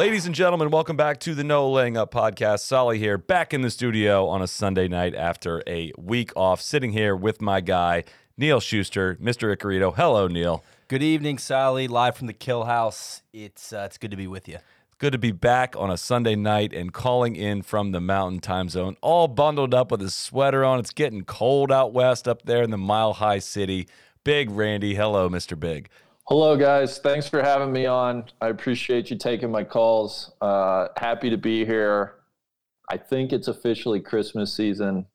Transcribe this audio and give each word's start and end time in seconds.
Ladies 0.00 0.24
and 0.24 0.34
gentlemen, 0.34 0.70
welcome 0.70 0.96
back 0.96 1.20
to 1.20 1.34
the 1.34 1.44
No 1.44 1.70
Laying 1.70 1.98
Up 1.98 2.10
podcast. 2.10 2.60
Solly 2.60 2.98
here, 2.98 3.18
back 3.18 3.52
in 3.52 3.60
the 3.60 3.70
studio 3.70 4.26
on 4.28 4.40
a 4.40 4.46
Sunday 4.46 4.88
night 4.88 5.14
after 5.14 5.62
a 5.66 5.92
week 5.98 6.32
off, 6.34 6.62
sitting 6.62 6.92
here 6.92 7.14
with 7.14 7.42
my 7.42 7.60
guy, 7.60 8.04
Neil 8.38 8.60
Schuster, 8.60 9.16
Mr. 9.16 9.54
Icarito. 9.54 9.94
Hello, 9.94 10.26
Neil. 10.26 10.64
Good 10.88 11.02
evening, 11.02 11.36
Sally. 11.36 11.86
Live 11.86 12.16
from 12.16 12.28
the 12.28 12.32
Kill 12.32 12.64
House. 12.64 13.20
It's 13.34 13.74
uh, 13.74 13.82
it's 13.84 13.98
good 13.98 14.10
to 14.10 14.16
be 14.16 14.26
with 14.26 14.48
you. 14.48 14.60
Good 14.96 15.12
to 15.12 15.18
be 15.18 15.32
back 15.32 15.76
on 15.76 15.90
a 15.90 15.98
Sunday 15.98 16.34
night 16.34 16.72
and 16.72 16.94
calling 16.94 17.36
in 17.36 17.60
from 17.60 17.92
the 17.92 18.00
mountain 18.00 18.40
time 18.40 18.70
zone, 18.70 18.96
all 19.02 19.28
bundled 19.28 19.74
up 19.74 19.90
with 19.90 20.00
a 20.00 20.10
sweater 20.10 20.64
on. 20.64 20.78
It's 20.78 20.92
getting 20.92 21.24
cold 21.24 21.70
out 21.70 21.92
west 21.92 22.26
up 22.26 22.46
there 22.46 22.62
in 22.62 22.70
the 22.70 22.78
mile 22.78 23.12
high 23.12 23.38
city. 23.38 23.86
Big 24.24 24.50
Randy. 24.50 24.94
Hello, 24.94 25.28
Mr. 25.28 25.60
Big. 25.60 25.90
Hello, 26.30 26.56
guys. 26.56 26.98
Thanks 26.98 27.28
for 27.28 27.42
having 27.42 27.72
me 27.72 27.86
on. 27.86 28.22
I 28.40 28.50
appreciate 28.50 29.10
you 29.10 29.18
taking 29.18 29.50
my 29.50 29.64
calls. 29.64 30.32
Uh, 30.40 30.86
happy 30.96 31.28
to 31.28 31.36
be 31.36 31.66
here. 31.66 32.18
I 32.88 32.98
think 32.98 33.32
it's 33.32 33.48
officially 33.48 33.98
Christmas 33.98 34.54
season 34.54 35.06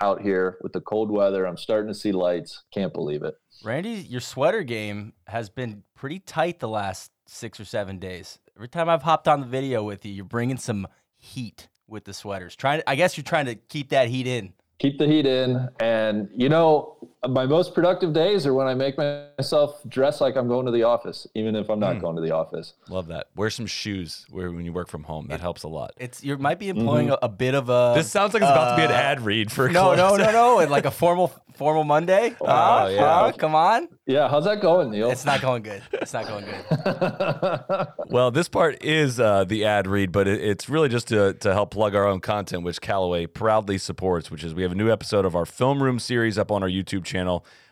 out 0.00 0.22
here 0.22 0.56
with 0.62 0.72
the 0.72 0.80
cold 0.80 1.10
weather. 1.10 1.44
I'm 1.44 1.58
starting 1.58 1.88
to 1.88 1.94
see 1.94 2.10
lights. 2.10 2.62
Can't 2.72 2.94
believe 2.94 3.22
it. 3.22 3.34
Randy, 3.62 3.90
your 3.90 4.22
sweater 4.22 4.62
game 4.62 5.12
has 5.26 5.50
been 5.50 5.82
pretty 5.94 6.20
tight 6.20 6.58
the 6.58 6.70
last 6.70 7.10
six 7.26 7.60
or 7.60 7.66
seven 7.66 7.98
days. 7.98 8.38
Every 8.56 8.68
time 8.68 8.88
I've 8.88 9.02
hopped 9.02 9.28
on 9.28 9.40
the 9.40 9.46
video 9.46 9.84
with 9.84 10.06
you, 10.06 10.12
you're 10.14 10.24
bringing 10.24 10.56
some 10.56 10.88
heat 11.18 11.68
with 11.86 12.04
the 12.04 12.14
sweaters. 12.14 12.56
Trying, 12.56 12.80
to, 12.80 12.88
I 12.88 12.94
guess 12.94 13.18
you're 13.18 13.24
trying 13.24 13.44
to 13.44 13.56
keep 13.56 13.90
that 13.90 14.08
heat 14.08 14.26
in. 14.26 14.54
Keep 14.78 14.98
the 14.98 15.06
heat 15.06 15.26
in. 15.26 15.68
And, 15.80 16.30
you 16.34 16.48
know, 16.48 16.96
my 17.28 17.46
most 17.46 17.74
productive 17.74 18.12
days 18.12 18.46
are 18.46 18.54
when 18.54 18.66
I 18.66 18.74
make 18.74 18.96
myself 18.98 19.80
dress 19.88 20.20
like 20.20 20.36
I'm 20.36 20.48
going 20.48 20.66
to 20.66 20.72
the 20.72 20.82
office, 20.82 21.26
even 21.34 21.54
if 21.54 21.70
I'm 21.70 21.78
not 21.78 21.94
hmm. 21.94 22.00
going 22.00 22.16
to 22.16 22.22
the 22.22 22.32
office. 22.32 22.74
Love 22.88 23.06
that. 23.08 23.28
Wear 23.36 23.48
some 23.48 23.66
shoes 23.66 24.26
where 24.30 24.50
when 24.50 24.64
you 24.64 24.72
work 24.72 24.88
from 24.88 25.04
home. 25.04 25.28
That 25.28 25.40
helps 25.40 25.62
a 25.62 25.68
lot. 25.68 25.92
It's 25.98 26.24
you 26.24 26.36
might 26.38 26.58
be 26.58 26.66
mm-hmm. 26.66 26.80
employing 26.80 27.10
a, 27.10 27.18
a 27.22 27.28
bit 27.28 27.54
of 27.54 27.68
a. 27.68 27.92
This 27.94 28.10
sounds 28.10 28.34
like 28.34 28.42
it's 28.42 28.50
about 28.50 28.70
to 28.70 28.76
be 28.76 28.84
an 28.84 28.90
uh, 28.90 28.94
ad 28.94 29.20
read 29.20 29.52
for 29.52 29.68
no, 29.68 29.94
no, 29.94 30.08
clothes. 30.08 30.18
no, 30.18 30.32
no, 30.32 30.58
and 30.58 30.70
like 30.70 30.84
a 30.84 30.90
formal 30.90 31.32
formal 31.54 31.84
Monday. 31.84 32.34
Oh, 32.42 32.46
Huh? 32.46 32.88
yeah. 32.90 33.00
Huh? 33.00 33.32
Come 33.36 33.54
on, 33.54 33.88
Yeah, 34.04 34.28
how's 34.28 34.44
that 34.44 34.60
going, 34.60 34.90
Neil? 34.90 35.10
it's 35.10 35.24
not 35.24 35.40
going 35.40 35.62
good. 35.62 35.82
It's 35.92 36.12
not 36.12 36.26
going 36.26 36.44
good. 36.44 37.86
Well, 38.08 38.30
this 38.30 38.48
part 38.48 38.82
is 38.82 39.20
uh, 39.20 39.44
the 39.44 39.64
ad 39.64 39.86
read, 39.86 40.12
but 40.12 40.26
it, 40.26 40.40
it's 40.42 40.68
really 40.68 40.88
just 40.88 41.08
to, 41.08 41.34
to 41.34 41.52
help 41.52 41.70
plug 41.70 41.94
our 41.94 42.06
own 42.06 42.20
content, 42.20 42.62
which 42.62 42.80
Callaway 42.80 43.26
proudly 43.26 43.78
supports, 43.78 44.30
which 44.30 44.44
is 44.44 44.54
we 44.54 44.62
have 44.62 44.72
a 44.72 44.74
new 44.74 44.90
episode 44.90 45.24
of 45.24 45.36
our 45.36 45.46
Film 45.46 45.82
Room 45.82 45.98
series 45.98 46.36
up 46.36 46.50
on 46.50 46.62
our 46.62 46.68
YouTube 46.68 47.04
channel 47.04 47.11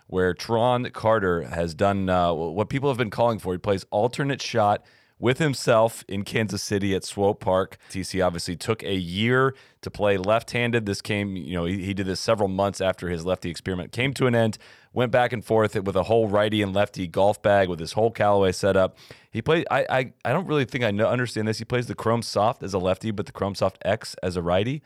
where 0.06 0.34
Tron 0.34 0.91
Carter 0.91 1.42
has 1.42 1.74
done 1.74 2.08
uh, 2.08 2.33
what 2.33 2.69
people 2.69 2.88
have 2.88 2.98
been 2.98 3.10
calling 3.10 3.38
for. 3.38 3.52
He 3.52 3.58
plays 3.58 3.86
alternate 3.91 4.42
shot 4.42 4.84
with 5.20 5.38
himself 5.38 6.02
in 6.08 6.24
Kansas 6.24 6.62
City 6.62 6.94
at 6.94 7.05
Swope 7.05 7.41
Park. 7.41 7.77
TC 7.91 8.24
obviously 8.24 8.56
took 8.56 8.82
a 8.82 8.94
year 8.94 9.55
to 9.82 9.91
play 9.91 10.16
left-handed. 10.16 10.86
This 10.86 11.02
came, 11.02 11.36
you 11.36 11.55
know, 11.55 11.66
he, 11.66 11.84
he 11.84 11.94
did 11.94 12.06
this 12.06 12.19
several 12.19 12.48
months 12.48 12.80
after 12.80 13.08
his 13.08 13.24
lefty 13.24 13.50
experiment 13.50 13.92
came 13.92 14.14
to 14.14 14.27
an 14.27 14.34
end. 14.34 14.58
Went 14.92 15.12
back 15.12 15.32
and 15.32 15.44
forth 15.44 15.76
with 15.76 15.94
a 15.94 16.04
whole 16.04 16.26
righty 16.26 16.62
and 16.62 16.75
lefty 16.75 17.06
golf 17.06 17.41
bag 17.41 17.69
with 17.69 17.78
his 17.78 17.92
whole 17.92 18.10
Callaway 18.10 18.50
setup. 18.50 18.97
He 19.31 19.41
played. 19.41 19.66
I 19.70 19.86
I, 19.88 20.12
I 20.25 20.32
don't 20.32 20.47
really 20.47 20.65
think 20.65 20.82
I 20.82 20.91
know, 20.91 21.06
understand 21.06 21.47
this. 21.47 21.59
He 21.59 21.65
plays 21.65 21.86
the 21.86 21.94
Chrome 21.94 22.22
Soft 22.22 22.65
as 22.65 22.75
a 22.75 22.78
lefty, 22.78 23.12
but 23.12 23.26
the 23.26 23.32
Chrome 23.32 23.54
Soft 23.54 23.78
X 23.84 24.16
as 24.22 24.34
a 24.34 24.42
righty. 24.42 24.82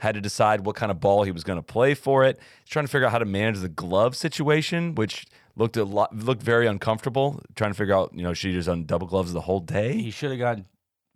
Had 0.00 0.14
to 0.14 0.20
decide 0.20 0.64
what 0.64 0.76
kind 0.76 0.90
of 0.90 1.00
ball 1.00 1.24
he 1.24 1.32
was 1.32 1.44
going 1.44 1.58
to 1.58 1.62
play 1.62 1.94
for 1.94 2.24
it. 2.24 2.38
He's 2.64 2.70
trying 2.70 2.84
to 2.84 2.90
figure 2.90 3.06
out 3.06 3.12
how 3.12 3.18
to 3.18 3.24
manage 3.24 3.60
the 3.60 3.68
glove 3.68 4.16
situation, 4.16 4.94
which 4.94 5.26
looked 5.56 5.76
a 5.76 5.84
lot 5.84 6.14
looked 6.16 6.42
very 6.42 6.66
uncomfortable. 6.66 7.42
Trying 7.54 7.70
to 7.70 7.76
figure 7.76 7.94
out, 7.94 8.12
you 8.14 8.22
know, 8.22 8.32
should 8.32 8.50
he 8.50 8.56
just 8.56 8.68
on 8.68 8.84
double 8.84 9.06
gloves 9.06 9.32
the 9.32 9.42
whole 9.42 9.60
day? 9.60 9.94
He 9.94 10.10
should 10.10 10.30
have 10.30 10.38
gone 10.38 10.66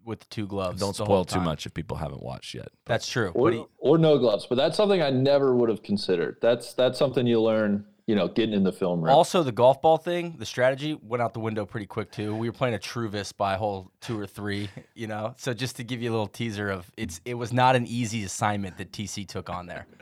with 0.05 0.28
two 0.31 0.47
gloves. 0.47 0.81
Don't 0.81 0.97
the 0.97 1.05
whole 1.05 1.25
spoil 1.25 1.41
too 1.41 1.44
much 1.44 1.66
if 1.66 1.75
people 1.75 1.97
haven't 1.97 2.22
watched 2.22 2.55
yet. 2.55 2.69
That's 2.87 3.09
true. 3.09 3.32
or, 3.34 3.50
he, 3.50 3.65
or 3.78 3.99
no 3.99 4.19
gloves, 4.19 4.47
but 4.49 4.55
that's 4.55 4.76
something 4.76 5.03
I 5.03 5.10
never 5.10 5.55
would 5.55 5.69
have 5.69 5.82
considered. 5.82 6.37
That's 6.41 6.72
that's 6.75 6.99
something 6.99 7.26
you 7.26 7.43
learn, 7.43 7.84
you 8.06 8.15
know, 8.15 8.28
getting 8.28 8.55
in 8.55 8.62
the 8.62 8.72
film 8.72 9.00
room. 9.03 9.12
also, 9.12 9.43
the 9.43 9.53
golf 9.53 9.83
ball 9.83 9.97
thing, 9.97 10.37
the 10.39 10.47
strategy 10.47 10.99
went 11.03 11.22
out 11.22 11.34
the 11.34 11.41
window 11.41 11.67
pretty 11.67 11.87
quick 11.87 12.11
too. 12.12 12.34
We 12.34 12.49
were 12.49 12.53
playing 12.53 12.75
a 12.75 12.78
Truvis 12.78 13.37
by 13.37 13.56
hole 13.56 13.91
two 14.00 14.19
or 14.19 14.27
three, 14.27 14.69
you 14.94 15.06
know. 15.09 15.34
So 15.39 15.53
just 15.53 15.77
to 15.77 15.84
give 15.84 16.03
you 16.03 16.11
a 16.11 16.12
little 16.12 16.28
teaser 16.28 16.71
of 16.71 16.91
it's, 16.97 17.21
it 17.25 17.34
was 17.34 17.53
not 17.53 17.75
an 17.75 17.87
easy 17.87 18.22
assignment 18.25 18.78
that 18.78 18.93
TC 18.93 19.27
took 19.27 19.50
on 19.50 19.67
there. 19.67 19.87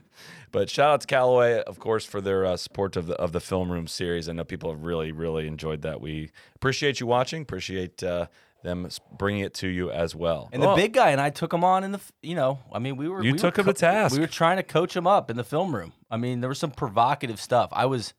But 0.53 0.71
shout 0.71 0.93
out 0.93 1.01
to 1.01 1.07
Callaway, 1.09 1.65
of 1.65 1.81
course, 1.81 2.05
for 2.05 2.21
their 2.21 2.47
uh, 2.47 2.57
support 2.57 2.95
of 2.95 3.09
the 3.09 3.17
of 3.17 3.33
the 3.33 3.41
film 3.41 3.73
room 3.73 3.89
series. 3.89 4.29
I 4.29 4.33
know 4.35 4.45
people 4.45 4.71
have 4.71 4.85
really, 4.85 5.11
really 5.11 5.49
enjoyed 5.49 5.83
that. 5.83 6.01
We 6.01 6.31
appreciate 6.55 7.01
you 7.01 7.09
watching. 7.09 7.43
Appreciate 7.43 8.01
uh, 8.05 8.29
them 8.65 8.89
bringing 9.17 9.43
it 9.43 9.55
to 9.55 9.69
you 9.69 9.91
as 9.93 10.15
well. 10.17 10.49
And 10.53 10.61
the 10.63 10.71
Oh, 10.71 10.75
big 10.77 10.93
guy 10.93 11.11
and 11.11 11.21
I 11.21 11.31
took 11.31 11.53
him 11.53 11.63
on 11.63 11.85
in 11.85 11.93
the, 11.93 12.01
you 12.23 12.35
know, 12.35 12.59
I 12.73 12.81
mean, 12.81 12.97
we 12.97 13.09
were 13.09 13.23
You 13.23 13.33
we 13.33 13.39
took 13.39 13.57
were 13.57 13.61
him 13.63 13.67
to 13.67 13.73
task. 13.75 14.13
We 14.13 14.21
were 14.21 14.27
trying 14.27 14.57
to 14.57 14.63
coach 14.65 14.97
him 14.97 15.07
up 15.07 15.31
in 15.31 15.37
the 15.37 15.45
film 15.45 15.75
room. 15.75 15.93
I 16.11 16.17
mean, 16.17 16.41
there 16.41 16.49
was 16.49 16.59
some 16.59 16.73
provocative 16.73 17.41
stuff. 17.41 17.69
I 17.73 17.87
was 17.87 18.13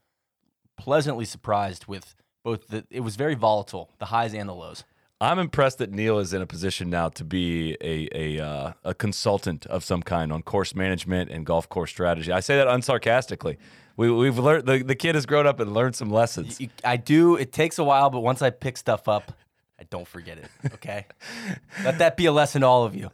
pleasantly 0.78 1.26
surprised 1.26 1.88
with 1.88 2.16
both 2.44 2.68
the. 2.68 2.86
It 2.90 3.02
was 3.02 3.16
very 3.16 3.36
volatile, 3.36 3.90
the 4.00 4.06
highs 4.06 4.34
and 4.34 4.48
the 4.48 4.54
lows. 4.54 4.84
I'm 5.22 5.40
impressed 5.40 5.78
that 5.78 5.92
Neil 5.92 6.20
is 6.20 6.34
in 6.34 6.42
a 6.42 6.46
position 6.46 6.90
now 6.90 7.10
to 7.10 7.24
be 7.24 7.78
a 7.82 8.08
a 8.14 8.44
uh, 8.46 8.74
a 8.84 8.94
consultant 8.94 9.66
of 9.68 9.84
some 9.84 10.04
kind 10.04 10.32
on 10.32 10.44
course 10.44 10.76
management 10.76 11.32
and 11.32 11.46
golf 11.46 11.70
course 11.70 11.90
strategy. 11.90 12.32
I 12.32 12.42
say 12.42 12.58
that 12.58 12.68
unsarcastically. 12.68 13.58
We, 13.98 14.12
we've 14.12 14.38
learned 14.38 14.66
the, 14.66 14.84
the 14.84 14.94
kid 14.96 15.16
has 15.16 15.26
grown 15.26 15.48
up 15.48 15.62
and 15.62 15.74
learned 15.74 15.96
some 15.96 16.10
lessons. 16.10 16.60
I 16.84 16.98
do. 16.98 17.38
It 17.38 17.54
takes 17.54 17.80
a 17.80 17.84
while, 17.86 18.10
but 18.10 18.20
once 18.20 18.42
I 18.42 18.50
pick 18.50 18.76
stuff 18.76 19.08
up, 19.08 19.32
I 19.80 19.84
don't 19.90 20.08
forget 20.08 20.38
it. 20.38 20.50
Okay, 20.76 21.06
let 21.84 21.98
that 22.00 22.18
be 22.18 22.26
a 22.26 22.32
lesson 22.32 22.62
to 22.62 22.68
all 22.68 22.84
of 22.86 22.96
you. 22.96 23.10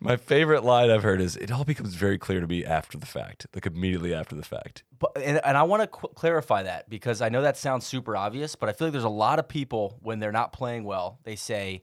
My 0.00 0.16
favorite 0.16 0.64
line 0.64 0.90
I've 0.90 1.02
heard 1.02 1.20
is, 1.20 1.36
"It 1.36 1.50
all 1.52 1.64
becomes 1.64 1.94
very 1.94 2.16
clear 2.16 2.40
to 2.40 2.46
me 2.46 2.64
after 2.64 2.96
the 2.96 3.04
fact, 3.06 3.46
like 3.54 3.66
immediately 3.66 4.14
after 4.14 4.34
the 4.34 4.42
fact." 4.44 4.84
But 4.98 5.12
and, 5.22 5.40
and 5.44 5.56
I 5.58 5.62
want 5.64 5.82
to 5.82 5.86
qu- 5.88 6.08
clarify 6.14 6.62
that 6.62 6.88
because 6.88 7.20
I 7.20 7.28
know 7.28 7.42
that 7.42 7.56
sounds 7.58 7.86
super 7.86 8.16
obvious, 8.16 8.54
but 8.56 8.68
I 8.68 8.72
feel 8.72 8.86
like 8.86 8.92
there's 8.92 9.04
a 9.04 9.08
lot 9.10 9.38
of 9.38 9.46
people 9.48 9.98
when 10.00 10.20
they're 10.20 10.32
not 10.32 10.52
playing 10.54 10.84
well, 10.84 11.18
they 11.24 11.36
say, 11.36 11.82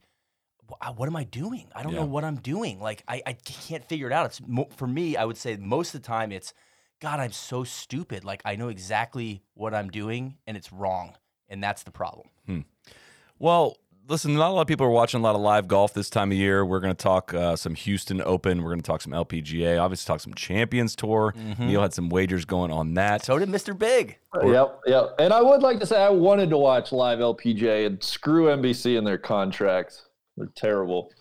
"What 0.95 1.07
am 1.07 1.15
I 1.15 1.25
doing? 1.25 1.67
I 1.75 1.83
don't 1.83 1.93
Yeah. 1.93 1.99
know 1.99 2.05
what 2.07 2.23
I'm 2.23 2.37
doing. 2.37 2.79
Like 2.79 3.03
I, 3.07 3.21
I 3.25 3.33
can't 3.33 3.85
figure 3.85 4.07
it 4.07 4.13
out." 4.13 4.25
It's 4.25 4.41
mo- 4.47 4.69
for 4.75 4.87
me. 4.87 5.15
I 5.15 5.25
would 5.25 5.37
say 5.37 5.55
most 5.57 5.93
of 5.93 6.01
the 6.01 6.07
time 6.07 6.31
it's, 6.31 6.53
"God, 7.01 7.19
I'm 7.19 7.31
so 7.33 7.63
stupid. 7.63 8.23
Like 8.23 8.41
I 8.45 8.55
know 8.55 8.69
exactly 8.69 9.43
what 9.53 9.75
I'm 9.75 9.89
doing 9.91 10.37
and 10.47 10.57
it's 10.57 10.73
wrong, 10.73 11.15
and 11.49 11.63
that's 11.63 11.83
the 11.83 11.91
problem." 11.91 12.29
Hmm. 12.47 12.61
Well, 13.37 13.77
listen, 14.07 14.33
not 14.33 14.49
a 14.49 14.53
lot 14.53 14.61
of 14.61 14.67
people 14.67 14.85
are 14.85 14.91
watching 14.91 15.19
a 15.19 15.23
lot 15.23 15.35
of 15.35 15.41
live 15.41 15.67
golf 15.67 15.93
this 15.93 16.09
time 16.09 16.31
of 16.31 16.37
year. 16.37 16.65
We're 16.65 16.79
going 16.79 16.93
to 16.93 17.01
talk 17.01 17.33
uh, 17.33 17.55
some 17.55 17.75
Houston 17.75 18.21
Open. 18.21 18.63
We're 18.63 18.71
going 18.71 18.81
to 18.81 18.85
talk 18.85 19.01
some 19.01 19.13
LPGA. 19.13 19.81
Obviously, 19.81 20.07
talk 20.07 20.21
some 20.21 20.33
Champions 20.33 20.95
Tour. 20.95 21.33
Neil 21.59 21.81
had 21.81 21.93
some 21.93 22.09
wagers 22.09 22.45
going 22.45 22.71
on 22.71 22.93
that. 22.95 23.25
So 23.25 23.37
did 23.39 23.49
Mr. 23.49 23.77
Big. 23.77 24.17
Yep, 24.43 24.81
yep. 24.85 25.15
And 25.19 25.33
I 25.33 25.41
would 25.41 25.61
like 25.61 25.79
to 25.79 25.85
say 25.85 26.01
I 26.01 26.09
wanted 26.09 26.49
to 26.49 26.57
watch 26.57 26.91
live 26.91 27.19
LPGA 27.19 27.85
and 27.85 28.03
screw 28.03 28.45
NBC 28.45 28.97
and 28.97 29.07
their 29.07 29.17
contracts. 29.17 30.03
They're 30.37 30.51
terrible. 30.55 31.11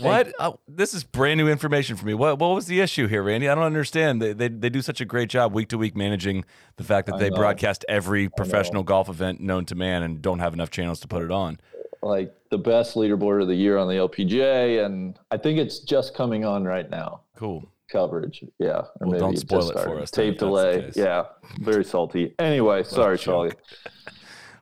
What? 0.00 0.32
Oh, 0.38 0.60
this 0.68 0.94
is 0.94 1.02
brand 1.02 1.38
new 1.38 1.48
information 1.48 1.96
for 1.96 2.06
me. 2.06 2.14
What 2.14 2.38
What 2.38 2.54
was 2.54 2.66
the 2.66 2.80
issue 2.80 3.08
here, 3.08 3.22
Randy? 3.22 3.48
I 3.48 3.54
don't 3.54 3.64
understand. 3.64 4.22
They, 4.22 4.32
they, 4.32 4.48
they 4.48 4.70
do 4.70 4.80
such 4.80 5.00
a 5.00 5.04
great 5.04 5.28
job 5.28 5.52
week 5.52 5.68
to 5.70 5.78
week 5.78 5.96
managing 5.96 6.44
the 6.76 6.84
fact 6.84 7.06
that 7.08 7.16
I 7.16 7.18
they 7.18 7.30
know. 7.30 7.36
broadcast 7.36 7.84
every 7.88 8.28
professional 8.28 8.84
golf 8.84 9.08
event 9.08 9.40
known 9.40 9.64
to 9.66 9.74
man 9.74 10.02
and 10.04 10.22
don't 10.22 10.38
have 10.38 10.54
enough 10.54 10.70
channels 10.70 11.00
to 11.00 11.08
put 11.08 11.22
it 11.22 11.32
on. 11.32 11.58
Like 12.02 12.34
the 12.50 12.58
best 12.58 12.94
leaderboard 12.94 13.42
of 13.42 13.48
the 13.48 13.54
year 13.54 13.76
on 13.76 13.88
the 13.88 13.94
LPGA, 13.94 14.84
and 14.84 15.18
I 15.30 15.36
think 15.36 15.58
it's 15.58 15.80
just 15.80 16.14
coming 16.14 16.44
on 16.44 16.64
right 16.64 16.88
now. 16.88 17.22
Cool. 17.36 17.68
Coverage, 17.90 18.44
yeah. 18.58 18.82
Or 19.00 19.08
Well, 19.08 19.18
don't 19.18 19.38
spoil 19.38 19.70
it 19.70 19.80
for 19.80 19.98
us 20.00 20.10
Tape 20.10 20.34
if 20.34 20.40
that's 20.40 20.40
the 20.40 20.46
delay, 20.46 20.92
yeah. 20.94 21.24
Very 21.60 21.84
salty. 21.84 22.34
Anyway, 22.38 22.82
sorry, 22.82 23.18
Charlie. 23.18 23.52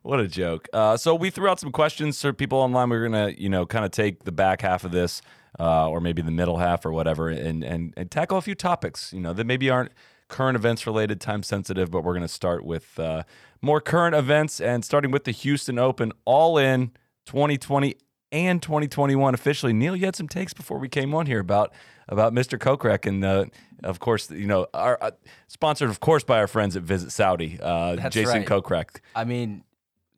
What 0.06 0.20
a 0.20 0.28
joke. 0.28 0.68
Uh, 0.72 0.96
so 0.96 1.16
we 1.16 1.30
threw 1.30 1.48
out 1.48 1.58
some 1.58 1.72
questions 1.72 2.22
for 2.22 2.32
people 2.32 2.58
online. 2.58 2.90
We're 2.90 3.08
gonna, 3.08 3.34
you 3.36 3.48
know, 3.48 3.66
kind 3.66 3.84
of 3.84 3.90
take 3.90 4.22
the 4.22 4.30
back 4.30 4.60
half 4.60 4.84
of 4.84 4.92
this, 4.92 5.20
uh, 5.58 5.88
or 5.88 6.00
maybe 6.00 6.22
the 6.22 6.30
middle 6.30 6.58
half 6.58 6.86
or 6.86 6.92
whatever, 6.92 7.28
and, 7.28 7.64
and 7.64 7.92
and 7.96 8.08
tackle 8.08 8.38
a 8.38 8.40
few 8.40 8.54
topics, 8.54 9.12
you 9.12 9.18
know, 9.18 9.32
that 9.32 9.46
maybe 9.46 9.68
aren't 9.68 9.90
current 10.28 10.54
events 10.54 10.86
related, 10.86 11.20
time 11.20 11.42
sensitive, 11.42 11.90
but 11.90 12.04
we're 12.04 12.14
gonna 12.14 12.28
start 12.28 12.64
with 12.64 12.96
uh, 13.00 13.24
more 13.60 13.80
current 13.80 14.14
events 14.14 14.60
and 14.60 14.84
starting 14.84 15.10
with 15.10 15.24
the 15.24 15.32
Houston 15.32 15.76
Open, 15.76 16.12
all 16.24 16.56
in 16.56 16.92
2020 17.26 17.96
and 18.32 18.62
2021 18.62 19.34
officially. 19.34 19.73
Neil, 19.73 19.94
you 19.94 20.05
had 20.05 20.17
some 20.17 20.28
takes 20.28 20.52
before 20.52 20.78
we 20.78 20.88
came 20.88 21.14
on 21.14 21.26
here 21.26 21.40
about 21.40 21.73
about 22.08 22.32
Mr. 22.32 22.58
Kokrak, 22.58 23.06
and 23.06 23.25
uh, 23.25 23.46
of 23.82 23.99
course, 23.99 24.31
you 24.31 24.46
know, 24.46 24.67
our 24.73 24.99
uh, 25.00 25.11
sponsored, 25.49 25.90
of 25.90 26.00
course, 26.00 26.25
by 26.25 26.38
our 26.38 26.46
friends 26.46 26.76
at 26.76 26.82
Visit 26.82 27.11
Saudi, 27.11 27.58
uh, 27.61 28.08
Jason 28.11 28.38
right. 28.38 28.46
Kokrak. 28.46 29.00
I 29.14 29.25
mean, 29.25 29.64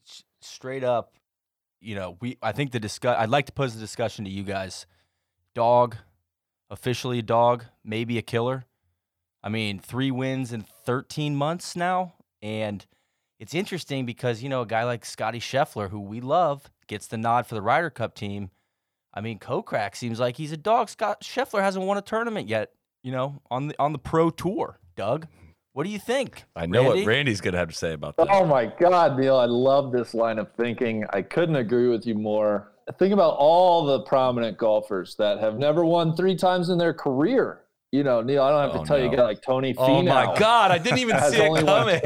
s- 0.07 0.25
straight 0.41 0.85
up, 0.85 1.15
you 1.81 1.95
know, 1.95 2.17
we. 2.21 2.37
I 2.43 2.53
think 2.53 2.73
the 2.73 2.81
discuss. 2.81 3.17
I'd 3.19 3.31
like 3.31 3.47
to 3.47 3.53
pose 3.53 3.75
the 3.75 3.81
discussion 3.81 4.25
to 4.25 4.31
you 4.31 4.43
guys. 4.43 4.87
Dog, 5.55 5.97
officially 6.71 7.21
a 7.21 7.23
dog, 7.23 7.65
maybe 7.85 8.19
a 8.19 8.23
killer. 8.23 8.65
I 9.43 9.49
mean, 9.49 9.79
three 9.79 10.11
wins 10.11 10.53
in 10.53 10.63
13 10.63 11.37
months 11.37 11.77
now, 11.77 12.15
and 12.43 12.85
it's 13.39 13.55
interesting 13.55 14.05
because 14.07 14.43
you 14.43 14.49
know 14.49 14.63
a 14.63 14.67
guy 14.67 14.85
like 14.85 15.05
Scotty 15.05 15.41
Scheffler, 15.41 15.91
who 15.91 16.01
we 16.01 16.21
love, 16.21 16.71
gets 16.87 17.07
the 17.07 17.17
nod 17.19 17.47
for 17.47 17.55
the 17.55 17.63
Ryder 17.63 17.91
Cup 17.91 18.15
team. 18.15 18.51
I 19.15 19.21
mean, 19.21 19.39
Kokrak 19.39 19.97
seems 19.97 20.21
like 20.21 20.37
he's 20.37 20.53
a 20.53 20.57
dog. 20.57 20.89
Scott 20.89 21.23
Scheffler 21.23 21.61
hasn't 21.63 21.85
won 21.85 21.97
a 21.99 22.03
tournament 22.03 22.49
yet. 22.49 22.71
You 23.03 23.13
know, 23.13 23.41
on 23.51 23.69
the 23.69 23.75
on 23.79 23.93
the 23.93 23.99
pro 23.99 24.31
tour. 24.31 24.79
Doug, 24.97 25.27
what 25.73 25.85
do 25.85 25.91
you 25.91 25.99
think? 26.01 26.45
I 26.57 26.67
know 26.67 26.83
Randy? 26.83 27.01
what 27.03 27.07
Randy's 27.07 27.41
going 27.41 27.53
to 27.53 27.59
have 27.59 27.69
to 27.69 27.75
say 27.75 27.93
about 27.93 28.17
that. 28.17 28.27
Oh 28.31 28.45
my 28.45 28.67
God, 28.67 29.17
Neil, 29.19 29.37
I 29.37 29.45
love 29.47 29.93
this 29.93 30.13
line 30.15 30.39
of 30.39 30.51
thinking. 30.57 31.05
I 31.11 31.23
couldn't 31.23 31.57
agree 31.57 31.89
with 31.89 32.05
you 32.07 32.15
more. 32.17 32.73
Think 32.99 33.13
about 33.15 33.37
all 33.39 33.85
the 33.87 34.01
prominent 34.01 34.59
golfers 34.59 35.15
that 35.17 35.39
have 35.39 35.57
never 35.59 35.85
won 35.85 36.17
three 36.17 36.35
times 36.35 36.71
in 36.71 36.79
their 36.79 36.93
career. 36.95 37.61
You 37.93 38.03
know, 38.03 38.21
Neil, 38.23 38.43
I 38.43 38.51
don't 38.51 38.61
have 38.73 38.81
Oh, 38.81 38.83
to 38.83 38.89
tell 38.89 38.99
you 38.99 39.07
no. 39.07 39.13
a 39.13 39.17
guy 39.17 39.23
like 39.23 39.43
Tony 39.43 39.73
Finau. 39.75 39.79
Oh 39.79 40.03
my 40.03 40.37
God! 40.39 40.71
I 40.73 40.79
didn't 40.79 40.99
even 40.99 41.19
see 41.31 41.37
it 41.37 41.49
only 41.49 41.63
coming. 41.63 42.01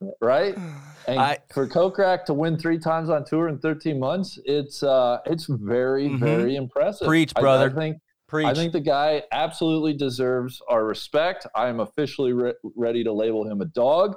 Twice. 0.00 0.12
Right? 0.20 0.56
And 1.08 1.20
I- 1.20 1.38
for 1.54 1.68
Kokrak 1.68 2.24
to 2.24 2.34
win 2.34 2.58
three 2.58 2.78
times 2.80 3.10
on 3.10 3.24
tour 3.24 3.46
in 3.46 3.58
13 3.60 3.96
months, 4.00 4.40
it's 4.44 4.82
uh 4.82 5.18
it's 5.24 5.46
very, 5.46 6.08
Mhm. 6.08 6.18
very 6.18 6.56
impressive. 6.56 7.06
Preach, 7.06 7.32
I- 7.36 7.40
brother. 7.40 7.70
I, 7.70 7.74
think 7.80 7.96
Preach. 8.26 8.46
I 8.48 8.54
think 8.54 8.72
the 8.72 8.80
guy 8.80 9.22
absolutely 9.30 9.94
deserves 9.94 10.60
our 10.68 10.84
respect. 10.84 11.46
I 11.54 11.68
am 11.68 11.78
officially 11.78 12.32
re- 12.32 12.54
ready 12.74 13.04
to 13.04 13.12
label 13.12 13.48
him 13.48 13.60
a 13.60 13.66
dog. 13.66 14.16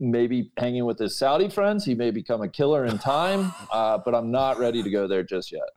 Maybe 0.00 0.50
hanging 0.58 0.84
with 0.84 0.98
his 0.98 1.16
Saudi 1.16 1.48
friends, 1.48 1.84
he 1.84 1.94
may 1.94 2.10
become 2.10 2.42
a 2.42 2.48
killer 2.48 2.84
in 2.84 2.98
time, 2.98 3.52
uh, 3.72 3.98
but 4.04 4.16
I'm 4.16 4.32
not 4.32 4.58
ready 4.58 4.82
to 4.82 4.90
go 4.90 5.06
there 5.06 5.22
just 5.22 5.52
yet. 5.52 5.68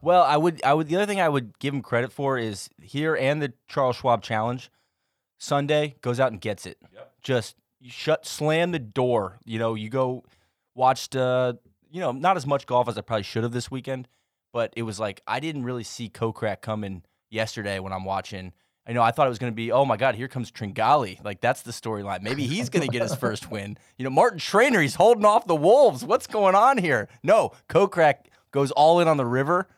Well, 0.00 0.22
I 0.22 0.36
would, 0.36 0.62
I 0.62 0.74
would. 0.74 0.86
The 0.86 0.94
other 0.94 1.06
thing 1.06 1.20
I 1.20 1.28
would 1.28 1.58
give 1.58 1.74
him 1.74 1.82
credit 1.82 2.12
for 2.12 2.38
is 2.38 2.70
here 2.80 3.16
and 3.16 3.42
the 3.42 3.52
Charles 3.66 3.96
Schwab 3.96 4.22
Challenge. 4.22 4.70
Sunday 5.38 5.96
goes 6.02 6.20
out 6.20 6.30
and 6.30 6.40
gets 6.40 6.66
it. 6.66 6.78
Yep. 6.94 7.12
Just 7.22 7.56
you 7.86 7.92
shut, 7.92 8.26
slam 8.26 8.72
the 8.72 8.80
door. 8.80 9.38
You 9.44 9.58
know, 9.58 9.74
you 9.74 9.88
go 9.88 10.24
watched. 10.74 11.16
Uh, 11.16 11.54
you 11.88 12.00
know, 12.00 12.12
not 12.12 12.36
as 12.36 12.46
much 12.46 12.66
golf 12.66 12.88
as 12.88 12.98
I 12.98 13.00
probably 13.00 13.22
should 13.22 13.44
have 13.44 13.52
this 13.52 13.70
weekend, 13.70 14.08
but 14.52 14.74
it 14.76 14.82
was 14.82 14.98
like 14.98 15.22
I 15.26 15.40
didn't 15.40 15.62
really 15.64 15.84
see 15.84 16.10
Kokrak 16.10 16.60
coming 16.60 17.04
yesterday 17.30 17.78
when 17.78 17.92
I'm 17.92 18.04
watching. 18.04 18.52
I 18.88 18.92
know 18.92 19.02
I 19.02 19.12
thought 19.12 19.26
it 19.26 19.30
was 19.30 19.38
going 19.38 19.52
to 19.52 19.56
be, 19.56 19.72
oh 19.72 19.84
my 19.84 19.96
God, 19.96 20.14
here 20.14 20.28
comes 20.28 20.50
Tringale. 20.50 21.24
Like 21.24 21.40
that's 21.40 21.62
the 21.62 21.70
storyline. 21.70 22.22
Maybe 22.22 22.44
he's 22.44 22.68
going 22.68 22.86
to 22.86 22.92
get 22.92 23.02
his 23.02 23.14
first 23.24 23.50
win. 23.50 23.78
You 23.98 24.04
know, 24.04 24.10
Martin 24.10 24.38
Trainer, 24.38 24.80
he's 24.80 24.96
holding 24.96 25.24
off 25.24 25.46
the 25.46 25.56
Wolves. 25.56 26.04
What's 26.04 26.26
going 26.26 26.54
on 26.56 26.78
here? 26.78 27.08
No, 27.22 27.52
Kokrak 27.68 28.26
goes 28.50 28.72
all 28.72 29.00
in 29.00 29.06
on 29.06 29.16
the 29.16 29.26
river, 29.26 29.68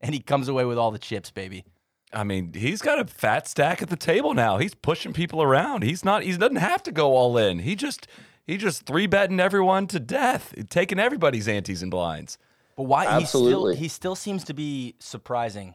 and 0.00 0.14
he 0.14 0.20
comes 0.20 0.48
away 0.48 0.64
with 0.64 0.78
all 0.78 0.90
the 0.90 0.98
chips, 0.98 1.30
baby. 1.30 1.64
I 2.12 2.24
mean, 2.24 2.54
he's 2.54 2.80
got 2.80 2.98
a 2.98 3.04
fat 3.04 3.46
stack 3.46 3.82
at 3.82 3.90
the 3.90 3.96
table 3.96 4.34
now. 4.34 4.58
He's 4.58 4.74
pushing 4.74 5.12
people 5.12 5.42
around. 5.42 5.82
He's 5.82 6.04
not. 6.04 6.22
He 6.22 6.36
doesn't 6.36 6.56
have 6.56 6.82
to 6.84 6.92
go 6.92 7.14
all 7.14 7.36
in. 7.36 7.58
He 7.60 7.74
just 7.74 8.06
he 8.46 8.56
just 8.56 8.86
three 8.86 9.06
betting 9.06 9.40
everyone 9.40 9.86
to 9.88 10.00
death, 10.00 10.54
taking 10.70 10.98
everybody's 10.98 11.48
antes 11.48 11.82
and 11.82 11.90
blinds. 11.90 12.38
But 12.76 12.84
why 12.84 13.06
Absolutely. 13.06 13.74
he 13.74 13.76
still 13.76 13.82
he 13.82 13.88
still 13.88 14.14
seems 14.14 14.44
to 14.44 14.54
be 14.54 14.94
surprising 15.00 15.74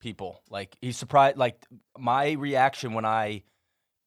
people. 0.00 0.42
Like 0.50 0.76
he's 0.80 0.96
surprised 0.96 1.36
like 1.36 1.64
my 1.96 2.32
reaction 2.32 2.94
when 2.94 3.04
I 3.04 3.44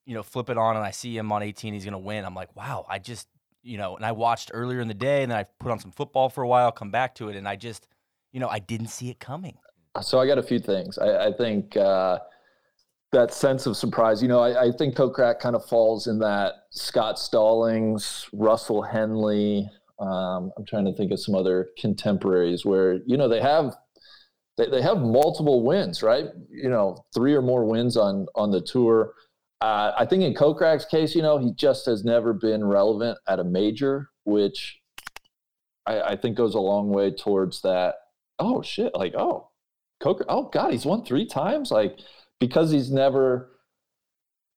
you 0.06 0.14
know 0.14 0.24
flip 0.24 0.50
it 0.50 0.58
on 0.58 0.76
and 0.76 0.86
I 0.86 0.92
see 0.92 1.16
him 1.16 1.32
on 1.32 1.42
18 1.42 1.74
he's 1.74 1.86
going 1.86 1.94
to 1.94 2.00
win. 2.00 2.26
I'm 2.26 2.36
like, 2.36 2.54
"Wow, 2.56 2.86
I 2.90 3.00
just, 3.00 3.28
you 3.64 3.78
know, 3.78 3.96
and 3.96 4.06
I 4.06 4.12
watched 4.12 4.52
earlier 4.54 4.82
in 4.82 4.88
the 4.90 4.94
day 4.94 5.24
and 5.24 5.32
then 5.32 5.40
I 5.40 5.44
put 5.60 5.72
on 5.72 5.80
some 5.80 5.92
football 5.92 6.30
for 6.30 6.44
a 6.44 6.48
while, 6.48 6.72
come 6.72 6.92
back 6.92 7.16
to 7.16 7.30
it 7.30 7.38
and 7.38 7.48
I 7.48 7.56
just, 7.56 7.88
you 8.34 8.40
know, 8.42 8.50
I 8.50 8.60
didn't 8.60 8.88
see 8.88 9.10
it 9.10 9.20
coming. 9.20 9.58
So 10.00 10.20
I 10.20 10.28
got 10.28 10.38
a 10.38 10.44
few 10.44 10.60
things. 10.60 10.98
I, 10.98 11.28
I 11.28 11.34
think 11.34 11.76
uh, 11.76 12.20
that 13.12 13.34
sense 13.34 13.66
of 13.66 13.76
surprise. 13.76 14.22
You 14.22 14.30
know, 14.30 14.40
I, 14.40 14.68
I 14.68 14.72
think 14.72 14.96
Kokrak 14.96 15.40
kind 15.40 15.56
of 15.56 15.66
falls 15.66 16.08
in 16.08 16.20
that 16.20 16.54
Scott 16.70 17.20
Stallings, 17.20 18.28
Russell 18.32 18.82
Henley. 18.82 19.70
Um, 20.00 20.52
I'm 20.58 20.66
trying 20.66 20.86
to 20.86 20.94
think 20.94 21.12
of 21.12 21.20
some 21.20 21.36
other 21.36 21.70
contemporaries 21.78 22.66
where 22.66 23.00
you 23.06 23.18
know 23.18 23.28
they 23.28 23.42
have 23.42 23.76
they, 24.58 24.68
they 24.70 24.82
have 24.82 25.00
multiple 25.00 25.64
wins, 25.64 26.02
right? 26.02 26.28
You 26.50 26.70
know, 26.70 27.06
three 27.14 27.36
or 27.36 27.42
more 27.42 27.66
wins 27.66 27.98
on 27.98 28.28
on 28.36 28.52
the 28.52 28.62
tour. 28.62 29.14
Uh, 29.60 29.92
I 29.98 30.06
think 30.06 30.24
in 30.24 30.34
Kokrak's 30.34 30.86
case, 30.86 31.14
you 31.14 31.22
know, 31.22 31.38
he 31.38 31.54
just 31.54 31.86
has 31.86 32.04
never 32.04 32.34
been 32.34 32.64
relevant 32.64 33.20
at 33.28 33.40
a 33.40 33.44
major, 33.44 34.10
which 34.24 34.80
I, 35.86 36.02
I 36.02 36.16
think 36.16 36.36
goes 36.36 36.56
a 36.56 36.60
long 36.60 36.90
way 36.90 37.12
towards 37.12 37.62
that. 37.62 37.96
Oh 38.40 38.64
shit! 38.64 38.96
Like 38.96 39.14
oh, 39.16 39.51
Kokrak. 40.02 40.26
Oh 40.30 40.50
God, 40.52 40.72
he's 40.72 40.86
won 40.86 41.06
three 41.06 41.26
times. 41.26 41.72
Like 41.72 42.00
because 42.40 42.72
he's 42.72 42.92
never 42.92 43.52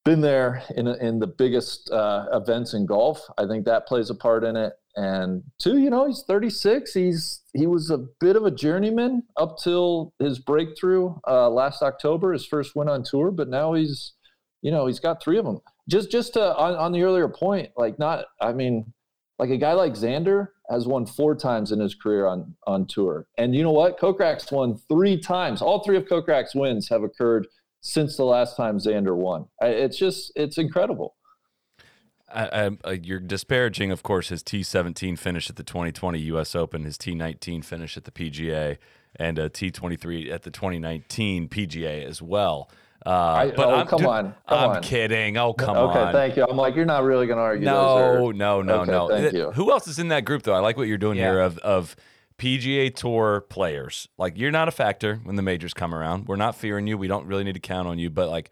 been 0.05 0.21
there 0.21 0.63
in 0.77 0.89
in 0.89 1.19
the 1.21 1.27
biggest 1.27 1.91
uh, 1.91 2.27
events 2.33 2.75
in 2.75 2.87
golf. 2.87 3.21
I 3.39 3.47
think 3.47 3.65
that 3.65 3.87
plays 3.87 4.11
a 4.11 4.15
part 4.15 4.45
in 4.45 4.57
it. 4.57 4.73
And 4.97 5.43
two, 5.59 5.79
you 5.79 5.91
know, 5.91 6.07
he's 6.07 6.23
36. 6.27 6.95
He's 6.95 7.43
he 7.53 7.67
was 7.67 7.91
a 7.91 8.07
bit 8.21 8.37
of 8.37 8.45
a 8.45 8.51
journeyman 8.51 9.25
up 9.37 9.57
till 9.63 10.13
his 10.19 10.39
breakthrough 10.39 11.15
uh, 11.27 11.51
last 11.51 11.83
October, 11.83 12.33
his 12.33 12.47
first 12.47 12.77
win 12.77 12.89
on 12.89 13.03
tour. 13.03 13.31
But 13.31 13.49
now 13.49 13.75
he's, 13.75 14.13
you 14.63 14.71
know, 14.71 14.87
he's 14.87 15.01
got 15.01 15.23
three 15.23 15.39
of 15.39 15.45
them. 15.45 15.61
Just 15.89 16.11
just 16.11 16.35
to, 16.35 16.57
on 16.57 16.75
on 16.75 16.93
the 16.93 17.03
earlier 17.03 17.29
point, 17.29 17.71
like 17.77 17.99
not. 17.99 18.27
I 18.41 18.53
mean, 18.53 18.93
like 19.39 19.51
a 19.51 19.59
guy 19.59 19.73
like 19.73 19.95
Xander 19.95 20.49
has 20.71 20.87
won 20.87 21.07
four 21.07 21.35
times 21.35 21.73
in 21.73 21.81
his 21.81 21.95
career 21.95 22.27
on 22.27 22.55
on 22.67 22.87
tour, 22.87 23.27
and 23.39 23.55
you 23.55 23.63
know 23.63 23.73
what? 23.73 23.99
Kokrak's 23.99 24.51
won 24.51 24.77
three 24.89 25.19
times. 25.19 25.63
All 25.63 25.85
three 25.85 25.97
of 25.97 26.05
Kokrak's 26.05 26.55
wins 26.55 26.89
have 26.89 27.03
occurred 27.03 27.47
since 27.81 28.17
the 28.17 28.25
last 28.25 28.57
time 28.57 28.79
Xander 28.79 29.15
won. 29.15 29.47
It's 29.61 29.99
just 29.99 30.33
it's 30.35 30.59
incredible. 30.59 31.15
I, 32.35 32.47
I, 32.47 32.71
uh, 32.85 32.97
you're 33.03 33.21
disparaging, 33.21 33.93
of 33.93 34.03
course, 34.03 34.31
his 34.31 34.43
T17 34.43 35.17
finish 35.19 35.49
at 35.49 35.57
the 35.57 35.63
2020 35.63 36.19
U.S. 36.21 36.57
Open, 36.57 36.83
his 36.85 36.99
T19 36.99 37.65
finish 37.65 37.97
at 37.97 38.05
the 38.05 38.11
PGA, 38.11 38.79
and 39.15 39.39
a 39.39 39.49
T23 39.49 40.33
at 40.33 40.43
the 40.43 40.51
2019 40.51 41.49
PGA 41.49 42.05
as 42.05 42.21
well. 42.21 42.69
Uh, 43.07 43.11
I- 43.11 43.51
but 43.51 43.69
oh, 43.69 43.75
I'm, 43.75 43.87
come 43.87 44.07
on, 44.07 44.35
come 44.49 44.59
I'm 44.59 44.71
on. 44.77 44.83
kidding. 44.83 45.37
Oh, 45.37 45.53
come 45.53 45.77
okay, 45.77 45.99
on. 45.99 46.09
Okay, 46.09 46.13
thank 46.13 46.37
you. 46.37 46.47
I'm 46.49 46.57
like, 46.57 46.75
you're 46.75 46.85
not 46.87 47.03
really 47.05 47.27
going 47.27 47.37
to 47.37 47.43
argue. 47.43 47.65
No, 47.67 48.29
are- 48.29 48.33
no, 48.33 48.63
no, 48.63 48.81
Okay, 48.81 48.91
no. 48.91 49.09
thank 49.09 49.23
Th- 49.23 49.35
you. 49.35 49.51
Who 49.53 49.71
else 49.71 49.87
is 49.89 49.99
in 49.99 50.09
that 50.09 50.25
group 50.25 50.43
though? 50.43 50.55
I 50.55 50.61
like 50.61 50.77
what 50.77 50.89
you're 50.89 50.97
doing 50.99 51.19
Yeah. 51.19 51.31
here 51.33 51.41
of 51.41 51.59
of 51.59 51.97
PGA 52.39 52.95
Tour 52.95 53.43
players. 53.43 54.09
Like 54.19 54.39
you're 54.39 54.51
not 54.51 54.69
a 54.69 54.73
factor 54.73 55.17
when 55.25 55.37
the 55.37 55.43
majors 55.43 55.75
come 55.75 55.95
around. 55.95 56.27
We're 56.29 56.37
not 56.37 56.57
fearing 56.57 56.87
you. 56.87 56.97
We 56.99 57.07
don't 57.09 57.27
really 57.27 57.45
need 57.45 57.55
to 57.55 57.61
count 57.61 57.87
on 57.89 57.99
you. 57.99 58.09
But 58.11 58.29
like 58.31 58.51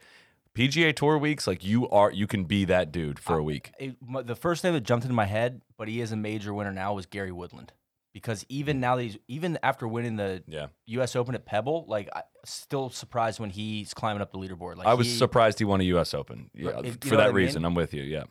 PGA 0.54 0.94
Tour 0.94 1.16
weeks, 1.16 1.47
like 1.47 1.64
you 1.64 1.88
are, 1.88 2.11
you 2.12 2.26
can 2.26 2.44
be 2.44 2.66
that 2.66 2.92
dude 2.92 3.18
for 3.18 3.38
a 3.38 3.42
week. 3.42 3.73
It- 3.78 3.97
the 4.26 4.37
first 4.37 4.62
name 4.64 4.75
that 4.75 4.82
jumped 4.82 5.04
into 5.06 5.14
my 5.14 5.25
head, 5.25 5.62
but 5.78 5.88
he 5.88 6.00
is 6.02 6.12
a 6.12 6.16
major 6.16 6.52
winner 6.52 6.73
now, 6.73 6.92
was 6.92 7.06
Gary 7.06 7.32
Woodland. 7.32 7.73
Because 8.12 8.45
even 8.49 8.78
now 8.78 8.97
that 8.97 9.02
he's 9.02 9.19
even 9.26 9.59
after 9.62 9.88
winning 9.88 10.16
the 10.16 10.42
Yeah, 10.47 10.66
U.S. 10.87 11.16
Open 11.16 11.35
at 11.35 11.47
Pebble, 11.47 11.87
like 11.88 12.11
I 12.14 12.23
still 12.45 12.90
surprised 12.90 13.40
when 13.40 13.50
he's 13.50 13.95
climbing 13.95 14.21
up 14.21 14.33
the 14.33 14.38
leaderboard. 14.38 14.76
Like 14.76 14.87
I 14.87 14.95
was 14.95 15.07
he- 15.07 15.14
surprised 15.14 15.59
he 15.59 15.64
won 15.64 15.81
a 15.81 15.85
U.S. 15.85 16.12
Open. 16.12 16.50
Yeah, 16.54 16.71
for 16.71 16.83
that 16.83 17.11
what 17.11 17.21
I 17.21 17.26
mean? 17.28 17.35
reason, 17.35 17.64
I'm 17.64 17.75
with 17.75 17.95
you. 17.95 18.02
Yeah. 18.02 18.25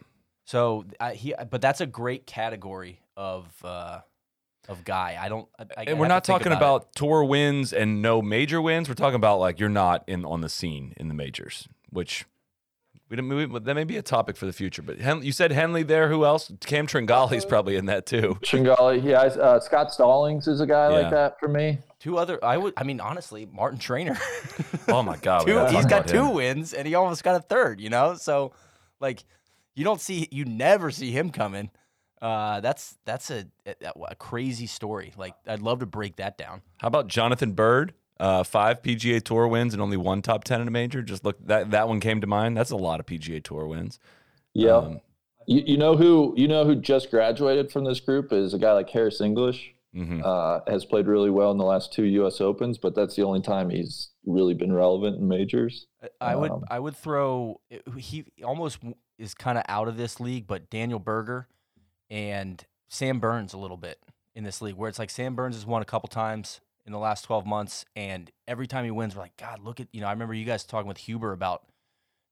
So 0.46 0.86
I, 1.00 1.14
he, 1.14 1.34
but 1.50 1.62
that's 1.62 1.82
a 1.82 1.86
great 1.88 2.28
category 2.28 3.00
of 3.18 3.48
uh, 3.64 4.02
of 4.68 4.84
guy. 4.84 5.18
I 5.20 5.30
don't. 5.30 5.48
I, 5.58 5.66
I 5.78 5.84
And 5.88 6.00
we're 6.00 6.08
not 6.08 6.24
talking 6.24 6.52
about, 6.52 6.84
about, 6.84 6.96
tour 6.96 7.24
wins 7.24 7.74
and 7.74 8.02
no 8.02 8.22
major 8.22 8.62
wins. 8.62 8.88
We're 8.88 8.96
talking 8.96 9.16
about 9.16 9.40
like 9.40 9.60
you're 9.60 9.70
not 9.70 10.04
in 10.08 10.26
on 10.26 10.42
the 10.42 10.50
scene 10.50 10.94
in 10.98 11.08
the 11.08 11.14
majors, 11.14 11.68
which 11.90 12.26
we 13.12 13.18
didn't. 13.18 13.52
We, 13.52 13.60
that 13.60 13.76
may 13.76 13.84
be 13.84 13.98
a 13.98 14.02
topic 14.02 14.38
for 14.38 14.46
the 14.48 14.54
future. 14.54 14.82
But 14.82 15.00
Hen, 15.00 15.22
you 15.22 15.34
said 15.34 15.52
Henley 15.52 15.84
there. 15.84 16.08
Who 16.10 16.26
else? 16.26 16.50
Cam 16.62 16.88
Tringale's 16.88 17.46
probably 17.46 17.76
in 17.76 17.86
that 17.88 18.06
too. 18.06 18.38
Tringale, 18.44 19.04
yeah. 19.04 19.20
Uh, 19.22 19.60
Scott 19.60 19.94
Stallings 19.94 20.48
is 20.48 20.62
a 20.62 20.66
guy 20.66 20.90
Yeah. 20.90 20.98
like 21.02 21.12
that 21.12 21.40
for 21.40 21.50
me. 21.50 21.80
two 22.00 22.18
other. 22.18 22.44
I 22.44 22.58
would. 22.58 22.74
I 22.78 22.84
mean, 22.84 23.02
honestly, 23.02 23.46
Martin 23.52 23.78
Trainer. 23.78 24.18
Oh 24.88 25.04
my 25.04 25.18
God, 25.18 25.42
we 25.46 25.52
two, 25.52 25.58
gotta 25.58 25.72
he's 25.74 25.82
talk 25.82 25.90
got 25.90 26.08
two 26.08 26.28
him. 26.30 26.34
wins, 26.36 26.74
and 26.74 26.88
he 26.88 26.96
almost 26.96 27.24
got 27.24 27.36
a 27.36 27.42
third. 27.42 27.82
You 27.82 27.90
know, 27.90 28.16
so 28.16 28.54
like 29.02 29.24
you 29.76 29.84
don't 29.84 30.00
see, 30.02 30.28
you 30.32 30.46
never 30.46 30.90
see 30.90 31.12
him 31.12 31.30
coming. 31.30 31.70
Uh, 32.22 32.62
that's 32.62 32.98
that's 33.04 33.30
a, 33.30 33.46
a, 33.66 33.76
a 34.10 34.16
crazy 34.16 34.68
story. 34.68 35.12
Like 35.18 35.34
I'd 35.46 35.62
love 35.62 35.80
to 35.80 35.86
break 35.86 36.16
that 36.16 36.38
down. 36.38 36.62
How 36.78 36.88
about 36.88 37.08
Jonathan 37.08 37.52
Byrd? 37.52 37.94
Uh, 38.22 38.44
five 38.44 38.84
PGA 38.84 39.20
Tour 39.22 39.48
wins 39.48 39.74
and 39.74 39.82
only 39.82 39.98
one 39.98 40.22
top 40.22 40.44
ten 40.44 40.62
in 40.62 40.68
a 40.68 40.72
major. 40.72 41.02
Just 41.02 41.26
look 41.26 41.38
that 41.48 41.72
that 41.72 41.88
one 41.88 42.00
came 42.00 42.22
to 42.22 42.28
mind. 42.28 42.56
That's 42.56 42.70
a 42.70 42.78
lot 42.78 43.00
of 43.00 43.08
PGA 43.08 43.44
Tour 43.44 43.66
wins. 43.66 43.98
Yeah. 44.54 44.76
Um, 44.76 45.02
you, 45.48 45.64
you 45.66 45.78
know 45.78 45.98
who 45.98 46.36
you 46.38 46.48
know 46.48 46.64
who 46.64 46.76
just 46.76 47.10
graduated 47.10 47.72
from 47.72 47.84
this 47.84 48.00
group 48.00 48.32
is 48.32 48.54
a 48.54 48.60
guy 48.60 48.74
like 48.74 48.90
Harris 48.90 49.22
English. 49.22 49.74
Mhm. 49.96 50.24
Uh, 50.24 50.62
has 50.72 50.86
played 50.86 51.06
really 51.08 51.30
well 51.32 51.52
in 51.52 51.58
the 51.58 51.66
last 51.66 51.92
two 51.92 52.04
U.S. 52.04 52.40
Opens, 52.40 52.78
but 52.78 52.96
that's 52.96 53.16
the 53.18 53.24
only 53.24 53.42
time 53.42 53.70
he's 53.70 54.12
really 54.26 54.54
been 54.54 54.72
relevant 54.72 55.18
in 55.18 55.28
majors. 55.28 55.88
I 56.22 56.36
would 56.36 56.52
Um, 56.52 56.64
I 56.70 56.80
would 56.80 56.96
throw 56.96 57.60
he 57.98 58.24
almost 58.44 58.78
is 59.18 59.34
kind 59.34 59.58
of 59.58 59.66
out 59.68 59.88
of 59.90 59.98
this 59.98 60.20
league, 60.20 60.48
but 60.48 60.70
Daniel 60.70 61.00
Berger 61.00 61.48
and 62.10 62.64
Sam 62.88 63.20
Burns 63.20 63.54
a 63.54 63.58
little 63.58 63.78
bit 63.78 64.00
in 64.36 64.44
this 64.44 64.62
league, 64.62 64.76
where 64.76 64.88
it's 64.90 65.00
like 65.00 65.10
Sam 65.10 65.36
Burns 65.36 65.56
has 65.56 65.66
won 65.66 65.82
a 65.82 65.86
couple 65.86 66.08
times 66.08 66.62
in 66.86 66.92
the 66.92 67.00
last 67.00 67.24
twelve 67.24 67.46
months, 67.46 67.86
and 67.96 68.32
every 68.48 68.68
time 68.68 68.86
he 68.86 68.92
wins, 68.92 69.16
we're 69.16 69.22
like, 69.24 69.38
God, 69.38 69.60
look 69.60 69.80
at 69.80 69.88
you 69.92 70.02
know. 70.02 70.08
I 70.08 70.12
remember 70.12 70.34
you 70.34 70.46
guys 70.46 70.64
talking 70.64 70.88
with 70.88 70.98
Huber 70.98 71.32
about 71.32 71.64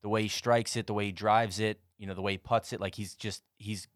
the 0.02 0.10
way 0.10 0.24
he 0.24 0.28
strikes 0.28 0.76
it, 0.76 0.88
the 0.88 0.94
way 0.94 1.06
he 1.06 1.12
drives 1.12 1.60
it, 1.60 1.80
you 1.98 2.08
know, 2.08 2.14
the 2.14 2.22
way 2.22 2.34
he 2.34 2.38
puts 2.38 2.74
it. 2.74 2.80
Like 2.80 2.96
he's 2.96 3.16
just 3.16 3.44
he's 3.58 3.88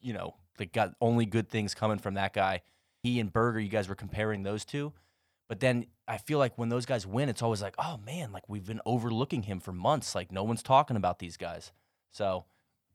you 0.00 0.12
know 0.12 0.34
like 0.58 0.72
got 0.72 0.94
only 1.00 1.26
good 1.26 1.48
things 1.48 1.74
coming 1.74 1.98
from 1.98 2.14
that 2.14 2.32
guy. 2.32 2.62
He 3.02 3.20
and 3.20 3.32
Berger, 3.32 3.60
you 3.60 3.68
guys 3.68 3.88
were 3.88 3.94
comparing 3.94 4.42
those 4.42 4.64
two. 4.64 4.92
But 5.48 5.60
then 5.60 5.86
I 6.08 6.18
feel 6.18 6.38
like 6.38 6.58
when 6.58 6.68
those 6.68 6.86
guys 6.86 7.06
win, 7.06 7.28
it's 7.28 7.42
always 7.42 7.62
like, 7.62 7.74
oh 7.78 8.00
man, 8.04 8.32
like 8.32 8.48
we've 8.48 8.66
been 8.66 8.80
overlooking 8.84 9.44
him 9.44 9.60
for 9.60 9.72
months. 9.72 10.14
Like 10.14 10.32
no 10.32 10.42
one's 10.42 10.62
talking 10.62 10.96
about 10.96 11.18
these 11.18 11.36
guys. 11.36 11.72
So 12.10 12.44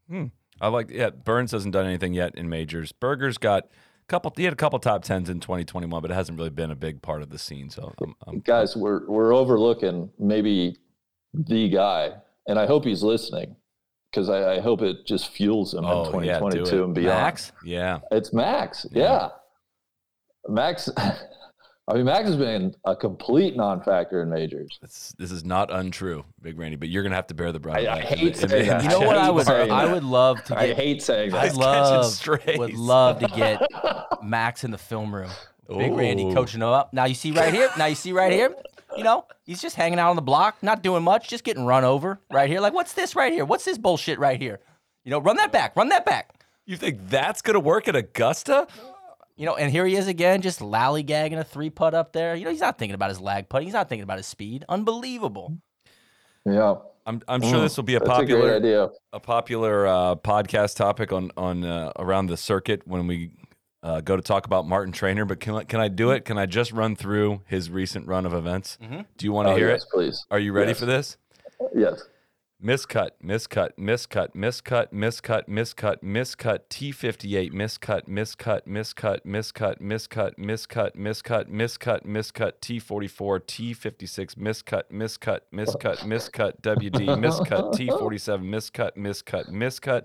hmm. 0.10 0.28
I 0.60 0.68
like 0.68 0.90
yeah. 0.92 1.10
Burns 1.10 1.52
hasn't 1.52 1.74
done 1.74 1.86
anything 1.86 2.14
yet 2.14 2.36
in 2.36 2.50
majors. 2.50 2.92
Berger's 2.92 3.38
got 3.38 3.66
a 3.66 3.70
couple. 4.08 4.34
He 4.36 4.44
had 4.44 4.54
a 4.54 4.58
couple 4.58 4.78
top 4.80 5.04
tens 5.04 5.30
in 5.30 5.40
2021, 5.40 6.02
but 6.02 6.12
it 6.12 6.14
hasn't 6.14 6.38
really 6.38 6.50
been 6.50 6.72
a 6.72 6.76
big 6.76 7.02
part 7.02 7.22
of 7.22 7.30
the 7.30 7.38
scene. 7.40 7.70
So 7.70 7.94
I'm, 8.02 8.16
I'm 8.28 8.40
Guys, 8.40 8.76
we're 8.76 9.06
we're 9.08 9.34
overlooking 9.34 10.10
maybe 10.20 10.78
the 11.34 11.70
guy, 11.70 12.12
and 12.48 12.60
I 12.60 12.66
hope 12.66 12.84
he's 12.86 13.04
listening 13.04 13.56
because 14.12 14.30
I, 14.30 14.56
I 14.56 14.60
hope 14.60 14.82
it 14.82 15.06
just 15.06 15.30
fuels 15.32 15.74
him 15.74 15.86
Oh, 15.86 16.02
in 16.04 16.12
2022 16.12 16.64
it. 16.82 16.84
and 16.84 16.96
beyond. 16.96 17.08
Max, 17.20 17.52
yeah. 17.64 18.00
It's 18.12 18.34
Max. 18.34 18.86
Yeah. 18.92 19.04
Yeah. 19.04 19.30
Max. 20.50 20.90
I 21.88 21.96
mean, 21.96 22.06
Max 22.06 22.26
has 22.28 22.38
been 22.38 22.74
a 22.86 22.96
complete 22.96 23.58
non-factor 23.58 24.22
in 24.22 24.30
majors. 24.30 24.78
This, 24.82 25.14
this 25.18 25.32
is 25.32 25.44
not 25.44 25.72
untrue, 25.74 26.24
Big 26.42 26.58
Randy, 26.58 26.78
but 26.78 26.90
you're 26.90 27.04
gonna 27.04 27.16
have 27.16 27.28
to 27.28 27.34
bear 27.34 27.52
the 27.52 27.60
brunt. 27.60 27.80
I- 27.80 27.82
of 27.82 27.88
I 27.98 28.00
it. 28.00 28.06
hate 28.06 28.20
In- 28.22 28.28
in- 28.28 28.34
saying 28.50 28.62
in 28.62 28.68
that. 28.70 28.84
you 28.84 28.90
know 28.90 29.00
what 29.02 29.18
I 29.18 29.26
hate 29.26 29.34
would 29.34 29.46
saying 29.48 29.72
I 29.72 29.86
that. 29.86 29.94
would 29.94 30.04
love 30.04 30.44
to 30.46 30.58
I 30.58 30.74
hate 30.74 31.02
saying 31.04 31.34
I 31.34 31.48
that. 31.50 31.56
catching 31.56 31.60
love 31.60 32.58
would 32.60 32.74
love 32.76 33.20
to 33.20 33.28
get 33.30 33.62
Max 34.24 34.64
in 34.64 34.72
the 34.72 34.78
film 34.78 35.14
room. 35.14 35.32
Big 35.68 35.92
Randy 35.94 36.34
coaching 36.34 36.62
him 36.62 36.68
up. 36.68 36.94
Now 36.94 37.06
you 37.06 37.16
see 37.16 37.32
right 37.32 37.54
here. 37.54 37.70
Now 37.78 37.86
you 37.86 37.96
see 37.96 38.12
right 38.14 38.32
here. 38.32 38.54
You 38.96 39.04
know 39.04 39.26
he's 39.46 39.62
just 39.62 39.76
hanging 39.76 40.00
out 40.00 40.10
on 40.10 40.16
the 40.18 40.22
block, 40.22 40.58
not 40.62 40.84
doing 40.84 41.02
much, 41.04 41.30
just 41.30 41.44
getting 41.44 41.66
run 41.66 41.84
over 41.84 42.20
right 42.32 42.50
here. 42.50 42.60
Like 42.62 42.74
what's 42.74 42.94
this 42.94 43.16
right 43.16 43.32
here? 43.34 43.44
What's 43.46 43.66
this 43.66 43.78
bullshit 43.78 44.20
right 44.20 44.40
here? 44.40 44.60
You 45.04 45.12
know, 45.12 45.20
run 45.20 45.38
that 45.38 45.52
back, 45.52 45.76
run 45.76 45.90
that 45.90 46.06
back. 46.06 46.36
You 46.66 46.78
think 46.78 47.10
that's 47.10 47.42
gonna 47.42 47.60
work 47.60 47.88
at 47.88 47.96
Augusta? 47.96 48.68
You 49.42 49.48
know, 49.48 49.56
and 49.56 49.72
here 49.72 49.88
he 49.88 49.96
is 49.96 50.06
again, 50.08 50.42
just 50.44 50.60
lollygagging 50.60 51.36
a 51.40 51.44
three 51.44 51.72
putt 51.72 51.96
up 51.96 52.14
there. 52.14 52.36
You 52.36 52.46
know, 52.46 52.52
he's 52.52 52.60
not 52.60 52.78
thinking 52.78 52.94
about 52.94 53.10
his 53.10 53.20
lag 53.20 53.50
putt. 53.50 53.64
He's 53.64 53.74
not 53.74 53.90
thinking 53.90 54.04
about 54.04 54.18
his 54.18 54.28
speed. 54.28 54.64
Unbelievable. 54.70 55.58
Yeah, 56.46 56.76
I'm, 57.08 57.24
I'm 57.28 57.42
sure 57.42 57.60
this 57.60 57.76
will 57.76 57.84
be 57.84 57.96
a 57.96 58.00
Mm, 58.00 58.06
that's 58.06 58.18
a 58.18 58.22
popular 58.22 58.56
idea. 58.56 58.90
a 59.14 59.20
popular 59.20 59.88
uh, 59.88 60.16
podcast 60.18 60.76
topic 60.76 61.12
on 61.12 61.32
on 61.38 61.64
uh, 61.66 61.92
around 61.98 62.28
the 62.28 62.38
circuit 62.38 62.84
when 62.86 63.08
we 63.08 63.32
uh, 63.82 64.02
go 64.02 64.16
to 64.16 64.22
talk 64.22 64.46
about 64.46 64.68
Martin 64.68 64.94
Trainer. 64.94 65.26
But 65.26 65.40
can 65.40 65.56
I, 65.56 65.64
can 65.64 65.80
I 65.80 65.88
do 65.88 66.12
it? 66.12 66.24
Can 66.24 66.38
I 66.38 66.46
just 66.46 66.72
run 66.72 66.96
through 66.96 67.42
his 67.48 67.72
recent 67.72 68.06
run 68.08 68.28
of 68.28 68.36
events? 68.36 68.78
Do 69.18 69.26
you 69.26 69.32
want 69.34 69.48
to 69.48 69.54
Oh, 69.54 69.58
hear 69.58 69.70
yes, 69.72 69.82
it? 69.82 69.90
please. 69.92 70.24
Are 70.30 70.38
you 70.38 70.54
ready 70.54 70.70
Yes. 70.70 70.80
for 70.80 70.86
this? 70.86 71.18
Yes. 71.76 72.04
Miscut, 72.64 73.10
miscut, 73.24 73.72
miscut, 73.76 74.36
miscut, 74.36 74.94
miscut, 74.94 75.48
miscut, 75.50 76.04
miscut, 76.04 76.60
T58, 76.70 77.52
miscut, 77.52 78.08
miscut, 78.08 78.62
miscut, 78.68 79.26
miscut, 79.26 79.80
miscut, 79.80 80.38
miscut, 80.38 80.96
miscut, 80.96 81.48
miscut, 81.50 82.06
miscut, 82.06 82.52
T44, 82.62 83.40
T56, 83.42 84.36
miscut, 84.36 84.84
miscut, 84.94 85.40
miscut, 85.52 85.98
miscut, 86.02 86.62
WD, 86.62 87.18
miscut, 87.18 87.74
T47, 87.74 88.44
miscut, 88.44 88.96
miscut, 88.96 89.50
miscut. 89.50 90.04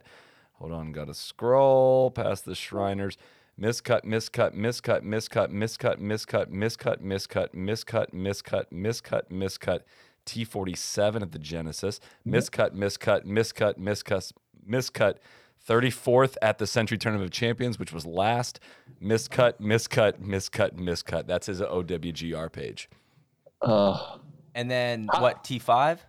Hold 0.54 0.72
on, 0.72 0.92
gotta 0.92 1.12
scroll 1.12 2.10
past 2.10 2.46
the 2.46 2.54
Shriners. 2.54 3.18
Miscut, 3.60 4.04
miscut, 4.04 4.54
miscut, 4.54 5.02
miscut, 5.02 5.50
miscut, 5.50 5.98
miscut, 6.00 6.48
miscut, 6.50 7.02
miscut, 7.02 7.54
miscut, 7.54 8.10
miscut, 8.14 8.64
miscut, 8.72 9.22
miscut. 9.30 9.80
T47 10.26 11.22
at 11.22 11.32
the 11.32 11.38
Genesis. 11.38 12.00
Miscut, 12.26 12.72
miscut, 12.74 13.24
miscut, 13.24 13.78
miscut, 13.78 14.32
miscut. 14.68 15.14
34th 15.68 16.36
at 16.42 16.58
the 16.58 16.66
Sentry 16.66 16.96
Tournament 16.98 17.26
of 17.26 17.32
Champions, 17.32 17.78
which 17.78 17.92
was 17.92 18.06
last. 18.06 18.60
Miscut, 19.02 19.54
miscut, 19.60 20.20
miscut, 20.20 20.72
miscut. 20.76 21.26
That's 21.26 21.46
his 21.46 21.60
OWGR 21.60 22.52
page. 22.52 22.88
Uh, 23.62 24.18
And 24.54 24.70
then 24.70 25.08
what? 25.18 25.42
T 25.44 25.58
five. 25.58 26.04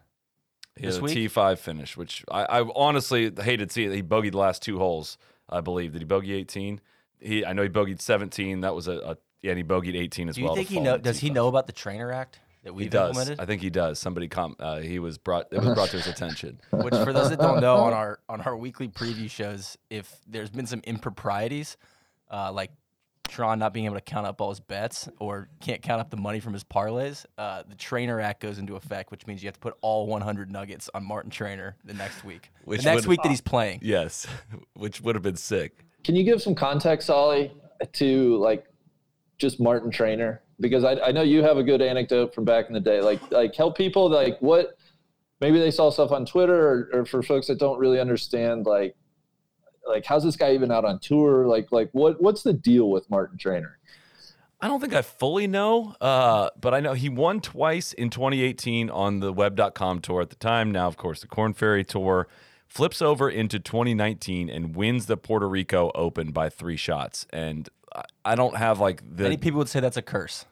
He 0.75 0.85
had 0.85 0.93
This 0.93 1.01
week? 1.01 1.17
T5 1.17 1.57
finish, 1.57 1.97
which 1.97 2.23
I, 2.29 2.43
I 2.61 2.69
honestly 2.75 3.31
hated 3.41 3.69
to 3.69 3.73
see 3.73 3.85
it. 3.85 3.93
He 3.93 4.03
bogeyed 4.03 4.33
the 4.33 4.37
last 4.37 4.61
two 4.61 4.77
holes, 4.77 5.17
I 5.49 5.59
believe. 5.59 5.93
Did 5.93 6.01
he 6.01 6.05
bogey 6.05 6.33
18? 6.33 6.79
He, 7.19 7.43
I 7.43 7.53
know 7.53 7.63
he 7.63 7.69
bogeyed 7.69 7.99
17. 7.99 8.61
That 8.61 8.75
was 8.75 8.87
a, 8.87 8.91
a 8.99 9.17
yeah, 9.41 9.51
and 9.53 9.57
he 9.57 9.63
bogeyed 9.63 9.95
18 9.95 10.29
as 10.29 10.35
Do 10.35 10.41
you 10.41 10.45
well. 10.45 10.55
think 10.55 10.67
he 10.69 10.79
know? 10.79 10.99
Does 10.99 11.17
he 11.17 11.31
T5. 11.31 11.33
know 11.33 11.47
about 11.47 11.65
the 11.65 11.73
Trainer 11.73 12.11
Act 12.11 12.39
that 12.67 12.73
He 12.73 12.77
we've 12.83 12.89
does. 12.89 13.09
implemented? 13.09 13.39
I 13.39 13.45
think 13.45 13.61
he 13.61 13.69
does. 13.69 13.97
Somebody 13.97 14.27
com- 14.27 14.55
uh, 14.59 14.79
he 14.79 14.99
was 14.99 15.17
brought 15.17 15.47
it 15.51 15.59
was 15.59 15.73
brought 15.73 15.89
to 15.89 15.97
his 15.97 16.07
attention. 16.07 16.59
Which, 16.71 16.93
for 16.93 17.13
those 17.13 17.29
that 17.29 17.39
don't 17.39 17.61
know, 17.61 17.77
on 17.77 17.93
our 18.01 18.19
on 18.29 18.41
our 18.41 18.55
weekly 18.55 18.87
preview 18.87 19.29
shows, 19.29 19.77
if 19.89 20.13
there's 20.27 20.49
been 20.49 20.67
some 20.67 20.81
improprieties, 20.85 21.77
uh, 22.29 22.51
like 22.51 22.71
Tron 23.29 23.59
not 23.59 23.73
being 23.73 23.85
able 23.85 23.95
to 23.95 24.01
count 24.01 24.25
up 24.27 24.39
all 24.41 24.49
his 24.49 24.59
bets 24.59 25.09
or 25.19 25.49
can't 25.59 25.81
count 25.81 25.99
up 26.01 26.09
the 26.09 26.17
money 26.17 26.39
from 26.39 26.53
his 26.53 26.63
parlays, 26.63 27.25
uh, 27.37 27.63
the 27.67 27.75
Trainer 27.75 28.19
Act 28.21 28.41
goes 28.41 28.57
into 28.57 28.75
effect, 28.75 29.11
which 29.11 29.25
means 29.27 29.41
you 29.43 29.47
have 29.47 29.53
to 29.55 29.59
put 29.59 29.75
all 29.81 30.07
100 30.07 30.49
nuggets 30.51 30.89
on 30.93 31.03
Martin 31.05 31.29
Trainer 31.31 31.75
the 31.83 31.93
next 31.93 32.23
week. 32.23 32.51
Which 32.65 32.83
the 32.83 32.89
next 32.91 33.01
would- 33.03 33.09
week 33.11 33.23
that 33.23 33.29
he's 33.29 33.41
playing. 33.41 33.79
Yes, 33.81 34.27
which 34.73 35.01
would 35.01 35.15
have 35.15 35.23
been 35.23 35.35
sick. 35.37 35.83
can 36.03 36.15
you 36.15 36.23
give 36.23 36.41
some 36.41 36.55
context, 36.55 37.09
Ollie, 37.09 37.51
to 37.93 38.37
like 38.37 38.65
just 39.37 39.59
Martin 39.59 39.91
Trainer? 39.91 40.41
Because 40.59 40.83
I, 40.83 40.93
I 40.99 41.11
know 41.11 41.21
you 41.21 41.43
have 41.43 41.57
a 41.57 41.63
good 41.63 41.81
anecdote 41.81 42.33
from 42.33 42.45
back 42.45 42.67
in 42.67 42.73
the 42.73 42.79
day. 42.79 43.01
Like 43.01 43.19
like 43.31 43.55
help 43.55 43.77
people 43.77 44.09
like 44.09 44.37
what 44.39 44.77
maybe 45.39 45.59
they 45.59 45.71
saw 45.71 45.89
stuff 45.89 46.11
on 46.11 46.25
Twitter 46.25 46.67
or, 46.67 46.89
or 46.93 47.05
for 47.05 47.21
folks 47.21 47.47
that 47.47 47.59
don't 47.59 47.79
really 47.79 47.99
understand 47.99 48.65
like 48.65 48.95
like 49.87 50.05
how's 50.05 50.23
this 50.23 50.35
guy 50.35 50.53
even 50.53 50.71
out 50.71 50.85
on 50.85 50.99
tour? 50.99 51.45
Like 51.45 51.71
like 51.71 51.89
what 51.91 52.21
what's 52.21 52.43
the 52.43 52.53
deal 52.53 52.89
with 52.89 53.09
Martin 53.09 53.37
Trainer? 53.37 53.77
I 54.59 54.67
don't 54.67 54.79
think 54.79 54.95
I 54.95 55.03
fully 55.03 55.45
know, 55.45 55.95
uh, 56.01 56.49
but 56.59 56.73
I 56.73 56.79
know 56.79 56.93
he 56.93 57.09
won 57.09 57.41
twice 57.41 57.93
in 57.93 58.09
2018 58.09 58.89
on 58.89 59.19
the 59.19 59.31
web.com 59.31 59.99
tour 59.99 60.21
at 60.21 60.31
the 60.31 60.35
time. 60.35 60.71
Now, 60.71 60.87
of 60.87 60.97
course, 60.97 61.21
the 61.21 61.27
Corn 61.27 61.53
Ferry 61.53 61.83
tour 61.83 62.27
flips 62.67 62.99
over 62.99 63.29
into 63.29 63.59
2019 63.59 64.49
and 64.49 64.75
wins 64.75 65.05
the 65.05 65.15
Puerto 65.15 65.47
Rico 65.47 65.91
Open 65.93 66.31
by 66.31 66.49
three 66.49 66.75
shots. 66.75 67.27
And 67.31 67.69
I- 67.95 68.03
I 68.25 68.35
don't 68.35 68.55
have 68.57 68.79
like 68.79 69.01
the 69.15 69.23
Many 69.23 69.37
people 69.37 69.59
would 69.59 69.69
say 69.69 69.79
that's 69.79 69.97
a 69.97 70.01
curse, 70.01 70.45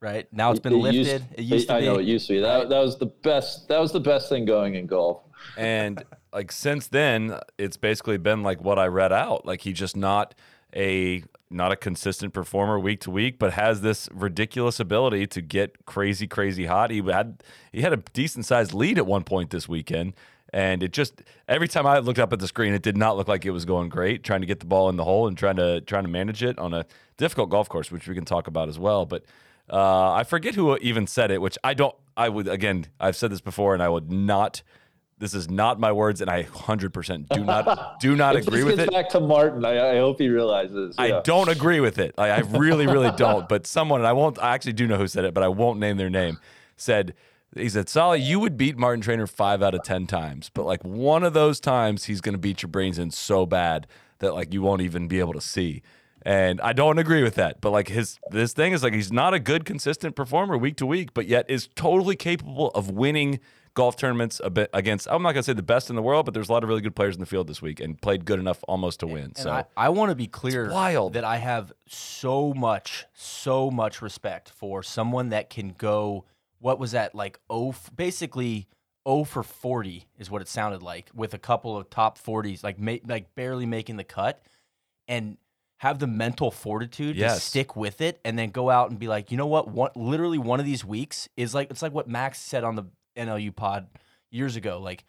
right? 0.00 0.26
Now 0.32 0.50
it's 0.50 0.60
been 0.60 0.72
It 0.74 0.76
lifted. 0.76 0.96
used- 1.06 1.24
it 1.36 1.42
used 1.42 1.68
to 1.68 1.74
I 1.74 1.80
be. 1.80 1.86
know 1.86 1.98
it 1.98 2.06
used 2.06 2.26
to 2.28 2.34
be. 2.34 2.40
That, 2.40 2.68
that 2.68 2.80
was 2.80 2.98
the 2.98 3.06
best 3.06 3.68
that 3.68 3.78
was 3.78 3.92
the 3.92 4.00
best 4.00 4.28
thing 4.28 4.44
going 4.44 4.74
in 4.74 4.86
golf. 4.86 5.22
and 5.56 6.02
like 6.32 6.52
since 6.52 6.86
then 6.88 7.38
it's 7.58 7.76
basically 7.78 8.18
been 8.18 8.42
like 8.42 8.62
what 8.62 8.78
i 8.78 8.86
read 8.86 9.10
out 9.10 9.46
like 9.46 9.62
he's 9.62 9.78
just 9.78 9.96
not 9.96 10.34
a 10.76 11.24
not 11.50 11.72
a 11.72 11.76
consistent 11.76 12.32
performer 12.34 12.78
week 12.78 13.00
to 13.00 13.10
week 13.10 13.38
but 13.38 13.54
has 13.54 13.80
this 13.80 14.06
ridiculous 14.12 14.78
ability 14.78 15.26
to 15.26 15.40
get 15.40 15.86
crazy 15.86 16.26
crazy 16.26 16.66
hot 16.66 16.90
he 16.90 17.00
had 17.02 17.42
he 17.72 17.80
had 17.80 17.92
a 17.92 17.96
decent 18.12 18.44
sized 18.44 18.74
lead 18.74 18.98
at 18.98 19.06
one 19.06 19.24
point 19.24 19.48
this 19.50 19.66
weekend 19.66 20.12
and 20.52 20.82
it 20.82 20.92
just 20.92 21.22
every 21.48 21.68
time 21.68 21.86
i 21.86 21.98
looked 21.98 22.18
up 22.18 22.32
at 22.32 22.38
the 22.38 22.48
screen 22.48 22.74
it 22.74 22.82
did 22.82 22.96
not 22.96 23.16
look 23.16 23.28
like 23.28 23.44
it 23.44 23.50
was 23.50 23.64
going 23.64 23.88
great 23.88 24.22
trying 24.24 24.40
to 24.40 24.46
get 24.46 24.60
the 24.60 24.66
ball 24.66 24.88
in 24.88 24.96
the 24.96 25.04
hole 25.04 25.26
and 25.26 25.38
trying 25.38 25.56
to 25.56 25.80
trying 25.82 26.04
to 26.04 26.10
manage 26.10 26.42
it 26.42 26.58
on 26.58 26.74
a 26.74 26.84
difficult 27.16 27.50
golf 27.50 27.68
course 27.68 27.90
which 27.90 28.08
we 28.08 28.14
can 28.14 28.24
talk 28.24 28.46
about 28.46 28.68
as 28.68 28.78
well 28.78 29.06
but 29.06 29.24
uh, 29.70 30.12
I 30.12 30.24
forget 30.24 30.54
who 30.56 30.76
even 30.78 31.06
said 31.06 31.30
it, 31.30 31.40
which 31.40 31.56
I 31.62 31.74
don't. 31.74 31.94
I 32.16 32.28
would 32.28 32.48
again. 32.48 32.86
I've 32.98 33.16
said 33.16 33.30
this 33.30 33.40
before, 33.40 33.72
and 33.72 33.82
I 33.82 33.88
would 33.88 34.10
not. 34.10 34.62
This 35.18 35.34
is 35.34 35.50
not 35.50 35.78
my 35.78 35.92
words, 35.92 36.22
and 36.22 36.30
I 36.30 36.44
100% 36.44 37.28
do 37.28 37.44
not 37.44 38.00
do 38.00 38.16
not 38.16 38.36
agree 38.36 38.64
with 38.64 38.80
it. 38.80 38.90
back 38.90 39.10
to 39.10 39.20
Martin, 39.20 39.64
I, 39.66 39.96
I 39.96 39.98
hope 39.98 40.18
he 40.18 40.28
realizes. 40.28 40.96
I 40.98 41.20
don't 41.20 41.48
agree 41.48 41.80
with 41.80 41.98
it. 41.98 42.14
I, 42.16 42.30
I 42.30 42.38
really, 42.38 42.86
really 42.86 43.12
don't. 43.12 43.48
But 43.48 43.66
someone, 43.66 44.00
and 44.00 44.08
I 44.08 44.12
won't. 44.12 44.38
I 44.38 44.54
actually 44.54 44.72
do 44.72 44.86
know 44.86 44.96
who 44.96 45.06
said 45.06 45.24
it, 45.24 45.34
but 45.34 45.42
I 45.42 45.48
won't 45.48 45.78
name 45.78 45.98
their 45.98 46.10
name. 46.10 46.38
Said 46.76 47.14
he 47.56 47.68
said, 47.68 47.88
"Solly, 47.88 48.20
you 48.20 48.40
would 48.40 48.56
beat 48.56 48.76
Martin 48.76 49.00
Trainer 49.00 49.26
five 49.26 49.62
out 49.62 49.74
of 49.74 49.82
ten 49.82 50.06
times, 50.06 50.50
but 50.52 50.64
like 50.64 50.82
one 50.84 51.24
of 51.24 51.32
those 51.32 51.60
times, 51.60 52.04
he's 52.04 52.20
going 52.20 52.34
to 52.34 52.38
beat 52.38 52.62
your 52.62 52.68
brains 52.68 52.98
in 52.98 53.10
so 53.10 53.46
bad 53.46 53.86
that 54.18 54.34
like 54.34 54.52
you 54.52 54.62
won't 54.62 54.82
even 54.82 55.08
be 55.08 55.18
able 55.18 55.34
to 55.34 55.40
see." 55.40 55.82
And 56.22 56.60
I 56.60 56.74
don't 56.74 56.98
agree 56.98 57.22
with 57.22 57.36
that. 57.36 57.60
But 57.60 57.70
like 57.70 57.88
his 57.88 58.18
this 58.30 58.52
thing 58.52 58.72
is 58.72 58.82
like 58.82 58.92
he's 58.92 59.12
not 59.12 59.32
a 59.34 59.38
good 59.38 59.64
consistent 59.64 60.14
performer 60.14 60.58
week 60.58 60.76
to 60.76 60.86
week, 60.86 61.14
but 61.14 61.26
yet 61.26 61.48
is 61.48 61.68
totally 61.74 62.16
capable 62.16 62.68
of 62.70 62.90
winning 62.90 63.40
golf 63.74 63.96
tournaments 63.96 64.40
a 64.44 64.50
bit 64.50 64.68
against. 64.74 65.08
I'm 65.10 65.22
not 65.22 65.32
gonna 65.32 65.42
say 65.42 65.52
the 65.52 65.62
best 65.62 65.90
in 65.90 65.96
the 65.96 66.02
world, 66.02 66.26
but 66.26 66.34
there's 66.34 66.48
a 66.48 66.52
lot 66.52 66.62
of 66.62 66.68
really 66.68 66.82
good 66.82 66.96
players 66.96 67.14
in 67.14 67.20
the 67.20 67.26
field 67.26 67.46
this 67.46 67.62
week 67.62 67.80
and 67.80 68.00
played 68.00 68.24
good 68.24 68.38
enough 68.38 68.62
almost 68.68 69.00
to 69.00 69.06
win. 69.06 69.24
And 69.24 69.38
so 69.38 69.50
I, 69.50 69.64
I 69.76 69.88
want 69.88 70.10
to 70.10 70.14
be 70.14 70.26
clear 70.26 70.70
wild. 70.70 71.14
that 71.14 71.24
I 71.24 71.38
have 71.38 71.72
so 71.86 72.52
much, 72.52 73.06
so 73.14 73.70
much 73.70 74.02
respect 74.02 74.50
for 74.50 74.82
someone 74.82 75.30
that 75.30 75.50
can 75.50 75.74
go. 75.78 76.24
What 76.60 76.78
was 76.78 76.92
that 76.92 77.14
like? 77.14 77.40
Oh, 77.50 77.74
basically, 77.96 78.68
oh 79.04 79.24
for 79.24 79.42
forty 79.42 80.06
is 80.18 80.30
what 80.30 80.42
it 80.42 80.48
sounded 80.48 80.82
like, 80.82 81.10
with 81.14 81.34
a 81.34 81.38
couple 81.38 81.76
of 81.76 81.90
top 81.90 82.18
forties, 82.18 82.62
like 82.62 82.78
ma- 82.78 82.96
like 83.06 83.34
barely 83.34 83.66
making 83.66 83.96
the 83.96 84.04
cut, 84.04 84.42
and 85.08 85.36
have 85.78 85.98
the 85.98 86.06
mental 86.06 86.50
fortitude 86.50 87.16
to 87.34 87.40
stick 87.40 87.74
with 87.74 88.00
it, 88.02 88.20
and 88.24 88.38
then 88.38 88.50
go 88.50 88.68
out 88.68 88.90
and 88.90 88.98
be 88.98 89.08
like, 89.08 89.30
you 89.30 89.36
know 89.38 89.46
what? 89.46 89.68
One, 89.68 89.90
literally, 89.96 90.38
one 90.38 90.60
of 90.60 90.66
these 90.66 90.84
weeks 90.84 91.28
is 91.36 91.54
like 91.54 91.70
it's 91.70 91.82
like 91.82 91.92
what 91.94 92.08
Max 92.08 92.38
said 92.38 92.62
on 92.64 92.76
the 92.76 92.84
NLU 93.16 93.54
pod 93.54 93.88
years 94.30 94.56
ago, 94.56 94.78
like. 94.80 95.04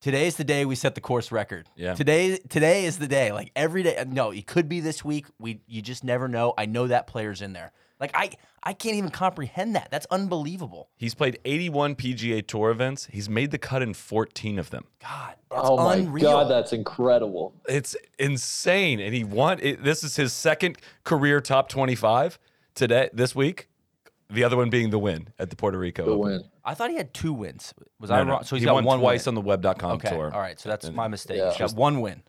today 0.00 0.26
is 0.26 0.36
the 0.36 0.44
day 0.44 0.64
we 0.64 0.74
set 0.74 0.94
the 0.94 1.00
course 1.00 1.30
record. 1.32 1.66
Yeah. 1.76 1.94
Today 1.94 2.38
today 2.48 2.84
is 2.84 2.98
the 2.98 3.06
day. 3.08 3.32
Like 3.32 3.50
every 3.56 3.82
day. 3.82 4.02
No, 4.08 4.30
it 4.30 4.46
could 4.46 4.68
be 4.68 4.80
this 4.80 5.04
week. 5.04 5.26
We 5.38 5.60
you 5.66 5.82
just 5.82 6.04
never 6.04 6.28
know. 6.28 6.54
I 6.56 6.66
know 6.66 6.86
that 6.86 7.06
player's 7.06 7.42
in 7.42 7.52
there. 7.52 7.72
Like 8.00 8.10
I 8.14 8.30
I 8.62 8.72
can't 8.72 8.96
even 8.96 9.10
comprehend 9.10 9.76
that. 9.76 9.88
That's 9.90 10.06
unbelievable. 10.10 10.88
he's 10.96 11.14
played 11.14 11.38
81 11.44 11.94
PGA 11.96 12.46
Tour 12.46 12.70
events. 12.70 13.06
He's 13.12 13.28
made 13.28 13.50
the 13.50 13.58
cut 13.58 13.82
in 13.82 13.94
14 13.94 14.58
of 14.58 14.70
them. 14.70 14.84
God, 15.00 15.34
that's 15.50 15.62
oh 15.64 15.76
my 15.76 15.96
unreal. 15.96 16.24
god, 16.32 16.44
that's 16.50 16.72
incredible. 16.72 17.54
It's 17.68 17.94
insane, 18.18 19.00
and 19.00 19.14
he 19.14 19.24
won. 19.24 19.58
It, 19.62 19.82
this 19.84 20.02
is 20.02 20.16
his 20.16 20.32
second 20.32 20.78
career 21.04 21.40
top 21.40 21.68
25 21.68 22.38
today 22.74 23.10
this 23.12 23.34
week. 23.34 23.68
The 24.32 24.44
other 24.44 24.56
one 24.56 24.70
being 24.70 24.90
the 24.90 24.98
win 24.98 25.28
at 25.40 25.50
the 25.50 25.56
Puerto 25.56 25.76
Rico. 25.76 26.04
The 26.04 26.10
Open. 26.12 26.20
win. 26.20 26.44
I 26.64 26.74
thought 26.74 26.90
he 26.90 26.96
had 26.96 27.12
two 27.12 27.32
wins. 27.32 27.74
Was 27.98 28.10
No, 28.10 28.16
I 28.16 28.22
no. 28.24 28.30
wrong? 28.32 28.44
So 28.44 28.54
he's 28.54 28.62
he 28.62 28.66
got 28.66 28.74
won, 28.74 28.84
one 28.84 29.00
twice 29.00 29.26
win. 29.26 29.30
on 29.30 29.34
the 29.34 29.40
Web.com 29.48 29.92
Okay. 29.96 30.08
tour. 30.10 30.30
All 30.32 30.40
right. 30.40 30.58
So 30.60 30.68
that's 30.68 30.88
my 30.92 31.08
mistake. 31.08 31.38
Yeah. 31.38 31.48
He's 31.50 31.58
got 31.58 31.74
one 31.74 32.00
win. 32.00 32.22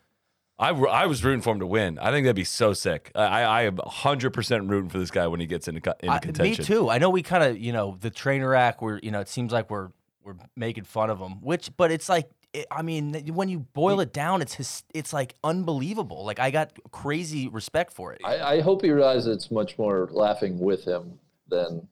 I, 0.62 0.70
I 0.70 1.06
was 1.08 1.24
rooting 1.24 1.42
for 1.42 1.52
him 1.54 1.60
to 1.60 1.66
win. 1.66 1.98
I 2.00 2.12
think 2.12 2.26
that'd 2.26 2.36
be 2.36 2.44
so 2.44 2.74
sick. 2.74 3.12
I, 3.16 3.42
I 3.44 3.62
am 3.64 3.78
100% 3.78 4.70
rooting 4.70 4.90
for 4.90 5.00
this 5.00 5.10
guy 5.12 5.28
when 5.28 5.40
he 5.40 5.48
gets 5.48 5.68
into, 5.68 5.82
co- 5.82 5.94
into 6.02 6.42
I- 6.42 6.44
me 6.44 6.56
too. 6.56 6.90
I 6.90 6.98
know 7.00 7.10
we 7.10 7.24
kind 7.24 7.44
of, 7.44 7.58
you 7.58 7.74
know, 7.74 7.98
the 8.00 8.10
trainer 8.12 8.54
act. 8.56 8.82
Where 8.82 9.00
you 9.02 9.12
know, 9.12 9.20
it 9.20 9.28
seems 9.28 9.52
like 9.52 9.70
we're 9.70 9.90
we're 10.24 10.36
making 10.56 10.84
fun 10.84 11.10
of 11.10 11.20
him. 11.20 11.42
Which, 11.42 11.76
but 11.76 11.90
it's 11.92 12.08
like, 12.08 12.30
it, 12.54 12.68
I 12.70 12.84
mean, 12.84 13.34
when 13.34 13.50
you 13.50 13.60
boil 13.74 14.02
it 14.02 14.14
down, 14.14 14.42
it's 14.44 14.54
his, 14.54 14.84
it's 14.94 15.14
like 15.14 15.34
unbelievable. 15.44 16.24
Like 16.26 16.40
I 16.40 16.52
got 16.52 16.72
crazy 16.92 17.48
respect 17.48 17.92
for 17.92 18.14
it. 18.14 18.22
I, 18.24 18.40
I 18.58 18.62
hope 18.62 18.84
he 18.84 18.92
realizes 18.92 19.36
it's 19.36 19.50
much 19.52 19.80
more 19.80 20.10
laughing 20.12 20.60
with 20.60 20.86
him 20.86 21.18
than 21.50 21.88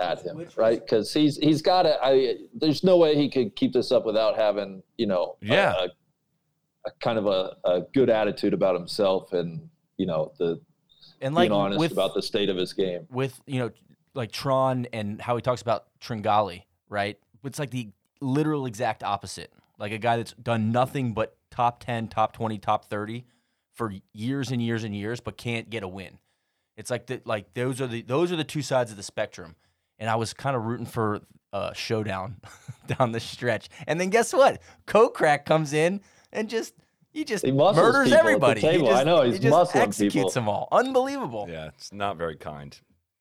at 0.00 0.22
him, 0.22 0.44
right? 0.56 0.80
Because 0.80 1.12
he's 1.12 1.36
he's 1.36 1.60
got 1.60 1.82
to. 1.82 1.98
I 2.02 2.36
there's 2.54 2.82
no 2.82 2.96
way 2.96 3.14
he 3.16 3.28
could 3.28 3.54
keep 3.54 3.74
this 3.74 3.92
up 3.92 4.06
without 4.06 4.36
having 4.36 4.82
you 4.96 5.06
know 5.06 5.36
Yeah. 5.42 5.74
a, 5.74 5.84
a 5.84 5.88
kind 7.00 7.18
of 7.18 7.26
a, 7.26 7.56
a 7.64 7.82
good 7.92 8.10
attitude 8.10 8.54
about 8.54 8.74
himself 8.74 9.32
and 9.32 9.68
you 9.96 10.06
know 10.06 10.32
the 10.38 10.60
and 11.20 11.34
like 11.34 11.48
being 11.48 11.60
honest 11.60 11.78
with, 11.78 11.92
about 11.92 12.14
the 12.14 12.22
state 12.22 12.48
of 12.48 12.56
his 12.56 12.72
game. 12.72 13.06
with 13.10 13.40
you 13.46 13.58
know 13.60 13.70
like 14.14 14.32
Tron 14.32 14.86
and 14.92 15.20
how 15.20 15.36
he 15.36 15.42
talks 15.42 15.62
about 15.62 15.86
Tringale, 16.00 16.64
right? 16.88 17.18
It's 17.44 17.58
like 17.58 17.70
the 17.70 17.90
literal 18.20 18.66
exact 18.66 19.02
opposite. 19.02 19.52
Like 19.78 19.92
a 19.92 19.98
guy 19.98 20.16
that's 20.16 20.32
done 20.34 20.70
nothing 20.70 21.12
but 21.14 21.36
top 21.50 21.82
10, 21.82 22.08
top 22.08 22.32
20, 22.32 22.58
top 22.58 22.90
30 22.90 23.24
for 23.72 23.92
years 24.12 24.50
and 24.50 24.62
years 24.62 24.84
and 24.84 24.94
years 24.94 25.20
but 25.20 25.36
can't 25.36 25.70
get 25.70 25.82
a 25.82 25.88
win. 25.88 26.18
It's 26.76 26.90
like 26.90 27.06
the, 27.06 27.20
like 27.24 27.54
those 27.54 27.80
are 27.80 27.86
the 27.86 28.02
those 28.02 28.32
are 28.32 28.36
the 28.36 28.44
two 28.44 28.62
sides 28.62 28.90
of 28.90 28.96
the 28.96 29.02
spectrum. 29.02 29.56
And 29.98 30.10
I 30.10 30.16
was 30.16 30.34
kind 30.34 30.56
of 30.56 30.64
rooting 30.64 30.86
for 30.86 31.20
a 31.52 31.72
showdown 31.74 32.36
down 32.86 33.12
the 33.12 33.20
stretch. 33.20 33.68
And 33.86 34.00
then 34.00 34.10
guess 34.10 34.32
what? 34.32 34.60
Kokrak 34.86 35.44
comes 35.44 35.72
in 35.72 36.00
and 36.32 36.48
just 36.48 36.74
he 37.12 37.24
just 37.24 37.44
He 37.44 37.52
muscles 37.52 37.76
murders 37.84 38.04
people 38.08 38.18
at 38.18 38.22
the 38.22 38.28
everybody. 38.28 38.60
He 38.60 38.78
just- 38.78 38.92
I 38.92 39.04
know, 39.04 39.22
he 39.22 39.38
just 39.38 39.54
muscling 39.54 39.76
executes 39.82 40.14
people. 40.14 40.30
them 40.30 40.48
all. 40.48 40.68
Unbelievable. 40.72 41.46
Yeah, 41.50 41.68
it's 41.68 41.92
not 41.92 42.16
very 42.16 42.36
kind. 42.36 42.78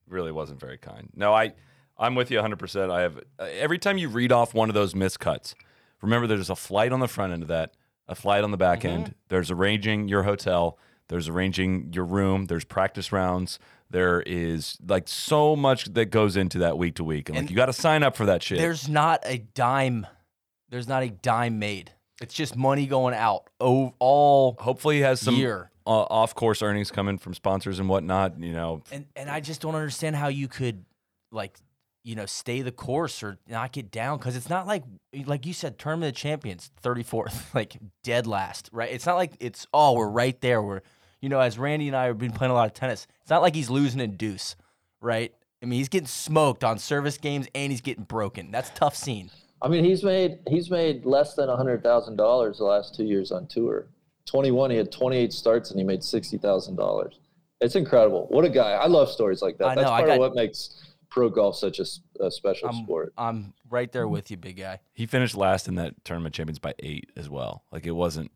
Really 0.07 0.31
wasn't 0.31 0.59
very 0.59 0.77
kind. 0.77 1.09
No, 1.15 1.33
I 1.33 1.53
I'm 1.97 2.15
with 2.15 2.31
you 2.31 2.39
100%. 2.39 2.89
I 2.89 3.01
have 3.01 3.17
uh, 3.39 3.43
every 3.43 3.77
time 3.77 3.97
you 3.97 4.09
read 4.09 4.31
off 4.31 4.53
one 4.53 4.69
of 4.69 4.73
those 4.73 4.93
miscuts, 4.93 5.53
remember 6.01 6.25
there's 6.27 6.49
a 6.49 6.55
flight 6.55 6.91
on 6.91 6.99
the 6.99 7.07
front 7.07 7.31
end 7.33 7.41
of 7.43 7.47
that, 7.49 7.73
a 8.07 8.15
flight 8.15 8.43
on 8.43 8.51
the 8.51 8.57
back 8.57 8.83
end. 8.85 9.13
There's 9.27 9.51
arranging 9.51 10.07
your 10.07 10.23
hotel, 10.23 10.77
there's 11.09 11.27
arranging 11.29 11.91
your 11.93 12.05
room, 12.05 12.45
there's 12.45 12.63
practice 12.65 13.11
rounds. 13.11 13.59
There 13.89 14.21
is 14.21 14.77
like 14.87 15.07
so 15.09 15.55
much 15.55 15.93
that 15.93 16.05
goes 16.05 16.37
into 16.37 16.59
that 16.59 16.77
week 16.77 16.95
to 16.95 17.03
week. 17.03 17.27
And, 17.27 17.37
like 17.37 17.49
you 17.49 17.55
got 17.57 17.65
to 17.65 17.73
sign 17.73 18.03
up 18.03 18.15
for 18.15 18.25
that 18.25 18.41
shit. 18.41 18.57
There's 18.57 18.87
not 18.87 19.21
a 19.25 19.37
dime. 19.39 20.07
There's 20.69 20.87
not 20.87 21.03
a 21.03 21.09
dime 21.09 21.59
made. 21.59 21.91
It's 22.21 22.33
just 22.33 22.55
money 22.55 22.87
going 22.87 23.13
out 23.13 23.49
oh, 23.59 23.93
all 23.99 24.55
Hopefully 24.59 24.97
he 24.97 25.01
has 25.01 25.19
some 25.21 25.35
year. 25.35 25.71
uh, 25.85 25.89
off 25.89 26.35
course 26.35 26.61
earnings 26.61 26.91
coming 26.91 27.17
from 27.17 27.33
sponsors 27.33 27.79
and 27.79 27.89
whatnot, 27.89 28.39
you 28.39 28.53
know. 28.53 28.83
And 28.91 29.05
and 29.15 29.29
I 29.29 29.39
just 29.39 29.61
don't 29.61 29.75
understand 29.75 30.15
how 30.15 30.27
you 30.27 30.47
could 30.47 30.85
like 31.31 31.57
you 32.03 32.15
know 32.15 32.25
stay 32.25 32.61
the 32.61 32.71
course 32.71 33.21
or 33.23 33.37
knock 33.47 33.77
it 33.77 33.91
down 33.91 34.17
because 34.17 34.35
it's 34.35 34.49
not 34.49 34.67
like 34.67 34.83
like 35.25 35.45
you 35.45 35.53
said 35.53 35.77
tournament 35.77 36.09
of 36.09 36.15
champions 36.15 36.71
34th 36.83 37.53
like 37.53 37.77
dead 38.03 38.27
last 38.27 38.69
right? 38.71 38.91
It's 38.91 39.05
not 39.05 39.15
like 39.15 39.33
it's 39.39 39.67
oh 39.73 39.93
we're 39.93 40.09
right 40.09 40.39
there. 40.41 40.61
We're 40.61 40.81
you 41.21 41.29
know 41.29 41.39
as 41.39 41.59
randy 41.59 41.87
and 41.87 41.95
i 41.95 42.05
have 42.05 42.17
been 42.17 42.31
playing 42.31 42.49
a 42.49 42.55
lot 42.55 42.65
of 42.65 42.73
tennis 42.73 43.05
it's 43.21 43.29
not 43.29 43.43
like 43.43 43.53
he's 43.53 43.69
losing 43.69 43.99
in 43.99 44.15
deuce 44.15 44.55
right? 45.01 45.33
I 45.61 45.65
mean 45.67 45.77
he's 45.77 45.89
getting 45.89 46.07
smoked 46.07 46.63
on 46.63 46.79
service 46.79 47.17
games 47.17 47.47
and 47.53 47.71
he's 47.71 47.81
getting 47.81 48.03
broken. 48.03 48.49
That's 48.51 48.69
a 48.69 48.73
tough 48.73 48.95
scene 48.95 49.29
I 49.61 49.67
mean, 49.67 49.83
he's 49.83 50.03
made 50.03 50.39
he's 50.47 50.69
made 50.69 51.05
less 51.05 51.35
than 51.35 51.49
hundred 51.49 51.83
thousand 51.83 52.15
dollars 52.17 52.57
the 52.57 52.63
last 52.65 52.95
two 52.95 53.03
years 53.05 53.31
on 53.31 53.47
tour. 53.47 53.87
Twenty 54.25 54.51
one, 54.51 54.71
he 54.71 54.77
had 54.77 54.91
twenty 54.91 55.17
eight 55.17 55.33
starts 55.33 55.71
and 55.71 55.79
he 55.79 55.85
made 55.85 56.03
sixty 56.03 56.37
thousand 56.37 56.75
dollars. 56.75 57.19
It's 57.59 57.75
incredible. 57.75 58.25
What 58.29 58.43
a 58.45 58.49
guy! 58.49 58.71
I 58.71 58.87
love 58.87 59.09
stories 59.09 59.41
like 59.41 59.57
that. 59.59 59.67
I 59.67 59.75
That's 59.75 59.85
know, 59.87 59.93
I 59.93 59.97
part 59.99 60.07
got- 60.07 60.13
of 60.15 60.19
what 60.19 60.35
makes 60.35 60.83
pro 61.09 61.29
golf 61.29 61.57
such 61.57 61.79
a 61.79 62.31
special 62.31 62.69
I'm, 62.69 62.83
sport. 62.83 63.13
I'm 63.17 63.53
right 63.69 63.91
there 63.91 64.07
with 64.07 64.31
you 64.31 64.37
big 64.37 64.57
guy 64.57 64.79
He 64.93 65.05
finished 65.05 65.35
last 65.35 65.67
in 65.67 65.75
that 65.75 65.93
tournament 66.05 66.33
champions 66.33 66.57
by 66.59 66.73
eight 66.79 67.09
as 67.17 67.29
well. 67.29 67.63
Like 67.71 67.85
it 67.85 67.91
wasn't 67.91 68.31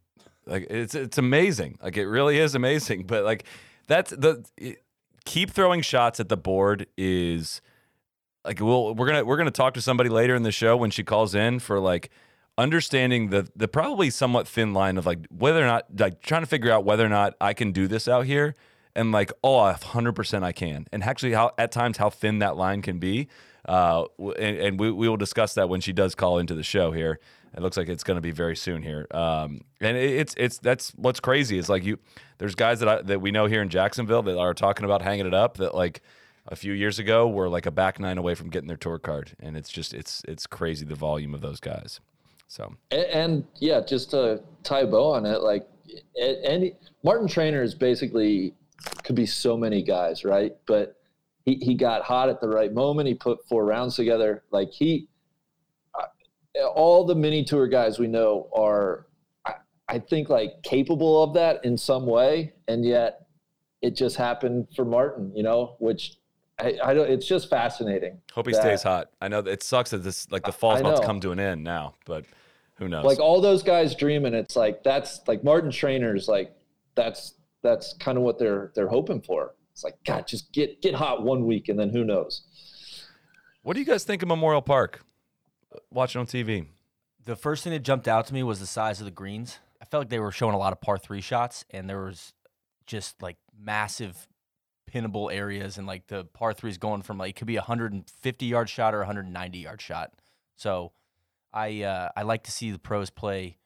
like 0.45 0.67
it's 0.69 0.93
it's 0.93 1.17
amazing. 1.17 1.79
Like 1.81 1.95
it 1.97 2.05
really 2.07 2.37
is 2.37 2.53
amazing. 2.53 3.05
But 3.07 3.23
like 3.23 3.45
that's 3.87 4.11
the 4.11 4.43
it- 4.57 4.83
keep 5.23 5.49
throwing 5.51 5.81
shots 5.81 6.19
at 6.19 6.29
the 6.29 6.37
board 6.37 6.85
is 6.97 7.61
like 8.45 8.59
we'll 8.59 8.93
we're 8.95 9.07
gonna 9.07 9.25
we're 9.25 9.37
gonna 9.37 9.51
talk 9.51 9.73
to 9.73 9.81
somebody 9.81 10.09
later 10.09 10.35
in 10.35 10.43
the 10.43 10.51
show 10.51 10.77
when 10.77 10.91
she 10.91 11.03
calls 11.03 11.35
in 11.35 11.59
for 11.59 11.79
like 11.79 12.09
understanding 12.57 13.29
the 13.29 13.47
the 13.55 13.67
probably 13.67 14.09
somewhat 14.09 14.47
thin 14.47 14.73
line 14.73 14.97
of 14.97 15.05
like 15.05 15.19
whether 15.29 15.61
or 15.61 15.65
not 15.65 15.85
like 15.97 16.21
trying 16.21 16.41
to 16.41 16.47
figure 16.47 16.71
out 16.71 16.85
whether 16.85 17.05
or 17.05 17.09
not 17.09 17.35
I 17.41 17.53
can 17.53 17.71
do 17.71 17.87
this 17.87 18.07
out 18.07 18.25
here 18.25 18.55
and 18.95 19.11
like 19.11 19.31
oh 19.43 19.59
a 19.59 19.73
hundred 19.73 20.13
percent 20.13 20.45
I 20.45 20.51
can. 20.51 20.87
And 20.91 21.03
actually 21.03 21.33
how 21.33 21.51
at 21.57 21.71
times 21.71 21.97
how 21.97 22.09
thin 22.09 22.39
that 22.39 22.55
line 22.55 22.81
can 22.81 22.99
be 22.99 23.27
uh 23.67 24.05
and, 24.39 24.57
and 24.57 24.79
we, 24.79 24.91
we 24.91 25.09
will 25.09 25.17
discuss 25.17 25.53
that 25.55 25.67
when 25.67 25.81
she 25.81 25.91
does 25.91 26.15
call 26.15 26.37
into 26.37 26.55
the 26.55 26.63
show 26.63 26.91
here. 26.91 27.19
It 27.55 27.61
looks 27.61 27.77
like 27.77 27.87
it's 27.87 28.03
going 28.03 28.17
to 28.17 28.21
be 28.21 28.31
very 28.31 28.55
soon 28.55 28.83
here. 28.83 29.07
Um 29.11 29.61
and 29.81 29.97
it, 29.97 30.11
it's 30.11 30.33
it's 30.37 30.57
that's 30.59 30.91
what's 30.91 31.19
crazy 31.19 31.57
is 31.57 31.67
like 31.67 31.83
you 31.83 31.99
there's 32.37 32.55
guys 32.55 32.79
that 32.79 32.87
I, 32.87 33.01
that 33.01 33.19
we 33.19 33.31
know 33.31 33.47
here 33.47 33.61
in 33.61 33.69
Jacksonville 33.69 34.23
that 34.23 34.37
are 34.37 34.53
talking 34.53 34.85
about 34.85 35.01
hanging 35.01 35.25
it 35.25 35.33
up 35.33 35.57
that 35.57 35.75
like 35.75 36.01
a 36.47 36.55
few 36.55 36.73
years 36.73 36.99
ago 36.99 37.27
were 37.27 37.49
like 37.49 37.65
a 37.65 37.71
back 37.71 37.99
nine 37.99 38.17
away 38.17 38.35
from 38.35 38.49
getting 38.49 38.67
their 38.67 38.77
tour 38.77 38.99
card 38.99 39.35
and 39.39 39.57
it's 39.57 39.69
just 39.69 39.93
it's 39.93 40.23
it's 40.27 40.45
crazy 40.45 40.85
the 40.85 40.95
volume 40.95 41.33
of 41.33 41.41
those 41.41 41.59
guys 41.59 41.99
so 42.47 42.75
And, 42.91 43.05
and 43.05 43.47
yeah, 43.59 43.81
just 43.81 44.11
to 44.11 44.41
tie 44.63 44.85
bow 44.85 45.13
on 45.13 45.25
it, 45.25 45.41
like 45.41 45.67
any 46.17 46.73
Martin 47.03 47.27
Trainer 47.27 47.63
is 47.63 47.75
basically 47.75 48.53
could 49.03 49.15
be 49.15 49.25
so 49.25 49.57
many 49.57 49.81
guys, 49.81 50.23
right? 50.23 50.55
But 50.67 50.95
he, 51.45 51.55
he 51.55 51.75
got 51.75 52.03
hot 52.03 52.29
at 52.29 52.41
the 52.41 52.47
right 52.47 52.73
moment. 52.73 53.07
He 53.07 53.13
put 53.13 53.47
four 53.47 53.65
rounds 53.65 53.95
together. 53.95 54.43
Like 54.51 54.71
he, 54.71 55.07
uh, 55.95 56.65
all 56.67 57.05
the 57.05 57.15
mini 57.15 57.43
tour 57.43 57.67
guys 57.67 57.99
we 57.99 58.07
know 58.07 58.49
are, 58.55 59.07
I, 59.45 59.53
I 59.87 59.99
think, 59.99 60.29
like 60.29 60.61
capable 60.63 61.23
of 61.23 61.33
that 61.33 61.63
in 61.65 61.77
some 61.77 62.05
way, 62.05 62.53
and 62.67 62.85
yet 62.85 63.27
it 63.81 63.95
just 63.95 64.15
happened 64.17 64.67
for 64.75 64.85
Martin, 64.85 65.31
you 65.35 65.43
know, 65.43 65.75
which. 65.79 66.17
I, 66.59 66.77
I 66.83 66.93
don't. 66.93 67.09
It's 67.09 67.27
just 67.27 67.49
fascinating. 67.49 68.21
Hope 68.33 68.47
he 68.47 68.53
that- 68.53 68.61
stays 68.61 68.83
hot. 68.83 69.09
I 69.21 69.27
know 69.27 69.39
it 69.39 69.63
sucks 69.63 69.91
that 69.91 69.99
this 69.99 70.29
like 70.31 70.43
the 70.43 70.51
fall's 70.51 70.77
I 70.77 70.79
about 70.81 71.01
to 71.01 71.05
come 71.05 71.19
to 71.21 71.31
an 71.31 71.39
end 71.39 71.63
now, 71.63 71.95
but 72.05 72.25
who 72.75 72.87
knows? 72.87 73.05
like 73.05 73.19
all 73.19 73.39
those 73.39 73.63
guys 73.63 73.95
dreaming 73.95 74.33
it's 74.33 74.57
like 74.57 74.83
that's 74.83 75.21
like 75.27 75.45
martin 75.45 75.71
trainers 75.71 76.27
like 76.27 76.53
that's 76.93 77.35
that's 77.63 77.93
kind 78.01 78.17
of 78.17 78.23
what 78.25 78.37
they're 78.37 78.73
they're 78.75 78.89
hoping 78.89 79.21
for 79.21 79.53
it's 79.71 79.85
like 79.85 79.95
god 80.05 80.27
just 80.27 80.51
get 80.51 80.81
get 80.81 80.93
hot 80.93 81.23
one 81.23 81.45
week 81.45 81.69
and 81.69 81.79
then 81.79 81.89
who 81.89 82.03
knows 82.03 82.41
what 83.65 83.73
do 83.73 83.79
you 83.79 83.85
guys 83.87 84.03
think 84.03 84.21
of 84.21 84.27
Memorial 84.27 84.61
Park? 84.61 85.03
Watching 85.89 86.19
on 86.19 86.27
TV. 86.27 86.67
the 87.25 87.35
first 87.35 87.63
thing 87.63 87.73
that 87.73 87.79
jumped 87.79 88.07
out 88.07 88.27
to 88.27 88.33
me 88.35 88.43
was 88.43 88.59
the 88.59 88.67
size 88.67 88.99
of 88.99 89.05
the 89.05 89.11
greens. 89.11 89.57
I 89.81 89.85
felt 89.85 90.01
like 90.01 90.09
they 90.09 90.19
were 90.19 90.31
showing 90.31 90.53
a 90.53 90.59
lot 90.59 90.71
of 90.71 90.81
par 90.81 90.99
three 90.99 91.19
shots, 91.19 91.65
and 91.71 91.89
there 91.89 92.03
was 92.03 92.33
just 92.85 93.23
like 93.23 93.37
massive 93.59 94.27
pinnable 94.91 95.33
areas, 95.33 95.77
and 95.77 95.87
like 95.87 96.07
the 96.07 96.25
par 96.25 96.53
threes 96.53 96.77
going 96.77 97.01
from 97.01 97.17
like 97.17 97.31
it 97.31 97.35
could 97.35 97.47
be 97.47 97.57
a 97.57 97.61
150 97.61 98.45
yard 98.45 98.69
shot 98.69 98.93
or 98.93 98.99
a 98.99 99.01
190 99.01 99.57
yard 99.57 99.81
shot. 99.81 100.11
So 100.55 100.93
I 101.53 101.83
uh, 101.83 102.09
I 102.15 102.23
like 102.23 102.43
to 102.43 102.51
see 102.51 102.71
the 102.71 102.79
pros 102.79 103.09
play, 103.09 103.57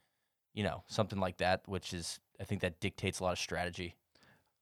you 0.53 0.63
know, 0.63 0.83
something 0.87 1.19
like 1.19 1.37
that, 1.37 1.61
which 1.65 1.93
is 1.93 2.19
I 2.39 2.43
think 2.43 2.61
that 2.61 2.79
dictates 2.79 3.19
a 3.19 3.23
lot 3.23 3.33
of 3.33 3.39
strategy. 3.39 3.95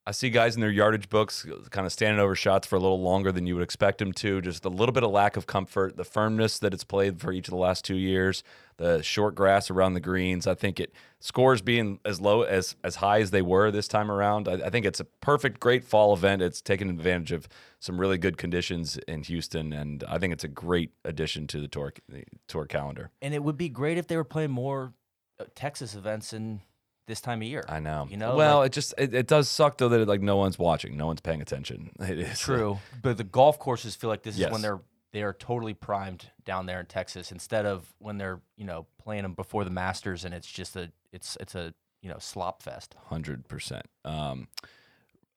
I 0.07 0.11
see 0.11 0.29
guys 0.29 0.55
in 0.55 0.61
their 0.61 0.71
yardage 0.71 1.09
books 1.09 1.45
kind 1.69 1.85
of 1.85 1.91
standing 1.91 2.21
over 2.21 2.33
shots 2.33 2.65
for 2.65 2.77
a 2.77 2.79
little 2.79 3.01
longer 3.01 3.29
than 3.29 3.45
you 3.45 3.55
would 3.55 3.63
expect 3.63 3.97
them 3.97 4.13
to. 4.13 4.39
Just 4.39 4.63
a 4.63 4.69
little 4.69 4.93
bit 4.93 5.03
of 5.03 5.11
lack 5.11 5.35
of 5.35 5.47
comfort, 5.47 5.97
the 5.97 6.05
firmness 6.05 6.59
that 6.59 6.73
it's 6.73 6.85
played 6.85 7.19
for 7.19 7.33
each 7.33 7.49
of 7.49 7.51
the 7.51 7.57
last 7.57 7.83
two 7.83 7.97
years, 7.97 8.41
the 8.77 9.01
short 9.03 9.35
grass 9.35 9.69
around 9.69 9.95
the 9.95 9.99
greens. 9.99 10.47
I 10.47 10.55
think 10.55 10.79
it 10.79 10.93
scores 11.19 11.61
being 11.61 11.99
as 12.05 12.21
low 12.21 12.43
as 12.43 12.77
as 12.85 12.95
high 12.95 13.19
as 13.19 13.31
they 13.31 13.41
were 13.41 13.69
this 13.69 13.89
time 13.89 14.09
around. 14.09 14.47
I, 14.47 14.53
I 14.53 14.69
think 14.69 14.85
it's 14.85 15.01
a 15.01 15.03
perfect, 15.03 15.59
great 15.59 15.83
fall 15.83 16.13
event. 16.13 16.41
It's 16.41 16.61
taken 16.61 16.89
advantage 16.89 17.33
of 17.33 17.49
some 17.81 17.99
really 17.99 18.17
good 18.17 18.37
conditions 18.37 18.97
in 19.09 19.23
Houston, 19.23 19.73
and 19.73 20.05
I 20.07 20.19
think 20.19 20.31
it's 20.31 20.45
a 20.45 20.47
great 20.47 20.91
addition 21.03 21.47
to 21.47 21.59
the 21.59 21.67
tour 21.67 21.91
the 22.07 22.23
tour 22.47 22.65
calendar. 22.65 23.11
And 23.21 23.33
it 23.33 23.43
would 23.43 23.57
be 23.57 23.67
great 23.67 23.97
if 23.97 24.07
they 24.07 24.15
were 24.15 24.23
playing 24.23 24.51
more 24.51 24.93
uh, 25.37 25.43
Texas 25.53 25.95
events 25.95 26.31
in 26.31 26.61
this 27.07 27.19
time 27.21 27.41
of 27.41 27.47
year. 27.47 27.63
I 27.67 27.79
know. 27.79 28.07
You 28.09 28.17
know, 28.17 28.35
well, 28.35 28.59
like- 28.59 28.67
it 28.67 28.73
just 28.73 28.93
it, 28.97 29.13
it 29.13 29.27
does 29.27 29.49
suck 29.49 29.77
though 29.77 29.89
that 29.89 30.07
like 30.07 30.21
no 30.21 30.37
one's 30.37 30.59
watching, 30.59 30.95
no 30.97 31.07
one's 31.07 31.21
paying 31.21 31.41
attention. 31.41 31.89
It 31.99 32.19
is 32.19 32.39
True, 32.39 32.77
but 33.01 33.17
the 33.17 33.23
golf 33.23 33.57
courses 33.59 33.95
feel 33.95 34.09
like 34.09 34.23
this 34.23 34.37
is 34.37 34.51
when 34.51 34.61
they're 34.61 34.79
they 35.13 35.23
are 35.23 35.33
totally 35.33 35.73
primed 35.73 36.29
down 36.45 36.65
there 36.65 36.79
in 36.81 36.85
Texas 36.85 37.31
instead 37.31 37.65
of 37.65 37.91
when 37.99 38.17
they're 38.17 38.39
you 38.57 38.65
know 38.65 38.85
playing 39.01 39.23
them 39.23 39.33
before 39.33 39.63
the 39.63 39.71
Masters 39.71 40.25
and 40.25 40.33
it's 40.33 40.51
just 40.51 40.75
a 40.75 40.91
it's 41.11 41.37
it's 41.39 41.55
a 41.55 41.73
you 42.01 42.09
know 42.09 42.17
slop 42.19 42.61
fest. 42.61 42.95
Hundred 43.05 43.47
percent. 43.47 43.85
Um, 44.05 44.47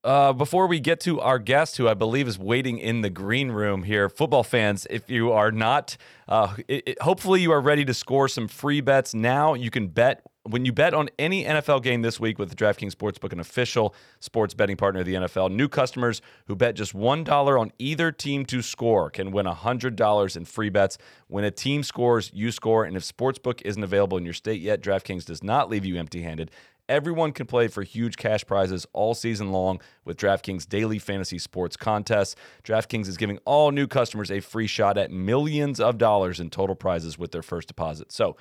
uh, 0.03 0.33
before 0.33 0.67
we 0.67 0.81
get 0.81 0.99
to 1.01 1.21
our 1.21 1.39
guest, 1.39 1.77
who 1.77 1.87
I 1.87 1.93
believe 1.95 2.27
is 2.27 2.39
waiting 2.39 2.79
in 2.79 3.03
the 3.03 3.11
green 3.11 3.51
room 3.51 3.83
here, 3.83 4.09
football 4.09 4.43
fans, 4.43 4.87
if 4.89 5.11
you 5.11 5.31
are 5.33 5.53
not, 5.53 5.99
uh, 6.27 6.57
it, 6.69 6.83
it- 6.89 7.03
hopefully 7.03 7.43
you 7.43 7.53
are 7.53 7.61
ready 7.61 7.85
to 7.85 7.93
score 7.93 8.27
some 8.27 8.49
free 8.49 8.81
bets 8.81 9.13
now. 9.15 9.53
You 9.53 9.71
can 9.71 9.89
bet 9.89 10.23
when 10.51 10.65
you 10.65 10.73
bet 10.73 10.95
on 10.95 11.09
any 11.19 11.45
NFL 11.45 11.83
game 11.83 12.03
this 12.03 12.21
week 12.21 12.39
with 12.39 12.55
DraftKings 12.57 12.95
Sportsbook, 12.95 13.33
an 13.33 13.41
official 13.41 13.95
sports 14.19 14.55
betting 14.55 14.77
partner 14.77 15.01
of 15.01 15.07
the 15.07 15.15
NFL. 15.15 15.51
New 15.51 15.69
customers 15.69 16.21
who 16.47 16.57
bet 16.57 16.75
just 16.75 16.95
one 16.95 17.25
dollar 17.25 17.59
on 17.59 17.73
either 17.79 18.13
team 18.13 18.45
to 18.47 18.63
score 18.63 19.11
can 19.11 19.31
win 19.31 19.47
hundred 19.47 19.97
dollars 19.97 20.37
in 20.37 20.45
free 20.45 20.71
bets. 20.71 20.99
When 21.29 21.45
a 21.45 21.51
team 21.51 21.83
scores, 21.83 22.31
you 22.35 22.51
score, 22.53 22.85
and 22.85 22.97
if 22.97 23.03
Sportsbook 23.05 23.63
isn't 23.63 23.83
available 23.83 24.19
in 24.19 24.25
your 24.25 24.35
state 24.35 24.61
yet, 24.61 24.83
DraftKings 24.83 25.25
does 25.25 25.43
not 25.43 25.71
leave 25.71 25.85
you 25.85 25.97
empty-handed. 25.97 26.51
Everyone 26.89 27.31
can 27.31 27.47
play 27.47 27.69
for 27.69 27.85
huge 27.85 28.17
cash 28.17 28.45
prizes 28.45 28.85
all 28.93 29.15
season 29.15 29.53
long 29.53 29.81
with 30.05 30.17
DraftKings 30.17 30.69
daily 30.69 30.99
fantasy 30.99 31.39
sports 31.39 31.77
contests. 31.77 32.35
DraftKings 32.65 33.07
is 33.07 33.17
giving 33.17 33.39
all 33.45 33.71
new 33.71 33.87
customers 33.87 34.29
a 34.29 34.41
free 34.41 34.67
shot 34.67 34.99
at 34.99 35.13
millions 35.13 35.79
of 35.79 35.99
dollars 35.99 36.41
in 36.41 36.51
total 36.51 36.75
prizes 36.75 37.17
with 37.17 37.31
their 37.31 37.43
first 37.43 37.69
deposit. 37.69 38.11
So, 38.11 38.37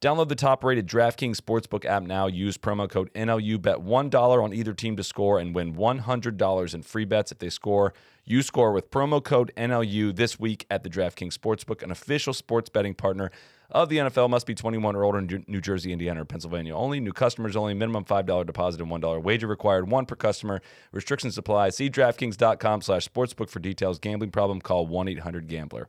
download 0.00 0.28
the 0.28 0.34
top 0.34 0.64
rated 0.64 0.86
DraftKings 0.86 1.36
Sportsbook 1.36 1.84
app 1.84 2.02
now. 2.02 2.26
Use 2.26 2.56
promo 2.56 2.88
code 2.88 3.12
NLU. 3.14 3.60
Bet 3.60 3.78
$1 3.78 4.42
on 4.42 4.54
either 4.54 4.72
team 4.72 4.96
to 4.96 5.04
score 5.04 5.38
and 5.38 5.54
win 5.54 5.74
$100 5.74 6.74
in 6.74 6.82
free 6.82 7.04
bets 7.04 7.32
if 7.32 7.38
they 7.38 7.50
score. 7.50 7.92
You 8.24 8.42
score 8.42 8.72
with 8.72 8.90
promo 8.90 9.22
code 9.22 9.52
NLU 9.56 10.14
this 10.14 10.38
week 10.38 10.66
at 10.70 10.84
the 10.84 10.90
DraftKings 10.90 11.36
Sportsbook, 11.36 11.82
an 11.82 11.90
official 11.90 12.32
sports 12.32 12.68
betting 12.70 12.94
partner 12.94 13.30
of 13.70 13.88
the 13.88 13.98
NFL. 13.98 14.30
Must 14.30 14.46
be 14.46 14.54
21 14.54 14.96
or 14.96 15.04
older 15.04 15.18
in 15.18 15.44
New- 15.46 15.60
Jersey, 15.60 15.92
Indiana, 15.92 16.22
or 16.22 16.24
Pennsylvania 16.24 16.74
only. 16.74 17.00
New 17.00 17.12
customers 17.12 17.56
only. 17.56 17.74
Minimum 17.74 18.04
$5 18.04 18.46
deposit 18.46 18.80
and 18.80 18.90
$1 18.90 19.22
wager 19.22 19.46
required. 19.46 19.90
One 19.90 20.06
per 20.06 20.16
customer. 20.16 20.60
Restrictions 20.92 21.36
apply. 21.38 21.70
See 21.70 21.90
DraftKings.com 21.90 22.82
slash 22.82 23.08
sportsbook 23.08 23.50
for 23.50 23.60
details. 23.60 23.98
Gambling 23.98 24.30
problem? 24.30 24.60
Call 24.60 24.86
1-800-GAMBLER. 24.88 25.88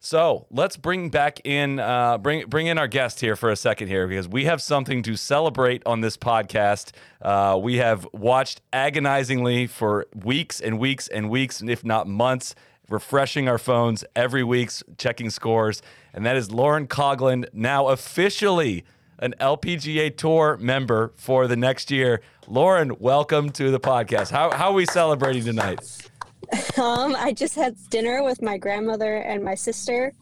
So 0.00 0.46
let's 0.50 0.76
bring 0.76 1.10
back 1.10 1.40
in 1.44 1.80
uh, 1.80 2.18
bring 2.18 2.46
bring 2.46 2.68
in 2.68 2.78
our 2.78 2.86
guest 2.86 3.20
here 3.20 3.34
for 3.34 3.50
a 3.50 3.56
second 3.56 3.88
here 3.88 4.06
because 4.06 4.28
we 4.28 4.44
have 4.44 4.62
something 4.62 5.02
to 5.02 5.16
celebrate 5.16 5.82
on 5.86 6.02
this 6.02 6.16
podcast. 6.16 6.92
Uh, 7.20 7.58
we 7.60 7.78
have 7.78 8.06
watched 8.12 8.60
agonizingly 8.72 9.66
for 9.66 10.06
weeks 10.14 10.60
and 10.60 10.78
weeks 10.78 11.08
and 11.08 11.28
weeks, 11.28 11.60
if 11.62 11.84
not 11.84 12.06
months, 12.06 12.54
refreshing 12.88 13.48
our 13.48 13.58
phones 13.58 14.04
every 14.14 14.44
week, 14.44 14.70
checking 14.98 15.30
scores, 15.30 15.82
and 16.14 16.24
that 16.24 16.36
is 16.36 16.52
Lauren 16.52 16.86
Coughlin, 16.86 17.46
now 17.52 17.88
officially 17.88 18.84
an 19.18 19.34
LPGA 19.40 20.16
Tour 20.16 20.56
member 20.58 21.12
for 21.16 21.48
the 21.48 21.56
next 21.56 21.90
year. 21.90 22.20
Lauren, 22.46 22.96
welcome 23.00 23.50
to 23.50 23.72
the 23.72 23.80
podcast. 23.80 24.30
How 24.30 24.52
how 24.52 24.68
are 24.68 24.74
we 24.74 24.86
celebrating 24.86 25.42
tonight? 25.44 26.08
Um, 26.78 27.16
I 27.16 27.32
just 27.32 27.56
had 27.56 27.76
dinner 27.90 28.22
with 28.22 28.40
my 28.40 28.56
grandmother 28.56 29.16
and 29.16 29.42
my 29.42 29.56
sister. 29.56 30.12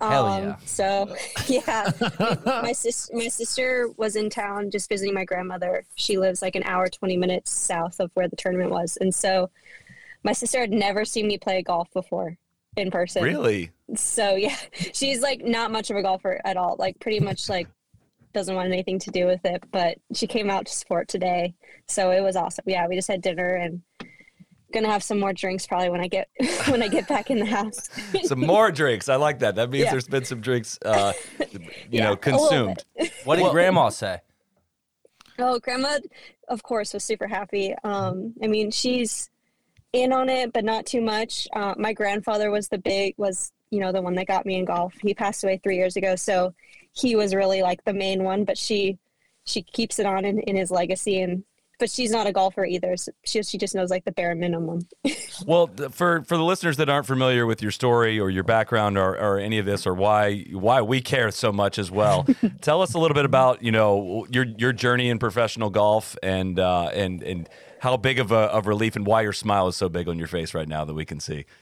Um, 0.00 0.10
Hell 0.10 0.26
yeah. 0.26 0.56
So, 0.64 1.16
yeah, 1.46 1.90
my 2.44 2.72
sis, 2.72 3.10
my 3.12 3.28
sister 3.28 3.88
was 3.96 4.16
in 4.16 4.28
town 4.28 4.70
just 4.70 4.88
visiting 4.88 5.14
my 5.14 5.24
grandmother. 5.24 5.84
She 5.94 6.18
lives 6.18 6.42
like 6.42 6.56
an 6.56 6.64
hour, 6.64 6.88
twenty 6.88 7.16
minutes 7.16 7.52
south 7.52 8.00
of 8.00 8.10
where 8.14 8.28
the 8.28 8.36
tournament 8.36 8.70
was, 8.70 8.98
and 9.00 9.14
so 9.14 9.50
my 10.24 10.32
sister 10.32 10.58
had 10.58 10.72
never 10.72 11.04
seen 11.04 11.28
me 11.28 11.38
play 11.38 11.62
golf 11.62 11.92
before 11.92 12.36
in 12.76 12.90
person. 12.90 13.22
Really? 13.22 13.70
So 13.94 14.34
yeah, 14.34 14.56
she's 14.92 15.20
like 15.20 15.44
not 15.44 15.70
much 15.70 15.90
of 15.90 15.96
a 15.96 16.02
golfer 16.02 16.40
at 16.44 16.56
all. 16.56 16.76
Like 16.78 16.98
pretty 16.98 17.20
much 17.20 17.48
like 17.48 17.68
doesn't 18.32 18.56
want 18.56 18.72
anything 18.72 18.98
to 18.98 19.10
do 19.12 19.26
with 19.26 19.44
it. 19.44 19.62
But 19.70 19.98
she 20.12 20.26
came 20.26 20.50
out 20.50 20.66
to 20.66 20.72
support 20.72 21.06
today, 21.06 21.54
so 21.86 22.10
it 22.10 22.20
was 22.20 22.34
awesome. 22.34 22.64
Yeah, 22.66 22.88
we 22.88 22.96
just 22.96 23.08
had 23.08 23.22
dinner 23.22 23.54
and 23.54 23.82
gonna 24.74 24.90
have 24.90 25.02
some 25.02 25.18
more 25.18 25.32
drinks 25.32 25.66
probably 25.66 25.88
when 25.88 26.00
I 26.00 26.08
get 26.08 26.28
when 26.68 26.82
I 26.82 26.88
get 26.88 27.08
back 27.08 27.30
in 27.30 27.38
the 27.38 27.46
house. 27.46 27.88
some 28.24 28.40
more 28.40 28.70
drinks. 28.70 29.08
I 29.08 29.16
like 29.16 29.38
that. 29.38 29.54
That 29.54 29.70
means 29.70 29.84
Yeah. 29.84 29.92
there's 29.92 30.08
been 30.08 30.24
some 30.24 30.40
drinks, 30.42 30.78
uh, 30.84 31.12
you 31.52 31.60
Yeah, 31.90 32.04
know, 32.10 32.16
consumed. 32.16 32.84
What 33.24 33.36
did 33.36 33.50
Grandma 33.52 33.88
say? 33.88 34.18
Oh, 35.38 35.58
grandma, 35.58 35.98
of 36.48 36.62
course, 36.62 36.92
was 36.94 37.02
super 37.02 37.26
happy. 37.26 37.74
Um, 37.82 38.34
I 38.42 38.46
mean, 38.46 38.70
she's 38.70 39.30
in 39.92 40.12
on 40.12 40.28
it, 40.28 40.52
but 40.52 40.64
not 40.64 40.86
too 40.86 41.00
much. 41.00 41.48
Uh, 41.54 41.74
my 41.76 41.92
grandfather 41.92 42.50
was 42.50 42.68
the 42.68 42.78
big, 42.78 43.14
was 43.16 43.50
you 43.70 43.80
know 43.80 43.90
the 43.92 44.02
one 44.02 44.14
that 44.14 44.26
got 44.26 44.46
me 44.46 44.56
in 44.56 44.64
golf. 44.64 44.94
He 45.02 45.14
passed 45.14 45.42
away 45.42 45.58
three 45.62 45.76
years 45.76 45.96
ago, 45.96 46.14
so 46.16 46.54
he 46.92 47.16
was 47.16 47.34
really 47.34 47.62
like 47.62 47.82
the 47.84 47.92
main 47.94 48.22
one. 48.22 48.44
But 48.44 48.56
she, 48.58 48.98
she 49.44 49.62
keeps 49.62 49.98
it 49.98 50.06
on 50.06 50.24
in, 50.24 50.38
in 50.40 50.54
his 50.56 50.70
legacy, 50.70 51.20
and 51.20 51.42
but 51.78 51.90
she's 51.90 52.10
not 52.10 52.26
a 52.26 52.32
golfer 52.32 52.64
either. 52.64 52.96
So 52.96 53.12
she 53.24 53.42
she 53.42 53.58
just 53.58 53.74
knows 53.74 53.90
like 53.90 54.04
the 54.04 54.12
bare 54.12 54.34
minimum. 54.34 54.80
Well, 55.46 55.68
for 55.90 56.22
for 56.22 56.36
the 56.36 56.44
listeners 56.44 56.76
that 56.76 56.88
aren't 56.88 57.06
familiar 57.06 57.44
with 57.44 57.60
your 57.60 57.72
story 57.72 58.20
or 58.20 58.30
your 58.30 58.44
background 58.44 58.96
or, 58.96 59.18
or 59.18 59.38
any 59.38 59.58
of 59.58 59.66
this 59.66 59.84
or 59.84 59.92
why 59.92 60.44
why 60.52 60.80
we 60.80 61.00
care 61.00 61.32
so 61.32 61.52
much 61.52 61.76
as 61.76 61.90
well, 61.90 62.24
tell 62.60 62.82
us 62.82 62.94
a 62.94 62.98
little 63.00 63.16
bit 63.16 63.24
about 63.24 63.60
you 63.62 63.72
know 63.72 64.26
your 64.30 64.44
your 64.56 64.72
journey 64.72 65.08
in 65.08 65.18
professional 65.18 65.70
golf 65.70 66.16
and 66.22 66.60
uh, 66.60 66.88
and 66.94 67.22
and 67.24 67.48
how 67.80 67.96
big 67.96 68.20
of 68.20 68.30
a 68.30 68.36
of 68.36 68.68
relief 68.68 68.94
and 68.94 69.06
why 69.06 69.22
your 69.22 69.32
smile 69.32 69.66
is 69.66 69.76
so 69.76 69.88
big 69.88 70.08
on 70.08 70.18
your 70.18 70.28
face 70.28 70.54
right 70.54 70.68
now 70.68 70.84
that 70.84 70.94
we 70.94 71.04
can 71.04 71.18
see. 71.18 71.44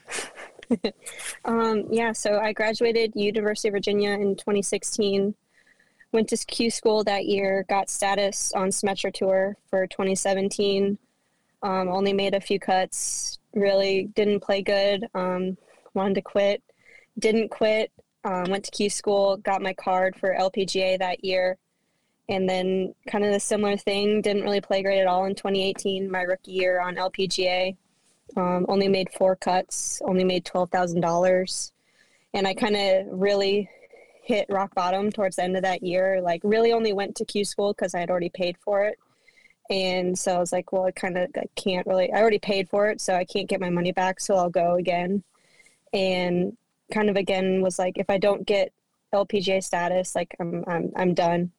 Um, 1.45 1.85
yeah, 1.91 2.13
so 2.13 2.39
I 2.39 2.53
graduated 2.53 3.13
University 3.15 3.67
of 3.67 3.73
Virginia 3.73 4.11
in 4.11 4.35
2016. 4.35 5.35
Went 6.13 6.29
to 6.29 6.37
Q 6.37 6.69
school 6.69 7.03
that 7.05 7.25
year. 7.25 7.65
Got 7.67 7.89
status 7.89 8.53
on 8.53 8.69
Symetra 8.69 9.11
Tour 9.11 9.57
for 9.71 9.87
2017. 9.87 10.99
Um, 11.63 11.89
only 11.89 12.13
made 12.13 12.35
a 12.35 12.39
few 12.39 12.59
cuts. 12.59 13.39
Really 13.55 14.11
didn't 14.13 14.41
play 14.41 14.61
good. 14.61 15.07
Um, 15.15 15.57
wanted 15.95 16.13
to 16.15 16.21
quit. 16.21 16.61
Didn't 17.17 17.49
quit. 17.49 17.91
Um, 18.23 18.43
went 18.51 18.63
to 18.65 18.71
Q 18.71 18.91
school. 18.91 19.37
Got 19.37 19.63
my 19.63 19.73
card 19.73 20.15
for 20.15 20.35
LPGA 20.39 20.99
that 20.99 21.25
year. 21.25 21.57
And 22.29 22.47
then 22.47 22.93
kind 23.07 23.25
of 23.25 23.33
the 23.33 23.39
similar 23.39 23.75
thing. 23.75 24.21
Didn't 24.21 24.43
really 24.43 24.61
play 24.61 24.83
great 24.83 25.01
at 25.01 25.07
all 25.07 25.25
in 25.25 25.33
2018, 25.33 26.11
my 26.11 26.21
rookie 26.21 26.51
year 26.51 26.79
on 26.79 26.95
LPGA. 26.95 27.75
Um, 28.37 28.67
only 28.69 28.87
made 28.87 29.11
four 29.11 29.35
cuts, 29.35 29.99
only 30.05 30.23
made 30.23 30.45
twelve 30.45 30.69
thousand 30.71 31.01
dollars, 31.01 31.71
and 32.33 32.47
I 32.47 32.53
kind 32.53 32.75
of 32.75 33.19
really 33.19 33.69
hit 34.23 34.45
rock 34.49 34.73
bottom 34.73 35.11
towards 35.11 35.35
the 35.35 35.43
end 35.43 35.55
of 35.57 35.63
that 35.63 35.83
year. 35.83 36.21
Like, 36.21 36.41
really 36.43 36.71
only 36.71 36.93
went 36.93 37.15
to 37.17 37.25
Q 37.25 37.45
school 37.45 37.73
because 37.73 37.93
I 37.93 37.99
had 37.99 38.09
already 38.09 38.29
paid 38.29 38.57
for 38.57 38.83
it, 38.85 38.97
and 39.69 40.17
so 40.17 40.35
I 40.35 40.39
was 40.39 40.51
like, 40.51 40.71
well, 40.71 40.85
I 40.85 40.91
kind 40.91 41.17
of 41.17 41.29
can't 41.55 41.85
really. 41.87 42.11
I 42.11 42.21
already 42.21 42.39
paid 42.39 42.69
for 42.69 42.87
it, 42.89 43.01
so 43.01 43.15
I 43.15 43.25
can't 43.25 43.49
get 43.49 43.61
my 43.61 43.69
money 43.69 43.91
back, 43.91 44.19
so 44.19 44.35
I'll 44.35 44.49
go 44.49 44.75
again, 44.75 45.23
and 45.91 46.57
kind 46.91 47.09
of 47.09 47.15
again 47.15 47.61
was 47.61 47.79
like, 47.79 47.97
if 47.97 48.09
I 48.09 48.17
don't 48.17 48.45
get 48.45 48.71
LPGA 49.13 49.63
status, 49.63 50.15
like 50.15 50.35
I'm 50.39 50.63
I'm 50.67 50.91
I'm 50.95 51.13
done, 51.13 51.51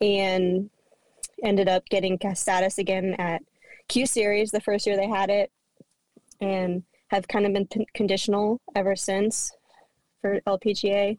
and 0.00 0.70
ended 1.42 1.68
up 1.68 1.84
getting 1.88 2.18
status 2.34 2.78
again 2.78 3.14
at 3.18 3.42
Q 3.88 4.06
Series 4.06 4.50
the 4.50 4.60
first 4.60 4.86
year 4.86 4.96
they 4.96 5.08
had 5.08 5.30
it 5.30 5.50
and 6.40 6.82
have 7.08 7.28
kind 7.28 7.46
of 7.46 7.52
been 7.52 7.66
p- 7.66 7.86
conditional 7.94 8.60
ever 8.74 8.96
since 8.96 9.52
for 10.20 10.40
LPGA. 10.46 11.18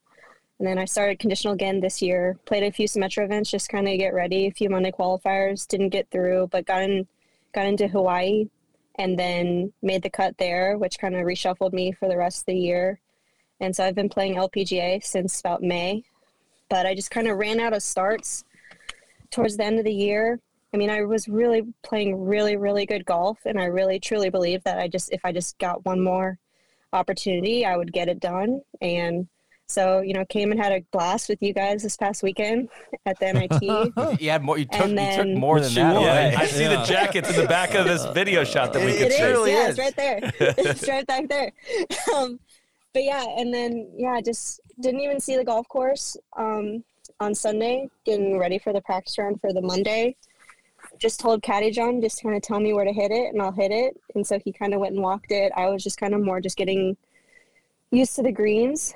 And 0.60 0.68
then 0.68 0.78
I 0.78 0.86
started 0.86 1.20
conditional 1.20 1.54
again 1.54 1.82
this 1.82 2.02
year. 2.02 2.38
Played 2.46 2.64
a 2.64 2.72
few 2.72 2.88
Symetra 2.88 3.26
events 3.26 3.52
just 3.52 3.70
kind 3.70 3.88
of 3.88 3.98
get 3.98 4.14
ready. 4.14 4.48
A 4.48 4.52
few 4.52 4.70
Monday 4.70 4.92
qualifiers 4.92 5.68
didn't 5.68 5.90
get 5.90 6.10
through, 6.12 6.48
but 6.52 6.66
got 6.66 6.84
in, 6.84 7.08
got 7.54 7.66
into 7.66 7.88
Hawaii, 7.88 8.48
and 8.98 9.20
then 9.20 9.74
made 9.82 10.02
the 10.02 10.10
cut 10.10 10.38
there, 10.38 10.78
which 10.78 10.98
kind 10.98 11.16
of 11.16 11.22
reshuffled 11.22 11.74
me 11.74 11.92
for 11.92 12.08
the 12.08 12.18
rest 12.18 12.42
of 12.42 12.46
the 12.46 12.56
year. 12.56 13.00
And 13.60 13.76
so 13.76 13.84
I've 13.84 13.96
been 13.96 14.10
playing 14.10 14.36
LPGA 14.36 15.04
since 15.04 15.40
about 15.40 15.62
May, 15.62 16.04
but 16.70 16.86
I 16.86 16.96
just 16.96 17.12
kind 17.12 17.28
of 17.28 17.38
ran 17.38 17.60
out 17.60 17.74
of 17.74 17.84
starts 17.84 18.46
towards 19.32 19.58
the 19.58 19.66
end 19.66 19.80
of 19.80 19.86
the 19.86 19.94
year. 19.94 20.40
I 20.74 20.78
mean, 20.78 20.90
I 20.90 21.04
was 21.04 21.28
really 21.28 21.64
playing 21.84 22.26
really, 22.26 22.56
really 22.58 22.86
good 22.86 23.06
golf, 23.06 23.40
and 23.46 23.60
I 23.60 23.66
really 23.66 24.00
truly 24.00 24.30
believe 24.30 24.64
that 24.64 24.80
I 24.80 24.88
just, 24.88 25.12
if 25.12 25.24
I 25.24 25.32
just 25.32 25.58
got 25.58 25.86
one 25.86 26.02
more 26.02 26.38
opportunity, 26.94 27.66
I 27.66 27.78
would 27.78 27.94
get 27.94 28.10
it 28.10 28.20
done. 28.20 28.62
And 28.82 29.28
so, 29.68 30.02
you 30.02 30.14
know, 30.14 30.24
came 30.26 30.52
and 30.52 30.60
had 30.62 30.72
a 30.72 30.82
blast 30.92 31.28
with 31.28 31.42
you 31.42 31.54
guys 31.54 31.82
this 31.84 31.98
past 31.98 32.22
weekend 32.22 32.70
at 33.06 33.20
the 33.20 33.34
NIT. 33.34 34.20
you 34.22 34.30
had 34.30 34.44
more. 34.44 34.58
You 34.58 34.66
took, 34.66 34.82
And 34.82 34.92
you 34.92 34.98
took 34.98 35.16
then- 35.26 35.40
more 35.40 35.60
than 35.60 35.74
that. 35.74 35.94
Yeah, 35.94 35.98
away. 36.00 36.36
I 36.36 36.46
see 36.46 36.68
the 36.68 36.84
jackets 36.84 37.30
in 37.30 37.36
the 37.42 37.48
back 37.48 37.74
of 37.74 37.86
this 37.86 38.06
video 38.14 38.44
shot 38.44 38.74
that 38.74 38.86
we 38.86 38.92
It 38.92 38.98
could 39.00 39.08
is, 39.08 39.18
see. 39.18 39.24
really 39.24 39.52
yeah, 39.52 39.64
is. 39.68 39.70
it's 39.70 39.80
right 39.80 39.96
there. 39.96 40.20
it's 40.40 40.88
right 40.88 41.08
back 41.08 41.28
there. 41.30 41.52
Um, 42.16 42.40
but 42.94 43.04
yeah, 43.04 43.26
and 43.38 43.54
then 43.54 43.90
yeah, 43.98 44.22
just 44.22 44.62
didn't 44.80 45.02
even 45.02 45.20
see 45.20 45.36
the 45.36 45.44
golf 45.44 45.68
course 45.68 46.16
um, 46.38 46.84
on 47.20 47.34
Sunday, 47.34 47.90
getting 48.06 48.38
ready 48.38 48.58
for 48.60 48.72
the 48.72 48.82
practice 48.82 49.18
round 49.18 49.42
for 49.42 49.52
the 49.52 49.62
Monday. 49.62 50.16
Just 51.00 51.20
told 51.20 51.42
Caddy 51.42 51.72
John 51.72 52.00
just 52.02 52.22
kind 52.24 52.36
of 52.36 52.42
tell 52.42 52.60
me 52.60 52.72
where 52.72 52.86
to 52.86 52.94
hit 52.94 53.12
it, 53.12 53.34
and 53.34 53.42
I'll 53.42 53.52
hit 53.52 53.72
it. 53.72 54.00
And 54.14 54.26
so 54.26 54.40
he 54.40 54.54
kind 54.54 54.74
of 54.74 54.80
went 54.80 54.94
and 54.94 55.02
walked 55.04 55.32
it. 55.32 55.52
I 55.58 55.68
was 55.70 55.84
just 55.84 55.98
kind 56.00 56.14
of 56.14 56.22
more 56.22 56.40
just 56.40 56.56
getting 56.56 56.96
used 57.92 58.16
to 58.16 58.24
the 58.24 58.32
greens, 58.32 58.94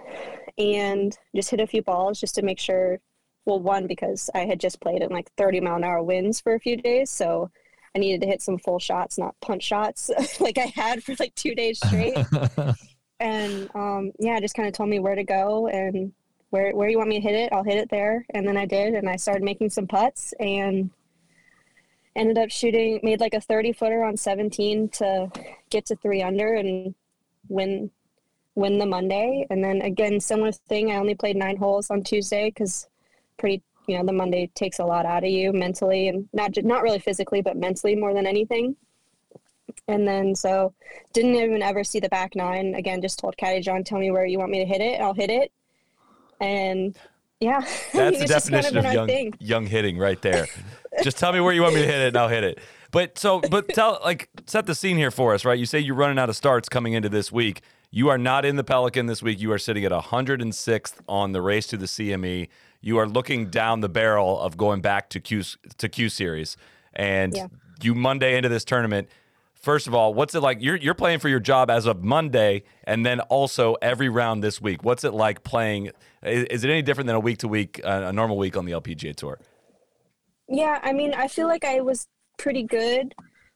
and 0.60 1.18
just 1.36 1.50
hit 1.50 1.62
a 1.62 1.68
few 1.68 1.82
balls 1.82 2.20
just 2.20 2.36
to 2.36 2.42
make 2.42 2.60
sure. 2.60 3.00
Well, 3.46 3.60
one 3.60 3.88
because 3.88 4.30
I 4.36 4.46
had 4.46 4.60
just 4.60 4.80
played 4.80 5.02
in 5.02 5.10
like 5.10 5.32
30 5.38 5.62
mile 5.62 5.78
an 5.78 5.84
hour 5.84 6.04
winds 6.04 6.40
for 6.40 6.54
a 6.54 6.60
few 6.60 6.78
days, 6.78 7.10
so 7.10 7.50
I 7.96 8.00
needed 8.00 8.22
to 8.22 8.28
hit 8.28 8.42
some 8.42 8.60
full 8.60 8.78
shots, 8.78 9.18
not 9.18 9.40
punch 9.40 9.64
shots, 9.64 10.12
like 10.40 10.58
I 10.58 10.72
had 10.76 11.04
for 11.04 11.16
like 11.20 11.34
two 11.36 11.56
days 11.56 11.80
straight. 11.84 12.18
and 13.20 13.70
um, 13.74 14.12
yeah, 14.20 14.40
just 14.40 14.56
kind 14.56 14.68
of 14.68 14.74
told 14.74 14.90
me 14.90 15.00
where 15.00 15.16
to 15.16 15.24
go 15.24 15.68
and 15.68 16.14
where 16.52 16.76
where 16.76 16.90
you 16.90 16.98
want 16.98 17.10
me 17.10 17.20
to 17.20 17.28
hit 17.28 17.36
it, 17.36 17.52
I'll 17.52 17.64
hit 17.64 17.78
it 17.78 17.90
there. 17.90 18.26
And 18.34 18.48
then 18.48 18.58
I 18.58 18.66
did, 18.66 18.94
and 18.94 19.10
I 19.10 19.16
started 19.16 19.44
making 19.44 19.70
some 19.70 19.88
putts 19.88 20.34
and 20.40 20.92
ended 22.16 22.38
up 22.38 22.52
shooting, 22.52 23.00
made 23.02 23.20
like 23.20 23.34
a 23.34 23.42
30 23.42 23.72
footer 23.74 24.04
on 24.04 24.18
17 24.18 24.90
to 24.90 25.32
get 25.70 25.86
to 25.88 25.96
three 25.96 26.22
under 26.22 26.54
and 26.54 26.94
win 27.48 27.90
win 28.60 28.78
the 28.78 28.86
Monday. 28.86 29.48
And 29.50 29.64
then 29.64 29.82
again, 29.82 30.20
similar 30.20 30.52
thing. 30.52 30.92
I 30.92 30.98
only 30.98 31.16
played 31.16 31.38
nine 31.38 31.58
holes 31.58 31.90
on 31.90 32.04
Tuesday 32.04 32.50
because 32.50 32.88
pretty 33.38 33.64
you 33.88 33.98
know 33.98 34.06
the 34.06 34.14
Monday 34.14 34.52
takes 34.54 34.80
a 34.80 34.86
lot 34.86 35.06
out 35.06 35.24
of 35.24 35.30
you 35.30 35.54
mentally 35.54 36.10
and 36.10 36.28
not 36.34 36.52
not 36.64 36.84
really 36.84 37.00
physically 37.00 37.42
but 37.42 37.58
mentally 37.58 37.96
more 37.96 38.14
than 38.14 38.28
anything. 38.28 38.76
And 39.88 40.08
then 40.08 40.36
so 40.36 40.74
didn't 41.14 41.36
even 41.36 41.64
ever 41.64 41.84
see 41.84 42.00
the 42.00 42.10
back 42.10 42.36
nine. 42.36 42.76
Again, 42.76 43.02
just 43.02 43.20
told 43.20 43.38
Caddy 43.38 43.62
John, 43.62 43.84
tell 43.84 44.00
me 44.00 44.12
where 44.12 44.26
you 44.26 44.38
want 44.38 44.52
me 44.52 44.60
to 44.60 44.66
hit 44.66 44.82
it. 44.82 45.00
I'll 45.00 45.14
hit 45.14 45.30
it. 45.30 45.52
And 46.42 46.96
yeah, 47.40 47.62
That's 47.94 48.20
the 48.20 48.26
just 48.26 48.52
kind 48.52 48.64
definition 48.64 48.78
of 48.78 48.94
young 48.94 49.08
thing. 49.08 49.34
young 49.40 49.66
hitting 49.66 49.98
right 49.98 50.22
there. 50.22 50.48
Just 51.04 51.18
tell 51.18 51.32
me 51.32 51.40
where 51.40 51.54
you 51.54 51.62
want 51.62 51.76
me 51.76 51.82
to 51.82 51.88
hit 51.88 52.02
it, 52.02 52.08
and 52.10 52.18
I'll 52.18 52.28
hit 52.28 52.44
it. 52.44 52.60
But 52.92 53.18
so, 53.18 53.40
but 53.40 53.70
tell 53.70 54.00
like 54.04 54.28
set 54.48 54.66
the 54.66 54.74
scene 54.76 54.98
here 54.98 55.12
for 55.12 55.34
us, 55.34 55.46
right? 55.46 55.58
You 55.58 55.68
say 55.68 55.80
you're 55.80 55.96
running 55.96 56.18
out 56.18 56.30
of 56.30 56.36
starts 56.36 56.68
coming 56.68 56.94
into 56.94 57.10
this 57.10 57.32
week. 57.32 57.62
You 57.92 58.10
are 58.10 58.18
not 58.20 58.46
in 58.46 58.56
the 58.56 58.64
Pelican 58.64 59.08
this 59.08 59.24
week. 59.24 59.40
You 59.40 59.52
are 59.52 59.58
sitting 59.58 59.84
at 59.84 59.92
106th 59.92 60.96
on 61.08 61.32
the 61.32 61.42
race 61.42 61.66
to 61.68 61.78
the 61.78 61.88
CME. 61.88 62.48
You 62.82 62.98
are 63.00 63.08
looking 63.08 63.50
down 63.50 63.82
the 63.82 63.90
barrel 63.90 64.40
of 64.40 64.58
going 64.58 64.82
back 64.82 65.10
to 65.10 65.20
Q 65.20 65.44
to 65.78 65.90
Q 65.90 66.08
Series, 66.10 66.56
and 66.94 67.36
Yeah. 67.36 67.48
you 67.82 67.96
Monday 67.96 68.38
into 68.38 68.48
this 68.48 68.64
tournament. 68.64 69.10
First 69.56 69.88
of 69.88 69.94
all, 69.96 70.14
what's 70.14 70.36
it 70.36 70.40
like? 70.42 70.60
You're 70.62 70.78
you're 70.78 70.94
playing 70.94 71.20
for 71.20 71.30
your 71.30 71.40
job 71.40 71.70
as 71.72 71.86
of 71.88 72.04
Monday, 72.04 72.64
and 72.84 73.06
then 73.06 73.20
also 73.22 73.76
every 73.82 74.08
round 74.08 74.44
this 74.44 74.62
week. 74.62 74.84
What's 74.84 75.04
it 75.04 75.14
like 75.14 75.44
playing? 75.44 75.88
Is, 76.24 76.46
is 76.46 76.64
it 76.64 76.70
any 76.70 76.82
different 76.84 77.08
than 77.08 77.16
a 77.16 77.20
week 77.20 77.40
to 77.40 77.48
week, 77.48 77.82
uh, 77.84 78.04
a 78.06 78.14
normal 78.14 78.38
week 78.38 78.56
on 78.56 78.66
the 78.66 78.72
LPGA 78.72 79.16
tour? 79.16 79.40
Yeah, 80.48 80.80
I 80.84 80.94
mean, 80.94 81.14
I 81.14 81.28
feel 81.28 81.48
like 81.48 81.66
I 81.66 81.82
was 81.82 82.08
pretty 82.38 82.64
good. 82.64 83.14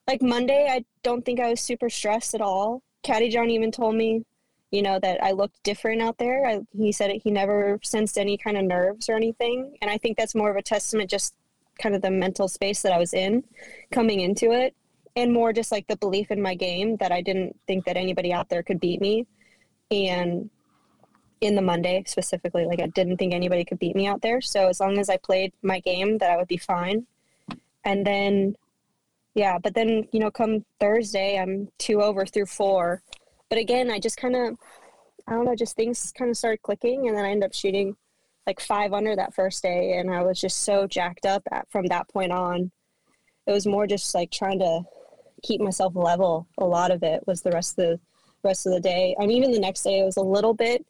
Like 0.08 0.22
Monday, 0.22 0.68
I 0.70 0.84
don't 1.04 1.24
think 1.24 1.40
I 1.40 1.50
was 1.52 1.62
super 1.62 1.90
stressed 1.90 2.34
at 2.36 2.42
all. 2.42 2.82
Caddy 3.04 3.30
John 3.30 3.50
even 3.50 3.72
told 3.72 3.96
me, 3.96 4.24
you 4.72 4.82
know, 4.82 5.00
that 5.00 5.24
I 5.24 5.32
looked 5.32 5.62
different 5.64 6.02
out 6.02 6.18
there. 6.18 6.46
I, 6.48 6.62
he 6.76 6.92
said 6.92 7.12
it, 7.12 7.22
he 7.24 7.32
never 7.32 7.80
sensed 7.84 8.18
any 8.18 8.38
kind 8.38 8.58
of 8.58 8.64
nerves 8.64 9.10
or 9.10 9.16
anything, 9.16 9.78
and 9.82 9.92
I 9.92 9.98
think 9.98 10.18
that's 10.18 10.36
more 10.36 10.50
of 10.50 10.58
a 10.58 10.62
testament 10.62 11.10
just 11.10 11.36
kind 11.80 11.96
of 11.96 12.02
the 12.02 12.12
mental 12.12 12.48
space 12.48 12.82
that 12.82 12.92
I 12.92 12.98
was 12.98 13.14
in 13.14 13.44
coming 13.92 14.22
into 14.22 14.52
it, 14.52 14.76
and 15.16 15.32
more 15.32 15.54
just 15.54 15.72
like 15.72 15.88
the 15.88 15.98
belief 15.98 16.32
in 16.32 16.42
my 16.42 16.56
game 16.56 16.98
that 16.98 17.12
I 17.12 17.22
didn't 17.22 17.60
think 17.68 17.86
that 17.86 17.98
anybody 17.98 18.34
out 18.34 18.50
there 18.50 18.64
could 18.64 18.80
beat 18.80 19.02
me, 19.02 19.28
and 19.92 20.50
in 21.44 21.56
the 21.56 21.62
Monday 21.62 22.04
specifically. 22.08 22.66
Like 22.66 22.82
I 22.82 22.88
didn't 22.88 23.18
think 23.18 23.34
anybody 23.34 23.66
could 23.66 23.80
beat 23.80 23.96
me 23.96 24.08
out 24.08 24.22
there. 24.22 24.42
So 24.42 24.68
as 24.68 24.80
long 24.80 24.98
as 24.98 25.10
I 25.10 25.18
played 25.18 25.54
my 25.62 25.80
game, 25.80 26.18
that 26.20 26.32
I 26.32 26.38
would 26.38 26.48
be 26.48 26.58
fine. 26.58 27.06
And 27.86 28.06
then, 28.08 28.56
yeah, 29.36 29.58
but 29.58 29.74
then 29.74 30.08
you 30.12 30.20
know, 30.20 30.32
come 30.32 30.66
Thursday, 30.80 31.38
I'm 31.40 31.70
two 31.80 32.02
over 32.02 32.26
through 32.26 32.48
four. 32.48 33.02
But 33.50 33.60
again, 33.60 33.92
I 33.92 34.00
just 34.00 34.18
kind 34.18 34.36
of, 34.36 34.56
I 35.28 35.34
don't 35.34 35.46
know, 35.46 35.56
just 35.56 35.76
things 35.76 36.12
kind 36.18 36.32
of 36.32 36.38
started 36.38 36.62
clicking, 36.62 37.08
and 37.08 37.18
then 37.18 37.26
I 37.26 37.32
ended 37.32 37.48
up 37.48 37.54
shooting 37.54 37.96
like 38.48 38.60
five 38.60 38.94
under 38.94 39.16
that 39.16 39.34
first 39.34 39.64
day, 39.64 39.98
and 39.98 40.12
I 40.12 40.24
was 40.24 40.40
just 40.40 40.64
so 40.64 40.88
jacked 40.88 41.26
up 41.26 41.44
at, 41.52 41.70
from 41.72 41.86
that 41.88 42.10
point 42.10 42.32
on. 42.32 42.72
It 43.48 43.52
was 43.52 43.68
more 43.68 43.88
just 43.88 44.16
like 44.16 44.32
trying 44.32 44.60
to 44.60 44.82
keep 45.44 45.62
myself 45.62 45.96
level. 45.96 46.48
A 46.58 46.66
lot 46.66 46.92
of 46.92 47.04
it 47.04 47.26
was 47.28 47.42
the 47.42 47.52
rest 47.52 47.78
of 47.80 47.86
the 47.86 48.00
rest 48.44 48.66
of 48.66 48.74
the 48.74 48.80
day, 48.80 49.16
and 49.20 49.32
even 49.32 49.52
the 49.52 49.60
next 49.60 49.84
day, 49.84 50.00
it 50.00 50.06
was 50.06 50.18
a 50.18 50.22
little 50.22 50.54
bit 50.54 50.86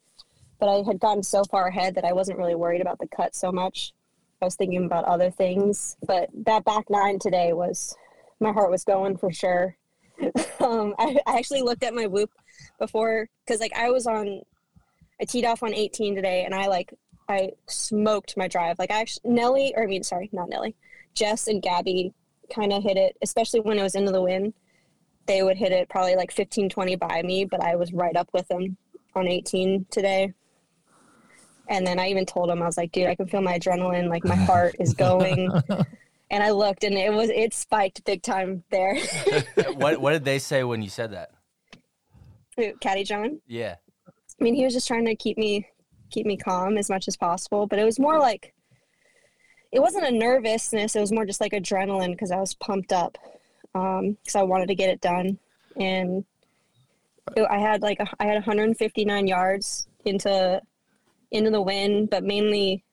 but 0.64 0.68
I 0.68 0.82
had 0.86 0.98
gotten 0.98 1.22
so 1.22 1.44
far 1.44 1.66
ahead 1.66 1.94
that 1.94 2.04
I 2.04 2.12
wasn't 2.12 2.38
really 2.38 2.54
worried 2.54 2.80
about 2.80 2.98
the 2.98 3.06
cut 3.08 3.34
so 3.34 3.52
much. 3.52 3.92
I 4.40 4.46
was 4.46 4.56
thinking 4.56 4.84
about 4.84 5.04
other 5.04 5.30
things, 5.30 5.96
but 6.06 6.30
that 6.46 6.64
back 6.64 6.88
nine 6.90 7.18
today 7.18 7.52
was 7.52 7.94
my 8.44 8.52
heart 8.52 8.70
was 8.70 8.84
going 8.84 9.16
for 9.16 9.32
sure. 9.32 9.76
um, 10.60 10.94
I, 10.98 11.18
I 11.26 11.38
actually 11.38 11.62
looked 11.62 11.82
at 11.82 11.94
my 11.94 12.06
whoop 12.06 12.30
before 12.78 13.28
because 13.44 13.60
like 13.60 13.72
I 13.74 13.90
was 13.90 14.06
on, 14.06 14.42
I 15.20 15.24
teed 15.24 15.44
off 15.44 15.64
on 15.64 15.74
18 15.74 16.14
today, 16.14 16.44
and 16.44 16.54
I 16.54 16.66
like 16.68 16.94
I 17.28 17.52
smoked 17.66 18.36
my 18.36 18.46
drive. 18.46 18.78
Like 18.78 18.92
I 18.92 19.00
actually 19.00 19.30
Nelly, 19.30 19.74
or 19.76 19.82
I 19.82 19.86
mean, 19.86 20.04
sorry, 20.04 20.30
not 20.32 20.48
Nelly, 20.48 20.76
Jess 21.14 21.48
and 21.48 21.62
Gabby 21.62 22.12
kind 22.54 22.72
of 22.72 22.82
hit 22.82 22.96
it, 22.96 23.16
especially 23.22 23.60
when 23.60 23.78
it 23.78 23.82
was 23.82 23.94
into 23.94 24.12
the 24.12 24.22
wind. 24.22 24.52
They 25.26 25.42
would 25.42 25.56
hit 25.56 25.72
it 25.72 25.88
probably 25.88 26.16
like 26.16 26.30
15, 26.30 26.68
20 26.68 26.96
by 26.96 27.22
me, 27.22 27.46
but 27.46 27.62
I 27.62 27.76
was 27.76 27.92
right 27.94 28.14
up 28.14 28.28
with 28.34 28.46
them 28.48 28.76
on 29.14 29.26
18 29.26 29.86
today. 29.90 30.34
And 31.66 31.86
then 31.86 31.98
I 31.98 32.08
even 32.10 32.26
told 32.26 32.50
him, 32.50 32.62
I 32.62 32.66
was 32.66 32.76
like, 32.76 32.92
dude, 32.92 33.06
I 33.06 33.14
can 33.14 33.26
feel 33.26 33.40
my 33.40 33.58
adrenaline, 33.58 34.10
like 34.10 34.24
my 34.24 34.34
heart 34.46 34.76
is 34.78 34.92
going. 34.92 35.50
and 36.34 36.42
I 36.42 36.50
looked 36.50 36.82
and 36.82 36.96
it 36.96 37.12
was, 37.12 37.30
it 37.30 37.54
spiked 37.54 38.04
big 38.04 38.20
time 38.20 38.64
there. 38.70 38.96
what 39.74 40.00
What 40.00 40.10
did 40.10 40.24
they 40.24 40.40
say 40.40 40.64
when 40.64 40.82
you 40.82 40.90
said 40.90 41.12
that? 41.12 41.30
Caddy 42.80 43.04
John. 43.04 43.40
Yeah. 43.46 43.76
I 44.08 44.42
mean, 44.42 44.56
he 44.56 44.64
was 44.64 44.74
just 44.74 44.88
trying 44.88 45.04
to 45.04 45.14
keep 45.14 45.38
me, 45.38 45.68
keep 46.10 46.26
me 46.26 46.36
calm 46.36 46.76
as 46.76 46.90
much 46.90 47.06
as 47.06 47.16
possible, 47.16 47.68
but 47.68 47.78
it 47.78 47.84
was 47.84 48.00
more 48.00 48.18
like, 48.18 48.52
it 49.70 49.78
wasn't 49.78 50.06
a 50.06 50.10
nervousness. 50.10 50.96
It 50.96 51.00
was 51.00 51.12
more 51.12 51.24
just 51.24 51.40
like 51.40 51.52
adrenaline 51.52 52.10
because 52.10 52.32
I 52.32 52.40
was 52.40 52.54
pumped 52.54 52.92
up 52.92 53.16
um, 53.76 54.16
because 54.20 54.34
I 54.34 54.42
wanted 54.42 54.66
to 54.66 54.74
get 54.74 54.90
it 54.90 55.00
done. 55.00 55.38
And 55.76 56.24
it, 57.36 57.46
I 57.48 57.58
had 57.58 57.80
like, 57.80 58.00
a, 58.00 58.08
I 58.18 58.26
had 58.26 58.34
159 58.34 59.28
yards 59.28 59.86
into 60.04 60.60
into 61.30 61.50
the 61.50 61.62
wind, 61.62 62.10
but 62.10 62.24
mainly 62.24 62.84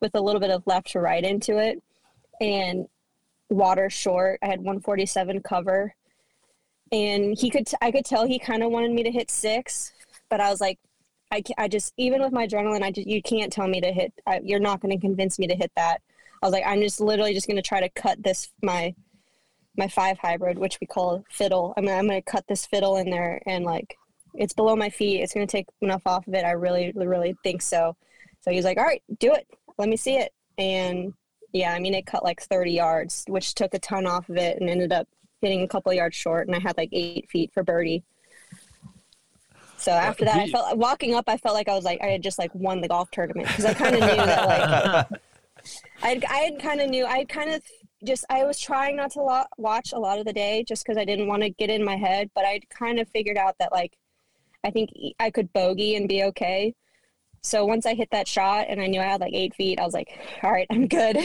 with 0.00 0.14
a 0.14 0.20
little 0.20 0.40
bit 0.40 0.50
of 0.50 0.64
left 0.66 0.92
to 0.92 1.00
right 1.00 1.24
into 1.24 1.58
it. 1.58 1.82
And 2.42 2.88
water 3.48 3.88
short. 3.88 4.40
I 4.42 4.46
had 4.46 4.58
147 4.58 5.42
cover. 5.42 5.94
And 6.90 7.38
he 7.38 7.48
could, 7.50 7.66
t- 7.66 7.76
I 7.80 7.90
could 7.90 8.04
tell 8.04 8.26
he 8.26 8.38
kind 8.38 8.62
of 8.62 8.70
wanted 8.70 8.90
me 8.90 9.02
to 9.04 9.10
hit 9.10 9.30
six, 9.30 9.92
but 10.28 10.40
I 10.40 10.50
was 10.50 10.60
like, 10.60 10.78
I, 11.30 11.42
I 11.56 11.68
just, 11.68 11.94
even 11.96 12.20
with 12.20 12.32
my 12.32 12.46
adrenaline, 12.46 12.82
I 12.82 12.90
just, 12.90 13.06
you 13.06 13.22
can't 13.22 13.50
tell 13.50 13.66
me 13.66 13.80
to 13.80 13.90
hit, 13.90 14.12
I, 14.26 14.40
you're 14.44 14.60
not 14.60 14.80
going 14.80 14.94
to 14.94 15.00
convince 15.00 15.38
me 15.38 15.46
to 15.46 15.54
hit 15.54 15.72
that. 15.76 16.02
I 16.42 16.46
was 16.46 16.52
like, 16.52 16.64
I'm 16.66 16.82
just 16.82 17.00
literally 17.00 17.32
just 17.32 17.46
going 17.46 17.56
to 17.56 17.62
try 17.62 17.80
to 17.80 17.88
cut 17.88 18.22
this, 18.22 18.50
my, 18.62 18.94
my 19.78 19.88
five 19.88 20.18
hybrid, 20.18 20.58
which 20.58 20.78
we 20.80 20.86
call 20.86 21.24
fiddle. 21.30 21.72
I 21.78 21.80
mean, 21.80 21.94
I'm 21.94 22.06
going 22.06 22.20
to 22.20 22.30
cut 22.30 22.44
this 22.48 22.66
fiddle 22.66 22.98
in 22.98 23.08
there 23.08 23.40
and 23.46 23.64
like, 23.64 23.96
it's 24.34 24.52
below 24.52 24.76
my 24.76 24.90
feet. 24.90 25.20
It's 25.22 25.32
going 25.32 25.46
to 25.46 25.50
take 25.50 25.68
enough 25.80 26.02
off 26.04 26.26
of 26.26 26.34
it. 26.34 26.44
I 26.44 26.52
really, 26.52 26.92
really 26.94 27.34
think 27.42 27.62
so. 27.62 27.96
So 28.40 28.50
he's 28.50 28.64
like, 28.64 28.76
all 28.76 28.84
right, 28.84 29.02
do 29.18 29.32
it. 29.32 29.46
Let 29.78 29.88
me 29.88 29.96
see 29.96 30.16
it. 30.16 30.32
And 30.58 31.14
yeah, 31.52 31.72
I 31.72 31.78
mean, 31.80 31.94
it 31.94 32.06
cut 32.06 32.24
like 32.24 32.40
30 32.40 32.72
yards, 32.72 33.24
which 33.28 33.54
took 33.54 33.74
a 33.74 33.78
ton 33.78 34.06
off 34.06 34.28
of 34.28 34.36
it 34.36 34.58
and 34.60 34.70
ended 34.70 34.92
up 34.92 35.06
hitting 35.40 35.62
a 35.62 35.68
couple 35.68 35.92
yards 35.92 36.16
short. 36.16 36.46
And 36.46 36.56
I 36.56 36.60
had 36.60 36.76
like 36.76 36.88
eight 36.92 37.30
feet 37.30 37.52
for 37.52 37.62
birdie. 37.62 38.02
So 39.76 39.90
after 39.90 40.24
that, 40.24 40.36
I 40.36 40.48
felt 40.48 40.78
walking 40.78 41.14
up, 41.14 41.24
I 41.26 41.36
felt 41.36 41.54
like 41.54 41.68
I 41.68 41.74
was 41.74 41.84
like, 41.84 42.00
I 42.00 42.06
had 42.06 42.22
just 42.22 42.38
like 42.38 42.54
won 42.54 42.80
the 42.80 42.88
golf 42.88 43.10
tournament 43.10 43.48
because 43.48 43.64
I 43.64 43.74
kind 43.74 43.96
of 43.96 44.00
knew 44.00 44.16
that 44.16 44.46
like, 44.46 45.20
I 46.02 46.20
I 46.28 46.36
had 46.38 46.60
kind 46.60 46.80
of 46.80 46.88
knew, 46.88 47.04
I 47.04 47.24
kind 47.24 47.50
of 47.50 47.62
just, 48.04 48.24
I 48.30 48.44
was 48.44 48.60
trying 48.60 48.96
not 48.96 49.10
to 49.12 49.22
lo- 49.22 49.44
watch 49.58 49.92
a 49.92 49.98
lot 49.98 50.20
of 50.20 50.24
the 50.24 50.32
day 50.32 50.64
just 50.66 50.84
because 50.84 50.96
I 50.96 51.04
didn't 51.04 51.26
want 51.26 51.42
to 51.42 51.50
get 51.50 51.68
in 51.68 51.84
my 51.84 51.96
head, 51.96 52.30
but 52.32 52.44
I 52.44 52.60
kind 52.70 53.00
of 53.00 53.08
figured 53.08 53.36
out 53.36 53.56
that 53.58 53.72
like, 53.72 53.96
I 54.64 54.70
think 54.70 54.90
I 55.18 55.30
could 55.30 55.52
bogey 55.52 55.96
and 55.96 56.08
be 56.08 56.22
okay. 56.24 56.74
So 57.44 57.64
once 57.64 57.86
I 57.86 57.94
hit 57.94 58.08
that 58.12 58.28
shot 58.28 58.66
and 58.68 58.80
I 58.80 58.86
knew 58.86 59.00
I 59.00 59.04
had 59.04 59.20
like 59.20 59.34
eight 59.34 59.52
feet, 59.54 59.80
I 59.80 59.84
was 59.84 59.94
like, 59.94 60.16
all 60.44 60.52
right, 60.52 60.66
I'm 60.70 60.86
good. 60.86 61.18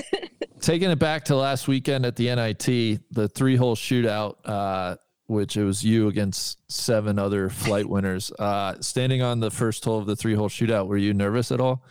Taking 0.60 0.90
it 0.90 0.98
back 1.00 1.24
to 1.26 1.36
last 1.36 1.66
weekend 1.66 2.06
at 2.06 2.14
the 2.14 2.32
NIT, 2.34 3.00
the 3.10 3.28
three 3.28 3.56
hole 3.56 3.74
shootout, 3.74 4.36
uh, 4.44 4.96
which 5.26 5.56
it 5.56 5.64
was 5.64 5.84
you 5.84 6.06
against 6.06 6.58
seven 6.70 7.18
other 7.18 7.50
flight 7.50 7.84
winners. 7.86 8.30
Uh, 8.38 8.76
standing 8.80 9.22
on 9.22 9.40
the 9.40 9.50
first 9.50 9.84
hole 9.84 9.98
of 9.98 10.06
the 10.06 10.14
three 10.14 10.34
hole 10.34 10.48
shootout, 10.48 10.86
were 10.86 10.96
you 10.96 11.12
nervous 11.12 11.50
at 11.50 11.60
all? 11.60 11.82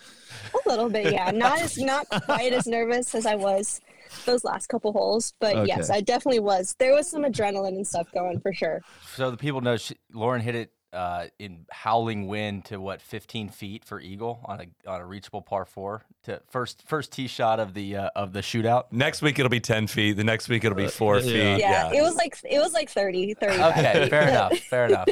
A 0.65 0.69
little 0.69 0.89
bit, 0.89 1.11
yeah. 1.11 1.31
Not 1.31 1.61
as 1.61 1.77
not 1.77 2.07
quite 2.25 2.53
as 2.53 2.65
nervous 2.67 3.13
as 3.13 3.25
I 3.25 3.35
was 3.35 3.81
those 4.25 4.45
last 4.45 4.67
couple 4.67 4.93
holes, 4.93 5.33
but 5.41 5.55
Okay. 5.57 5.67
yes, 5.67 5.89
I 5.89 5.99
definitely 5.99 6.39
was. 6.39 6.75
There 6.79 6.93
was 6.93 7.09
some 7.09 7.23
adrenaline 7.23 7.69
and 7.75 7.85
stuff 7.85 8.07
going 8.13 8.39
for 8.39 8.53
sure. 8.53 8.79
So 9.15 9.29
the 9.31 9.38
people 9.38 9.59
know 9.59 9.75
she, 9.75 9.95
Lauren 10.13 10.41
hit 10.41 10.55
it 10.55 10.71
uh, 10.95 11.27
in 11.38 11.65
howling 11.71 12.27
wind 12.27 12.65
to 12.65 12.77
what 12.77 13.01
15 13.01 13.49
feet 13.49 13.86
for 13.86 13.99
eagle 13.99 14.39
on 14.45 14.62
a 14.62 14.89
on 14.89 15.01
a 15.01 15.05
reachable 15.05 15.41
par 15.41 15.65
four 15.65 16.03
to 16.23 16.41
first 16.49 16.84
first 16.88 17.12
tee 17.12 17.27
shot 17.27 17.60
of 17.60 17.73
the 17.73 17.95
uh, 17.95 18.10
of 18.15 18.34
the 18.34 18.41
shootout. 18.41 18.86
Next 18.91 19.21
week 19.21 19.38
it'll 19.38 19.49
be 19.49 19.60
ten 19.60 19.88
feet. 19.88 20.13
The 20.13 20.23
next 20.23 20.49
week 20.49 20.63
it'll 20.63 20.77
be 20.77 20.88
four 20.88 21.19
yeah. 21.19 21.21
feet. 21.21 21.60
Yeah, 21.60 21.91
it 21.91 22.01
was 22.01 22.15
like 22.15 22.38
it 22.43 22.60
was 22.60 22.73
like 22.73 22.89
30, 22.89 23.36
35. 23.36 23.77
Okay, 23.77 24.10
fair 24.10 24.29
enough, 24.29 24.58
fair 24.60 24.86
enough. 24.89 25.08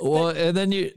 Well, 0.00 0.28
and 0.28 0.56
then 0.56 0.72
you, 0.72 0.92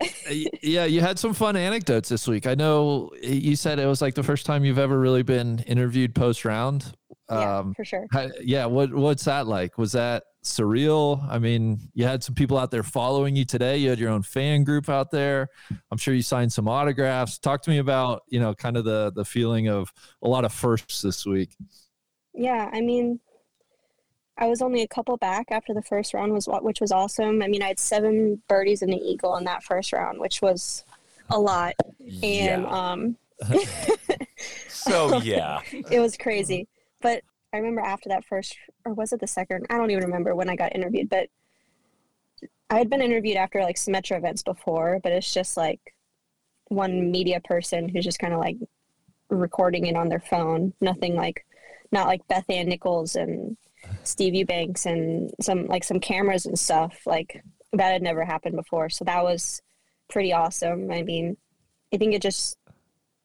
yeah, 0.61 0.85
you 0.85 1.01
had 1.01 1.19
some 1.19 1.33
fun 1.33 1.55
anecdotes 1.55 2.09
this 2.09 2.27
week. 2.27 2.47
I 2.47 2.55
know 2.55 3.11
you 3.21 3.55
said 3.55 3.79
it 3.79 3.85
was 3.85 4.01
like 4.01 4.15
the 4.15 4.23
first 4.23 4.45
time 4.45 4.65
you've 4.65 4.79
ever 4.79 4.99
really 4.99 5.23
been 5.23 5.59
interviewed 5.59 6.15
post 6.15 6.45
round. 6.45 6.93
Yeah, 7.29 7.57
Um, 7.59 7.73
for 7.73 7.85
sure. 7.85 8.07
How- 8.11 8.29
yeah. 8.41 8.65
What 8.65 8.93
What's 8.93 9.25
that 9.25 9.45
like? 9.47 9.77
Was 9.77 9.91
that 9.91 10.23
surreal? 10.43 11.23
I 11.29 11.37
mean, 11.37 11.79
you 11.93 12.05
had 12.05 12.23
some 12.23 12.33
people 12.33 12.57
out 12.57 12.71
there 12.71 12.81
following 12.83 13.35
you 13.35 13.45
today. 13.45 13.77
You 13.77 13.89
had 13.89 13.99
your 13.99 14.09
own 14.09 14.23
fan 14.23 14.63
group 14.63 14.89
out 14.89 15.11
there. 15.11 15.49
I'm 15.91 15.97
sure 15.97 16.13
you 16.13 16.21
signed 16.23 16.51
some 16.51 16.67
autographs. 16.67 17.37
Talk 17.37 17.61
to 17.63 17.69
me 17.69 17.77
about 17.77 18.23
you 18.29 18.39
know 18.39 18.53
kind 18.55 18.77
of 18.77 18.83
the 18.85 19.11
the 19.15 19.25
feeling 19.25 19.67
of 19.69 19.93
a 20.23 20.27
lot 20.27 20.43
of 20.45 20.51
firsts 20.53 21.01
this 21.01 21.25
week. 21.25 21.55
Yeah, 22.33 22.69
I 22.73 22.81
mean, 22.81 23.19
I 24.37 24.47
was 24.47 24.61
only 24.61 24.81
a 24.81 24.87
couple 24.87 25.17
back 25.17 25.47
after 25.51 25.73
the 25.73 25.81
first 25.83 26.13
round 26.13 26.33
was 26.33 26.47
which 26.61 26.81
was 26.81 26.91
awesome. 26.91 27.41
I 27.43 27.47
mean, 27.47 27.61
I 27.61 27.67
had 27.67 27.79
seven 27.79 28.41
birdies 28.47 28.81
and 28.81 28.91
an 28.93 28.99
eagle 28.99 29.35
in 29.37 29.43
that 29.43 29.61
first 29.63 29.93
round, 29.93 30.19
which 30.19 30.41
was 30.41 30.83
a 31.29 31.39
lot, 31.39 31.75
and 31.99 32.17
Yeah. 32.23 32.65
um, 32.67 33.17
So 34.69 35.17
yeah. 35.21 35.59
it 35.91 35.99
was 35.99 36.15
crazy. 36.17 36.67
But 37.01 37.23
I 37.53 37.57
remember 37.57 37.81
after 37.81 38.09
that 38.09 38.25
first, 38.25 38.57
or 38.85 38.93
was 38.93 39.11
it 39.13 39.19
the 39.19 39.27
second? 39.27 39.65
I 39.69 39.77
don't 39.77 39.91
even 39.91 40.03
remember 40.03 40.35
when 40.35 40.49
I 40.49 40.55
got 40.55 40.75
interviewed, 40.75 41.09
but 41.09 41.29
I 42.69 42.77
had 42.77 42.89
been 42.89 43.01
interviewed 43.01 43.37
after 43.37 43.61
like 43.63 43.77
Symetra 43.77 44.17
events 44.17 44.43
before, 44.43 44.99
but 45.01 45.11
it's 45.11 45.33
just 45.33 45.57
like 45.57 45.79
one 46.65 47.09
media 47.11 47.39
person 47.41 47.89
who's 47.89 48.05
just 48.05 48.19
kind 48.19 48.33
of 48.33 48.39
like 48.39 48.57
recording 49.29 49.87
it 49.87 49.95
on 49.95 50.09
their 50.09 50.19
phone. 50.19 50.73
Nothing 50.79 51.15
like, 51.15 51.45
not 51.91 52.07
like 52.07 52.27
Beth 52.27 52.45
Ann 52.49 52.67
Nichols 52.67 53.15
and 53.15 53.57
Steve 54.03 54.35
Eubanks 54.35 54.85
and 54.85 55.31
some 55.41 55.65
like 55.65 55.83
some 55.83 55.99
cameras 55.99 56.45
and 56.45 56.59
stuff. 56.59 57.01
Like 57.05 57.43
that 57.73 57.93
had 57.93 58.03
never 58.03 58.23
happened 58.23 58.55
before. 58.55 58.89
So 58.89 59.05
that 59.05 59.23
was 59.23 59.61
pretty 60.09 60.33
awesome. 60.33 60.91
I 60.91 61.01
mean, 61.01 61.37
I 61.93 61.97
think 61.97 62.13
it 62.13 62.21
just 62.21 62.57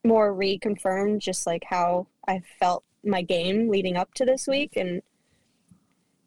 more 0.03 0.33
reconfirmed 0.33 1.19
just 1.19 1.45
like 1.45 1.63
how 1.67 2.07
I 2.27 2.41
felt 2.59 2.83
my 3.05 3.21
game 3.21 3.69
leading 3.69 3.97
up 3.97 4.13
to 4.13 4.25
this 4.25 4.47
week 4.47 4.73
and 4.75 5.01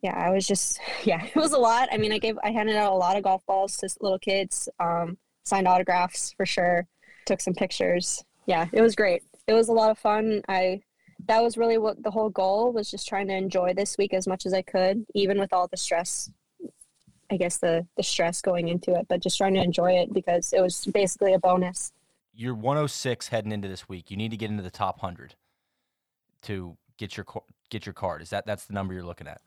yeah 0.02 0.16
i 0.16 0.30
was 0.30 0.46
just 0.46 0.78
yeah 1.04 1.24
it 1.24 1.36
was 1.36 1.52
a 1.52 1.58
lot. 1.58 1.88
I 1.92 1.98
mean 1.98 2.12
i 2.12 2.18
gave 2.18 2.38
i 2.42 2.50
handed 2.50 2.76
out 2.76 2.92
a 2.92 2.96
lot 2.96 3.16
of 3.16 3.24
golf 3.24 3.44
balls 3.46 3.76
to 3.78 3.88
little 4.00 4.18
kids 4.18 4.68
um, 4.80 5.18
signed 5.44 5.68
autographs 5.68 6.32
for 6.32 6.46
sure 6.46 6.86
took 7.26 7.40
some 7.40 7.54
pictures. 7.54 8.24
Yeah 8.46 8.66
it 8.72 8.80
was 8.80 8.94
great. 8.94 9.22
It 9.46 9.54
was 9.54 9.68
a 9.68 9.72
lot 9.72 9.90
of 9.90 9.98
fun. 9.98 10.42
I 10.48 10.82
that 11.26 11.42
was 11.42 11.56
really 11.56 11.78
what 11.78 12.02
the 12.02 12.10
whole 12.10 12.30
goal 12.30 12.72
was 12.72 12.90
just 12.90 13.08
trying 13.08 13.26
to 13.28 13.34
enjoy 13.34 13.74
this 13.74 13.98
week 13.98 14.14
as 14.14 14.28
much 14.28 14.46
as 14.46 14.54
i 14.54 14.62
could 14.62 15.04
even 15.14 15.38
with 15.38 15.52
all 15.52 15.66
the 15.66 15.76
stress 15.76 16.30
i 17.28 17.36
guess 17.36 17.58
the 17.58 17.84
the 17.96 18.02
stress 18.04 18.40
going 18.40 18.68
into 18.68 18.94
it 18.94 19.04
but 19.08 19.20
just 19.20 19.36
trying 19.36 19.52
to 19.52 19.60
enjoy 19.60 19.92
it 19.92 20.12
because 20.12 20.52
it 20.52 20.60
was 20.60 20.86
basically 20.86 21.34
a 21.34 21.38
bonus. 21.38 21.92
You're 22.34 22.54
106 22.54 23.28
heading 23.28 23.50
into 23.50 23.66
this 23.66 23.88
week. 23.88 24.12
You 24.12 24.16
need 24.16 24.30
to 24.30 24.36
get 24.36 24.48
into 24.48 24.62
the 24.62 24.70
top 24.70 25.02
100 25.02 25.34
to 26.42 26.76
get 26.96 27.16
your 27.16 27.26
get 27.70 27.86
your 27.86 27.92
card. 27.92 28.22
Is 28.22 28.30
that 28.30 28.46
that's 28.46 28.64
the 28.64 28.74
number 28.74 28.94
you're 28.94 29.04
looking 29.04 29.26
at? 29.26 29.40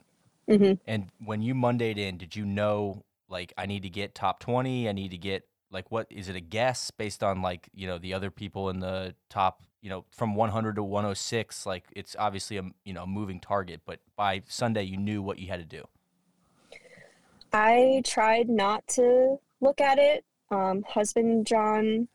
hmm 0.47 0.73
And 0.85 1.09
when 1.23 1.41
you 1.41 1.53
Mondayed 1.53 1.97
in, 1.97 2.17
did 2.17 2.35
you 2.35 2.45
know 2.45 3.03
like 3.29 3.53
I 3.57 3.65
need 3.65 3.83
to 3.83 3.89
get 3.89 4.15
top 4.15 4.39
20? 4.39 4.89
I 4.89 4.91
need 4.91 5.11
to 5.11 5.17
get 5.17 5.47
like 5.71 5.89
what 5.91 6.07
is 6.09 6.29
it 6.29 6.35
a 6.35 6.41
guess 6.41 6.91
based 6.91 7.23
on 7.23 7.41
like, 7.41 7.69
you 7.73 7.87
know, 7.87 7.97
the 7.97 8.13
other 8.13 8.29
people 8.29 8.69
in 8.69 8.79
the 8.79 9.15
top, 9.29 9.63
you 9.81 9.89
know, 9.89 10.05
from 10.11 10.35
100 10.35 10.75
to 10.75 10.83
106, 10.83 11.65
like 11.65 11.85
it's 11.95 12.15
obviously 12.19 12.57
a, 12.57 12.63
you 12.83 12.93
know, 12.93 13.05
moving 13.05 13.39
target, 13.39 13.81
but 13.85 13.99
by 14.15 14.41
Sunday 14.47 14.83
you 14.83 14.97
knew 14.97 15.21
what 15.21 15.39
you 15.39 15.47
had 15.47 15.59
to 15.59 15.65
do. 15.65 15.87
I 17.53 18.01
tried 18.05 18.49
not 18.49 18.87
to 18.89 19.39
look 19.59 19.81
at 19.81 19.97
it. 19.97 20.23
Um, 20.49 20.83
husband 20.87 21.47
John 21.47 22.07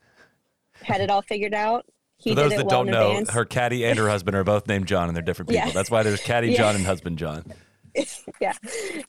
had 0.81 1.01
it 1.01 1.09
all 1.09 1.21
figured 1.21 1.53
out. 1.53 1.85
He 2.17 2.31
For 2.31 2.35
those 2.35 2.51
that 2.51 2.65
well 2.65 2.83
don't 2.83 2.87
know, 2.87 3.09
advance. 3.11 3.29
her 3.31 3.45
caddy 3.45 3.85
and 3.85 3.97
her 3.99 4.09
husband 4.09 4.35
are 4.35 4.43
both 4.43 4.67
named 4.67 4.87
John, 4.87 5.07
and 5.07 5.15
they're 5.15 5.23
different 5.23 5.49
people. 5.49 5.67
Yeah. 5.67 5.71
That's 5.73 5.91
why 5.91 6.03
there's 6.03 6.21
caddy 6.21 6.47
Yeah. 6.51 6.57
John 6.57 6.75
and 6.75 6.85
husband 6.85 7.17
John. 7.17 7.43
yeah, 8.41 8.53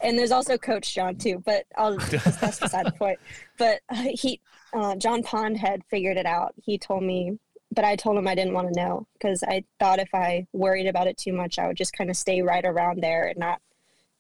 and 0.01 0.19
there's 0.19 0.31
also 0.31 0.57
Coach 0.57 0.95
John 0.95 1.17
too. 1.17 1.43
But 1.45 1.65
I'll 1.77 1.97
that's 1.99 2.59
beside 2.61 2.87
the 2.87 2.93
point. 2.93 3.19
But 3.59 3.81
uh, 3.91 4.07
he, 4.15 4.41
uh, 4.73 4.97
John 4.97 5.23
Pond 5.23 5.59
had 5.59 5.83
figured 5.91 6.17
it 6.17 6.25
out. 6.27 6.55
He 6.63 6.79
told 6.79 7.03
me, 7.03 7.39
but 7.71 7.85
I 7.85 7.97
told 7.97 8.17
him 8.17 8.27
I 8.27 8.35
didn't 8.35 8.55
want 8.55 8.73
to 8.73 8.81
know 8.81 9.07
because 9.15 9.43
I 9.43 9.65
thought 9.79 9.99
if 9.99 10.15
I 10.15 10.47
worried 10.53 10.87
about 10.87 11.07
it 11.07 11.19
too 11.19 11.33
much, 11.35 11.59
I 11.59 11.67
would 11.67 11.77
just 11.77 11.93
kind 11.93 12.09
of 12.09 12.17
stay 12.17 12.41
right 12.41 12.65
around 12.65 13.03
there 13.03 13.27
and 13.27 13.39
not 13.39 13.61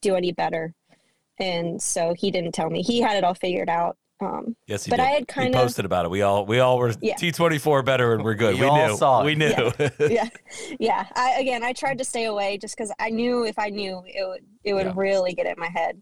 do 0.03 0.17
any 0.17 0.33
better. 0.33 0.75
And 1.39 1.81
so 1.81 2.15
he 2.15 2.31
didn't 2.31 2.53
tell 2.53 2.69
me. 2.69 2.83
He 2.83 3.01
had 3.01 3.17
it 3.17 3.25
all 3.25 3.35
figured 3.35 3.71
out. 3.71 3.97
Um, 4.21 4.57
Yes, 4.67 4.85
he 4.85 4.91
But 4.91 4.97
did. 4.97 5.03
I 5.03 5.07
had 5.11 5.21
he 5.21 5.43
kinda- 5.43 5.59
posted 5.59 5.85
about 5.85 6.05
it. 6.05 6.11
We 6.11 6.23
all 6.23 6.45
we 6.45 6.59
all 6.61 6.79
were 6.79 6.93
T 6.93 7.31
twenty 7.33 7.59
four 7.59 7.83
better, 7.83 8.15
and 8.15 8.25
we're 8.25 8.35
good. 8.35 8.55
We 8.57 8.63
We, 8.63 8.67
all 8.67 8.89
knew. 8.89 8.97
saw 8.97 9.23
it. 9.23 9.25
We 9.27 9.35
knew. 9.37 9.73
yeah 10.11 10.29
yeah 10.81 11.07
I, 11.15 11.37
again 11.41 11.63
i 11.63 11.73
tried 11.73 11.99
to 11.99 12.05
stay 12.05 12.25
away 12.25 12.59
just 12.59 12.77
because 12.77 12.93
i 12.99 13.11
knew 13.11 13.45
if 13.45 13.59
i 13.59 13.69
knew 13.69 14.03
it 14.07 14.27
would 14.27 14.45
it 14.65 14.75
would 14.75 14.87
Yeah. 14.87 14.93
really 14.97 15.33
get 15.35 15.47
in 15.47 15.55
my 15.59 15.69
head 15.69 16.01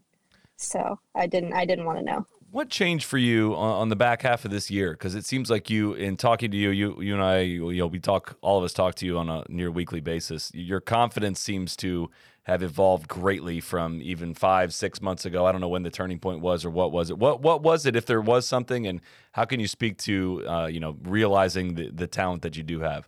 so 0.55 0.99
i 1.15 1.27
didn't 1.27 1.53
i 1.53 1.63
didn't 1.65 1.85
want 1.85 1.99
to 1.99 2.03
know 2.03 2.25
What 2.51 2.69
changed 2.69 3.05
for 3.05 3.17
you 3.17 3.53
on, 3.55 3.81
on 3.81 3.89
the 3.89 3.95
back 3.95 4.21
half 4.23 4.45
of 4.45 4.51
this 4.51 4.71
year? 4.71 4.91
Because 4.93 5.13
it 5.15 5.25
seems 5.25 5.49
like 5.49 5.69
you, 5.69 5.93
in 5.93 6.15
talking 6.17 6.49
to 6.51 6.57
you, 6.57 6.69
you, 6.71 7.01
you 7.01 7.13
and 7.13 7.21
I, 7.23 7.39
you 7.41 7.73
know, 7.79 7.87
we 7.87 7.99
talk, 7.99 8.37
all 8.41 8.57
of 8.57 8.63
us 8.63 8.71
talk 8.73 8.95
to 8.95 9.05
you 9.05 9.17
on 9.17 9.27
a 9.29 9.43
near 9.49 9.69
weekly 9.69 9.99
basis. 9.99 10.49
Your 10.55 10.79
confidence 10.79 11.39
seems 11.41 11.75
to 11.77 12.09
have 12.47 12.63
evolved 12.63 13.07
greatly 13.07 13.59
from 13.59 14.01
even 14.01 14.33
five, 14.33 14.73
six 14.73 15.01
months 15.01 15.25
ago. 15.25 15.45
I 15.45 15.51
don't 15.51 15.61
know 15.61 15.69
when 15.69 15.83
the 15.83 15.91
turning 15.91 16.17
point 16.17 16.41
was 16.41 16.65
or 16.65 16.71
what 16.71 16.91
was 16.91 17.09
it. 17.09 17.17
What, 17.17 17.41
what 17.41 17.61
was 17.61 17.85
it, 17.85 17.95
if 17.95 18.05
there 18.05 18.21
was 18.21 18.47
something, 18.47 18.87
and 18.87 18.99
how 19.33 19.45
can 19.45 19.59
you 19.59 19.67
speak 19.67 19.97
to, 19.99 20.43
uh, 20.47 20.65
you 20.67 20.79
know, 20.79 20.97
realizing 21.03 21.75
the, 21.75 21.91
the 21.91 22.07
talent 22.07 22.41
that 22.41 22.57
you 22.57 22.63
do 22.63 22.79
have? 22.79 23.07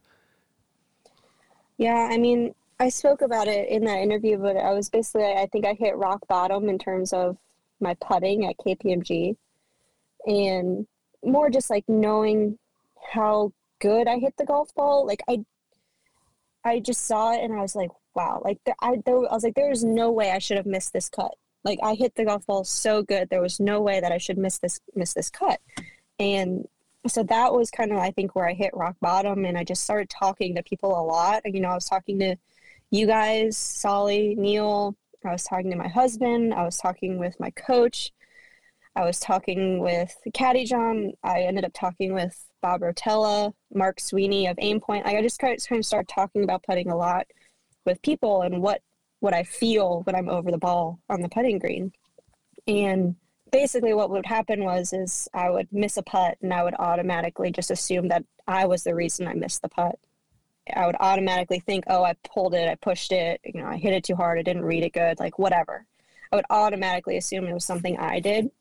yeah 1.79 2.09
i 2.11 2.17
mean 2.17 2.53
i 2.79 2.87
spoke 2.87 3.21
about 3.23 3.47
it 3.47 3.67
in 3.69 3.83
that 3.85 3.97
interview 3.97 4.37
but 4.37 4.55
i 4.55 4.71
was 4.71 4.89
basically 4.89 5.25
i 5.25 5.47
think 5.51 5.65
i 5.65 5.73
hit 5.73 5.95
rock 5.95 6.19
bottom 6.27 6.69
in 6.69 6.77
terms 6.77 7.11
of 7.11 7.35
my 7.79 7.95
putting 7.95 8.45
at 8.45 8.55
kpmg 8.57 9.35
and 10.27 10.85
more 11.23 11.49
just 11.49 11.71
like 11.71 11.85
knowing 11.87 12.59
how 13.11 13.51
good 13.79 14.07
i 14.07 14.19
hit 14.19 14.35
the 14.37 14.45
golf 14.45 14.73
ball 14.75 15.07
like 15.07 15.21
i 15.27 15.39
i 16.63 16.79
just 16.79 17.07
saw 17.07 17.33
it 17.33 17.41
and 17.41 17.53
i 17.53 17.61
was 17.61 17.75
like 17.75 17.89
wow 18.19 18.41
like 18.43 18.59
there, 18.65 18.75
I, 18.81 18.97
there, 19.05 19.17
I 19.17 19.33
was 19.33 19.43
like 19.43 19.55
there 19.55 19.71
is 19.71 19.83
no 19.83 20.11
way 20.11 20.31
i 20.31 20.39
should 20.39 20.57
have 20.57 20.65
missed 20.65 20.93
this 20.93 21.09
cut. 21.09 21.35
Like 21.63 21.79
i 21.81 21.93
hit 21.93 22.15
the 22.15 22.25
golf 22.25 22.45
ball 22.45 22.63
so 22.63 23.01
good 23.01 23.29
there 23.29 23.41
was 23.41 23.59
no 23.59 23.81
way 23.81 23.99
that 24.01 24.11
i 24.11 24.17
should 24.17 24.37
miss 24.37 24.59
this 24.59 24.79
miss 24.95 25.13
this 25.13 25.29
cut. 25.29 25.59
And 26.19 26.67
so 27.07 27.23
that 27.23 27.53
was 27.53 27.71
kind 27.71 27.91
of 27.91 27.97
i 27.97 28.11
think 28.11 28.35
where 28.35 28.47
i 28.47 28.53
hit 28.53 28.71
rock 28.73 28.95
bottom 28.99 29.45
and 29.45 29.57
i 29.57 29.63
just 29.63 29.83
started 29.83 30.09
talking 30.09 30.55
to 30.55 30.63
people 30.63 30.91
a 30.99 31.03
lot. 31.03 31.41
You 31.45 31.61
know 31.61 31.69
i 31.69 31.75
was 31.75 31.85
talking 31.85 32.19
to 32.19 32.35
you 32.91 33.07
guys 33.07 33.55
solly 33.57 34.35
neil 34.35 34.95
i 35.25 35.31
was 35.31 35.43
talking 35.43 35.71
to 35.71 35.77
my 35.77 35.87
husband 35.87 36.53
i 36.53 36.63
was 36.63 36.77
talking 36.77 37.17
with 37.19 37.39
my 37.39 37.51
coach 37.51 38.11
i 38.95 39.05
was 39.05 39.19
talking 39.19 39.79
with 39.79 40.13
caddy 40.33 40.65
john 40.65 41.13
i 41.23 41.41
ended 41.41 41.63
up 41.63 41.71
talking 41.73 42.13
with 42.13 42.49
bob 42.61 42.81
rotella 42.81 43.53
mark 43.73 43.99
sweeney 43.99 44.47
of 44.47 44.57
aimpoint. 44.57 45.05
Like 45.05 45.15
i 45.15 45.21
just 45.21 45.39
kind 45.39 45.55
of, 45.55 45.65
kind 45.65 45.79
of 45.79 45.85
started 45.85 46.09
talking 46.09 46.43
about 46.43 46.63
putting 46.63 46.89
a 46.89 46.97
lot 46.97 47.27
with 47.89 48.01
people 48.01 48.41
and 48.41 48.61
what 48.61 48.81
what 49.19 49.33
i 49.33 49.43
feel 49.43 50.01
when 50.03 50.15
i'm 50.15 50.29
over 50.29 50.51
the 50.51 50.57
ball 50.57 50.99
on 51.09 51.21
the 51.21 51.29
putting 51.29 51.59
green 51.59 51.91
and 52.67 53.15
basically 53.51 53.93
what 53.93 54.09
would 54.09 54.25
happen 54.25 54.63
was 54.63 54.93
is 54.93 55.27
I 55.33 55.49
would 55.49 55.67
miss 55.71 55.97
a 55.97 56.03
putt 56.03 56.37
and 56.41 56.53
I 56.53 56.63
would 56.63 56.75
automatically 56.77 57.51
just 57.51 57.71
assume 57.71 58.07
that 58.09 58.23
I 58.47 58.65
was 58.65 58.83
the 58.83 58.95
reason 58.95 59.27
I 59.27 59.33
missed 59.33 59.61
the 59.61 59.69
putt. 59.69 59.97
I 60.75 60.85
would 60.85 60.95
automatically 60.99 61.59
think, 61.59 61.85
oh, 61.87 62.03
I 62.03 62.13
pulled 62.31 62.53
it, 62.53 62.69
I 62.69 62.75
pushed 62.75 63.11
it, 63.11 63.41
you 63.43 63.59
know, 63.59 63.67
I 63.67 63.77
hit 63.77 63.93
it 63.93 64.03
too 64.03 64.15
hard, 64.15 64.37
I 64.37 64.43
didn't 64.43 64.65
read 64.65 64.83
it 64.83 64.93
good, 64.93 65.19
like 65.19 65.39
whatever. 65.39 65.85
I 66.31 66.35
would 66.35 66.45
automatically 66.49 67.17
assume 67.17 67.47
it 67.47 67.53
was 67.53 67.65
something 67.65 67.97
I 67.97 68.19
did. 68.19 68.51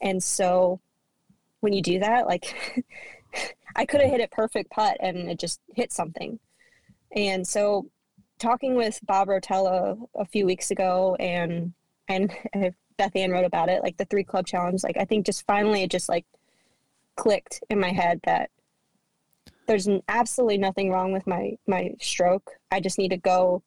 And 0.00 0.22
so 0.22 0.80
when 1.60 1.72
you 1.72 1.82
do 1.82 2.00
that, 2.00 2.26
like 2.26 2.84
I 3.76 3.86
could 3.86 4.00
have 4.00 4.10
hit 4.10 4.20
a 4.20 4.28
perfect 4.28 4.70
putt 4.70 4.96
and 4.98 5.30
it 5.30 5.38
just 5.38 5.60
hit 5.74 5.92
something. 5.92 6.40
And 7.14 7.46
so 7.46 7.86
talking 8.38 8.74
with 8.74 8.98
Bob 9.04 9.28
Rotella 9.28 9.98
a 10.14 10.24
few 10.24 10.46
weeks 10.46 10.70
ago 10.70 11.16
and 11.18 11.72
and 12.08 12.32
Beth 12.96 13.16
Ann 13.16 13.30
wrote 13.30 13.44
about 13.44 13.68
it, 13.68 13.82
like 13.82 13.96
the 13.96 14.04
three 14.04 14.24
club 14.24 14.46
challenge, 14.46 14.82
like 14.82 14.96
I 14.96 15.04
think 15.04 15.26
just 15.26 15.46
finally 15.46 15.82
it 15.82 15.90
just 15.90 16.08
like 16.08 16.26
clicked 17.16 17.62
in 17.70 17.80
my 17.80 17.90
head 17.90 18.20
that 18.24 18.50
there's 19.66 19.88
absolutely 20.08 20.58
nothing 20.58 20.90
wrong 20.90 21.12
with 21.12 21.26
my 21.26 21.56
my 21.66 21.92
stroke. 22.00 22.50
I 22.70 22.80
just 22.80 22.98
need 22.98 23.10
to 23.10 23.16
go 23.16 23.62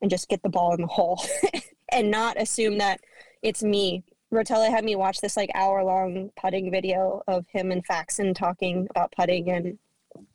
and 0.00 0.10
just 0.10 0.28
get 0.28 0.42
the 0.42 0.48
ball 0.48 0.74
in 0.74 0.80
the 0.80 0.86
hole 0.86 1.22
and 1.92 2.10
not 2.10 2.40
assume 2.40 2.78
that 2.78 3.00
it's 3.42 3.62
me. 3.62 4.04
Rotella 4.32 4.70
had 4.70 4.84
me 4.84 4.96
watch 4.96 5.20
this 5.20 5.36
like 5.36 5.50
hour 5.54 5.84
long 5.84 6.30
putting 6.40 6.70
video 6.70 7.22
of 7.28 7.46
him 7.48 7.70
and 7.70 7.84
Faxon 7.84 8.34
talking 8.34 8.86
about 8.90 9.12
putting 9.12 9.50
and 9.50 9.78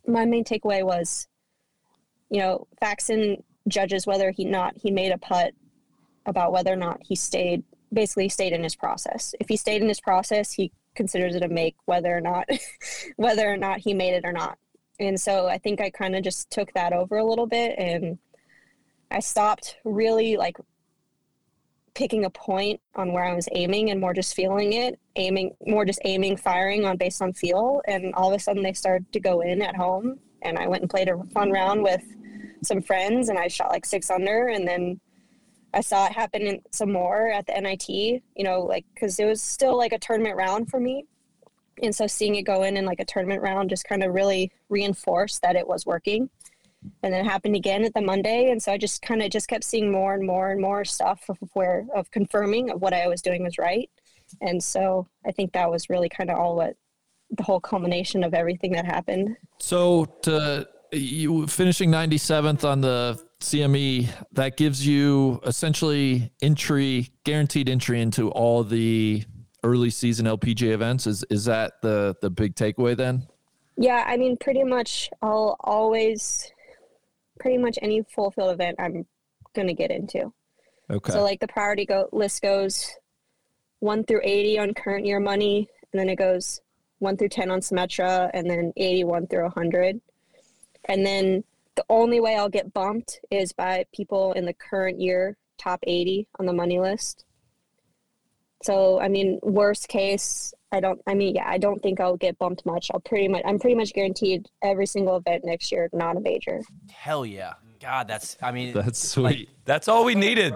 my 0.05 0.25
main 0.25 0.43
takeaway 0.43 0.83
was 0.83 1.27
you 2.29 2.41
know, 2.41 2.67
Faxon 2.79 3.43
judges 3.67 4.07
whether 4.07 4.31
he 4.31 4.45
not 4.45 4.73
he 4.77 4.91
made 4.91 5.11
a 5.11 5.17
putt 5.17 5.53
about 6.25 6.51
whether 6.51 6.71
or 6.71 6.77
not 6.77 7.01
he 7.03 7.15
stayed 7.15 7.63
basically 7.93 8.29
stayed 8.29 8.53
in 8.53 8.63
his 8.63 8.75
process. 8.75 9.33
If 9.39 9.47
he 9.47 9.55
stayed 9.55 9.81
in 9.81 9.87
his 9.87 10.01
process, 10.01 10.51
he 10.51 10.71
considers 10.95 11.35
it 11.35 11.43
a 11.43 11.47
make 11.47 11.75
whether 11.85 12.15
or 12.15 12.21
not 12.21 12.47
whether 13.15 13.49
or 13.49 13.57
not 13.57 13.79
he 13.79 13.93
made 13.93 14.13
it 14.13 14.25
or 14.25 14.33
not. 14.33 14.57
And 14.99 15.19
so 15.19 15.47
I 15.47 15.57
think 15.57 15.79
I 15.79 15.89
kind 15.89 16.15
of 16.15 16.23
just 16.23 16.49
took 16.49 16.73
that 16.73 16.91
over 16.91 17.17
a 17.17 17.25
little 17.25 17.47
bit 17.47 17.75
and 17.77 18.17
I 19.11 19.19
stopped 19.19 19.77
really 19.85 20.37
like 20.37 20.57
picking 21.93 22.25
a 22.25 22.29
point 22.29 22.79
on 22.95 23.11
where 23.13 23.23
I 23.23 23.33
was 23.33 23.47
aiming 23.53 23.89
and 23.89 23.99
more 23.99 24.13
just 24.13 24.35
feeling 24.35 24.73
it, 24.73 24.99
aiming 25.15 25.55
more 25.65 25.85
just 25.85 25.99
aiming, 26.03 26.37
firing 26.37 26.85
on 26.85 26.97
based 26.97 27.21
on 27.21 27.33
feel. 27.33 27.81
And 27.87 28.13
all 28.15 28.31
of 28.31 28.35
a 28.35 28.39
sudden 28.39 28.63
they 28.63 28.73
started 28.73 29.11
to 29.13 29.19
go 29.19 29.41
in 29.41 29.61
at 29.61 29.75
home. 29.75 30.19
And 30.43 30.59
I 30.59 30.67
went 30.67 30.81
and 30.83 30.89
played 30.89 31.09
a 31.09 31.23
fun 31.33 31.51
round 31.51 31.81
with 31.81 32.03
some 32.63 32.81
friends 32.81 33.29
and 33.29 33.37
I 33.37 33.47
shot 33.47 33.71
like 33.71 33.85
six 33.85 34.09
under. 34.09 34.47
And 34.47 34.67
then 34.67 34.99
I 35.73 35.81
saw 35.81 36.05
it 36.05 36.11
happen 36.11 36.41
in 36.43 36.61
some 36.71 36.91
more 36.91 37.29
at 37.29 37.45
the 37.45 37.59
NIT, 37.59 37.89
you 37.89 38.43
know, 38.43 38.61
like 38.61 38.85
because 38.93 39.19
it 39.19 39.25
was 39.25 39.41
still 39.41 39.77
like 39.77 39.93
a 39.93 39.99
tournament 39.99 40.35
round 40.35 40.69
for 40.69 40.79
me. 40.79 41.05
And 41.83 41.93
so 41.93 42.07
seeing 42.07 42.35
it 42.35 42.43
go 42.43 42.63
in 42.63 42.77
in 42.77 42.85
like 42.85 42.99
a 42.99 43.05
tournament 43.05 43.41
round 43.41 43.69
just 43.69 43.87
kind 43.87 44.03
of 44.03 44.13
really 44.13 44.51
reinforced 44.69 45.41
that 45.43 45.55
it 45.55 45.67
was 45.67 45.85
working 45.85 46.29
and 47.03 47.13
then 47.13 47.25
it 47.25 47.29
happened 47.29 47.55
again 47.55 47.83
at 47.83 47.93
the 47.93 48.01
Monday. 48.01 48.51
And 48.51 48.61
so 48.61 48.71
I 48.71 48.77
just 48.77 49.01
kind 49.01 49.21
of 49.21 49.29
just 49.29 49.47
kept 49.47 49.63
seeing 49.63 49.91
more 49.91 50.13
and 50.13 50.25
more 50.25 50.51
and 50.51 50.61
more 50.61 50.85
stuff 50.85 51.23
of 51.29 51.37
where 51.53 51.85
of 51.95 52.09
confirming 52.11 52.69
of 52.69 52.81
what 52.81 52.93
I 52.93 53.07
was 53.07 53.21
doing 53.21 53.43
was 53.43 53.57
right. 53.57 53.89
And 54.41 54.63
so 54.63 55.07
I 55.25 55.31
think 55.31 55.53
that 55.53 55.69
was 55.69 55.89
really 55.89 56.09
kind 56.09 56.29
of 56.29 56.37
all 56.37 56.55
what 56.55 56.75
the 57.31 57.43
whole 57.43 57.59
culmination 57.59 58.23
of 58.23 58.33
everything 58.33 58.71
that 58.73 58.85
happened. 58.85 59.35
So 59.59 60.05
to 60.23 60.67
you 60.91 61.47
finishing 61.47 61.91
97th 61.91 62.63
on 62.63 62.81
the 62.81 63.21
CME, 63.39 64.09
that 64.33 64.57
gives 64.57 64.85
you 64.85 65.39
essentially 65.45 66.31
entry, 66.41 67.09
guaranteed 67.23 67.69
entry 67.69 68.01
into 68.01 68.29
all 68.31 68.63
the 68.63 69.23
early 69.63 69.89
season 69.89 70.25
LPGA 70.25 70.71
events. 70.71 71.07
Is 71.07 71.23
is 71.29 71.45
that 71.45 71.73
the 71.81 72.15
the 72.21 72.29
big 72.29 72.55
takeaway 72.55 72.95
then? 72.95 73.27
Yeah, 73.75 74.03
I 74.07 74.17
mean, 74.17 74.37
pretty 74.37 74.63
much 74.63 75.09
I'll 75.21 75.55
always 75.59 76.51
pretty 77.39 77.57
much 77.57 77.77
any 77.81 78.03
full 78.15 78.31
field 78.31 78.51
event 78.51 78.77
I'm 78.79 79.05
going 79.53 79.67
to 79.67 79.73
get 79.73 79.91
into. 79.91 80.33
Okay. 80.89 81.11
So 81.11 81.21
like 81.21 81.39
the 81.39 81.47
priority 81.47 81.85
go 81.85 82.09
list 82.11 82.41
goes 82.41 82.89
1 83.79 84.05
through 84.05 84.21
80 84.23 84.59
on 84.59 84.73
current 84.73 85.05
year 85.05 85.19
money 85.19 85.67
and 85.91 85.99
then 85.99 86.09
it 86.09 86.15
goes 86.15 86.61
1 86.99 87.17
through 87.17 87.29
10 87.29 87.51
on 87.51 87.59
Symetra 87.59 88.31
and 88.33 88.49
then 88.49 88.73
81 88.77 89.27
through 89.27 89.43
100. 89.43 90.01
And 90.87 91.05
then 91.05 91.43
the 91.75 91.85
only 91.89 92.19
way 92.19 92.35
I'll 92.35 92.49
get 92.49 92.73
bumped 92.73 93.19
is 93.29 93.53
by 93.53 93.85
people 93.93 94.33
in 94.33 94.45
the 94.45 94.53
current 94.53 94.99
year 94.99 95.37
top 95.57 95.79
80 95.83 96.27
on 96.39 96.45
the 96.45 96.53
money 96.53 96.79
list. 96.79 97.25
So, 98.63 98.99
I 98.99 99.07
mean, 99.07 99.39
worst 99.43 99.87
case, 99.87 100.53
I 100.71 100.79
don't, 100.79 100.99
I 101.05 101.13
mean, 101.13 101.35
yeah, 101.35 101.47
I 101.47 101.59
don't 101.59 101.81
think 101.81 101.99
I'll 101.99 102.17
get 102.17 102.39
bumped 102.39 102.65
much. 102.65 102.89
I'll 102.91 102.99
pretty 102.99 103.27
much, 103.27 103.43
I'm 103.45 103.59
pretty 103.59 103.75
much 103.75 103.93
guaranteed 103.93 104.47
every 104.63 104.87
single 104.87 105.15
event 105.17 105.45
next 105.45 105.71
year, 105.71 105.89
not 105.93 106.17
a 106.17 106.19
major. 106.19 106.61
Hell 106.91 107.25
yeah. 107.25 107.53
God, 107.79 108.07
that's, 108.07 108.37
I 108.41 108.51
mean, 108.51 108.73
That's 108.73 108.97
sweet. 108.97 109.49
That's 109.65 109.87
all 109.87 110.03
we 110.03 110.15
needed. 110.15 110.55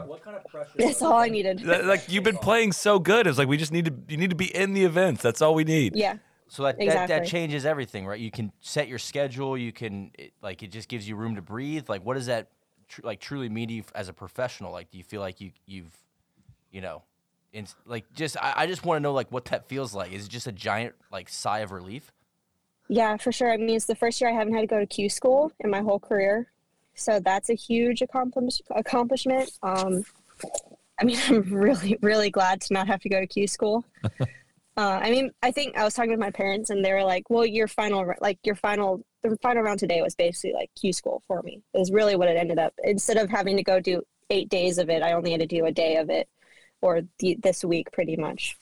That's 0.75 1.01
all 1.01 1.13
I 1.13 1.29
needed. 1.29 1.63
Like 1.63 2.11
you've 2.11 2.23
been 2.23 2.37
playing 2.37 2.71
so 2.71 2.97
good. 2.97 3.27
It's 3.27 3.37
like 3.37 3.47
we 3.47 3.57
just 3.57 3.71
need 3.71 3.85
to 3.85 3.93
you 4.07 4.17
need 4.17 4.31
to 4.31 4.35
be 4.35 4.53
in 4.55 4.73
the 4.73 4.85
events. 4.85 5.21
That's 5.21 5.41
all 5.41 5.53
we 5.53 5.63
need. 5.63 5.95
Yeah. 5.95 6.15
So 6.51 6.63
that, 6.63 6.77
that 6.79 7.07
that 7.07 7.25
changes 7.25 7.65
everything, 7.65 8.05
right? 8.05 8.19
You 8.19 8.29
can 8.29 8.51
set 8.59 8.89
your 8.89 8.99
schedule. 8.99 9.57
You 9.57 9.71
can 9.71 10.11
it, 10.19 10.33
like 10.41 10.61
it 10.63 10.67
just 10.69 10.89
gives 10.89 11.07
you 11.07 11.15
room 11.15 11.35
to 11.35 11.41
breathe. 11.41 11.87
Like, 11.87 12.05
what 12.05 12.15
does 12.15 12.25
that 12.25 12.49
tr- 12.89 12.99
like 13.05 13.21
truly 13.21 13.47
mean 13.47 13.69
to 13.69 13.73
you 13.75 13.83
as 13.95 14.09
a 14.09 14.13
professional? 14.13 14.73
Like, 14.73 14.91
do 14.91 14.97
you 14.97 15.03
feel 15.05 15.21
like 15.21 15.39
you 15.39 15.51
you've 15.65 15.95
you 16.69 16.81
know, 16.81 17.03
in, 17.53 17.67
like 17.85 18.03
just 18.11 18.35
I, 18.35 18.53
I 18.57 18.67
just 18.67 18.83
want 18.83 18.97
to 18.97 18.99
know 19.01 19.13
like 19.13 19.31
what 19.31 19.45
that 19.45 19.69
feels 19.69 19.95
like. 19.95 20.11
Is 20.11 20.25
it 20.25 20.29
just 20.29 20.45
a 20.45 20.51
giant 20.51 20.93
like 21.09 21.29
sigh 21.29 21.59
of 21.59 21.71
relief? 21.71 22.11
Yeah, 22.89 23.15
for 23.15 23.31
sure. 23.31 23.49
I 23.49 23.55
mean, 23.55 23.77
it's 23.77 23.85
the 23.85 23.95
first 23.95 24.19
year 24.19 24.29
I 24.29 24.33
haven't 24.33 24.53
had 24.53 24.59
to 24.59 24.67
go 24.67 24.77
to 24.77 24.85
Q 24.85 25.07
school 25.07 25.53
in 25.61 25.69
my 25.69 25.79
whole 25.79 25.99
career. 25.99 26.51
So 26.95 27.21
that's 27.21 27.49
a 27.49 27.53
huge 27.53 28.01
accomplish- 28.01 28.61
accomplishment. 28.71 29.53
Um, 29.63 30.03
I 30.99 31.05
mean, 31.05 31.17
I'm 31.29 31.43
really, 31.43 31.97
really 32.01 32.29
glad 32.29 32.59
to 32.59 32.73
not 32.73 32.87
have 32.87 32.99
to 33.03 33.09
go 33.09 33.21
to 33.21 33.27
Q 33.27 33.47
school. 33.47 33.85
uh, 34.77 34.99
I 35.01 35.11
mean, 35.11 35.31
I 35.43 35.51
think 35.51 35.77
I 35.77 35.83
was 35.83 35.93
talking 35.93 36.11
with 36.11 36.19
my 36.19 36.31
parents 36.31 36.69
and 36.69 36.83
they 36.83 36.93
were 36.93 37.03
like, 37.03 37.29
well, 37.29 37.45
your 37.45 37.67
final, 37.67 38.13
like 38.21 38.39
your 38.43 38.55
final, 38.55 39.03
the 39.21 39.37
final 39.41 39.63
round 39.63 39.79
today 39.79 40.01
was 40.01 40.15
basically 40.15 40.53
like 40.53 40.71
Q 40.79 40.93
school 40.93 41.21
for 41.27 41.41
me. 41.43 41.61
Is 41.73 41.91
really 41.91 42.15
what 42.15 42.27
it 42.27 42.37
ended 42.37 42.59
up. 42.59 42.73
Instead 42.83 43.17
of 43.17 43.29
having 43.29 43.57
to 43.57 43.63
go 43.63 43.79
do 43.79 44.01
eight 44.29 44.49
days 44.49 44.77
of 44.77 44.89
it, 44.89 45.03
I 45.03 45.13
only 45.13 45.31
had 45.31 45.41
to 45.41 45.47
do 45.47 45.65
a 45.65 45.71
day 45.71 45.97
of 45.97 46.09
it 46.09 46.29
or 46.81 47.01
the, 47.19 47.37
this 47.41 47.63
week 47.63 47.91
pretty 47.91 48.15
much. 48.15 48.57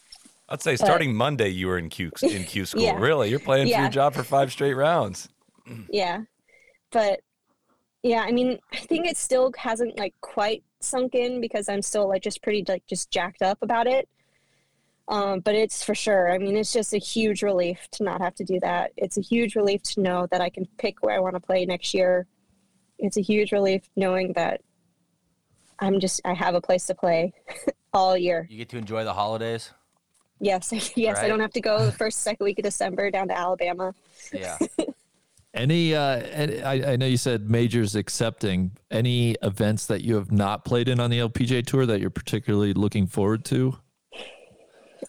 I'd 0.50 0.64
say 0.64 0.76
starting 0.76 1.14
Monday 1.14 1.50
you 1.50 1.68
were 1.68 1.78
in 1.78 1.90
Q 1.90 2.12
in 2.24 2.44
Q 2.44 2.66
school. 2.66 2.82
Yeah. 2.82 2.98
Really, 2.98 3.30
you're 3.30 3.40
playing 3.40 3.72
for 3.72 3.80
your 3.80 3.90
job 3.90 4.16
for 4.16 4.24
five 4.24 4.52
straight 4.52 4.74
rounds. 4.74 5.30
yeah 5.90 6.22
but 6.92 7.20
yeah 8.04 8.22
i 8.22 8.32
mean 8.32 8.58
i 8.74 8.78
think 8.78 9.06
it 9.06 9.18
still 9.18 9.52
hasn't 9.58 9.98
like 9.98 10.14
quite 10.22 10.64
sunk 10.80 11.16
in 11.16 11.42
because 11.42 11.70
i'm 11.70 11.82
still 11.82 12.08
like 12.08 12.24
just 12.24 12.42
pretty 12.42 12.64
like 12.68 12.86
just 12.88 13.12
jacked 13.12 13.42
up 13.42 13.58
about 13.62 13.88
it 13.88 14.08
um, 15.10 15.40
but 15.42 15.56
it's 15.56 15.84
for 15.84 15.94
sure 15.96 16.32
i 16.32 16.38
mean 16.38 16.56
it's 16.56 16.72
just 16.72 16.94
a 16.94 16.98
huge 16.98 17.42
relief 17.44 17.88
to 17.92 18.04
not 18.04 18.22
have 18.22 18.34
to 18.36 18.44
do 18.44 18.60
that 18.62 18.92
it's 18.96 19.18
a 19.18 19.22
huge 19.22 19.56
relief 19.56 19.82
to 19.84 20.00
know 20.02 20.28
that 20.32 20.40
i 20.42 20.50
can 20.50 20.66
pick 20.78 21.02
where 21.04 21.16
i 21.16 21.20
want 21.20 21.36
to 21.36 21.40
play 21.40 21.66
next 21.66 21.94
year 21.94 22.26
it's 23.00 23.18
a 23.18 23.22
huge 23.22 23.52
relief 23.52 23.84
knowing 23.96 24.32
that 24.34 24.62
i'm 25.80 26.00
just 26.00 26.22
i 26.26 26.34
have 26.34 26.56
a 26.56 26.62
place 26.62 26.86
to 26.86 26.96
play 26.96 27.34
all 27.94 28.16
year 28.18 28.48
You 28.50 28.58
get 28.58 28.70
to 28.70 28.78
enjoy 28.78 29.04
the 29.04 29.14
holidays. 29.14 29.72
yes 30.40 30.72
yes 30.96 31.18
i 31.18 31.28
don't 31.28 31.40
have 31.40 31.54
to 31.54 31.62
go 31.62 31.86
the 31.86 31.92
first 31.92 32.20
second 32.22 32.44
week 32.44 32.60
of 32.60 32.64
december 32.64 33.10
down 33.12 33.28
to 33.30 33.38
alabama 33.38 33.94
Yeah. 34.32 34.58
Any, 35.52 35.96
uh, 35.96 36.18
any 36.32 36.62
I, 36.62 36.94
I 36.94 36.96
know 36.96 37.08
you 37.08 37.18
said 37.18 37.50
majors 37.50 37.96
accepting. 37.96 38.72
Any 38.92 39.36
events 39.42 39.88
that 39.88 40.04
you 40.04 40.14
have 40.16 40.32
not 40.32 40.64
played 40.64 40.88
in 40.88 41.00
on 41.00 41.10
the 41.10 41.18
LPGA 41.20 41.66
tour 41.66 41.88
that 41.88 42.00
you're 42.00 42.12
particularly 42.12 42.74
looking 42.74 43.08
forward 43.08 43.44
to? 43.46 43.76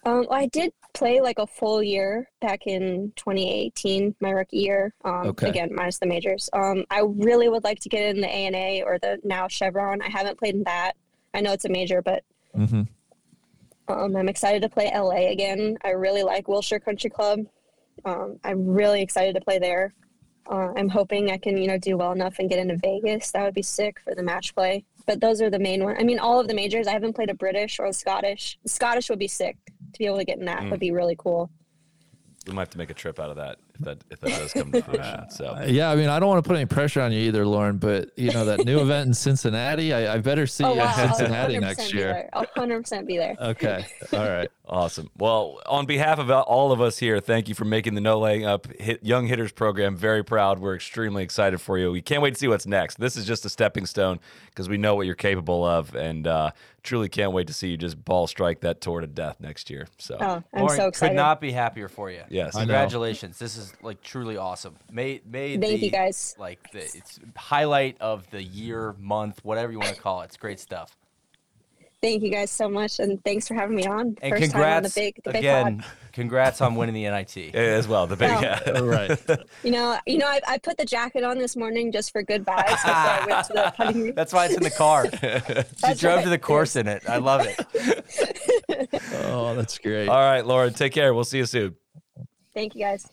Um, 0.05 0.25
I 0.31 0.47
did 0.47 0.71
play 0.93 1.21
like 1.21 1.39
a 1.39 1.47
full 1.47 1.81
year 1.83 2.29
back 2.41 2.67
in 2.67 3.11
2018, 3.15 4.15
my 4.19 4.31
rookie 4.31 4.57
year. 4.57 4.93
Um, 5.05 5.27
Okay. 5.27 5.49
Again, 5.49 5.69
minus 5.73 5.99
the 5.99 6.05
majors. 6.07 6.49
Um, 6.53 6.83
I 6.89 7.01
really 7.05 7.49
would 7.49 7.63
like 7.63 7.79
to 7.81 7.89
get 7.89 8.03
in 8.15 8.21
the 8.21 8.27
ANA 8.27 8.83
or 8.85 8.99
the 8.99 9.19
now 9.23 9.47
Chevron. 9.47 10.01
I 10.01 10.09
haven't 10.09 10.37
played 10.39 10.55
in 10.55 10.63
that. 10.63 10.93
I 11.33 11.41
know 11.41 11.53
it's 11.53 11.65
a 11.65 11.69
major, 11.69 12.01
but 12.01 12.23
Mm-hmm. 12.57 12.81
um, 13.87 14.15
I'm 14.15 14.27
excited 14.27 14.61
to 14.63 14.69
play 14.69 14.91
LA 14.93 15.29
again. 15.31 15.77
I 15.85 15.91
really 15.91 16.23
like 16.23 16.47
Wilshire 16.49 16.79
Country 16.81 17.09
Club. 17.09 17.39
Um, 18.03 18.39
I'm 18.43 18.65
really 18.67 19.01
excited 19.01 19.35
to 19.35 19.41
play 19.41 19.57
there. 19.59 19.93
Uh, 20.51 20.73
I'm 20.75 20.89
hoping 20.89 21.31
I 21.31 21.37
can, 21.37 21.55
you 21.57 21.67
know, 21.67 21.77
do 21.77 21.95
well 21.97 22.11
enough 22.11 22.39
and 22.39 22.49
get 22.49 22.59
into 22.59 22.75
Vegas. 22.77 23.31
That 23.31 23.43
would 23.43 23.53
be 23.53 23.61
sick 23.61 23.99
for 24.03 24.15
the 24.15 24.23
match 24.23 24.53
play. 24.55 24.83
But 25.05 25.21
those 25.21 25.41
are 25.41 25.49
the 25.49 25.59
main 25.59 25.83
ones. 25.83 25.97
I 25.99 26.03
mean, 26.03 26.19
all 26.19 26.39
of 26.39 26.47
the 26.47 26.53
majors. 26.53 26.87
I 26.87 26.91
haven't 26.91 27.13
played 27.13 27.29
a 27.29 27.33
British 27.33 27.79
or 27.79 27.85
a 27.85 27.93
Scottish. 27.93 28.59
Scottish 28.65 29.09
would 29.09 29.19
be 29.19 29.27
sick 29.27 29.55
to 29.93 29.99
be 29.99 30.05
able 30.05 30.17
to 30.17 30.25
get 30.25 30.39
in 30.39 30.45
that. 30.45 30.63
Would 30.63 30.73
mm. 30.73 30.79
be 30.79 30.91
really 30.91 31.15
cool. 31.17 31.49
We 32.47 32.53
might 32.53 32.61
have 32.61 32.69
to 32.71 32.77
make 32.77 32.89
a 32.89 32.95
trip 32.95 33.19
out 33.19 33.29
of 33.29 33.35
that 33.37 33.59
that 33.79 33.97
if 34.09 34.19
that 34.21 34.29
does 34.29 34.53
come 34.53 34.71
to 34.71 34.81
fruition. 34.83 35.29
So 35.29 35.63
yeah, 35.67 35.89
I 35.89 35.95
mean, 35.95 36.09
I 36.09 36.19
don't 36.19 36.29
want 36.29 36.43
to 36.43 36.47
put 36.47 36.55
any 36.55 36.65
pressure 36.65 37.01
on 37.01 37.11
you 37.11 37.19
either, 37.21 37.45
Lauren, 37.45 37.77
but 37.77 38.09
you 38.17 38.31
know 38.31 38.45
that 38.45 38.65
new 38.65 38.79
event 38.81 39.07
in 39.07 39.13
Cincinnati, 39.13 39.93
I, 39.93 40.15
I 40.15 40.17
better 40.19 40.45
see 40.47 40.63
Oh 40.63 40.73
you 40.73 40.79
wow, 40.79 41.03
in 41.03 41.09
Cincinnati 41.15 41.55
I'll 41.55 41.61
100% 41.61 41.65
next 41.65 41.91
be 41.91 41.97
year. 41.97 42.07
there. 42.07 42.29
I'll 42.33 42.45
100% 42.45 43.05
be 43.07 43.17
there. 43.17 43.35
Okay, 43.39 43.85
all 44.13 44.19
right. 44.29 44.49
Awesome. 44.71 45.09
Well, 45.17 45.59
on 45.65 45.85
behalf 45.85 46.17
of 46.17 46.31
all 46.31 46.71
of 46.71 46.79
us 46.79 46.97
here, 46.97 47.19
thank 47.19 47.49
you 47.49 47.55
for 47.55 47.65
making 47.65 47.93
the 47.95 47.99
No 47.99 48.19
Laying 48.19 48.45
Up 48.45 48.71
hit 48.79 49.03
Young 49.03 49.27
Hitters 49.27 49.51
program 49.51 49.97
very 49.97 50.23
proud. 50.23 50.59
We're 50.59 50.75
extremely 50.75 51.23
excited 51.23 51.59
for 51.59 51.77
you. 51.77 51.91
We 51.91 52.01
can't 52.01 52.21
wait 52.21 52.35
to 52.35 52.39
see 52.39 52.47
what's 52.47 52.65
next. 52.65 52.97
This 52.97 53.17
is 53.17 53.25
just 53.25 53.43
a 53.43 53.49
stepping 53.49 53.85
stone 53.85 54.21
because 54.45 54.69
we 54.69 54.77
know 54.77 54.95
what 54.95 55.07
you're 55.07 55.15
capable 55.15 55.65
of, 55.65 55.93
and 55.93 56.25
uh, 56.25 56.51
truly 56.83 57.09
can't 57.09 57.33
wait 57.33 57.47
to 57.47 57.53
see 57.53 57.67
you 57.67 57.75
just 57.75 58.01
ball 58.05 58.27
strike 58.27 58.61
that 58.61 58.79
tour 58.79 59.01
to 59.01 59.07
death 59.07 59.41
next 59.41 59.69
year. 59.69 59.87
So, 59.97 60.15
Oh, 60.21 60.41
I'm 60.53 60.61
Lauren, 60.61 60.77
so 60.77 60.87
excited. 60.87 61.11
Could 61.11 61.17
not 61.17 61.41
be 61.41 61.51
happier 61.51 61.89
for 61.89 62.09
you. 62.09 62.21
Yes. 62.29 62.55
Congratulations. 62.55 63.37
This 63.37 63.57
is 63.57 63.60
like 63.81 64.01
truly 64.01 64.37
awesome. 64.37 64.75
Made 64.91 65.25
made 65.25 65.61
Thank 65.61 65.79
the, 65.79 65.85
you, 65.85 65.91
guys. 65.91 66.35
Like 66.37 66.71
the 66.71 66.79
it's 66.79 67.19
highlight 67.35 67.97
of 67.99 68.29
the 68.31 68.43
year, 68.43 68.95
month, 68.99 69.43
whatever 69.43 69.71
you 69.71 69.79
want 69.79 69.95
to 69.95 70.01
call 70.01 70.21
it. 70.21 70.25
It's 70.25 70.37
great 70.37 70.59
stuff. 70.59 70.95
Thank 72.01 72.23
you 72.23 72.31
guys 72.31 72.49
so 72.49 72.67
much, 72.67 72.99
and 72.99 73.23
thanks 73.23 73.47
for 73.47 73.53
having 73.53 73.75
me 73.75 73.85
on. 73.85 74.17
And 74.23 74.33
First 74.33 74.51
time 74.51 74.61
on 74.61 74.83
the 74.83 74.89
congrats 74.89 74.95
big, 74.95 75.23
the 75.23 75.31
big 75.31 75.39
again. 75.39 75.79
pod. 75.81 75.91
Congrats 76.13 76.59
on 76.59 76.73
winning 76.73 76.95
the 76.95 77.03
NIT. 77.03 77.37
as 77.55 77.87
well, 77.87 78.07
the 78.07 78.15
big 78.15 78.29
yeah. 78.29 78.59
All 78.75 78.85
right. 78.85 79.19
You 79.63 79.71
know, 79.71 79.99
you 80.07 80.17
know, 80.17 80.25
I, 80.25 80.41
I 80.47 80.57
put 80.57 80.77
the 80.77 80.85
jacket 80.85 81.23
on 81.23 81.37
this 81.37 81.55
morning 81.55 81.91
just 81.91 82.11
for 82.11 82.23
good 82.23 82.43
vibes 82.43 82.69
before 82.69 82.91
I 82.91 83.25
went 83.27 83.47
to 83.47 83.53
the. 83.53 84.13
That's 84.15 84.33
why 84.33 84.45
it's 84.47 84.55
in 84.55 84.63
the 84.63 84.71
car. 84.71 85.05
she 85.05 85.99
drove 85.99 86.15
right. 86.15 86.23
to 86.23 86.29
the 86.29 86.39
course 86.39 86.75
in 86.75 86.87
it. 86.87 87.07
I 87.07 87.17
love 87.17 87.45
it. 87.45 88.91
Oh, 89.25 89.53
that's 89.55 89.77
great. 89.77 90.09
All 90.09 90.19
right, 90.19 90.45
Lauren, 90.45 90.73
take 90.73 90.93
care. 90.93 91.13
We'll 91.13 91.23
see 91.23 91.37
you 91.37 91.45
soon. 91.45 91.75
Thank 92.53 92.75
you 92.75 92.81
guys. 92.81 93.07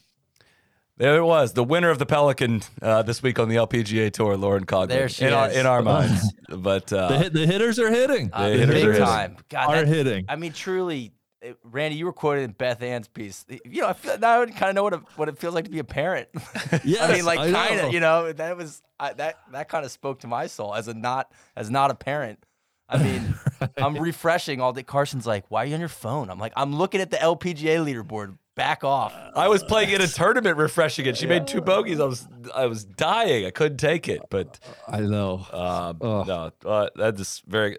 There 0.98 1.16
it 1.16 1.24
was, 1.24 1.52
the 1.52 1.62
winner 1.64 1.90
of 1.90 1.98
the 1.98 2.06
Pelican 2.06 2.62
uh, 2.82 3.02
this 3.02 3.22
week 3.22 3.38
on 3.38 3.48
the 3.48 3.54
LPGA 3.56 4.12
Tour, 4.12 4.36
Lauren 4.36 4.66
Coughlin. 4.66 4.88
There 4.88 5.08
she 5.08 5.24
in 5.26 5.32
Our, 5.32 5.48
is. 5.48 5.56
in 5.56 5.64
our 5.64 5.80
minds, 5.80 6.32
but 6.48 6.92
uh, 6.92 7.08
The, 7.08 7.18
hit, 7.18 7.32
the 7.32 7.46
hitters 7.46 7.78
are 7.78 7.88
hitting. 7.90 8.30
Uh, 8.32 8.48
hitters 8.48 8.68
are 8.68 8.72
big 8.72 8.84
hitting. 8.86 9.00
time. 9.04 9.36
God, 9.48 9.68
are 9.68 9.76
that- 9.76 9.88
hitting. 9.88 10.24
I 10.28 10.34
mean, 10.36 10.52
truly, 10.52 11.12
it- 11.40 11.56
Randy, 11.62 11.96
you 11.96 12.04
were 12.04 12.12
quoted 12.12 12.42
in 12.42 12.50
Beth 12.50 12.82
Ann's 12.82 13.06
piece. 13.06 13.44
You 13.64 13.82
know, 13.82 13.88
I 13.88 13.92
feel, 13.92 14.18
now 14.18 14.42
I 14.42 14.46
kind 14.46 14.70
of 14.70 14.74
know 14.74 14.82
what 14.82 14.92
it, 14.94 15.00
what 15.14 15.28
it 15.28 15.38
feels 15.38 15.54
like 15.54 15.66
to 15.66 15.70
be 15.70 15.78
a 15.78 15.84
parent. 15.84 16.28
I 16.72 17.12
mean, 17.12 17.24
like 17.24 17.38
I 17.38 17.52
kind 17.52 17.80
of, 17.80 17.92
you 17.92 18.00
know, 18.00 18.32
that 18.32 18.56
was 18.56 18.82
I, 18.98 19.12
that 19.12 19.36
that 19.52 19.68
kind 19.68 19.84
of 19.84 19.92
spoke 19.92 20.18
to 20.20 20.26
my 20.26 20.48
soul 20.48 20.74
as 20.74 20.88
a 20.88 20.94
not 20.94 21.30
as 21.56 21.70
not 21.70 21.92
a 21.92 21.94
parent. 21.94 22.44
I 22.88 23.00
mean, 23.00 23.34
I'm 23.76 23.96
refreshing 23.98 24.60
all 24.60 24.72
day. 24.72 24.82
Carson's 24.82 25.26
like, 25.26 25.44
"Why 25.48 25.62
are 25.62 25.66
you 25.66 25.74
on 25.74 25.80
your 25.80 25.88
phone?" 25.90 26.28
I'm 26.30 26.38
like, 26.40 26.54
"I'm 26.56 26.74
looking 26.74 27.00
at 27.00 27.10
the 27.12 27.18
LPGA 27.18 27.84
leaderboard. 27.86 28.36
Back 28.58 28.84
off." 28.84 29.14
I 29.34 29.48
was 29.48 29.62
playing 29.64 29.90
in 29.90 30.02
a 30.02 30.06
tournament, 30.06 30.58
refreshing 30.58 31.06
it. 31.06 31.16
She 31.16 31.26
made 31.26 31.46
two 31.46 31.62
bogeys. 31.62 31.98
I 32.00 32.04
was 32.04 32.28
I 32.54 32.66
was 32.66 32.84
dying. 32.84 33.46
I 33.46 33.50
couldn't 33.50 33.78
take 33.78 34.08
it, 34.08 34.20
but 34.28 34.58
I 34.86 35.00
know. 35.00 35.46
um, 35.52 35.98
Ugh. 36.02 36.26
no, 36.26 36.50
uh, 36.66 36.88
that 36.96 37.18
is 37.18 37.42
very. 37.46 37.76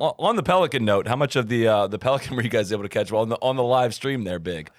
On 0.00 0.12
on 0.18 0.36
the 0.36 0.42
Pelican 0.42 0.84
note, 0.84 1.06
how 1.08 1.16
much 1.16 1.34
of 1.36 1.48
the 1.48 1.66
uh, 1.66 1.86
the 1.86 1.98
Pelican 1.98 2.36
were 2.36 2.42
you 2.42 2.48
guys 2.48 2.72
able 2.72 2.82
to 2.84 2.88
catch? 2.88 3.10
Well, 3.10 3.22
on 3.22 3.28
the 3.28 3.36
on 3.42 3.56
the 3.56 3.62
live 3.64 3.94
stream 3.94 4.24
there, 4.24 4.38
big. 4.38 4.70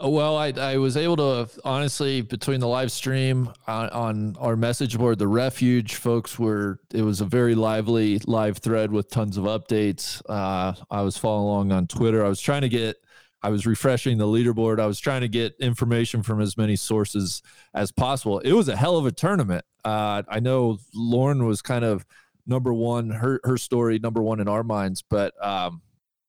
Oh, 0.00 0.10
Well, 0.10 0.36
I, 0.36 0.52
I 0.56 0.76
was 0.76 0.96
able 0.96 1.16
to 1.16 1.48
honestly 1.64 2.20
between 2.20 2.60
the 2.60 2.68
live 2.68 2.92
stream 2.92 3.52
on, 3.66 3.88
on 3.88 4.36
our 4.38 4.54
message 4.54 4.96
board, 4.96 5.18
the 5.18 5.26
refuge 5.26 5.96
folks 5.96 6.38
were. 6.38 6.78
It 6.94 7.02
was 7.02 7.20
a 7.20 7.24
very 7.24 7.56
lively 7.56 8.20
live 8.26 8.58
thread 8.58 8.92
with 8.92 9.10
tons 9.10 9.36
of 9.36 9.42
updates. 9.44 10.22
Uh, 10.28 10.74
I 10.88 11.02
was 11.02 11.18
following 11.18 11.46
along 11.48 11.72
on 11.72 11.86
Twitter. 11.88 12.24
I 12.24 12.28
was 12.28 12.40
trying 12.40 12.62
to 12.62 12.68
get. 12.68 12.96
I 13.42 13.50
was 13.50 13.66
refreshing 13.66 14.18
the 14.18 14.26
leaderboard. 14.26 14.80
I 14.80 14.86
was 14.86 14.98
trying 14.98 15.20
to 15.20 15.28
get 15.28 15.54
information 15.60 16.22
from 16.22 16.40
as 16.40 16.56
many 16.56 16.76
sources 16.76 17.42
as 17.74 17.92
possible. 17.92 18.40
It 18.40 18.52
was 18.52 18.68
a 18.68 18.76
hell 18.76 18.96
of 18.96 19.06
a 19.06 19.12
tournament. 19.12 19.64
Uh, 19.84 20.22
I 20.28 20.40
know 20.40 20.78
Lauren 20.94 21.46
was 21.46 21.62
kind 21.62 21.84
of 21.84 22.04
number 22.46 22.74
one. 22.74 23.10
Her 23.10 23.40
her 23.44 23.56
story 23.56 23.98
number 23.98 24.22
one 24.22 24.40
in 24.40 24.48
our 24.48 24.64
minds, 24.64 25.02
but 25.08 25.34
um, 25.44 25.82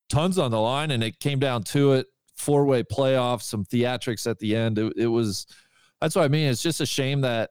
tons 0.09 0.37
on 0.37 0.51
the 0.51 0.59
line, 0.59 0.91
and 0.91 1.03
it 1.03 1.19
came 1.19 1.39
down 1.39 1.63
to 1.63 1.93
it 1.93 2.07
four 2.35 2.65
way 2.65 2.83
playoffs, 2.83 3.43
some 3.43 3.65
theatrics 3.65 4.29
at 4.29 4.39
the 4.39 4.55
end. 4.55 4.77
It, 4.77 4.93
it 4.95 5.07
was 5.07 5.47
that's 5.99 6.15
what 6.15 6.25
I 6.25 6.27
mean. 6.27 6.49
It's 6.49 6.61
just 6.61 6.79
a 6.79 6.85
shame 6.85 7.21
that 7.21 7.49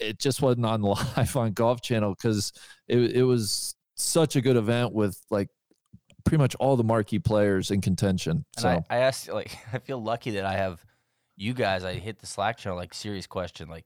it 0.00 0.18
just 0.18 0.42
wasn't 0.42 0.66
on 0.66 0.82
live 1.16 1.36
on 1.36 1.52
Golf 1.52 1.82
Channel 1.82 2.14
because 2.14 2.52
it 2.88 2.98
it 2.98 3.22
was 3.22 3.76
such 3.94 4.36
a 4.36 4.40
good 4.40 4.56
event 4.56 4.92
with 4.92 5.20
like 5.30 5.48
pretty 6.26 6.42
much 6.42 6.54
all 6.56 6.76
the 6.76 6.84
marquee 6.84 7.18
players 7.18 7.70
in 7.70 7.80
contention. 7.80 8.44
And 8.56 8.62
So 8.62 8.68
I, 8.68 8.96
I 8.96 8.98
asked, 8.98 9.28
like, 9.30 9.56
I 9.72 9.78
feel 9.78 10.02
lucky 10.02 10.32
that 10.32 10.44
I 10.44 10.54
have 10.54 10.84
you 11.36 11.54
guys. 11.54 11.84
I 11.84 11.94
hit 11.94 12.18
the 12.18 12.26
Slack 12.26 12.58
channel, 12.58 12.76
like, 12.76 12.92
serious 12.92 13.26
question, 13.26 13.68
like, 13.68 13.84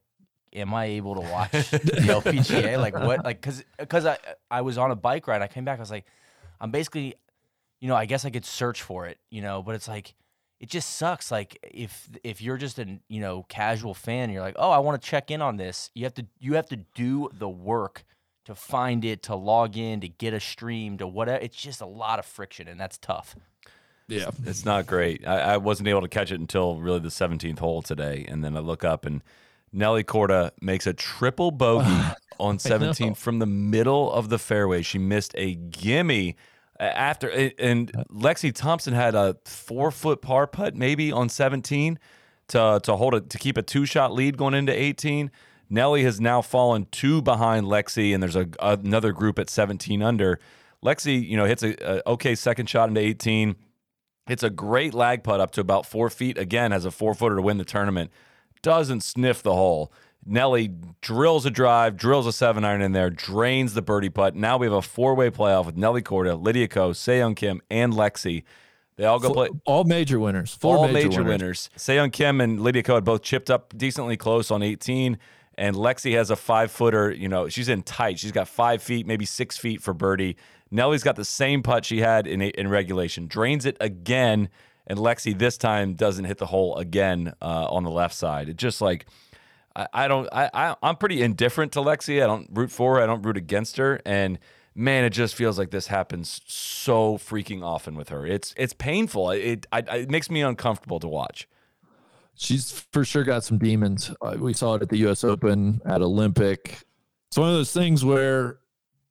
am 0.53 0.73
I 0.73 0.85
able 0.85 1.15
to 1.15 1.21
watch 1.21 1.51
the 1.71 1.77
LPGA? 1.77 2.77
Like, 2.77 2.93
what? 2.93 3.23
Like, 3.23 3.41
cause, 3.41 3.63
cause 3.87 4.05
I, 4.05 4.17
I 4.49 4.61
was 4.61 4.77
on 4.77 4.91
a 4.91 4.95
bike 4.95 5.27
ride. 5.27 5.41
I 5.41 5.47
came 5.47 5.63
back. 5.63 5.79
I 5.79 5.81
was 5.81 5.91
like, 5.91 6.05
I'm 6.59 6.71
basically, 6.71 7.15
you 7.79 7.87
know, 7.87 7.95
I 7.95 8.05
guess 8.05 8.25
I 8.25 8.29
could 8.29 8.45
search 8.45 8.81
for 8.81 9.05
it, 9.07 9.17
you 9.29 9.41
know, 9.41 9.63
but 9.63 9.75
it's 9.75 9.87
like, 9.87 10.13
it 10.59 10.69
just 10.69 10.95
sucks. 10.95 11.31
Like, 11.31 11.57
if 11.63 12.07
if 12.23 12.39
you're 12.39 12.57
just 12.57 12.77
an, 12.77 13.01
you 13.07 13.19
know, 13.19 13.43
casual 13.49 13.95
fan, 13.95 14.29
you're 14.29 14.43
like, 14.43 14.57
oh, 14.59 14.69
I 14.69 14.77
want 14.77 15.01
to 15.01 15.07
check 15.09 15.31
in 15.31 15.41
on 15.41 15.57
this. 15.57 15.89
You 15.95 16.03
have 16.03 16.13
to, 16.15 16.25
you 16.39 16.53
have 16.53 16.67
to 16.67 16.75
do 16.93 17.29
the 17.33 17.49
work 17.49 18.03
to 18.45 18.55
find 18.55 19.05
it, 19.05 19.23
to 19.23 19.35
log 19.35 19.77
in, 19.77 20.01
to 20.01 20.07
get 20.07 20.33
a 20.33 20.39
stream, 20.39 20.97
to 20.97 21.07
whatever. 21.07 21.43
It's 21.43 21.55
just 21.55 21.81
a 21.81 21.85
lot 21.85 22.19
of 22.19 22.25
friction, 22.25 22.67
and 22.67 22.79
that's 22.79 22.97
tough. 22.97 23.35
yeah, 24.07 24.31
It's 24.45 24.65
not 24.65 24.87
great. 24.87 25.27
I, 25.27 25.53
I 25.53 25.57
wasn't 25.57 25.87
able 25.89 26.01
to 26.01 26.07
catch 26.07 26.31
it 26.31 26.39
until 26.39 26.79
really 26.79 26.99
the 26.99 27.09
17th 27.09 27.59
hole 27.59 27.81
today, 27.81 28.25
and 28.27 28.43
then 28.43 28.57
I 28.57 28.59
look 28.59 28.83
up 28.83 29.05
and 29.05 29.21
Nelly 29.73 30.03
Korda 30.03 30.51
makes 30.61 30.85
a 30.85 30.93
triple 30.93 31.51
bogey 31.51 31.97
on 32.39 32.59
17 32.59 33.13
from 33.13 33.39
the 33.39 33.45
middle 33.45 34.11
of 34.11 34.29
the 34.29 34.37
fairway. 34.39 34.81
She 34.81 34.97
missed 34.97 35.33
a 35.37 35.55
gimme 35.55 36.35
uh, 36.79 36.83
after, 36.83 37.29
and 37.57 37.91
Lexi 38.09 38.53
Thompson 38.53 38.93
had 38.93 39.15
a 39.15 39.37
four 39.45 39.91
foot 39.91 40.21
par 40.21 40.47
putt 40.47 40.75
maybe 40.75 41.11
on 41.11 41.29
17 41.29 41.99
to 42.49 42.79
to 42.83 42.95
hold 42.95 43.15
it 43.15 43.29
to 43.29 43.37
keep 43.37 43.57
a 43.57 43.61
two 43.61 43.85
shot 43.85 44.11
lead 44.13 44.37
going 44.37 44.53
into 44.53 44.73
18. 44.73 45.31
Nelly 45.71 46.03
has 46.03 46.19
now 46.19 46.41
fallen 46.41 46.85
two 46.91 47.21
behind 47.21 47.65
Lexi, 47.65 48.13
and 48.13 48.21
there's 48.21 48.35
a, 48.35 48.47
another 48.59 49.13
group 49.13 49.39
at 49.39 49.49
17 49.49 50.03
under. 50.03 50.37
Lexi, 50.83 51.25
you 51.25 51.37
know, 51.37 51.45
hits 51.45 51.63
a, 51.63 51.75
a 51.81 52.09
okay 52.11 52.35
second 52.35 52.69
shot 52.69 52.89
into 52.89 52.99
18. 52.99 53.55
It's 54.27 54.43
a 54.43 54.49
great 54.49 54.93
lag 54.93 55.23
putt 55.23 55.39
up 55.39 55.51
to 55.51 55.61
about 55.61 55.85
four 55.85 56.09
feet. 56.09 56.37
Again, 56.37 56.71
has 56.71 56.83
a 56.83 56.91
four 56.91 57.13
footer 57.13 57.37
to 57.37 57.41
win 57.41 57.57
the 57.57 57.63
tournament. 57.63 58.11
Doesn't 58.61 59.01
sniff 59.01 59.41
the 59.41 59.53
hole. 59.53 59.93
Nelly 60.25 60.71
drills 61.01 61.45
a 61.45 61.49
drive, 61.49 61.95
drills 61.95 62.27
a 62.27 62.33
seven 62.33 62.63
iron 62.65 62.81
in 62.81 62.91
there, 62.91 63.09
drains 63.09 63.73
the 63.73 63.81
birdie 63.81 64.09
putt. 64.09 64.35
Now 64.35 64.57
we 64.57 64.67
have 64.67 64.73
a 64.73 64.81
four 64.81 65.15
way 65.15 65.29
playoff 65.29 65.65
with 65.65 65.77
Nelly 65.77 66.01
Korda, 66.01 66.39
Lydia 66.39 66.67
Ko, 66.67 66.91
Seyoung 66.91 67.35
Kim, 67.35 67.61
and 67.71 67.93
Lexi. 67.93 68.43
They 68.97 69.05
all 69.05 69.19
go 69.19 69.33
play 69.33 69.49
all 69.65 69.85
major 69.85 70.19
winners, 70.19 70.53
four 70.53 70.77
all 70.77 70.87
major, 70.89 71.09
major, 71.09 71.23
winners. 71.23 71.69
Seyoung 71.77 72.11
Kim 72.11 72.41
and 72.41 72.59
Lydia 72.59 72.83
Ko 72.83 72.95
had 72.95 73.05
both 73.05 73.23
chipped 73.23 73.49
up 73.49 73.73
decently 73.75 74.17
close 74.17 74.51
on 74.51 74.61
18. 74.61 75.17
And 75.61 75.75
Lexi 75.75 76.15
has 76.15 76.31
a 76.31 76.35
five 76.35 76.71
footer. 76.71 77.11
You 77.11 77.29
know, 77.29 77.47
she's 77.47 77.69
in 77.69 77.83
tight. 77.83 78.17
She's 78.17 78.31
got 78.31 78.47
five 78.47 78.81
feet, 78.81 79.05
maybe 79.05 79.25
six 79.25 79.59
feet 79.59 79.79
for 79.79 79.93
birdie. 79.93 80.35
Nelly's 80.71 81.03
got 81.03 81.15
the 81.15 81.23
same 81.23 81.61
putt 81.61 81.85
she 81.85 81.99
had 81.99 82.25
in 82.25 82.41
in 82.41 82.67
regulation. 82.67 83.27
Drains 83.27 83.67
it 83.67 83.77
again, 83.79 84.49
and 84.87 84.97
Lexi 84.97 85.37
this 85.37 85.59
time 85.59 85.93
doesn't 85.93 86.25
hit 86.25 86.39
the 86.39 86.47
hole 86.47 86.77
again 86.77 87.35
uh, 87.43 87.67
on 87.69 87.83
the 87.83 87.91
left 87.91 88.15
side. 88.15 88.49
It 88.49 88.57
just 88.57 88.81
like 88.81 89.05
I, 89.75 89.87
I 89.93 90.07
don't. 90.07 90.27
I, 90.33 90.49
I 90.51 90.75
I'm 90.81 90.95
pretty 90.95 91.21
indifferent 91.21 91.73
to 91.73 91.79
Lexi. 91.79 92.23
I 92.23 92.25
don't 92.25 92.47
root 92.51 92.71
for 92.71 92.95
her. 92.95 93.03
I 93.03 93.05
don't 93.05 93.21
root 93.21 93.37
against 93.37 93.77
her. 93.77 94.01
And 94.03 94.39
man, 94.73 95.03
it 95.03 95.11
just 95.11 95.35
feels 95.35 95.59
like 95.59 95.69
this 95.69 95.85
happens 95.85 96.41
so 96.47 97.19
freaking 97.19 97.61
often 97.63 97.93
with 97.93 98.09
her. 98.09 98.25
It's 98.25 98.55
it's 98.57 98.73
painful. 98.73 99.29
It 99.29 99.67
I, 99.71 99.79
it 99.79 100.09
makes 100.09 100.31
me 100.31 100.41
uncomfortable 100.41 100.99
to 101.01 101.07
watch. 101.07 101.47
She's 102.35 102.85
for 102.91 103.05
sure 103.05 103.23
got 103.23 103.43
some 103.43 103.57
demons. 103.57 104.11
Uh, 104.21 104.37
we 104.39 104.53
saw 104.53 104.75
it 104.75 104.81
at 104.81 104.89
the 104.89 104.97
U.S. 104.99 105.23
Open, 105.23 105.81
at 105.85 106.01
Olympic. 106.01 106.79
It's 107.29 107.37
one 107.37 107.49
of 107.49 107.55
those 107.55 107.71
things 107.71 108.03
where, 108.03 108.59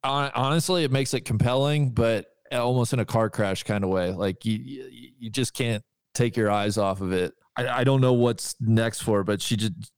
hon- 0.03 0.31
honestly, 0.35 0.83
it 0.83 0.91
makes 0.91 1.13
it 1.13 1.21
compelling, 1.21 1.91
but 1.91 2.27
almost 2.51 2.93
in 2.93 2.99
a 2.99 3.05
car 3.05 3.29
crash 3.29 3.63
kind 3.63 3.83
of 3.83 3.89
way. 3.89 4.11
Like 4.11 4.45
you, 4.45 4.57
you, 4.57 5.11
you 5.19 5.29
just 5.29 5.53
can't 5.53 5.83
take 6.13 6.35
your 6.35 6.51
eyes 6.51 6.77
off 6.77 7.01
of 7.01 7.13
it. 7.13 7.33
I, 7.55 7.67
I 7.67 7.83
don't 7.83 8.01
know 8.01 8.13
what's 8.13 8.55
next 8.59 9.01
for, 9.01 9.17
her, 9.19 9.23
but 9.23 9.41
she 9.41 9.55
just 9.55 9.91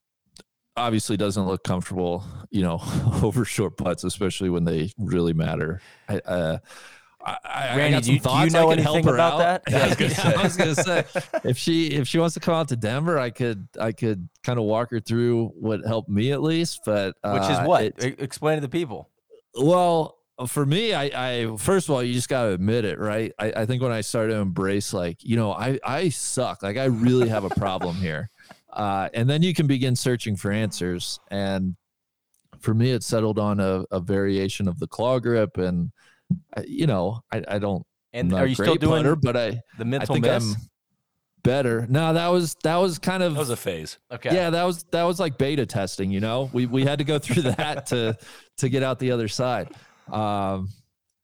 obviously 0.76 1.18
doesn't 1.18 1.46
look 1.46 1.64
comfortable, 1.64 2.24
you 2.50 2.62
know, 2.62 2.82
over 3.24 3.46
short 3.46 3.78
putts, 3.78 4.04
especially 4.04 4.50
when 4.50 4.64
they 4.64 4.92
really 4.98 5.34
matter. 5.34 5.82
I, 6.08 6.18
uh, 6.20 6.58
I, 7.26 7.38
I, 7.46 7.78
Randy, 7.78 7.84
I 7.84 7.92
got 7.92 8.04
do 8.04 8.06
some 8.06 8.14
you- 8.14 8.20
do 8.20 8.46
you 8.46 8.50
know 8.52 8.70
I 8.72 8.76
can 8.76 8.84
help 8.84 8.96
anything 8.98 9.08
her 9.10 9.16
about 9.16 9.42
out. 9.42 9.64
that? 9.64 9.64
Yeah, 9.72 9.84
I 9.84 9.88
was 9.88 9.96
gonna 9.96 10.10
say. 10.14 10.34
I 10.36 10.44
was 10.44 10.58
gonna 10.58 10.76
say 10.76 11.06
if 11.50 11.58
she 11.58 11.88
if 11.88 12.08
she 12.08 12.20
wants 12.20 12.34
to 12.34 12.40
come 12.40 12.54
out 12.56 12.68
to 12.70 12.76
Denver, 12.76 13.18
I 13.18 13.30
could 13.30 13.68
I 13.80 13.92
could 13.94 14.28
kind 14.44 14.60
of 14.60 14.66
walk 14.66 14.92
her 14.92 15.00
through 15.00 15.48
what 15.56 15.82
helped 15.86 16.10
me 16.10 16.32
at 16.32 16.42
least. 16.42 16.82
But 16.86 17.16
Which 17.24 17.44
is 17.44 17.50
uh, 17.60 17.64
what? 17.66 17.84
it- 17.84 18.20
Explain 18.20 18.58
to 18.58 18.62
the 18.62 18.70
people. 18.70 19.10
well, 19.56 20.18
for 20.48 20.66
me, 20.66 20.94
I, 20.94 21.04
I 21.44 21.58
first 21.58 21.88
of 21.88 21.96
all, 21.96 22.04
you 22.04 22.14
just 22.14 22.28
got 22.28 22.44
to 22.44 22.50
admit 22.50 22.86
it, 22.86 22.98
right? 23.00 23.32
I, 23.40 23.54
I 23.58 23.66
think 23.66 23.82
when 23.84 23.92
I 23.92 24.02
started 24.02 24.34
to 24.34 24.40
embrace, 24.40 24.92
like, 24.92 25.18
you 25.24 25.36
know, 25.38 25.54
I 25.54 25.80
I 25.84 26.10
suck, 26.10 26.64
like 26.64 26.76
I 26.78 26.86
really 26.86 27.30
have 27.30 27.44
a 27.46 27.50
problem 27.52 27.96
here. 27.96 28.30
uh, 28.74 29.10
and 29.14 29.30
then 29.30 29.44
you 29.44 29.54
can 29.54 29.68
begin 29.68 29.96
searching 29.96 30.36
for 30.36 30.52
answers. 30.52 31.20
And 31.32 31.76
for 32.60 32.74
me, 32.74 32.92
it 32.92 33.04
settled 33.04 33.38
on 33.40 33.60
a, 33.60 33.86
a 33.92 34.00
variation 34.00 34.68
of 34.68 34.80
the 34.80 34.88
claw 34.88 35.20
grip, 35.20 35.58
and 35.58 35.92
you 36.66 36.88
know, 36.88 37.22
I, 37.32 37.44
I 37.48 37.60
don't. 37.60 37.84
And 38.14 38.32
are 38.34 38.46
you 38.46 38.56
still 38.56 38.76
doing 38.76 39.04
putter, 39.04 39.16
but 39.16 39.36
I 39.36 39.50
the 39.78 39.82
I 39.82 39.84
mental 39.84 40.16
think 40.16 40.26
miss? 40.26 40.54
I'm 40.54 40.62
better. 41.44 41.86
No, 41.90 42.14
that 42.14 42.28
was 42.28 42.56
that 42.64 42.76
was 42.78 43.00
kind 43.00 43.24
of 43.24 43.34
That 43.34 43.40
was 43.40 43.50
a 43.50 43.56
phase. 43.58 43.98
okay. 44.12 44.34
yeah, 44.34 44.50
that 44.52 44.64
was 44.64 44.84
that 44.92 45.04
was 45.04 45.20
like 45.20 45.38
beta 45.38 45.66
testing. 45.66 46.12
You 46.12 46.20
know, 46.20 46.50
we 46.54 46.66
we 46.66 46.84
had 46.84 47.00
to 47.00 47.04
go 47.06 47.20
through 47.20 47.42
that 47.58 47.88
to 47.88 48.18
to 48.58 48.70
get 48.70 48.84
out 48.84 49.00
the 49.00 49.12
other 49.12 49.28
side. 49.28 49.70
Um, 50.12 50.70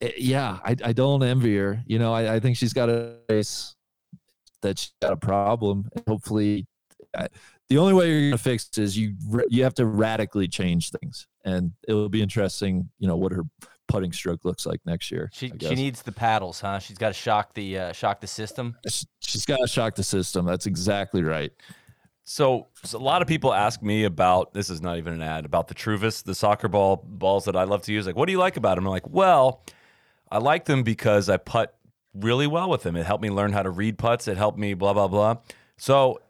it- 0.01 0.19
yeah, 0.19 0.59
I 0.63 0.75
I 0.83 0.93
don't 0.93 1.21
envy 1.23 1.55
her. 1.57 1.83
You 1.85 1.99
know, 1.99 2.13
I, 2.13 2.35
I 2.35 2.39
think 2.39 2.57
she's 2.57 2.73
got 2.73 2.89
a 2.89 3.17
face 3.27 3.75
that 4.61 4.79
she's 4.79 4.93
got 5.01 5.13
a 5.13 5.17
problem. 5.17 5.89
Hopefully, 6.07 6.65
I, 7.15 7.27
the 7.69 7.77
only 7.77 7.93
way 7.93 8.09
you're 8.11 8.29
gonna 8.31 8.37
fix 8.39 8.67
it 8.69 8.79
is 8.79 8.97
you 8.97 9.13
you 9.49 9.63
have 9.63 9.75
to 9.75 9.85
radically 9.85 10.47
change 10.47 10.89
things, 10.91 11.27
and 11.45 11.71
it 11.87 11.93
will 11.93 12.09
be 12.09 12.21
interesting. 12.21 12.89
You 12.97 13.07
know 13.07 13.15
what 13.15 13.31
her 13.31 13.43
putting 13.89 14.13
stroke 14.13 14.45
looks 14.45 14.65
like 14.65 14.79
next 14.85 15.11
year. 15.11 15.29
She 15.33 15.51
she 15.59 15.75
needs 15.75 16.01
the 16.01 16.13
paddles, 16.13 16.61
huh? 16.61 16.79
She's 16.79 16.97
got 16.97 17.09
to 17.09 17.13
shock 17.13 17.53
the 17.53 17.77
uh, 17.77 17.91
shock 17.91 18.21
the 18.21 18.27
system. 18.27 18.77
She's 19.19 19.45
got 19.45 19.57
to 19.57 19.67
shock 19.67 19.95
the 19.95 20.03
system. 20.03 20.45
That's 20.45 20.65
exactly 20.65 21.21
right. 21.23 21.51
So, 22.23 22.67
so 22.83 22.99
a 22.99 23.01
lot 23.01 23.23
of 23.23 23.27
people 23.27 23.53
ask 23.53 23.81
me 23.81 24.03
about 24.03 24.53
this 24.53 24.69
is 24.69 24.81
not 24.81 24.97
even 24.97 25.13
an 25.13 25.21
ad 25.23 25.45
about 25.45 25.67
the 25.67 25.73
Truvis, 25.73 26.23
the 26.23 26.35
soccer 26.35 26.67
ball 26.67 27.03
balls 27.03 27.45
that 27.45 27.55
I 27.55 27.63
love 27.63 27.81
to 27.83 27.91
use. 27.91 28.05
Like, 28.05 28.15
what 28.15 28.27
do 28.27 28.31
you 28.31 28.37
like 28.37 28.55
about 28.55 28.75
them? 28.75 28.85
I'm 28.85 28.91
like, 28.91 29.09
well, 29.09 29.63
I 30.31 30.37
like 30.37 30.65
them 30.65 30.83
because 30.83 31.27
I 31.27 31.37
putt 31.37 31.75
really 32.13 32.45
well 32.45 32.69
with 32.69 32.83
them. 32.83 32.95
It 32.95 33.07
helped 33.07 33.23
me 33.23 33.31
learn 33.31 33.51
how 33.51 33.63
to 33.63 33.71
read 33.71 33.97
putts. 33.97 34.27
It 34.27 34.37
helped 34.37 34.59
me 34.59 34.75
blah 34.75 34.93
blah 34.93 35.07
blah. 35.07 35.37
So 35.77 36.21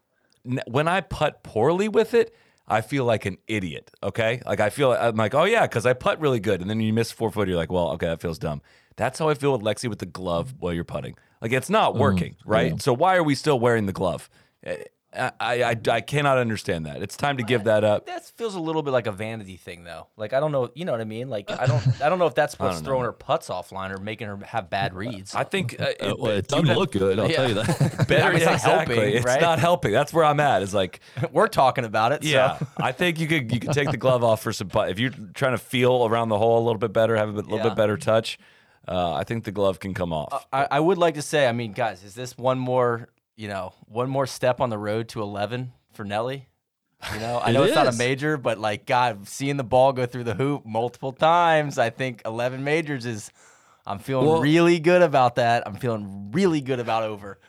n- 0.45 0.61
when 0.67 0.87
I 0.87 1.01
putt 1.01 1.43
poorly 1.43 1.89
with 1.89 2.13
it, 2.13 2.33
I 2.69 2.81
feel 2.81 3.05
like 3.05 3.25
an 3.25 3.37
idiot. 3.47 3.91
Okay, 4.03 4.41
like 4.45 4.59
I 4.59 4.69
feel 4.69 4.91
I'm 4.91 5.15
like, 5.15 5.33
oh 5.33 5.45
yeah, 5.45 5.63
because 5.63 5.85
I 5.85 5.93
putt 5.93 6.19
really 6.19 6.39
good, 6.39 6.61
and 6.61 6.69
then 6.69 6.79
you 6.79 6.93
miss 6.93 7.11
four 7.11 7.31
foot, 7.31 7.47
you're 7.47 7.57
like, 7.57 7.71
well, 7.71 7.89
okay, 7.91 8.07
that 8.07 8.21
feels 8.21 8.39
dumb. 8.39 8.61
That's 8.95 9.17
how 9.17 9.29
I 9.29 9.33
feel 9.33 9.53
with 9.53 9.61
Lexi 9.61 9.89
with 9.89 9.99
the 9.99 10.05
glove 10.05 10.53
while 10.59 10.73
you're 10.73 10.83
putting. 10.83 11.15
Like 11.41 11.51
it's 11.51 11.69
not 11.69 11.93
mm, 11.93 11.99
working, 11.99 12.35
right? 12.45 12.71
yeah. 12.71 12.77
So 12.79 12.93
why 12.93 13.15
are 13.15 13.23
we 13.23 13.35
still 13.35 13.59
wearing 13.59 13.85
the 13.85 13.93
glove? 13.93 14.29
Eh, 14.63 14.83
I, 15.11 15.31
I 15.63 15.75
I 15.89 16.01
cannot 16.01 16.37
understand 16.37 16.85
that. 16.85 17.01
It's 17.01 17.17
time 17.17 17.37
to 17.37 17.43
give 17.43 17.63
that 17.63 17.83
up. 17.83 18.05
That 18.05 18.25
feels 18.37 18.53
a 18.53 18.59
little 18.59 18.83
bit 18.83 18.91
like 18.91 19.07
a 19.07 19.11
vanity 19.11 19.57
thing, 19.57 19.83
though. 19.83 20.05
Like 20.17 20.33
I 20.33 20.39
don't 20.39 20.51
know, 20.51 20.69
you 20.75 20.85
know 20.85 20.91
what 20.91 21.01
I 21.01 21.05
mean? 21.05 21.29
Like 21.29 21.49
I 21.49 21.65
don't, 21.65 22.01
I 22.01 22.09
don't 22.09 22.19
know 22.19 22.27
if 22.27 22.35
that's 22.35 22.59
what's 22.59 22.81
throwing 22.81 23.01
know. 23.01 23.07
her 23.07 23.11
putts 23.13 23.49
offline 23.49 23.89
or 23.89 23.97
making 23.97 24.27
her 24.27 24.37
have 24.45 24.69
bad 24.69 24.93
reads. 24.93 25.33
I 25.33 25.45
think 25.45 25.79
uh, 25.79 25.85
Uh, 25.99 26.13
well, 26.19 26.31
it 26.33 26.35
you 26.35 26.41
doesn't 26.43 26.67
would- 26.67 26.77
look 26.77 26.91
good. 26.91 27.17
I'll 27.19 27.27
Yeah. 27.29 27.35
tell 27.37 27.47
you 27.49 27.55
that. 27.55 28.07
better. 28.07 28.31
It's 28.33 28.41
yeah, 28.41 28.45
not 28.45 28.53
exactly. 28.55 28.95
helping, 28.95 29.15
it's 29.15 29.25
right? 29.25 29.41
not 29.41 29.57
helping. 29.57 29.91
That's 29.93 30.13
where 30.13 30.25
I'm 30.25 30.39
at. 30.39 30.61
Is 30.61 30.75
like, 30.75 30.99
We're 31.31 31.47
talking 31.47 31.85
about 31.85 32.11
it. 32.11 32.23
yeah, 32.23 32.59
So. 32.59 32.67
I 32.77 32.91
think 32.91 33.19
you 33.19 33.25
could 33.27 33.51
you 33.51 33.59
could 33.59 33.71
take 33.73 33.89
the 33.89 33.97
glove 33.97 34.23
off 34.23 34.43
for 34.43 34.53
some 34.53 34.67
putt. 34.69 34.89
If 34.91 34.99
you're 34.99 35.11
trying 35.33 35.53
to 35.53 35.57
feel 35.57 36.05
around 36.05 36.29
the 36.29 36.37
hole 36.37 36.59
a 36.59 36.63
little 36.63 36.77
bit 36.77 36.93
better, 36.93 37.15
have 37.15 37.29
a 37.29 37.33
bit, 37.33 37.47
little 37.47 37.67
bit 37.67 37.75
better 37.75 37.97
touch. 37.97 38.37
Uh, 38.87 39.13
I 39.13 39.23
think 39.23 39.43
the 39.43 39.51
glove 39.51 39.79
can 39.79 39.93
come 39.95 40.13
off. 40.13 40.45
I, 40.53 40.67
I 40.71 40.79
would 40.79 40.97
like 40.99 41.15
to 41.15 41.21
say, 41.21 41.47
I 41.47 41.51
mean, 41.51 41.73
guys, 41.73 42.03
is 42.03 42.15
this 42.15 42.35
one 42.37 42.57
more, 42.57 43.09
you 43.39 43.47
know, 43.47 43.73
one 43.85 44.09
more 44.09 44.27
step 44.27 44.59
on 44.59 44.69
the 44.69 44.77
road 44.77 45.07
to 45.07 45.21
11 45.21 45.71
for 45.93 46.03
Nelly? 46.03 46.49
You 47.13 47.21
know, 47.21 47.37
I 47.37 47.51
It 47.51 47.53
know 47.53 47.63
it's 47.63 47.73
not 47.73 47.87
a 47.87 47.97
major, 47.97 48.35
but 48.35 48.57
like, 48.59 48.85
God, 48.85 49.29
seeing 49.29 49.55
the 49.55 49.63
ball 49.63 49.93
go 49.93 50.05
through 50.05 50.25
the 50.25 50.33
hoop 50.33 50.65
multiple 50.65 51.13
times, 51.13 51.77
I 51.77 51.89
think 51.89 52.21
11 52.25 52.65
majors 52.65 53.05
is, 53.05 53.31
I'm 53.87 53.99
feeling 53.99 54.27
Well- 54.27 54.41
really 54.41 54.81
good 54.81 55.01
about 55.01 55.35
that. 55.35 55.65
I'm 55.65 55.75
feeling 55.75 56.31
really 56.33 56.59
good 56.59 56.81
about 56.81 57.03
over. 57.03 57.39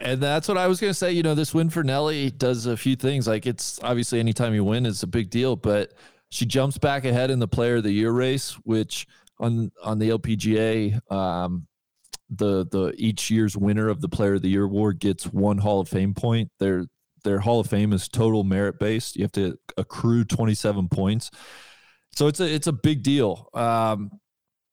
And 0.00 0.20
that's 0.20 0.48
what 0.48 0.58
I 0.58 0.66
was 0.66 0.80
going 0.80 0.90
to 0.90 0.94
say. 0.98 1.12
You 1.12 1.22
know, 1.22 1.36
this 1.36 1.54
win 1.54 1.70
for 1.70 1.84
Nelly 1.84 2.32
does 2.32 2.66
a 2.66 2.76
few 2.76 2.96
things. 2.96 3.28
Like 3.28 3.46
it's 3.46 3.78
obviously 3.84 4.18
anytime 4.18 4.52
you 4.52 4.64
win 4.64 4.84
it's 4.84 5.04
a 5.04 5.06
big 5.06 5.30
deal, 5.30 5.54
but 5.54 5.92
she 6.30 6.44
jumps 6.44 6.76
back 6.76 7.04
ahead 7.04 7.30
in 7.30 7.38
the 7.38 7.46
player 7.46 7.76
of 7.76 7.84
the 7.84 7.92
year 7.92 8.10
race, 8.10 8.54
which 8.64 9.06
on 9.38 9.70
on 9.84 10.00
the 10.00 10.08
LPGA, 10.08 11.00
um, 11.12 11.66
the 12.30 12.66
the 12.66 12.94
each 12.96 13.30
year's 13.30 13.56
winner 13.56 13.88
of 13.88 14.00
the 14.00 14.08
player 14.08 14.34
of 14.34 14.42
the 14.42 14.48
year 14.48 14.64
award 14.64 15.00
gets 15.00 15.24
one 15.24 15.58
Hall 15.58 15.80
of 15.80 15.88
Fame 15.88 16.14
point. 16.14 16.50
Their 16.58 16.86
their 17.24 17.40
Hall 17.40 17.60
of 17.60 17.66
Fame 17.66 17.92
is 17.92 18.08
total 18.08 18.44
merit 18.44 18.78
based. 18.78 19.16
You 19.16 19.22
have 19.22 19.32
to 19.32 19.58
accrue 19.76 20.24
27 20.24 20.88
points. 20.88 21.30
So 22.12 22.26
it's 22.26 22.40
a 22.40 22.52
it's 22.52 22.66
a 22.66 22.72
big 22.72 23.02
deal. 23.02 23.48
Um, 23.54 24.10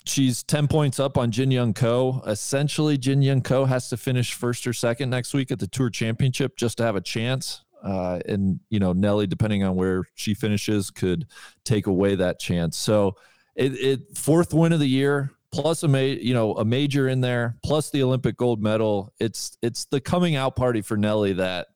she's 0.06 0.44
10 0.44 0.68
points 0.68 1.00
up 1.00 1.18
on 1.18 1.32
Jin 1.32 1.52
Young 1.52 1.74
Ko. 1.74 2.22
Essentially, 2.26 2.98
Jin 2.98 3.22
Young 3.22 3.42
Ko 3.42 3.66
has 3.66 3.90
to 3.90 3.98
finish 3.98 4.34
first 4.34 4.66
or 4.66 4.74
second 4.74 5.10
next 5.10 5.34
week 5.34 5.52
at 5.52 5.60
the 5.60 5.68
Tour 5.68 5.90
Championship 5.90 6.58
just 6.58 6.78
to 6.78 6.84
have 6.84 6.96
a 6.96 7.02
chance. 7.02 7.64
Uh, 7.84 8.20
and, 8.28 8.60
you 8.70 8.80
know, 8.80 8.92
Nelly, 8.92 9.28
depending 9.28 9.64
on 9.64 9.76
where 9.76 10.04
she 10.16 10.34
finishes, 10.34 10.90
could 10.90 11.28
take 11.64 11.88
away 11.88 12.16
that 12.16 12.40
chance. 12.40 12.76
So 12.76 13.16
it, 13.56 13.74
it 13.74 14.18
fourth 14.18 14.54
win 14.54 14.74
of 14.74 14.80
the 14.80 14.88
year, 14.88 15.32
plus 15.52 15.84
a 15.84 15.88
ma- 15.88 16.00
you 16.00 16.34
know 16.34 16.54
a 16.56 16.66
major 16.66 17.08
in 17.08 17.22
there, 17.22 17.56
plus 17.64 17.90
the 17.90 18.04
Olympic 18.04 18.38
gold 18.38 18.62
medal. 18.62 19.14
It's 19.20 19.58
it's 19.62 19.86
the 19.86 20.00
coming 20.02 20.36
out 20.36 20.56
party 20.56 20.82
for 20.82 20.98
Nelly 20.98 21.34
that 21.34 21.68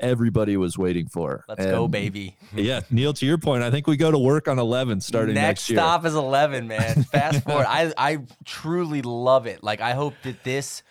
everybody 0.00 0.56
was 0.56 0.76
waiting 0.76 1.06
for. 1.06 1.44
Let's 1.48 1.64
go, 1.64 1.88
baby. 1.88 2.36
Yeah, 2.54 2.80
Neil, 2.90 3.14
to 3.14 3.24
your 3.24 3.38
point, 3.38 3.62
I 3.62 3.70
think 3.70 3.86
we 3.86 3.96
go 3.96 4.10
to 4.10 4.18
work 4.18 4.46
on 4.46 4.58
11 4.58 5.00
starting 5.00 5.34
Next 5.34 5.46
next, 5.46 5.70
year. 5.70 5.78
stop 5.78 6.04
is 6.04 6.14
11, 6.14 6.66
man. 6.68 7.04
Fast 7.12 7.44
forward. 7.44 7.66
I, 7.66 7.94
I 7.96 8.18
truly 8.44 9.00
love 9.00 9.46
it. 9.46 9.62
Like, 9.62 9.80
I 9.80 9.92
hope 9.92 10.14
that 10.24 10.42
this, 10.44 10.82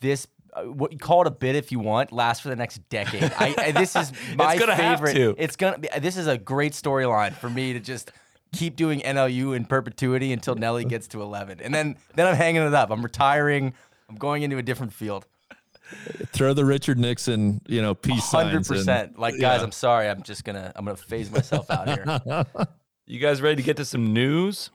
this, 0.00 0.26
uh, 0.52 0.62
what 0.64 0.90
you 0.92 0.98
call 0.98 1.20
it 1.20 1.26
a 1.28 1.30
bit 1.30 1.54
if 1.54 1.70
you 1.70 1.78
want, 1.78 2.10
lasts 2.10 2.42
for 2.42 2.48
the 2.48 2.56
next 2.56 2.78
decade. 2.88 3.30
I, 3.38 3.54
I 3.58 3.70
this 3.72 3.94
is 3.94 4.10
my 4.36 4.56
have 4.56 4.76
favorite. 5.00 5.14
to. 5.14 5.34
It's 5.38 5.54
gonna 5.54 5.78
be. 5.78 5.88
This 6.00 6.16
is 6.16 6.26
a 6.26 6.38
great 6.38 6.72
storyline 6.72 7.34
for 7.34 7.50
me 7.50 7.74
to 7.74 7.78
just 7.80 8.10
keep 8.56 8.76
doing 8.76 9.00
NLU 9.00 9.54
in 9.56 9.64
perpetuity 9.64 10.32
until 10.32 10.54
Nelly 10.54 10.84
gets 10.84 11.08
to 11.08 11.22
11, 11.22 11.60
and 11.60 11.74
then 11.74 11.96
then 12.14 12.26
I'm 12.26 12.36
hanging 12.36 12.62
it 12.62 12.74
up. 12.74 12.90
I'm 12.90 13.02
retiring. 13.02 13.74
I'm 14.08 14.16
going 14.16 14.42
into 14.42 14.56
a 14.58 14.62
different 14.62 14.92
field. 14.92 15.26
Throw 16.32 16.52
the 16.52 16.64
Richard 16.64 16.98
Nixon, 16.98 17.60
you 17.68 17.80
know, 17.80 17.94
peace 17.94 18.30
Hundred 18.30 18.64
signs. 18.64 18.70
and- 18.70 18.78
percent. 18.78 19.18
Like, 19.18 19.34
guys, 19.38 19.58
yeah. 19.60 19.64
I'm 19.64 19.72
sorry. 19.72 20.08
I'm 20.08 20.22
just 20.22 20.44
gonna. 20.44 20.72
I'm 20.74 20.84
gonna 20.84 20.96
phase 20.96 21.30
myself 21.30 21.70
out 21.70 21.88
here. 21.88 22.44
You 23.08 23.20
guys 23.20 23.40
ready 23.40 23.54
to 23.54 23.62
get 23.62 23.76
to 23.76 23.84
some 23.84 24.12
news? 24.12 24.70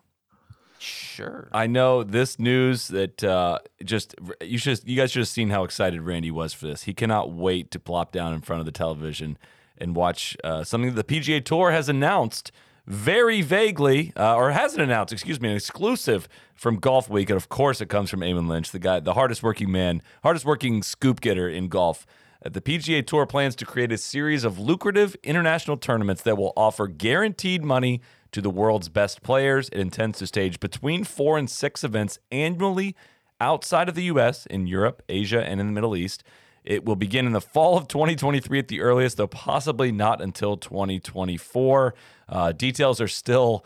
Sure. 0.79 1.49
I 1.51 1.67
know 1.67 2.01
this 2.03 2.39
news 2.39 2.87
that 2.87 3.21
uh, 3.23 3.59
just 3.83 4.15
you 4.41 4.57
should 4.57 4.79
you 4.85 4.95
guys 4.95 5.11
should 5.11 5.19
have 5.19 5.27
seen 5.27 5.49
how 5.49 5.63
excited 5.65 6.01
Randy 6.01 6.31
was 6.31 6.53
for 6.53 6.65
this. 6.67 6.83
He 6.83 6.93
cannot 6.93 7.31
wait 7.33 7.71
to 7.71 7.79
plop 7.79 8.13
down 8.13 8.33
in 8.33 8.39
front 8.41 8.61
of 8.61 8.65
the 8.65 8.71
television 8.71 9.37
and 9.77 9.95
watch 9.97 10.37
uh, 10.45 10.63
something 10.63 10.93
that 10.95 11.07
the 11.07 11.15
PGA 11.19 11.43
Tour 11.43 11.71
has 11.71 11.89
announced 11.89 12.51
very 12.85 13.41
vaguely, 13.41 14.11
uh, 14.17 14.35
or 14.35 14.51
hasn't 14.51 14.81
announced. 14.81 15.13
Excuse 15.13 15.39
me, 15.39 15.49
an 15.49 15.55
exclusive 15.55 16.27
from 16.55 16.77
Golf 16.77 17.09
Week, 17.09 17.29
and 17.29 17.37
of 17.37 17.49
course 17.49 17.81
it 17.81 17.89
comes 17.89 18.09
from 18.09 18.21
Eamon 18.21 18.47
Lynch, 18.47 18.71
the 18.71 18.79
guy, 18.79 18.99
the 18.99 19.13
hardest 19.13 19.43
working 19.43 19.71
man, 19.71 20.01
hardest 20.23 20.45
working 20.45 20.83
scoop 20.83 21.21
getter 21.21 21.47
in 21.47 21.67
golf. 21.67 22.05
Uh, 22.45 22.49
The 22.49 22.61
PGA 22.61 23.05
Tour 23.05 23.25
plans 23.25 23.55
to 23.57 23.65
create 23.65 23.91
a 23.91 23.97
series 23.97 24.43
of 24.43 24.59
lucrative 24.59 25.15
international 25.23 25.77
tournaments 25.77 26.21
that 26.23 26.37
will 26.37 26.53
offer 26.57 26.87
guaranteed 26.87 27.63
money 27.63 28.01
to 28.31 28.41
the 28.41 28.49
world's 28.49 28.89
best 28.89 29.21
players. 29.21 29.69
It 29.69 29.79
intends 29.79 30.19
to 30.19 30.27
stage 30.27 30.59
between 30.59 31.03
four 31.03 31.37
and 31.37 31.49
six 31.49 31.83
events 31.83 32.17
annually 32.31 32.95
outside 33.39 33.89
of 33.89 33.95
the 33.95 34.03
U.S., 34.03 34.45
in 34.45 34.67
Europe, 34.67 35.01
Asia, 35.09 35.43
and 35.43 35.59
in 35.59 35.65
the 35.67 35.73
Middle 35.73 35.95
East. 35.95 36.23
It 36.63 36.85
will 36.85 36.95
begin 36.95 37.25
in 37.25 37.31
the 37.33 37.41
fall 37.41 37.77
of 37.77 37.87
2023 37.87 38.59
at 38.59 38.67
the 38.67 38.81
earliest, 38.81 39.17
though 39.17 39.27
possibly 39.27 39.91
not 39.91 40.21
until 40.21 40.57
2024. 40.57 41.93
Uh, 42.29 42.51
details 42.51 43.01
are 43.01 43.07
still 43.07 43.65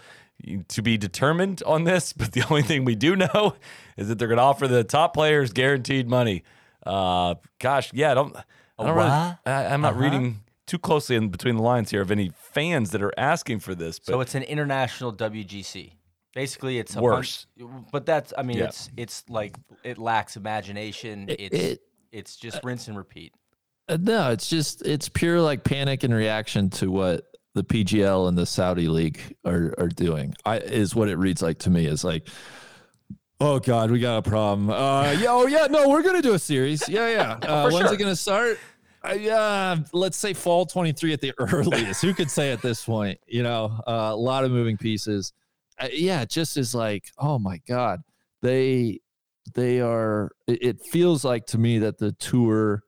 to 0.67 0.81
be 0.81 0.97
determined 0.97 1.61
on 1.65 1.83
this, 1.85 2.13
but 2.13 2.31
the 2.33 2.45
only 2.49 2.61
thing 2.61 2.85
we 2.85 2.95
do 2.95 3.15
know 3.15 3.55
is 3.97 4.07
that 4.07 4.19
they're 4.19 4.27
going 4.27 4.37
to 4.37 4.43
offer 4.43 4.67
the 4.67 4.83
top 4.83 5.13
players 5.13 5.51
guaranteed 5.53 6.07
money. 6.09 6.43
Uh, 6.85 7.35
gosh, 7.59 7.91
yeah, 7.93 8.11
I 8.11 8.13
don't, 8.13 8.35
I 8.77 8.83
don't 8.85 8.95
really, 8.95 9.09
I, 9.09 9.37
I'm 9.73 9.81
not 9.81 9.93
Uh-huh. 9.93 10.01
reading 10.03 10.41
too 10.67 10.77
closely 10.79 11.15
in 11.15 11.29
between 11.29 11.55
the 11.57 11.61
lines 11.63 11.91
here 11.91 12.01
of 12.01 12.11
any 12.11 12.31
fans 12.35 12.91
that 12.91 13.01
are 13.01 13.13
asking 13.17 13.59
for 13.59 13.75
this. 13.75 13.99
But 13.99 14.05
So 14.13 14.21
it's 14.21 14.35
an 14.35 14.43
international 14.43 15.13
WGC. 15.13 15.93
Basically, 16.33 16.79
it's 16.79 16.95
a 16.95 17.01
Worse. 17.01 17.45
bunch- 17.57 17.85
but 17.91 18.05
that's 18.05 18.33
I 18.37 18.43
mean, 18.43 18.57
Yeah. 18.57 18.65
it's 18.65 18.89
it's 18.97 19.23
like 19.29 19.55
it 19.85 19.97
lacks 19.97 20.35
imagination. 20.35 21.29
It- 21.29 21.39
It's 21.39 21.55
it- 21.55 21.81
it's 22.15 22.35
just 22.37 22.63
rinse 22.63 22.87
and 22.87 22.97
repeat. 22.97 23.33
Uh, 23.87 23.97
no, 23.99 24.31
it's 24.31 24.49
just 24.49 24.81
it's 24.85 25.09
pure 25.09 25.41
like 25.41 25.63
panic 25.63 26.03
and 26.03 26.13
reaction 26.13 26.69
to 26.71 26.89
what 26.89 27.25
the 27.53 27.63
PGL 27.63 28.27
and 28.27 28.37
the 28.37 28.45
Saudi 28.45 28.87
league 28.87 29.19
are 29.45 29.73
are 29.77 29.89
doing. 29.89 30.33
I 30.45 30.59
is 30.59 30.95
what 30.95 31.09
it 31.09 31.17
reads 31.17 31.41
like 31.41 31.59
to 31.59 31.69
me. 31.69 31.85
Is 31.85 32.03
like, 32.03 32.27
oh 33.39 33.59
god, 33.59 33.91
we 33.91 33.99
got 33.99 34.17
a 34.17 34.21
problem. 34.29 34.69
Uh, 34.69 35.11
yeah, 35.11 35.27
oh 35.29 35.45
yeah, 35.45 35.67
no, 35.69 35.89
we're 35.89 36.01
gonna 36.01 36.21
do 36.21 36.33
a 36.33 36.39
series. 36.39 36.87
Yeah, 36.89 37.09
yeah. 37.09 37.39
Uh, 37.47 37.69
when's 37.69 37.91
it 37.91 37.97
gonna 37.97 38.15
start? 38.15 38.57
Uh, 39.07 39.13
yeah, 39.13 39.75
let's 39.93 40.17
say 40.17 40.33
fall 40.33 40.65
23 40.65 41.13
at 41.13 41.21
the 41.21 41.31
earliest. 41.37 42.01
Who 42.01 42.13
could 42.13 42.31
say 42.31 42.51
at 42.51 42.61
this 42.63 42.83
point? 42.83 43.19
You 43.27 43.43
know, 43.43 43.79
uh, 43.85 44.09
a 44.11 44.15
lot 44.15 44.45
of 44.45 44.51
moving 44.51 44.77
pieces. 44.77 45.31
Uh, 45.79 45.89
yeah, 45.91 46.25
just 46.25 46.57
is 46.57 46.73
like, 46.73 47.11
oh 47.19 47.37
my 47.37 47.61
god, 47.67 48.01
they 48.41 49.01
they 49.53 49.81
are. 49.81 50.31
It, 50.47 50.79
feels 50.91 51.23
like 51.23 51.45
to 51.47 51.57
me 51.57 51.79
that 51.79 51.97
the 51.97 52.11
tour 52.13 52.81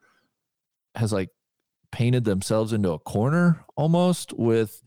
has 0.96 1.14
like 1.14 1.30
painted 1.92 2.24
themselves 2.24 2.74
into 2.74 2.92
a 2.92 3.00
corner 3.00 3.64
almost 3.76 4.34
with, 4.34 4.82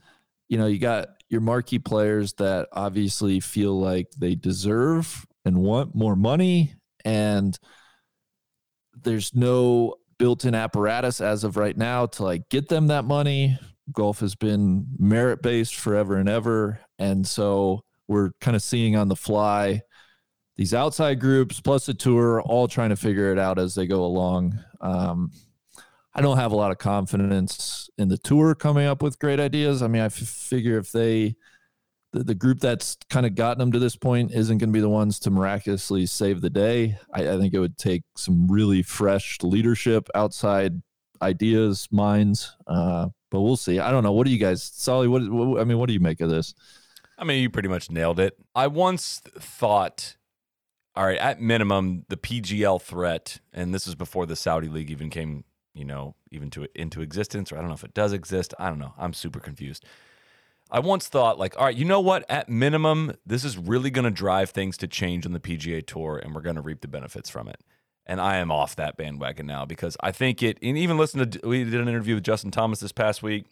you 0.49 0.59
know, 0.59 0.67
you 0.67 0.79
got 0.79 1.09
your 1.29 1.41
marquee 1.41 1.79
players 1.79 2.35
that 2.35 2.69
obviously 2.73 3.41
feel 3.41 3.79
like 3.79 4.09
they 4.19 4.35
deserve 4.35 5.27
and 5.45 5.59
want 5.59 5.95
more 5.95 6.17
money. 6.17 6.75
And 7.05 7.59
there's 9.03 9.35
no 9.35 9.95
built 10.19 10.45
in 10.45 10.55
apparatus 10.55 11.21
as 11.21 11.45
of 11.45 11.57
right 11.57 11.77
now 11.77 12.07
to 12.07 12.25
like 12.25 12.49
get 12.51 12.69
them 12.69 12.89
that 12.89 13.05
money. 13.05 13.59
Golf 13.93 14.21
has 14.21 14.35
been 14.35 14.87
merit 14.99 15.41
based 15.43 15.75
forever 15.77 16.17
and 16.17 16.29
ever. 16.29 16.81
And 16.99 17.27
so 17.27 17.85
we're 18.07 18.33
kind 18.41 18.57
of 18.57 18.63
seeing 18.63 18.97
on 18.97 19.09
the 19.09 19.17
fly 19.17 19.83
these 20.61 20.75
outside 20.75 21.19
groups 21.19 21.59
plus 21.59 21.87
the 21.87 21.95
tour 21.95 22.43
all 22.43 22.69
trying 22.69 22.91
to 22.91 22.97
figure 22.97 23.33
it 23.33 23.39
out 23.39 23.59
as 23.59 23.75
they 23.75 23.87
go 23.87 24.05
along. 24.05 24.63
Um, 24.83 25.33
I 26.13 26.21
don't 26.21 26.37
have 26.37 26.53
a 26.53 26.57
lot 26.57 26.71
of 26.71 26.77
confidence 26.77 27.89
in 27.97 28.09
the 28.09 28.19
tour 28.19 28.55
coming 28.55 28.87
up 28.87 29.03
with 29.03 29.19
great 29.19 29.41
ideas. 29.41 29.83
I 29.83 29.89
mean, 29.89 30.03
I 30.03 30.07
f- 30.07 30.13
figure 30.13 30.77
if 30.77 30.93
they, 30.93 31.35
the, 32.13 32.25
the 32.25 32.35
group 32.35 32.61
that's 32.61 32.99
kind 33.09 33.25
of 33.25 33.35
gotten 33.35 33.59
them 33.59 33.73
to 33.73 33.79
this 33.79 33.97
point 33.97 34.33
isn't 34.33 34.59
going 34.59 34.69
to 34.69 34.75
be 34.75 34.83
the 34.83 34.91
ones 34.91 35.19
to 35.21 35.31
miraculously 35.31 36.05
save 36.05 36.43
the 36.43 36.51
day. 36.51 36.99
I, 37.15 37.31
I 37.31 37.39
think 37.39 37.55
it 37.55 37.59
would 37.59 37.79
take 37.79 38.03
some 38.15 38.47
really 38.47 38.83
fresh 38.83 39.39
leadership, 39.41 40.11
outside 40.15 40.83
ideas, 41.23 41.89
minds. 41.91 42.55
Uh, 42.67 43.09
but 43.31 43.41
we'll 43.41 43.57
see. 43.57 43.79
I 43.79 43.91
don't 43.91 44.05
know. 44.05 44.13
What 44.13 44.27
do 44.27 44.31
you 44.31 44.39
guys, 44.39 44.63
Solly? 44.63 45.09
What, 45.09 45.27
what 45.31 45.59
I 45.59 45.65
mean, 45.65 45.79
what 45.79 45.87
do 45.87 45.95
you 45.95 46.01
make 46.01 46.21
of 46.21 46.29
this? 46.29 46.55
I 47.17 47.25
mean, 47.25 47.41
you 47.41 47.49
pretty 47.49 47.71
much 47.71 47.91
nailed 47.91 48.21
it. 48.21 48.37
I 48.55 48.67
once 48.67 49.23
thought 49.39 50.17
all 50.97 51.07
right, 51.07 51.19
at 51.19 51.41
minimum, 51.41 52.05
the 52.09 52.17
PGL 52.17 52.83
threat, 52.83 53.39
and 53.53 53.73
this 53.75 53.87
is 53.87 53.95
before 53.95 54.27
the 54.27 54.37
Saudi 54.37 54.69
League 54.69 54.91
even 54.91 55.09
came, 55.09 55.45
you 55.73 55.85
know, 55.85 56.15
even 56.31 56.51
to 56.51 56.67
into 56.75 57.01
existence, 57.01 57.53
or 57.53 57.57
I 57.57 57.61
don't 57.61 57.69
know 57.69 57.75
if 57.75 57.85
it 57.85 57.95
does 57.95 58.13
exist. 58.13 58.55
I 58.59 58.69
don't 58.69 58.79
know. 58.79 58.95
I'm 58.99 59.13
super 59.13 59.41
confused. 59.41 59.85
I 60.71 60.81
once 60.81 61.09
thought, 61.09 61.39
like, 61.39 61.57
all 61.59 61.65
right, 61.65 61.77
you 61.77 61.85
know 61.85 62.01
what? 62.01 62.25
At 62.31 62.49
minimum, 62.49 63.13
this 63.27 63.45
is 63.45 63.57
really 63.57 63.91
going 63.91 64.05
to 64.05 64.11
drive 64.11 64.51
things 64.51 64.77
to 64.79 64.87
change 64.87 65.27
on 65.27 65.33
the 65.33 65.41
PGA 65.41 65.85
Tour, 65.85 66.21
and 66.23 66.35
we're 66.35 66.43
going 66.43 66.57
to 66.57 66.63
reap 66.63 66.81
the 66.81 66.89
benefits 66.89 67.29
from 67.29 67.49
it. 67.49 67.61
And 68.07 68.21
I 68.21 68.37
am 68.37 68.51
off 68.51 68.75
that 68.77 68.97
bandwagon 68.97 69.47
now 69.47 69.65
because 69.65 69.97
I 70.01 70.11
think 70.11 70.43
it. 70.43 70.59
And 70.63 70.77
even 70.77 70.99
listen 70.99 71.31
to 71.31 71.49
we 71.49 71.63
did 71.63 71.81
an 71.81 71.89
interview 71.89 72.17
with 72.17 72.25
Justin 72.25 72.51
Thomas 72.51 72.81
this 72.81 72.93
past 72.93 73.23
week. 73.23 73.47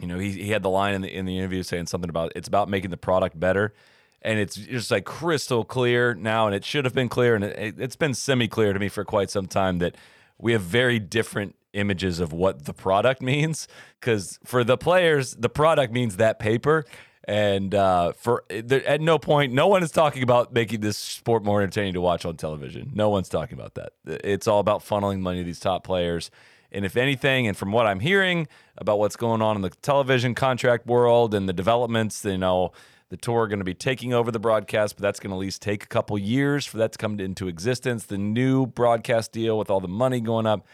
You 0.00 0.06
know, 0.06 0.18
he 0.18 0.30
he 0.32 0.50
had 0.50 0.62
the 0.62 0.70
line 0.70 0.94
in 0.94 1.02
the 1.02 1.14
in 1.14 1.26
the 1.26 1.36
interview 1.36 1.62
saying 1.62 1.86
something 1.86 2.08
about 2.08 2.32
it's 2.34 2.48
about 2.48 2.70
making 2.70 2.90
the 2.90 2.96
product 2.96 3.38
better 3.38 3.74
and 4.22 4.38
it's 4.38 4.56
just 4.56 4.90
like 4.90 5.04
crystal 5.04 5.64
clear 5.64 6.14
now, 6.14 6.46
and 6.46 6.54
it 6.54 6.64
should 6.64 6.84
have 6.84 6.94
been 6.94 7.08
clear, 7.08 7.34
and 7.34 7.44
it, 7.44 7.78
has 7.78 7.96
been 7.96 8.14
semi 8.14 8.48
clear 8.48 8.72
to 8.72 8.78
me 8.78 8.88
for 8.88 9.04
quite 9.04 9.30
some 9.30 9.46
time 9.46 9.78
that 9.78 9.96
we 10.38 10.52
have 10.52 10.62
very 10.62 10.98
different 10.98 11.56
images 11.74 12.20
of 12.20 12.32
what 12.32 12.64
the 12.64 12.72
product 12.72 13.20
means. 13.32 13.68
Because 14.00 14.38
for 14.44 14.64
the 14.64 14.76
players, 14.76 15.34
the 15.34 15.48
product 15.48 15.92
means 15.92 16.16
that 16.16 16.38
paper. 16.38 16.84
And 17.26 17.74
uh, 17.74 18.12
for 18.12 18.44
at 18.50 19.00
no 19.00 19.18
point, 19.18 19.52
no 19.52 19.66
one 19.66 19.82
is 19.82 19.90
talking 19.90 20.22
about 20.22 20.52
making 20.52 20.80
this 20.80 20.98
sport 20.98 21.42
more 21.42 21.62
entertaining 21.62 21.94
to 21.94 22.00
watch 22.00 22.26
on 22.26 22.36
television. 22.36 22.90
No 22.94 23.08
one's 23.08 23.30
talking 23.30 23.58
about 23.58 23.74
that. 23.74 23.92
It's 24.04 24.46
all 24.46 24.60
about 24.60 24.80
funneling 24.84 25.20
money 25.20 25.38
to 25.38 25.44
these 25.44 25.60
top 25.60 25.84
players. 25.84 26.30
And 26.70 26.84
if 26.84 26.96
anything, 26.96 27.46
and 27.46 27.56
from 27.56 27.72
what 27.72 27.86
I'm 27.86 28.00
hearing 28.00 28.46
about 28.76 28.98
what's 28.98 29.16
going 29.16 29.40
on 29.40 29.56
in 29.56 29.62
the 29.62 29.70
television 29.70 30.34
contract 30.34 30.86
world 30.86 31.32
and 31.32 31.48
the 31.48 31.52
developments, 31.52 32.24
you 32.24 32.36
know, 32.36 32.72
the 33.10 33.16
tour 33.16 33.42
are 33.42 33.48
going 33.48 33.58
to 33.58 33.64
be 33.64 33.74
taking 33.74 34.12
over 34.12 34.30
the 34.30 34.38
broadcast, 34.38 34.96
but 34.96 35.02
that's 35.02 35.20
going 35.20 35.30
to 35.30 35.36
at 35.36 35.40
least 35.40 35.62
take 35.62 35.84
a 35.84 35.86
couple 35.86 36.18
years 36.18 36.66
for 36.66 36.78
that 36.78 36.92
to 36.92 36.98
come 36.98 37.20
into 37.20 37.48
existence. 37.48 38.06
The 38.06 38.18
new 38.18 38.66
broadcast 38.66 39.32
deal 39.32 39.58
with 39.58 39.70
all 39.70 39.80
the 39.80 39.88
money 39.88 40.20
going 40.20 40.46
up, 40.46 40.66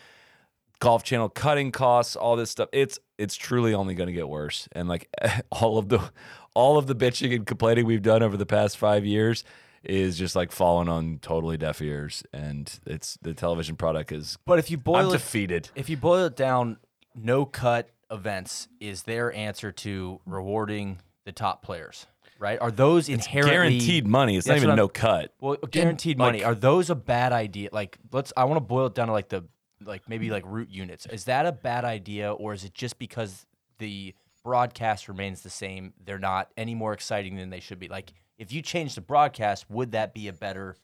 Golf 0.79 1.03
Channel 1.03 1.29
cutting 1.29 1.73
costs, 1.73 2.17
all 2.17 2.37
this 2.37 2.51
stuff. 2.51 2.69
It's 2.73 2.99
it's 3.19 3.37
truly 3.37 3.75
only 3.75 3.95
going 3.95 4.07
to 4.07 4.13
get 4.13 4.29
worse. 4.29 4.69
And 4.73 4.89
like 4.89 5.09
all 5.51 5.77
of 5.77 5.89
the 5.89 6.11
all 6.55 6.79
of 6.79 6.87
the 6.87 6.95
bitching 6.95 7.35
and 7.35 7.47
complaining 7.47 7.87
we've 7.87 8.03
done 8.03 8.23
over 8.23 8.37
the 8.37 8.47
past 8.47 8.77
five 8.77 9.05
years 9.05 9.45
is 9.83 10.19
just 10.19 10.37
like 10.37 10.53
falling 10.53 10.89
on 10.89 11.19
totally 11.21 11.57
deaf 11.57 11.81
ears. 11.83 12.23
And 12.33 12.73
it's 12.87 13.19
the 13.23 13.35
television 13.35 13.77
product 13.77 14.13
is. 14.13 14.39
But 14.47 14.59
if 14.59 14.71
you 14.71 14.79
boil 14.79 14.97
I'm 14.97 15.09
it, 15.09 15.13
defeated. 15.13 15.71
If 15.75 15.89
you 15.89 15.97
boil 15.97 16.25
it 16.27 16.37
down, 16.37 16.79
no 17.15 17.45
cut 17.45 17.91
events 18.11 18.69
is 18.81 19.03
their 19.03 19.33
answer 19.33 19.73
to 19.73 20.21
rewarding 20.27 21.01
the 21.25 21.33
top 21.33 21.63
players 21.63 22.07
right? 22.41 22.61
Are 22.61 22.73
those 22.73 23.09
inherently 23.09 23.53
guaranteed 23.53 24.07
money? 24.07 24.37
It's 24.37 24.47
not 24.47 24.57
even 24.57 24.75
no 24.75 24.89
cut. 24.89 25.33
Well, 25.41 25.57
guaranteed 25.71 26.19
like, 26.19 26.27
money. 26.27 26.45
Are 26.45 26.55
those 26.55 26.91
a 26.91 26.97
bad 26.97 27.33
idea? 27.33 27.69
Like, 27.73 27.99
let's. 28.11 28.33
I 28.37 28.45
want 28.45 28.57
to 28.57 28.61
boil 28.61 28.87
it 28.87 28.95
down 28.95 29.07
to 29.07 29.13
like 29.13 29.29
the 29.29 29.45
like 29.85 30.09
maybe 30.09 30.31
like 30.31 30.45
root 30.47 30.71
units. 30.71 31.07
Is 31.07 31.27
that 31.27 31.47
a 31.47 31.53
bad 31.53 31.85
idea, 31.85 32.33
or 32.33 32.55
is 32.55 32.65
it 32.65 32.75
just 32.75 32.99
because 32.99 33.47
the 33.79 34.15
broadcast 34.43 35.09
remains 35.09 35.43
the 35.43 35.51
same? 35.51 35.93
They're 36.05 36.19
not 36.19 36.51
any 36.57 36.75
more 36.75 36.93
exciting 36.93 37.37
than 37.37 37.51
they 37.51 37.61
should 37.61 37.79
be. 37.79 37.89
Like, 37.89 38.13
if 38.39 38.53
you 38.53 38.63
change 38.63 38.95
the 38.95 39.01
broadcast, 39.03 39.71
would 39.71 39.93
that 39.93 40.15
be 40.15 40.27
a 40.29 40.33
better 40.33 40.77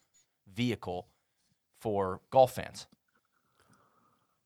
vehicle 0.54 1.08
for 1.80 2.20
golf 2.30 2.54
fans? 2.54 2.86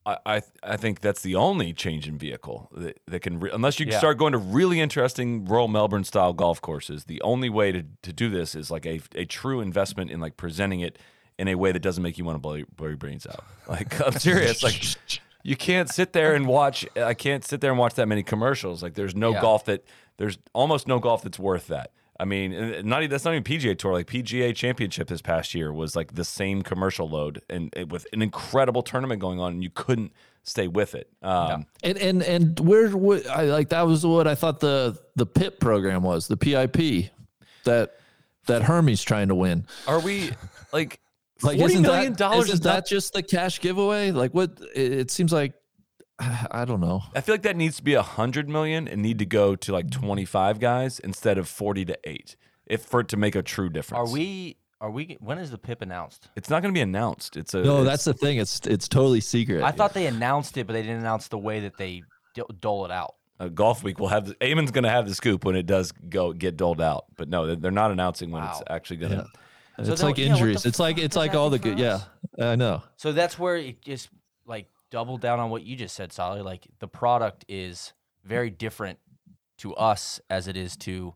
I, 0.05 0.41
I 0.63 0.77
think 0.77 0.99
that's 1.01 1.21
the 1.21 1.35
only 1.35 1.73
change 1.73 2.07
in 2.07 2.17
vehicle 2.17 2.69
that, 2.75 2.99
that 3.07 3.19
can 3.21 3.39
re- 3.39 3.51
unless 3.53 3.79
you 3.79 3.85
Yeah. 3.87 3.99
start 3.99 4.17
going 4.17 4.31
to 4.31 4.39
really 4.39 4.79
interesting 4.79 5.45
Royal 5.45 5.67
Melbourne 5.67 6.03
style 6.03 6.33
golf 6.33 6.59
courses. 6.59 7.03
The 7.05 7.21
only 7.21 7.49
way 7.49 7.71
to, 7.71 7.83
to 8.01 8.11
do 8.11 8.29
this 8.29 8.55
is 8.55 8.71
like 8.71 8.85
a, 8.87 8.99
a 9.13 9.25
true 9.25 9.61
investment 9.61 10.09
in 10.09 10.19
like 10.19 10.37
presenting 10.37 10.79
it 10.79 10.97
in 11.37 11.47
a 11.47 11.53
way 11.55 11.71
that 11.71 11.81
doesn't 11.81 12.01
make 12.01 12.17
you 12.17 12.25
want 12.25 12.35
to 12.35 12.39
blow, 12.39 12.55
your- 12.55 12.67
blow 12.75 12.87
your 12.87 12.97
brains 12.97 13.27
out. 13.27 13.43
Like 13.67 14.01
I'm 14.01 14.13
serious. 14.19 14.63
Like 14.63 14.83
you 15.43 15.55
can't 15.55 15.87
sit 15.89 16.13
there 16.13 16.33
and 16.33 16.47
watch. 16.47 16.85
I 16.97 17.13
can't 17.13 17.45
sit 17.45 17.61
there 17.61 17.69
and 17.71 17.79
watch 17.79 17.93
that 17.95 18.07
many 18.07 18.23
commercials. 18.23 18.81
Like 18.81 18.95
there's 18.95 19.15
no 19.15 19.33
Yeah. 19.33 19.41
golf 19.41 19.65
that 19.65 19.83
there's 20.17 20.39
almost 20.53 20.87
no 20.87 20.97
golf 20.99 21.21
that's 21.21 21.39
worth 21.39 21.67
that. 21.67 21.91
I 22.21 22.25
mean, 22.25 22.87
not 22.87 23.09
that's 23.09 23.25
not 23.25 23.33
even 23.33 23.43
PGA 23.43 23.75
Tour. 23.75 23.93
Like 23.93 24.05
PGA 24.05 24.55
Championship 24.55 25.07
this 25.07 25.23
past 25.23 25.55
year 25.55 25.73
was 25.73 25.95
like 25.95 26.13
the 26.13 26.23
same 26.23 26.61
commercial 26.61 27.09
load, 27.09 27.41
and 27.49 27.73
it, 27.75 27.89
with 27.89 28.05
an 28.13 28.21
incredible 28.21 28.83
tournament 28.83 29.19
going 29.19 29.39
on, 29.39 29.53
and 29.53 29.63
you 29.63 29.71
couldn't 29.71 30.13
stay 30.43 30.67
with 30.67 30.93
it. 30.93 31.09
Um, 31.23 31.65
And 31.81 31.97
and 31.97 32.21
and 32.21 32.59
where 32.59 32.89
what 32.91 33.27
I 33.27 33.45
like 33.45 33.69
that 33.69 33.87
was 33.87 34.05
what 34.05 34.27
I 34.27 34.35
thought 34.35 34.59
the 34.59 34.99
the 35.15 35.25
PIP 35.25 35.59
program 35.59 36.03
was 36.03 36.27
the 36.27 36.37
PIP 36.37 37.11
that 37.63 37.95
that 38.45 38.61
Hermes 38.61 39.01
trying 39.01 39.29
to 39.29 39.35
win. 39.35 39.65
Are 39.87 39.99
we 39.99 40.29
like 40.71 40.99
Like 41.41 41.57
forty 41.57 41.73
isn't 41.73 41.81
million 41.81 42.13
that, 42.13 42.19
dollars? 42.19 42.49
Is 42.51 42.59
that 42.59 42.73
not, 42.73 42.85
just 42.85 43.13
the 43.13 43.23
cash 43.23 43.59
giveaway? 43.61 44.11
Like 44.11 44.31
what? 44.35 44.51
It, 44.75 44.93
it 44.93 45.11
seems 45.11 45.33
like 45.33 45.53
I 46.51 46.65
don't 46.65 46.79
know. 46.81 47.03
I 47.15 47.21
feel 47.21 47.33
like 47.33 47.41
that 47.43 47.55
needs 47.55 47.77
to 47.77 47.83
be 47.83 47.93
a 47.95 48.01
hundred 48.01 48.47
million 48.47 48.87
and 48.87 49.01
need 49.01 49.19
to 49.19 49.25
go 49.25 49.55
to 49.55 49.71
like 49.73 49.89
twenty 49.89 50.25
five 50.25 50.59
guys 50.59 50.99
instead 50.99 51.37
of 51.37 51.47
forty 51.47 51.83
to 51.85 51.97
eight, 52.03 52.35
if 52.65 52.83
for 52.83 52.99
it 53.01 53.07
to 53.09 53.17
make 53.17 53.35
a 53.35 53.41
true 53.41 53.69
difference. 53.69 54.09
Are 54.09 54.13
we? 54.13 54.57
Are 54.79 54.89
we? 54.89 55.17
When 55.19 55.37
is 55.37 55.51
the 55.51 55.57
PIP 55.59 55.81
announced? 55.83 56.29
It's 56.35 56.49
not 56.49 56.61
going 56.63 56.73
to 56.73 56.77
be 56.77 56.81
announced. 56.81 57.37
It's 57.37 57.53
a 57.53 57.61
No, 57.61 57.81
it's- 57.81 57.85
that's 57.85 58.05
the 58.05 58.13
thing. 58.13 58.37
It's 58.37 58.59
it's 58.65 58.87
totally 58.87 59.21
secret. 59.21 59.63
I 59.63 59.71
thought 59.71 59.93
they 59.93 60.07
announced 60.07 60.57
it, 60.57 60.65
but 60.67 60.73
they 60.73 60.81
didn't 60.81 60.99
announce 61.01 61.27
the 61.27 61.37
way 61.37 61.61
that 61.61 61.77
they 61.77 62.01
d- 62.35 62.41
dole 62.59 62.85
it 62.85 62.91
out. 62.91 63.15
uh, 63.39 63.47
golf 63.47 63.83
week. 63.83 63.99
will 63.99 64.07
have 64.07 64.25
the, 64.27 64.35
Eamon's 64.35 64.71
going 64.71 64.83
to 64.83 64.89
have 64.89 65.07
the 65.07 65.15
scoop 65.15 65.45
when 65.45 65.55
it 65.55 65.65
does 65.67 65.91
go 65.91 66.31
get 66.33 66.57
doled 66.57 66.81
out. 66.81 67.05
But 67.17 67.27
no, 67.29 67.45
they're- 67.47 67.55
they're 67.55 67.71
not 67.71 67.91
announcing 67.91 68.31
when 68.31 68.43
it's 68.43 68.61
actually 68.69 68.97
going 68.97 69.11
to. 69.13 69.27
So 69.83 69.91
it's 69.93 70.01
then- 70.01 70.09
like 70.11 70.17
yeah, 70.19 70.25
injuries. 70.27 70.65
it's 70.65 70.79
like 70.79 70.97
it's 70.97 71.15
like 71.15 71.33
all 71.35 71.49
the 71.49 71.57
for 71.57 71.63
good. 71.69 71.79
Yeah, 71.79 71.93
us? 71.95 72.05
I 72.39 72.55
know. 72.55 72.83
So 72.97 73.11
that's 73.11 73.37
where 73.39 73.55
it 73.57 73.81
just 73.83 74.09
like 74.11 74.20
double 74.91 75.17
down 75.17 75.39
on 75.39 75.49
what 75.49 75.63
you 75.63 75.75
just 75.75 75.95
said, 75.95 76.13
Solly. 76.13 76.41
Like 76.41 76.67
the 76.79 76.87
product 76.87 77.43
is 77.47 77.93
very 78.23 78.51
different 78.51 78.99
to 79.59 79.73
us 79.75 80.19
as 80.29 80.47
it 80.47 80.55
is 80.55 80.75
to 80.77 81.15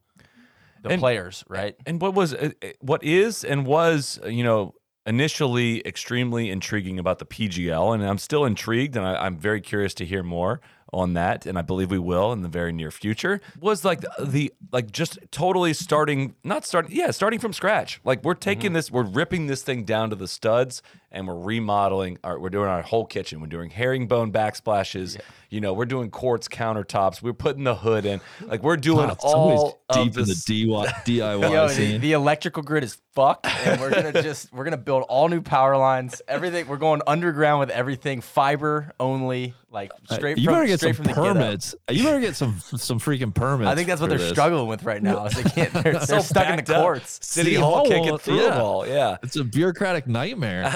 the 0.82 0.89
And- 0.91 0.99
players, 0.99 1.43
right? 1.47 1.76
And 1.86 2.01
what 2.01 2.13
was 2.15 2.34
uh, 2.34 2.51
uh, 2.63 2.67
what 2.80 3.03
is 3.03 3.43
and 3.43 3.65
was 3.67 4.19
uh, 4.23 4.28
you 4.30 4.43
know 4.43 4.73
initially 5.05 5.86
extremely 5.86 6.49
intriguing 6.49 6.97
about 6.97 7.19
the 7.19 7.26
PGL, 7.26 7.93
and 7.93 8.03
I'm 8.03 8.17
still 8.17 8.43
intrigued, 8.45 8.95
and 8.95 9.05
I, 9.05 9.26
I'm 9.26 9.38
very 9.38 9.61
curious 9.61 9.93
to 9.95 10.05
hear 10.05 10.23
more 10.23 10.61
on 10.93 11.13
that, 11.13 11.45
and 11.45 11.57
I 11.57 11.61
believe 11.61 11.91
we 11.91 11.99
will 11.99 12.31
in 12.31 12.41
the 12.41 12.49
very 12.49 12.71
near 12.71 12.91
future. 12.91 13.41
Was 13.59 13.83
like 13.83 14.03
the, 14.19 14.53
like 14.71 14.91
just 14.91 15.19
totally 15.31 15.73
starting, 15.73 16.36
not 16.43 16.65
starting, 16.65 16.91
yeah, 16.95 17.11
starting 17.11 17.39
from 17.39 17.53
scratch. 17.53 17.99
Like 18.03 18.23
we're 18.23 18.33
taking 18.33 18.67
mm-hmm. 18.67 18.75
this, 18.75 18.91
we're 18.91 19.03
ripping 19.03 19.47
this 19.47 19.61
thing 19.61 19.83
down 19.83 20.09
to 20.11 20.15
the 20.15 20.27
studs, 20.27 20.81
and 21.11 21.27
we're 21.27 21.39
remodeling. 21.39 22.17
Our, 22.23 22.39
we're 22.39 22.49
doing 22.49 22.69
our 22.69 22.81
whole 22.81 23.05
kitchen. 23.05 23.41
We're 23.41 23.47
doing 23.47 23.71
herringbone 23.71 24.31
backsplashes. 24.31 25.19
You 25.56 25.62
know, 25.62 25.72
we're 25.72 25.86
doing 25.86 26.12
quartz 26.12 26.49
countertops. 26.49 27.22
We're 27.22 27.32
putting 27.32 27.64
the 27.64 27.76
hood 27.76 28.06
in. 28.06 28.20
Like 28.41 28.62
we're 28.62 28.76
doing 28.76 29.08
Wow, 29.08 29.16
all 29.24 29.82
of 29.88 29.95
deep 29.95 30.18
in 30.18 30.26
the 30.26 30.34
DIY, 30.34 30.86
DIY 31.06 31.41
Yo, 31.41 31.49
the, 31.49 31.70
scene. 31.70 32.01
the 32.01 32.12
electrical 32.12 32.62
grid 32.62 32.84
is 32.84 32.97
fucked, 33.14 33.47
and 33.47 33.80
we're 33.80 33.89
gonna 33.91 34.22
just 34.22 34.51
we're 34.51 34.66
gonna 34.66 34.76
build 34.76 35.03
all 35.08 35.30
new 35.30 35.41
power 35.41 35.78
lines. 35.78 36.22
Everything 36.28 36.68
we're 36.68 36.76
going 36.76 37.01
underground 37.08 37.62
with 37.62 37.70
everything 37.70 38.20
fiber 38.20 38.91
only, 38.99 39.53
like 39.72 39.93
straight 40.12 40.38
Uh, 40.38 40.41
you 40.41 40.45
from 40.47 40.53
better 40.56 40.68
get 40.68 40.80
straight 40.82 40.95
some 40.97 41.06
from 41.06 41.14
the 41.16 41.22
get-up. 41.22 41.38
permits. 41.38 41.76
You 41.89 42.03
better 42.03 42.20
get 42.20 42.36
some 42.36 42.60
some 42.60 42.99
freaking 42.99 43.34
permits. 43.34 43.72
I 43.72 43.76
think 43.76 43.88
that's 43.88 44.01
what 44.01 44.10
they're 44.10 44.20
this. 44.20 44.32
struggling 44.32 44.68
with 44.68 44.84
right 44.84 45.01
now. 45.01 45.26
Is 45.28 45.41
they 45.41 45.49
can't. 45.49 45.72
They're, 45.72 45.93
they're 46.06 46.20
stuck 46.20 46.49
in 46.49 46.58
the 46.58 46.64
courts. 46.74 47.20
City 47.26 47.51
City 47.51 47.56
Hall 47.62 47.76
Hall 47.76 47.86
kicking 47.88 48.10
won't- 48.10 48.22
through 48.22 48.41
yeah. 48.41 48.49
them 48.49 48.62
all. 48.62 48.86
Yeah. 48.86 49.16
It's 49.24 49.38
a 49.38 49.45
bureaucratic 49.45 50.06
nightmare. 50.06 50.76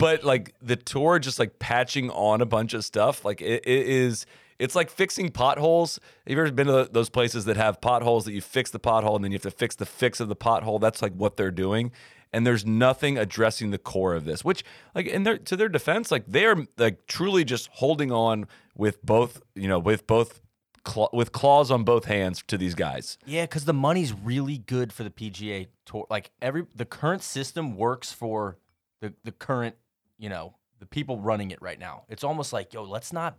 But 0.00 0.24
like 0.24 0.54
the 0.60 0.76
tour 0.76 1.18
just 1.18 1.38
like 1.38 1.58
patching 1.58 2.10
on 2.10 2.40
a 2.40 2.46
bunch 2.46 2.74
of 2.74 2.84
stuff 2.84 3.24
like 3.24 3.40
it, 3.40 3.62
it 3.64 3.86
is 3.86 4.26
it's 4.58 4.74
like 4.74 4.90
fixing 4.90 5.30
potholes. 5.30 5.98
Have 6.26 6.36
you 6.36 6.42
ever 6.42 6.52
been 6.52 6.66
to 6.66 6.88
those 6.90 7.08
places 7.08 7.46
that 7.46 7.56
have 7.56 7.80
potholes 7.80 8.26
that 8.26 8.32
you 8.32 8.42
fix 8.42 8.70
the 8.70 8.78
pothole 8.78 9.16
and 9.16 9.24
then 9.24 9.32
you 9.32 9.36
have 9.36 9.42
to 9.42 9.50
fix 9.50 9.74
the 9.74 9.86
fix 9.86 10.20
of 10.20 10.28
the 10.28 10.36
pothole? 10.36 10.78
That's 10.80 11.00
like 11.00 11.14
what 11.14 11.38
they're 11.38 11.50
doing. 11.50 11.92
And 12.32 12.46
there's 12.46 12.66
nothing 12.66 13.16
addressing 13.16 13.70
the 13.70 13.78
core 13.78 14.14
of 14.14 14.24
this 14.24 14.44
which 14.44 14.64
like 14.94 15.06
in 15.06 15.22
their 15.24 15.38
to 15.38 15.56
their 15.56 15.68
defense 15.68 16.10
like 16.10 16.24
they're 16.28 16.66
like 16.78 17.06
truly 17.06 17.44
just 17.44 17.68
holding 17.72 18.12
on 18.12 18.46
with 18.76 19.02
both 19.04 19.42
you 19.54 19.68
know 19.68 19.78
with 19.78 20.06
both 20.06 20.40
cl- 20.86 21.10
with 21.12 21.32
claws 21.32 21.70
on 21.70 21.84
both 21.84 22.04
hands 22.04 22.42
to 22.46 22.58
these 22.58 22.74
guys. 22.74 23.18
Yeah, 23.26 23.44
because 23.44 23.64
the 23.64 23.72
money's 23.74 24.12
really 24.12 24.58
good 24.58 24.92
for 24.92 25.04
the 25.04 25.10
PGA 25.10 25.68
tour. 25.84 26.06
Like 26.10 26.30
every 26.40 26.66
the 26.74 26.84
current 26.84 27.22
system 27.22 27.76
works 27.76 28.12
for 28.12 28.58
the 29.00 29.14
the 29.24 29.32
current, 29.32 29.76
you 30.20 30.28
know, 30.28 30.54
the 30.78 30.86
people 30.86 31.18
running 31.18 31.50
it 31.50 31.60
right 31.60 31.78
now. 31.78 32.04
It's 32.08 32.22
almost 32.22 32.52
like, 32.52 32.72
yo, 32.72 32.84
let's 32.84 33.12
not 33.12 33.36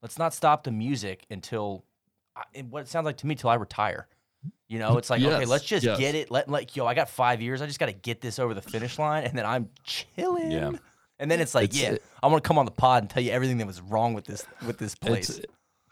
let's 0.00 0.18
not 0.18 0.32
stop 0.32 0.64
the 0.64 0.70
music 0.70 1.26
until 1.30 1.84
I, 2.36 2.62
what 2.62 2.82
it 2.82 2.88
sounds 2.88 3.04
like 3.04 3.18
to 3.18 3.26
me 3.26 3.34
till 3.34 3.50
I 3.50 3.56
retire. 3.56 4.06
You 4.68 4.78
know, 4.78 4.96
it's 4.96 5.10
like 5.10 5.20
okay, 5.22 5.44
let's 5.44 5.64
just 5.64 5.84
yes. 5.84 5.98
get 5.98 6.14
it. 6.14 6.30
Let 6.30 6.48
like 6.48 6.76
yo, 6.76 6.86
I 6.86 6.94
got 6.94 7.10
five 7.10 7.42
years. 7.42 7.60
I 7.60 7.66
just 7.66 7.80
got 7.80 7.86
to 7.86 7.92
get 7.92 8.20
this 8.20 8.38
over 8.38 8.54
the 8.54 8.62
finish 8.62 8.98
line, 8.98 9.24
and 9.24 9.36
then 9.36 9.44
I'm 9.44 9.68
chilling. 9.82 10.52
Yeah. 10.52 10.72
And 11.18 11.28
then 11.28 11.40
it's 11.40 11.52
like, 11.54 11.70
It's- 11.70 11.82
yeah, 11.82 11.90
it- 11.94 12.02
I 12.22 12.28
want 12.28 12.44
to 12.44 12.46
come 12.46 12.58
on 12.58 12.64
the 12.64 12.70
pod 12.70 13.02
and 13.02 13.10
tell 13.10 13.22
you 13.22 13.32
everything 13.32 13.58
that 13.58 13.66
was 13.66 13.80
wrong 13.80 14.14
with 14.14 14.24
this 14.24 14.46
with 14.64 14.78
this 14.78 14.94
place. 14.94 15.30
It's, 15.30 15.40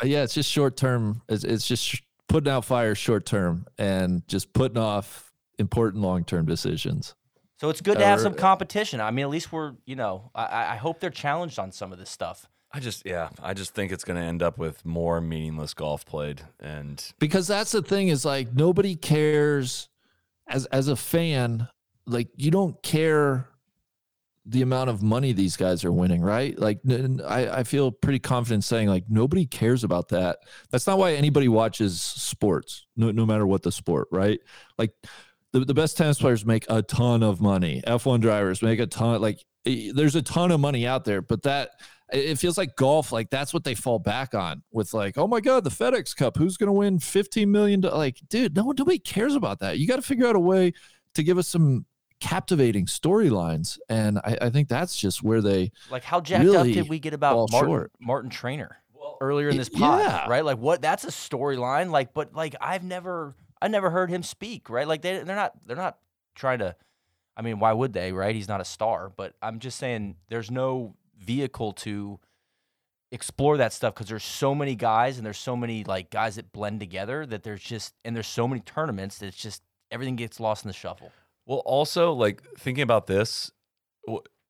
uh, 0.02 0.06
yeah, 0.06 0.22
it's 0.22 0.34
just 0.34 0.50
short 0.50 0.76
term. 0.76 1.22
It's, 1.28 1.42
it's 1.42 1.66
just 1.66 1.82
sh- 1.82 2.02
putting 2.28 2.52
out 2.52 2.64
fires 2.64 2.98
short 2.98 3.26
term 3.26 3.66
and 3.76 4.26
just 4.28 4.52
putting 4.52 4.78
off 4.78 5.32
important 5.58 6.02
long 6.02 6.24
term 6.24 6.46
decisions. 6.46 7.16
So 7.58 7.70
it's 7.70 7.80
good 7.80 7.98
to 7.98 8.04
have 8.04 8.20
some 8.20 8.34
competition. 8.34 9.00
I 9.00 9.10
mean, 9.10 9.24
at 9.24 9.30
least 9.30 9.50
we're, 9.52 9.72
you 9.86 9.96
know, 9.96 10.30
I- 10.34 10.44
I, 10.44 10.72
I 10.72 10.76
hope 10.76 11.00
they're 11.00 11.10
challenged 11.10 11.58
on 11.58 11.72
some 11.72 11.92
of 11.92 11.98
this 11.98 12.10
stuff. 12.10 12.46
I 12.72 12.80
just 12.80 13.06
yeah, 13.06 13.30
I 13.42 13.54
just 13.54 13.74
think 13.74 13.92
it's 13.92 14.04
going 14.04 14.18
to 14.20 14.22
end 14.26 14.42
up 14.42 14.58
with 14.58 14.84
more 14.84 15.20
meaningless 15.20 15.72
golf 15.72 16.04
played 16.04 16.42
and 16.60 17.02
because 17.18 17.46
that's 17.46 17.72
the 17.72 17.80
thing 17.80 18.08
is 18.08 18.24
like 18.24 18.52
nobody 18.54 18.94
cares 18.96 19.88
as 20.48 20.66
as 20.66 20.88
a 20.88 20.96
fan 20.96 21.68
like 22.06 22.28
you 22.36 22.50
don't 22.50 22.82
care 22.82 23.48
the 24.44 24.62
amount 24.62 24.90
of 24.90 25.02
money 25.02 25.32
these 25.32 25.56
guys 25.56 25.84
are 25.84 25.92
winning 25.92 26.20
right 26.20 26.58
like 26.58 26.80
I, 27.26 27.48
I 27.48 27.62
feel 27.62 27.90
pretty 27.90 28.18
confident 28.18 28.62
saying 28.64 28.88
like 28.88 29.04
nobody 29.08 29.46
cares 29.46 29.82
about 29.82 30.08
that 30.08 30.38
that's 30.70 30.86
not 30.86 30.98
why 30.98 31.14
anybody 31.14 31.48
watches 31.48 32.00
sports 32.00 32.86
no, 32.96 33.10
no 33.10 33.24
matter 33.24 33.46
what 33.46 33.62
the 33.62 33.72
sport 33.72 34.08
right 34.12 34.40
like 34.76 34.92
the, 35.52 35.60
the 35.60 35.74
best 35.74 35.96
tennis 35.96 36.18
players 36.18 36.44
make 36.44 36.66
a 36.68 36.82
ton 36.82 37.22
of 37.22 37.40
money 37.40 37.82
f1 37.86 38.20
drivers 38.20 38.62
make 38.62 38.78
a 38.78 38.86
ton 38.86 39.20
like 39.20 39.44
eh, 39.66 39.90
there's 39.94 40.16
a 40.16 40.22
ton 40.22 40.50
of 40.50 40.60
money 40.60 40.86
out 40.86 41.04
there 41.04 41.22
but 41.22 41.42
that 41.42 41.70
it 42.12 42.18
it 42.30 42.38
feels 42.38 42.56
like 42.58 42.76
golf 42.76 43.12
like 43.12 43.30
that's 43.30 43.52
what 43.52 43.64
they 43.64 43.74
fall 43.74 43.98
back 43.98 44.34
on 44.34 44.62
with 44.72 44.92
like 44.94 45.16
oh 45.18 45.26
my 45.26 45.40
god 45.40 45.64
the 45.64 45.70
fedex 45.70 46.14
cup 46.14 46.36
who's 46.36 46.56
going 46.56 46.68
to 46.68 46.72
win 46.72 46.98
15 46.98 47.50
million 47.50 47.80
like 47.80 48.20
dude 48.28 48.54
no 48.54 48.64
one 48.64 48.76
nobody 48.78 48.98
cares 48.98 49.34
about 49.34 49.60
that 49.60 49.78
you 49.78 49.86
got 49.86 49.96
to 49.96 50.02
figure 50.02 50.26
out 50.26 50.36
a 50.36 50.40
way 50.40 50.72
to 51.14 51.22
give 51.22 51.38
us 51.38 51.48
some 51.48 51.86
captivating 52.18 52.86
storylines 52.86 53.78
and 53.88 54.18
I, 54.18 54.38
I 54.42 54.50
think 54.50 54.68
that's 54.68 54.96
just 54.96 55.22
where 55.22 55.42
they 55.42 55.70
Like, 55.90 56.02
how 56.02 56.20
jacked 56.20 56.44
Really 56.44 56.56
up 56.70 56.74
did 56.74 56.88
we 56.88 56.98
get 56.98 57.12
about 57.12 57.50
Martin, 57.52 57.68
short. 57.68 57.92
Martin 58.00 58.30
Trainer 58.30 58.78
earlier 59.20 59.48
in 59.48 59.56
this 59.56 59.68
pod, 59.68 60.00
yeah. 60.00 60.26
right? 60.28 60.44
Like, 60.44 60.58
what? 60.58 60.82
That's 60.82 61.04
a 61.04 61.08
storyline. 61.08 61.90
Like, 61.90 62.14
but 62.14 62.34
like, 62.34 62.54
I've 62.60 62.84
never, 62.84 63.34
I 63.60 63.68
never 63.68 63.90
heard 63.90 64.10
him 64.10 64.22
speak, 64.22 64.68
right? 64.68 64.86
Like, 64.86 65.02
they, 65.02 65.22
they're 65.22 65.36
not, 65.36 65.52
they're 65.66 65.76
not 65.76 65.98
trying 66.34 66.58
to. 66.60 66.76
I 67.36 67.42
mean, 67.42 67.58
why 67.58 67.72
would 67.72 67.92
they, 67.92 68.12
right? 68.12 68.34
He's 68.34 68.48
not 68.48 68.60
a 68.60 68.64
star, 68.64 69.10
but 69.14 69.34
I'm 69.42 69.58
just 69.58 69.78
saying, 69.78 70.16
there's 70.28 70.50
no 70.50 70.94
vehicle 71.18 71.72
to 71.72 72.18
explore 73.12 73.56
that 73.58 73.72
stuff 73.72 73.94
because 73.94 74.08
there's 74.08 74.24
so 74.24 74.54
many 74.54 74.74
guys 74.74 75.16
and 75.16 75.24
there's 75.24 75.38
so 75.38 75.56
many 75.56 75.84
like 75.84 76.10
guys 76.10 76.36
that 76.36 76.52
blend 76.52 76.80
together 76.80 77.24
that 77.24 77.42
there's 77.42 77.62
just 77.62 77.94
and 78.04 78.16
there's 78.16 78.26
so 78.26 78.48
many 78.48 78.60
tournaments 78.60 79.18
that 79.18 79.26
it's 79.26 79.36
just 79.36 79.62
everything 79.90 80.16
gets 80.16 80.40
lost 80.40 80.64
in 80.64 80.68
the 80.68 80.74
shuffle. 80.74 81.12
Well, 81.46 81.60
also 81.60 82.12
like 82.12 82.42
thinking 82.58 82.82
about 82.82 83.06
this, 83.06 83.52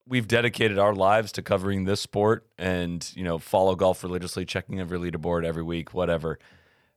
we've 0.06 0.26
dedicated 0.26 0.78
our 0.78 0.94
lives 0.94 1.32
to 1.32 1.42
covering 1.42 1.84
this 1.84 2.00
sport, 2.00 2.46
and 2.58 3.08
you 3.14 3.24
know, 3.24 3.38
follow 3.38 3.74
golf 3.74 4.02
religiously, 4.02 4.44
checking 4.44 4.80
every 4.80 4.98
leaderboard 4.98 5.44
every 5.44 5.62
week, 5.62 5.92
whatever. 5.92 6.38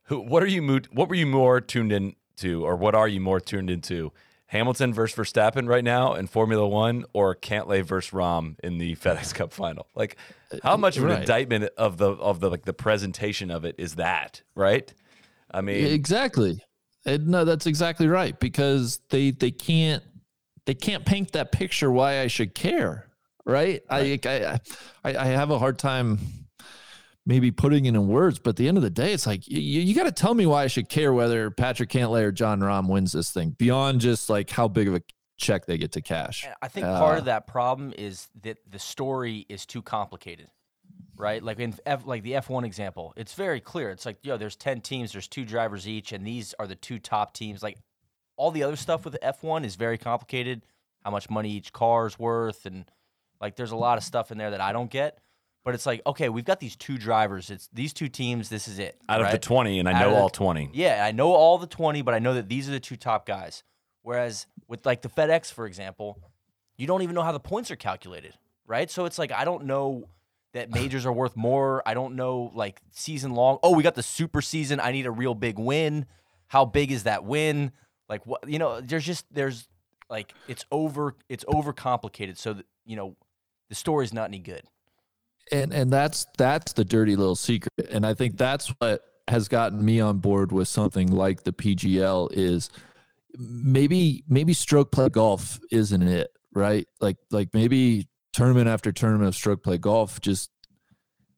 Who, 0.10 0.20
what 0.20 0.44
are 0.44 0.48
you? 0.48 0.62
mo- 0.62 0.80
What 0.92 1.08
were 1.08 1.16
you 1.16 1.26
more 1.28 1.62
tuned 1.62 1.92
in 1.92 2.16
to, 2.38 2.66
or 2.66 2.76
what 2.76 2.96
are 2.96 3.08
you 3.08 3.20
more 3.22 3.40
tuned 3.40 3.70
into? 3.70 4.12
Hamilton 4.48 4.92
versus 4.92 5.16
Verstappen 5.16 5.68
right 5.68 5.84
now 5.84 6.16
in 6.16 6.26
Formula 6.26 6.68
One, 6.68 7.06
or 7.14 7.36
Cantlay 7.36 7.84
versus 7.84 8.12
Rahm 8.12 8.56
in 8.64 8.80
the 8.80 8.96
FedEx 9.04 9.34
Cup 9.36 9.54
final? 9.54 9.86
Like, 9.94 10.18
how 10.64 10.76
much 10.76 10.98
of 10.98 11.04
an 11.04 11.10
right. 11.12 11.20
indictment 11.20 11.66
of 11.78 11.98
the 11.98 12.10
of 12.14 12.40
the 12.40 12.50
like 12.50 12.66
the 12.66 12.74
presentation 12.74 13.52
of 13.52 13.64
it 13.66 13.76
is 13.78 13.96
that? 13.96 14.42
Right? 14.56 14.92
I 15.52 15.62
mean, 15.62 15.86
exactly 15.86 16.64
And 17.06 17.28
no 17.28 17.46
that's 17.46 17.68
exactly 17.68 18.08
right 18.08 18.40
because 18.40 19.00
they 19.10 19.32
they 19.32 19.52
can't 19.52 20.04
they 20.66 20.74
can't 20.74 21.06
paint 21.06 21.32
that 21.32 21.52
picture 21.52 21.92
why 21.92 22.22
i 22.22 22.28
should 22.28 22.54
care 22.54 23.08
right, 23.46 23.82
I, 23.90 24.20
I 24.24 24.60
i 25.04 25.18
i 25.18 25.26
have 25.26 25.50
a 25.50 25.58
hard 25.58 25.80
time 25.80 26.20
maybe 27.26 27.52
putting 27.52 27.86
it 27.86 27.90
in 27.96 28.08
words 28.08 28.40
but 28.40 28.52
at 28.52 28.56
the 28.56 28.68
end 28.68 28.78
of 28.78 28.84
the 28.84 28.90
day 28.90 29.14
it's 29.14 29.28
like 29.28 29.48
you, 29.48 29.60
you 29.60 29.94
got 29.94 30.06
to 30.06 30.12
tell 30.12 30.34
me 30.34 30.46
why 30.46 30.64
i 30.64 30.68
should 30.68 30.90
care 30.90 31.14
whether 31.14 31.52
patrick 31.52 31.90
cantlay 31.90 32.24
or 32.24 32.32
jon 32.32 32.60
Rahm 32.60 32.88
wins 32.90 33.12
this 33.12 33.32
thing 33.32 33.52
beyond 33.52 34.02
just 34.02 34.30
like 34.30 34.50
how 34.50 34.68
big 34.68 34.88
of 34.88 34.96
a 34.96 35.02
check 35.38 35.66
they 35.66 35.78
get 35.78 35.92
to 35.94 36.02
cash 36.02 36.44
And 36.46 36.54
I 36.62 36.68
think 36.68 36.86
part 36.86 37.16
Uh, 37.16 37.20
of 37.20 37.26
that 37.26 37.48
problem 37.48 37.94
is 37.98 38.28
that 38.42 38.58
the 38.70 38.78
story 38.80 39.46
is 39.48 39.66
too 39.66 39.82
complicated, 39.82 40.48
right? 41.16 41.42
Like 41.42 41.60
in 41.60 41.76
F, 41.86 42.06
like 42.06 42.24
the 42.24 42.34
F1 42.34 42.66
example, 42.66 43.14
it's 43.16 43.34
very 43.36 43.62
clear. 43.62 43.90
It's 43.90 44.06
like, 44.06 44.18
yo, 44.22 44.36
there's 44.36 44.58
10 44.58 44.82
teams, 44.82 45.14
there's 45.14 45.30
two 45.30 45.46
drivers 45.46 45.88
each, 45.88 46.12
and 46.12 46.28
these 46.28 46.54
are 46.60 46.68
the 46.68 46.76
two 46.76 47.00
top 47.00 47.34
teams. 47.34 47.64
Like 47.64 47.78
all 48.36 48.52
the 48.52 48.64
other 48.64 48.76
stuff 48.76 49.06
with 49.06 49.16
F1 49.24 49.64
is 49.64 49.78
very 49.78 49.98
complicated. 49.98 50.66
How 51.06 51.12
much 51.12 51.30
money 51.30 51.52
each 51.52 51.72
car 51.72 52.06
is 52.08 52.20
worth, 52.20 52.66
and 52.66 52.84
like 53.40 53.56
there's 53.56 53.72
a 53.72 53.78
lot 53.78 53.98
of 53.98 54.04
stuff 54.04 54.32
in 54.34 54.38
there 54.38 54.52
that 54.52 54.60
I 54.60 54.74
don't 54.74 54.92
get. 54.92 55.20
But 55.66 55.76
it's 55.76 55.86
like, 55.86 56.02
okay, 56.08 56.30
we've 56.30 56.46
got 56.46 56.60
these 56.60 56.76
two 56.76 56.98
drivers. 56.98 57.50
It's 57.50 57.70
these 57.74 57.94
two 57.94 58.08
teams. 58.08 58.50
This 58.50 58.68
is 58.68 58.80
it. 58.80 59.00
out 59.10 59.22
of 59.22 59.32
the 59.32 59.38
twenty, 59.38 59.80
and 59.80 59.88
I 59.90 59.94
Out 59.94 60.02
know 60.02 60.10
the- 60.12 60.16
all 60.22 60.30
twenty. 60.30 60.70
Yeah, 60.74 61.04
I 61.06 61.12
know 61.12 61.34
all 61.34 61.58
the 61.58 61.68
20, 61.68 62.02
but 62.02 62.14
I 62.14 62.20
know 62.20 62.34
that 62.36 62.48
these 62.50 62.68
are 62.68 62.72
the 62.72 62.80
two 62.80 62.96
top 62.96 63.26
guys. 63.26 63.64
Whereas 64.02 64.48
with 64.68 64.86
like 64.86 65.02
the 65.02 65.10
FedEx, 65.10 65.52
for 65.52 65.66
example, 65.66 66.20
you 66.78 66.88
don't 66.88 67.02
even 67.02 67.14
know 67.14 67.22
how 67.22 67.34
the 67.34 67.40
points 67.40 67.70
are 67.72 67.76
calculated, 67.76 68.34
right? 68.66 68.90
So 68.90 69.06
it's 69.06 69.20
like 69.20 69.32
I 69.32 69.44
don't 69.44 69.66
know 69.66 70.08
that 70.54 70.72
majors 70.74 71.06
are 71.06 71.14
worth 71.14 71.36
more. 71.36 71.84
I 71.86 71.94
don't 71.94 72.16
know 72.16 72.52
like 72.56 72.82
season 72.92 73.34
long. 73.34 73.60
Oh, 73.62 73.76
we 73.76 73.84
got 73.84 73.96
the 73.96 74.04
super 74.04 74.42
season. 74.42 74.80
I 74.80 74.92
need 74.94 75.06
a 75.06 75.12
real 75.12 75.36
big 75.36 75.60
win. 75.60 76.06
How 76.48 76.66
big 76.66 76.92
is 76.92 77.04
that 77.04 77.26
win? 77.26 77.72
Like 78.08 78.26
what 78.26 78.50
you 78.50 78.58
know, 78.60 78.80
there's 78.82 79.06
just 79.06 79.26
there's 79.32 79.68
like 80.10 80.34
it's 80.48 80.66
over 80.72 81.16
it's 81.28 81.44
over 81.48 81.74
complicated. 81.74 82.38
So 82.38 82.54
that, 82.54 82.66
you 82.86 82.96
know, 82.96 83.18
the 83.68 83.76
story's 83.76 84.14
not 84.14 84.30
any 84.30 84.40
good. 84.40 84.64
And 85.52 85.74
and 85.74 85.92
that's 85.92 86.26
that's 86.38 86.74
the 86.74 86.86
dirty 86.86 87.16
little 87.16 87.36
secret. 87.36 87.74
And 87.92 88.06
i 88.06 88.14
think 88.14 88.38
that's 88.38 88.68
what 88.80 89.02
has 89.28 89.48
gotten 89.48 89.84
me 89.84 90.00
on 90.00 90.18
board 90.18 90.52
with 90.52 90.68
something 90.68 91.12
like 91.12 91.44
the 91.44 91.54
pgl 91.54 92.30
is 92.32 92.70
maybe 93.38 94.24
maybe 94.28 94.54
stroke 94.54 94.92
play 94.92 95.08
golf 95.10 95.60
isn't 95.72 96.02
it 96.02 96.32
right? 96.54 96.88
Like 97.00 97.18
like 97.32 97.50
maybe 97.54 98.08
tournament 98.34 98.68
after 98.68 98.92
tournament 98.92 99.28
of 99.28 99.36
stroke 99.36 99.64
play 99.64 99.78
golf 99.78 100.22
just 100.22 100.52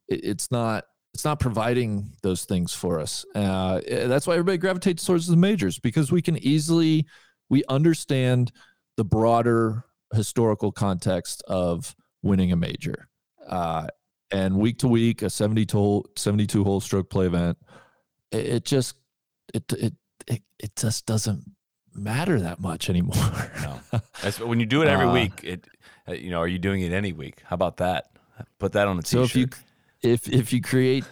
it, 0.08 0.24
it's 0.24 0.52
not 0.52 0.86
it's 1.14 1.26
not 1.26 1.40
providing 1.40 2.12
those 2.24 2.46
things 2.46 2.74
for 2.74 3.00
us. 3.00 3.26
Uh, 3.36 3.82
eh, 3.86 4.08
that's 4.08 4.28
why 4.28 4.34
everybody 4.34 4.58
gravitates 4.58 5.06
towards 5.06 5.28
the 5.28 5.36
majors 5.36 5.80
because 5.80 6.12
we 6.12 6.22
can 6.22 6.38
easily 6.38 7.06
we 7.50 7.64
understand 7.70 8.52
the 8.98 9.04
broader 9.04 9.84
historical 10.14 10.72
context 10.72 11.44
of 11.48 11.96
winning 12.22 12.52
a 12.52 12.56
major. 12.56 13.08
Uh, 13.48 13.88
and 14.32 14.58
week 14.58 14.78
to 14.80 14.88
week 14.88 15.22
a 15.22 15.30
72 15.30 15.78
hole 15.78 16.06
72 16.16 16.64
hole 16.64 16.80
stroke 16.80 17.10
play 17.10 17.26
event 17.26 17.58
it, 18.32 18.46
it 18.46 18.66
just 18.66 18.96
it, 19.54 19.72
it 19.74 19.94
it 20.28 20.42
it 20.60 20.76
just 20.76 21.06
doesn't 21.06 21.44
matter 21.94 22.40
that 22.40 22.60
much 22.60 22.90
anymore 22.90 23.16
No. 23.62 23.80
That's, 24.22 24.40
when 24.40 24.60
you 24.60 24.66
do 24.66 24.82
it 24.82 24.88
every 24.88 25.08
Uh, 25.08 25.14
week, 25.14 25.44
it 25.44 25.68
uh, 26.08 26.14
you 26.14 26.30
know, 26.32 26.40
are 26.40 26.48
you 26.48 26.58
doing 26.60 26.82
it 26.82 26.92
any 26.94 27.12
week? 27.14 27.42
How 27.46 27.54
about 27.56 27.78
that? 27.78 28.06
Put 28.60 28.72
that 28.74 28.88
on 28.88 28.98
a 28.98 29.06
so 29.06 29.24
t-shirt. 29.24 29.30
if 29.30 29.36
you 29.36 29.48
if 30.12 30.28
if 30.30 30.54
you 30.54 30.62
create 30.62 31.04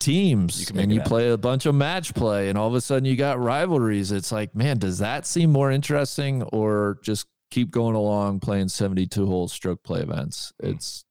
teams 0.00 0.70
You 0.70 0.80
and 0.80 0.92
you 0.92 0.98
happen. 0.98 1.08
play 1.10 1.30
a 1.30 1.38
bunch 1.38 1.64
of 1.66 1.74
match 1.74 2.12
play 2.14 2.48
and 2.50 2.58
all 2.58 2.68
of 2.68 2.74
a 2.74 2.80
sudden 2.80 3.04
you 3.06 3.16
got 3.16 3.38
rivalries 3.38 4.12
it's 4.12 4.30
like 4.32 4.54
man 4.54 4.78
does 4.78 4.98
that 4.98 5.24
seem 5.24 5.50
more 5.50 5.70
interesting 5.70 6.42
or 6.52 6.98
just 7.02 7.26
keep 7.50 7.70
going 7.70 7.94
along 7.94 8.40
playing 8.40 8.68
72 8.68 9.24
hole 9.26 9.48
stroke 9.48 9.82
play 9.82 10.00
events 10.00 10.52
it's 10.58 11.04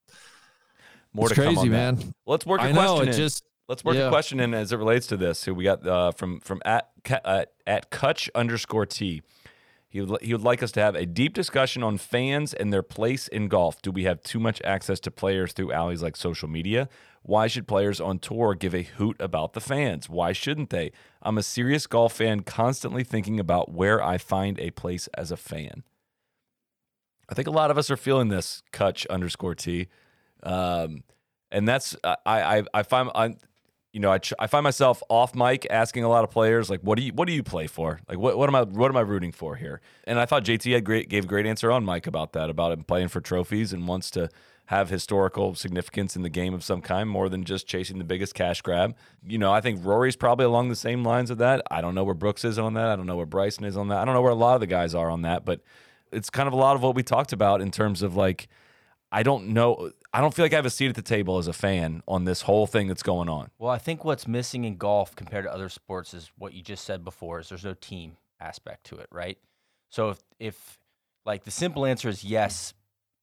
More 1.14 1.28
it's 1.28 1.36
to 1.36 1.44
come 1.44 1.54
crazy 1.56 1.68
on 1.68 1.72
that. 1.72 1.96
man 1.98 2.14
Let's 2.26 2.46
work 2.46 2.62
a 2.62 2.66
i 2.66 2.72
know 2.72 3.02
it 3.02 3.10
in. 3.10 3.14
just 3.14 3.44
Let's 3.70 3.84
work 3.84 3.96
a 3.96 4.10
question 4.10 4.40
in 4.42 4.54
as 4.54 4.74
it 4.74 4.78
relates 4.78 5.08
to 5.08 5.18
this. 5.18 5.46
Who 5.46 5.56
we 5.56 5.64
got 5.64 5.88
uh, 5.88 6.12
from 6.12 6.42
from 6.42 6.62
at 6.66 6.90
uh, 7.24 7.46
at 7.66 7.92
Kutch 7.92 8.30
underscore 8.36 8.86
T. 8.86 9.22
He 9.88 10.02
would, 10.02 10.22
he 10.24 10.34
would 10.34 10.42
like 10.42 10.64
us 10.64 10.72
to 10.74 10.82
have 10.82 10.96
a 10.96 11.06
deep 11.06 11.34
discussion 11.36 11.84
on 11.84 12.00
fans 12.00 12.54
and 12.54 12.74
their 12.74 12.82
place 12.82 13.28
in 13.28 13.48
golf. 13.48 13.80
Do 13.82 13.92
we 13.92 14.06
have 14.06 14.22
too 14.24 14.40
much 14.40 14.60
access 14.64 15.00
to 15.02 15.12
players 15.12 15.54
through 15.54 15.72
alleys 15.72 16.02
like 16.02 16.16
social 16.16 16.50
media? 16.50 16.90
Why 17.22 17.46
should 17.46 17.68
players 17.68 18.02
on 18.02 18.18
tour 18.18 18.56
give 18.56 18.74
a 18.74 18.82
hoot 18.82 19.16
about 19.20 19.54
the 19.54 19.62
fans? 19.62 20.10
Why 20.10 20.34
shouldn't 20.34 20.72
they? 20.72 20.92
I'm 21.22 21.38
a 21.38 21.44
serious 21.44 21.86
golf 21.86 22.14
fan, 22.14 22.42
constantly 22.42 23.04
thinking 23.04 23.40
about 23.40 23.72
where 23.72 24.04
I 24.04 24.18
find 24.18 24.60
a 24.60 24.72
place 24.72 25.08
as 25.14 25.32
a 25.32 25.38
fan. 25.38 25.84
I 27.30 27.36
think 27.36 27.48
a 27.48 27.52
lot 27.52 27.70
of 27.70 27.78
us 27.78 27.92
are 27.92 27.98
feeling 27.98 28.30
this, 28.30 28.64
Kutch 28.74 29.08
underscore 29.10 29.56
T. 29.56 29.88
Um, 30.44 31.04
and 31.52 31.68
that's, 31.68 31.96
I, 32.04 32.18
I, 32.26 32.64
I 32.74 32.84
find, 32.84 33.10
I, 33.16 33.36
you 33.94 34.00
know, 34.00 34.12
I, 34.12 34.18
ch- 34.18 34.34
I 34.40 34.48
find 34.48 34.64
myself 34.64 35.04
off 35.08 35.36
mic 35.36 35.68
asking 35.70 36.04
a 36.04 36.10
lot 36.10 36.24
of 36.24 36.32
players 36.32 36.68
like, 36.68 36.82
"What 36.82 36.98
do 36.98 37.04
you 37.04 37.14
what 37.14 37.28
do 37.28 37.34
you 37.34 37.44
play 37.44 37.68
for? 37.68 38.00
Like, 38.10 38.18
what, 38.18 38.36
what 38.40 38.50
am 38.50 38.56
I 38.56 38.64
what 38.64 38.90
am 38.90 38.98
I 38.98 39.02
rooting 39.02 39.32
for 39.32 39.56
here?" 39.56 39.82
And 40.06 40.20
I 40.20 40.26
thought 40.26 40.44
JT 40.44 40.74
had 40.74 40.84
great 40.84 41.10
gave 41.10 41.26
a 41.26 41.28
great 41.28 41.46
answer 41.46 41.72
on 41.72 41.86
mic 41.86 42.08
about 42.08 42.34
that, 42.34 42.50
about 42.50 42.72
him 42.72 42.84
playing 42.84 43.10
for 43.10 43.22
trophies 43.22 43.72
and 43.72 43.88
wants 43.88 44.10
to 44.12 44.30
have 44.68 44.90
historical 44.90 45.54
significance 45.54 46.16
in 46.16 46.24
the 46.24 46.30
game 46.30 46.56
of 46.56 46.64
some 46.64 46.82
kind 46.82 47.08
more 47.08 47.30
than 47.30 47.44
just 47.44 47.68
chasing 47.68 48.00
the 48.00 48.04
biggest 48.04 48.34
cash 48.34 48.62
grab. 48.62 48.96
You 49.28 49.38
know, 49.38 49.52
I 49.52 49.62
think 49.62 49.86
Rory's 49.86 50.16
probably 50.16 50.46
along 50.46 50.70
the 50.70 50.76
same 50.76 51.04
lines 51.04 51.30
of 51.30 51.38
that. 51.38 51.62
I 51.70 51.80
don't 51.82 51.94
know 51.94 52.04
where 52.04 52.16
Brooks 52.16 52.44
is 52.44 52.58
on 52.58 52.74
that. 52.74 52.88
I 52.88 52.96
don't 52.96 53.06
know 53.06 53.18
where 53.18 53.28
Bryson 53.28 53.66
is 53.66 53.78
on 53.78 53.90
that. 53.90 54.00
I 54.00 54.06
don't 54.06 54.16
know 54.16 54.22
where 54.22 54.32
a 54.32 54.36
lot 54.36 54.56
of 54.56 54.62
the 54.62 54.68
guys 54.68 54.96
are 54.96 55.12
on 55.12 55.22
that, 55.22 55.46
but 55.46 55.62
it's 56.12 56.32
kind 56.32 56.48
of 56.48 56.54
a 56.54 56.58
lot 56.58 56.76
of 56.76 56.82
what 56.82 56.96
we 56.96 57.04
talked 57.04 57.34
about 57.34 57.62
in 57.62 57.70
terms 57.70 58.02
of 58.02 58.16
like 58.16 58.48
I 59.14 59.22
don't 59.22 59.50
know. 59.50 59.92
I 60.12 60.22
don't 60.22 60.34
feel 60.34 60.44
like 60.44 60.54
I 60.54 60.56
have 60.56 60.66
a 60.66 60.72
seat 60.72 60.90
at 60.90 60.96
the 60.96 61.04
table 61.04 61.38
as 61.38 61.48
a 61.48 61.54
fan 61.54 62.02
on 62.08 62.26
this 62.26 62.42
whole 62.42 62.66
thing 62.66 62.88
that's 62.88 63.04
going 63.04 63.30
on. 63.30 63.52
Well, 63.60 63.70
I 63.70 63.78
think 63.78 64.04
what's 64.04 64.28
missing 64.28 64.64
in 64.64 64.76
golf 64.76 65.16
compared 65.16 65.46
to 65.46 65.54
other 65.54 65.70
sports 65.70 66.16
is 66.16 66.32
what 66.36 66.54
you 66.54 66.64
just 66.64 66.84
said 66.84 67.04
before 67.04 67.40
is 67.40 67.50
there's 67.50 67.64
no 67.64 67.76
team 67.76 68.18
aspect 68.40 68.86
to 68.86 68.96
it, 68.98 69.08
right? 69.12 69.38
So 69.90 70.10
if 70.10 70.20
if 70.40 70.80
like 71.28 71.44
the 71.44 71.52
simple 71.52 71.86
answer 71.86 72.10
is 72.10 72.24
yes, 72.24 72.74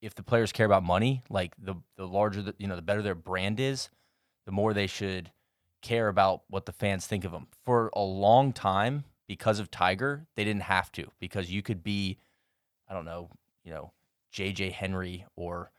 if 0.00 0.14
the 0.14 0.22
players 0.22 0.52
care 0.52 0.64
about 0.64 0.84
money, 0.84 1.22
like 1.28 1.54
the 1.58 1.74
the 1.96 2.06
larger 2.06 2.40
the 2.40 2.54
you 2.56 2.68
know 2.68 2.76
the 2.76 2.82
better 2.82 3.02
their 3.02 3.16
brand 3.16 3.58
is, 3.58 3.90
the 4.46 4.52
more 4.52 4.72
they 4.72 4.86
should 4.86 5.32
care 5.82 6.06
about 6.06 6.42
what 6.48 6.66
the 6.66 6.72
fans 6.72 7.04
think 7.08 7.24
of 7.24 7.32
them. 7.32 7.48
For 7.64 7.90
a 7.94 8.00
long 8.00 8.52
time, 8.52 9.04
because 9.26 9.58
of 9.58 9.72
Tiger, 9.72 10.28
they 10.36 10.44
didn't 10.44 10.62
have 10.62 10.92
to 10.92 11.10
because 11.18 11.50
you 11.50 11.62
could 11.62 11.82
be, 11.82 12.18
I 12.88 12.94
don't 12.94 13.04
know, 13.04 13.28
you 13.64 13.72
know, 13.72 13.92
JJ 14.32 14.72
Henry 14.72 15.24
or 15.34 15.72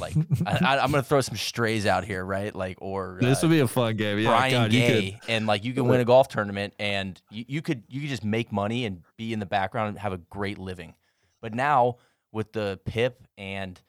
like 0.00 0.14
I, 0.46 0.78
am 0.78 0.90
gonna 0.90 1.02
throw 1.02 1.20
some 1.20 1.36
strays 1.36 1.86
out 1.86 2.04
here, 2.04 2.24
right? 2.24 2.54
Like 2.54 2.78
or 2.80 3.18
this 3.20 3.42
uh, 3.42 3.46
would 3.48 3.54
be 3.54 3.60
a 3.60 3.66
fun 3.66 3.96
game. 3.96 4.18
Yeah, 4.18 4.30
Brian 4.30 4.52
God, 4.52 4.70
Gay, 4.70 5.18
and 5.28 5.46
like 5.46 5.64
you 5.64 5.72
can 5.72 5.88
win 5.88 6.00
a 6.00 6.04
golf 6.06 6.28
tournament, 6.28 6.74
and 6.78 7.20
you, 7.30 7.44
you 7.48 7.62
could 7.62 7.82
you 7.88 8.00
could 8.00 8.10
just 8.10 8.24
make 8.24 8.52
money 8.52 8.84
and 8.84 9.02
be 9.16 9.32
in 9.32 9.40
the 9.40 9.46
background 9.46 9.88
and 9.90 9.98
have 9.98 10.12
a 10.12 10.18
great 10.18 10.58
living. 10.58 10.94
But 11.40 11.54
now 11.54 11.96
with 12.32 12.52
the 12.52 12.78
PIP 12.84 13.26
and 13.38 13.80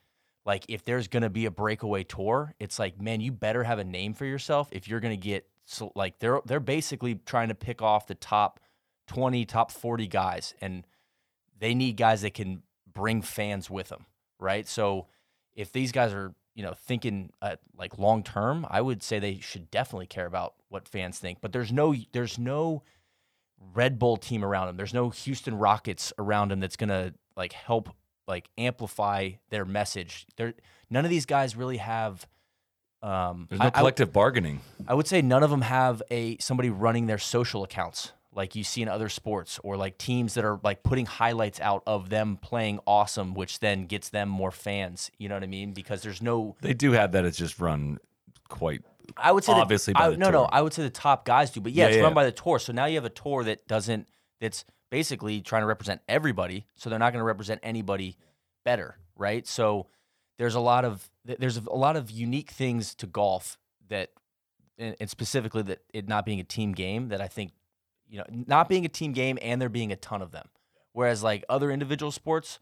like 0.46 0.66
if 0.68 0.84
there's 0.84 1.08
gonna 1.08 1.30
be 1.30 1.46
a 1.46 1.52
breakaway 1.52 2.04
tour, 2.04 2.56
it's 2.60 2.80
like 2.80 3.00
man, 3.00 3.22
you 3.22 3.32
better 3.32 3.64
have 3.64 3.78
a 3.80 3.84
name 3.84 4.14
for 4.14 4.26
yourself 4.26 4.70
if 4.72 4.88
you're 4.88 5.00
gonna 5.00 5.16
get 5.16 5.48
so 5.66 5.92
like 5.96 6.18
they're 6.20 6.42
they're 6.46 6.60
basically 6.60 7.16
trying 7.26 7.50
to 7.50 7.56
pick 7.56 7.82
off 7.82 8.08
the 8.08 8.16
top 8.16 8.60
20, 9.08 9.46
top 9.46 9.72
40 9.72 10.08
guys, 10.08 10.54
and 10.60 10.86
they 11.60 11.76
need 11.76 11.98
guys 11.98 12.22
that 12.22 12.34
can 12.34 12.64
bring 12.92 13.22
fans 13.22 13.70
with 13.70 13.90
them, 13.90 14.06
right? 14.40 14.68
So 14.68 15.08
if 15.58 15.74
these 15.74 15.92
guys 15.92 16.14
are 16.14 16.34
you 16.56 16.64
know 16.64 16.74
thinking 16.74 17.32
uh, 17.42 17.58
like 17.78 17.98
long 18.00 18.24
term, 18.24 18.66
I 18.70 18.80
would 18.80 19.04
say 19.04 19.20
they 19.20 19.40
should 19.40 19.70
definitely 19.70 20.06
care 20.08 20.26
about 20.26 20.54
what 20.70 20.88
fans 20.88 21.20
think. 21.20 21.40
But 21.42 21.52
there's 21.52 21.74
no 21.74 21.94
there's 22.14 22.40
no 22.40 22.84
Red 23.74 24.00
Bull 24.00 24.16
team 24.18 24.46
around 24.46 24.68
them. 24.68 24.78
There's 24.78 24.94
no 24.94 25.10
Houston 25.10 25.58
Rockets 25.58 26.14
around 26.18 26.52
them 26.52 26.60
that's 26.62 26.78
gonna 26.78 27.14
like 27.36 27.52
help 27.54 27.90
like 28.28 28.50
amplify 28.58 29.32
their 29.50 29.66
message. 29.66 30.26
There 30.38 30.54
none 30.90 31.04
of 31.04 31.10
these 31.12 31.26
guys 31.26 31.56
really 31.58 31.78
have. 31.78 32.26
Um, 33.04 33.46
There's 33.50 33.60
no 33.60 33.66
I- 33.66 33.68
I- 33.68 33.72
collective 33.72 34.12
bargaining. 34.12 34.62
I 34.88 34.94
would 34.96 35.08
say 35.08 35.22
none 35.22 35.44
of 35.44 35.50
them 35.52 35.62
have 35.62 36.02
a 36.10 36.38
somebody 36.40 36.70
running 36.72 37.06
their 37.08 37.20
social 37.20 37.64
accounts 37.64 38.12
like 38.34 38.56
you 38.56 38.64
see 38.64 38.82
in 38.82 38.88
other 38.88 39.10
sports 39.10 39.60
or 39.64 39.78
like 39.78 39.98
teams 39.98 40.36
that 40.36 40.46
are 40.46 40.60
like 40.64 40.84
putting 40.84 41.06
highlights 41.06 41.60
out 41.60 41.82
of 41.88 42.10
them 42.10 42.38
playing 42.38 42.80
awesome 42.86 43.34
which 43.34 43.60
then 43.60 43.86
gets 43.86 44.10
them 44.10 44.30
more 44.30 44.52
fans, 44.52 45.10
you 45.18 45.28
know 45.30 45.36
what 45.36 45.44
I 45.44 45.48
mean? 45.48 45.74
Because 45.74 46.02
there's 46.02 46.22
no 46.22 46.56
They 46.62 46.74
do 46.74 46.92
have 46.92 47.14
that. 47.14 47.26
It's 47.26 47.38
just 47.38 47.60
run 47.60 47.98
quite. 48.50 48.82
I 49.16 49.32
would 49.32 49.44
say 49.44 49.54
that- 49.54 49.62
Obviously 49.62 49.94
by 49.94 50.06
I- 50.06 50.10
the 50.12 50.18
no, 50.18 50.30
no. 50.30 50.44
I 50.44 50.62
would 50.62 50.74
say 50.74 50.84
the 50.84 50.90
top 50.90 51.26
guys 51.26 51.52
do, 51.52 51.62
but 51.62 51.72
yeah, 51.72 51.84
Yeah, 51.86 51.88
it's 51.90 51.98
yeah. 51.98 52.04
run 52.04 52.14
by 52.14 52.26
the 52.26 52.32
tour. 52.32 52.60
So 52.60 52.74
now 52.74 52.86
you 52.86 52.96
have 52.96 53.06
a 53.06 53.10
tour 53.10 53.44
that 53.46 53.68
doesn't. 53.68 54.08
That's 54.40 54.66
basically 54.92 55.42
trying 55.42 55.64
to 55.64 55.66
represent 55.68 56.02
everybody. 56.08 56.66
So 56.76 56.90
they're 56.90 57.00
not 57.00 57.12
going 57.14 57.22
to 57.22 57.26
represent 57.26 57.60
anybody 57.64 58.18
better, 58.64 58.98
right? 59.16 59.48
So 59.48 59.88
there's 60.38 60.54
a 60.56 60.60
lot 60.60 60.86
of 60.86 61.10
there's 61.26 61.58
a 61.58 61.62
lot 61.74 61.96
of 61.96 62.12
unique 62.12 62.52
things 62.52 62.94
to 62.96 63.08
golf 63.08 63.58
that, 63.90 64.12
and 64.78 65.10
specifically 65.10 65.62
that 65.64 65.80
it 65.94 66.08
not 66.08 66.26
being 66.26 66.40
a 66.40 66.44
team 66.44 66.74
game 66.74 67.08
that 67.10 67.20
I 67.22 67.28
think, 67.28 67.52
you 68.10 68.20
know, 68.20 68.26
not 68.30 68.70
being 68.70 68.86
a 68.86 68.90
team 68.90 69.14
game 69.14 69.38
and 69.42 69.62
there 69.62 69.70
being 69.70 69.92
a 69.92 69.96
ton 69.96 70.22
of 70.22 70.32
them. 70.32 70.48
Whereas 70.94 71.24
like 71.24 71.44
other 71.50 71.72
individual 71.72 72.12
sports, 72.12 72.60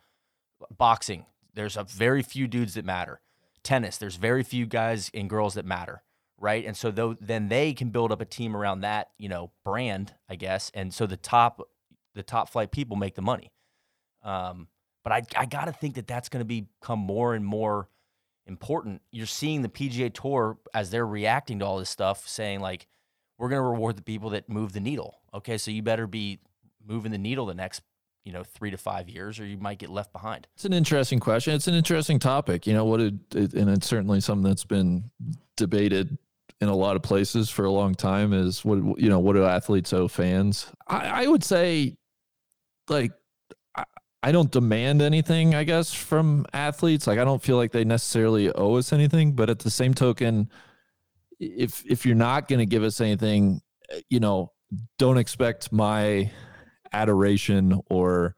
boxing, 0.75 1.25
there's 1.53 1.77
a 1.77 1.83
very 1.83 2.21
few 2.21 2.47
dudes 2.47 2.73
that 2.73 2.85
matter. 2.85 3.21
Tennis, 3.63 3.97
there's 3.97 4.17
very 4.17 4.43
few 4.43 4.65
guys 4.65 5.09
and 5.13 5.29
girls 5.29 5.55
that 5.55 5.65
matter, 5.65 6.03
right? 6.37 6.65
And 6.65 6.75
so 6.75 6.91
though, 6.91 7.15
then 7.19 7.49
they 7.49 7.73
can 7.73 7.89
build 7.89 8.11
up 8.11 8.21
a 8.21 8.25
team 8.25 8.55
around 8.55 8.81
that, 8.81 9.09
you 9.17 9.29
know, 9.29 9.51
brand, 9.63 10.13
I 10.29 10.35
guess. 10.35 10.71
And 10.73 10.93
so 10.93 11.05
the 11.05 11.17
top, 11.17 11.61
the 12.13 12.23
top 12.23 12.49
flight 12.49 12.71
people 12.71 12.97
make 12.97 13.15
the 13.15 13.21
money. 13.21 13.51
Um, 14.23 14.67
but 15.03 15.13
I, 15.13 15.21
I 15.37 15.45
got 15.45 15.65
to 15.65 15.71
think 15.71 15.95
that 15.95 16.07
that's 16.07 16.29
going 16.29 16.45
to 16.45 16.45
become 16.45 16.99
more 16.99 17.35
and 17.35 17.45
more 17.45 17.89
important. 18.47 19.01
You're 19.11 19.27
seeing 19.27 19.61
the 19.61 19.69
PGA 19.69 20.13
Tour 20.13 20.57
as 20.73 20.89
they're 20.89 21.05
reacting 21.05 21.59
to 21.59 21.65
all 21.65 21.77
this 21.77 21.89
stuff, 21.89 22.27
saying 22.27 22.59
like, 22.59 22.87
we're 23.37 23.49
going 23.49 23.61
to 23.61 23.67
reward 23.67 23.95
the 23.97 24.01
people 24.01 24.29
that 24.31 24.49
move 24.49 24.73
the 24.73 24.79
needle. 24.79 25.19
Okay, 25.33 25.57
so 25.57 25.71
you 25.71 25.81
better 25.81 26.07
be 26.07 26.39
moving 26.85 27.11
the 27.11 27.17
needle 27.17 27.45
the 27.45 27.53
next, 27.53 27.81
you 28.23 28.31
know, 28.31 28.43
three 28.43 28.71
to 28.71 28.77
five 28.77 29.09
years, 29.09 29.39
or 29.39 29.45
you 29.45 29.57
might 29.57 29.77
get 29.77 29.89
left 29.89 30.13
behind. 30.13 30.47
It's 30.55 30.65
an 30.65 30.73
interesting 30.73 31.19
question. 31.19 31.53
It's 31.53 31.67
an 31.67 31.75
interesting 31.75 32.19
topic. 32.19 32.65
You 32.65 32.73
know 32.73 32.85
what? 32.85 33.01
It, 33.01 33.13
and 33.33 33.69
it's 33.69 33.87
certainly 33.87 34.21
something 34.21 34.49
that's 34.49 34.65
been 34.65 35.11
debated 35.57 36.17
in 36.61 36.69
a 36.69 36.75
lot 36.75 36.95
of 36.95 37.03
places 37.03 37.49
for 37.49 37.65
a 37.65 37.71
long 37.71 37.93
time. 37.93 38.33
Is 38.33 38.63
what 38.63 38.99
you 38.99 39.09
know? 39.09 39.19
What 39.19 39.33
do 39.33 39.43
athletes 39.43 39.91
owe 39.93 40.07
fans? 40.07 40.67
I, 40.87 41.23
I 41.23 41.27
would 41.27 41.43
say, 41.43 41.97
like, 42.87 43.11
I 44.23 44.31
don't 44.31 44.49
demand 44.49 45.01
anything. 45.01 45.53
I 45.53 45.65
guess 45.65 45.93
from 45.93 46.45
athletes. 46.53 47.05
Like, 47.07 47.19
I 47.19 47.25
don't 47.25 47.43
feel 47.43 47.57
like 47.57 47.73
they 47.73 47.83
necessarily 47.83 48.51
owe 48.51 48.75
us 48.75 48.93
anything. 48.93 49.33
But 49.33 49.49
at 49.49 49.59
the 49.59 49.69
same 49.69 49.93
token, 49.93 50.49
if 51.39 51.83
if 51.85 52.05
you're 52.05 52.15
not 52.15 52.47
going 52.47 52.59
to 52.59 52.65
give 52.65 52.83
us 52.83 53.01
anything, 53.01 53.61
you 54.09 54.19
know, 54.19 54.51
don't 54.97 55.17
expect 55.17 55.71
my 55.71 56.31
adoration 56.93 57.79
or 57.89 58.35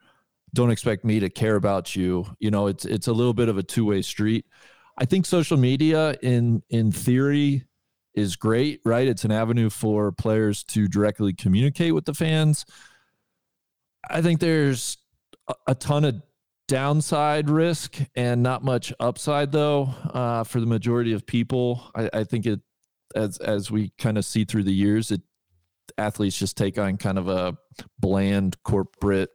don't 0.53 0.71
expect 0.71 1.05
me 1.05 1.19
to 1.19 1.29
care 1.29 1.55
about 1.55 1.95
you. 1.95 2.25
You 2.39 2.51
know, 2.51 2.67
it's 2.67 2.85
it's 2.85 3.07
a 3.07 3.13
little 3.13 3.33
bit 3.33 3.49
of 3.49 3.57
a 3.57 3.63
two-way 3.63 4.01
street. 4.01 4.45
I 4.97 5.05
think 5.05 5.25
social 5.25 5.57
media 5.57 6.15
in 6.21 6.63
in 6.69 6.91
theory 6.91 7.65
is 8.15 8.35
great, 8.35 8.81
right? 8.83 9.07
It's 9.07 9.25
an 9.25 9.31
avenue 9.31 9.69
for 9.69 10.11
players 10.11 10.63
to 10.65 10.87
directly 10.87 11.33
communicate 11.33 11.93
with 11.93 12.05
the 12.05 12.15
fans. 12.15 12.65
I 14.09 14.21
think 14.21 14.39
there's 14.39 14.97
a, 15.47 15.53
a 15.67 15.75
ton 15.75 16.03
of 16.05 16.21
downside 16.67 17.49
risk 17.49 17.97
and 18.15 18.43
not 18.43 18.63
much 18.63 18.91
upside 18.99 19.51
though 19.51 19.83
uh, 20.13 20.43
for 20.43 20.59
the 20.59 20.65
majority 20.65 21.13
of 21.13 21.25
people. 21.25 21.89
I, 21.95 22.09
I 22.11 22.23
think 22.23 22.45
it 22.45 22.59
as 23.15 23.37
as 23.39 23.71
we 23.71 23.91
kind 23.97 24.17
of 24.17 24.25
see 24.25 24.45
through 24.45 24.63
the 24.63 24.73
years, 24.73 25.11
it 25.11 25.21
athletes 25.97 26.37
just 26.37 26.57
take 26.57 26.77
on 26.77 26.97
kind 26.97 27.17
of 27.17 27.27
a 27.27 27.57
bland 27.99 28.61
corporate 28.63 29.29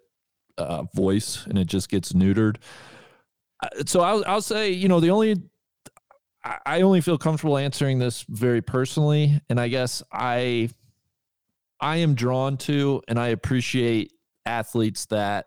uh, 0.58 0.84
voice 0.94 1.46
and 1.46 1.58
it 1.58 1.66
just 1.66 1.88
gets 1.88 2.12
neutered. 2.12 2.56
Uh, 3.62 3.68
So 3.86 4.00
I'll, 4.00 4.22
I'll 4.26 4.42
say, 4.42 4.70
you 4.70 4.86
know, 4.88 5.00
the 5.00 5.10
only, 5.10 5.36
I- 6.44 6.58
I 6.66 6.80
only 6.82 7.00
feel 7.00 7.18
comfortable 7.18 7.56
answering 7.56 7.98
this 7.98 8.24
very 8.28 8.60
personally. 8.60 9.40
And 9.48 9.58
I 9.58 9.68
guess 9.68 10.02
I, 10.12 10.68
I 11.80 11.96
am 11.96 12.14
drawn 12.14 12.58
to 12.58 13.02
and 13.08 13.18
I 13.18 13.28
appreciate 13.28 14.12
athletes 14.44 15.06
that 15.06 15.46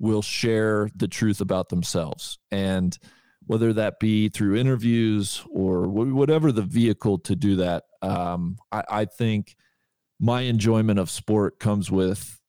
will 0.00 0.22
share 0.22 0.88
the 0.96 1.08
truth 1.08 1.40
about 1.40 1.68
themselves. 1.68 2.38
And 2.50 2.98
whether 3.46 3.72
that 3.72 3.98
be 4.00 4.28
through 4.28 4.56
interviews 4.56 5.44
or 5.50 5.88
whatever 5.88 6.52
the 6.52 6.62
vehicle 6.62 7.18
to 7.18 7.36
do 7.36 7.56
that, 7.56 7.84
um, 8.00 8.56
I, 8.70 8.84
I 8.88 9.04
think 9.04 9.56
my 10.20 10.42
enjoyment 10.42 10.98
of 10.98 11.10
sport 11.10 11.58
comes 11.58 11.90
with 11.90 12.40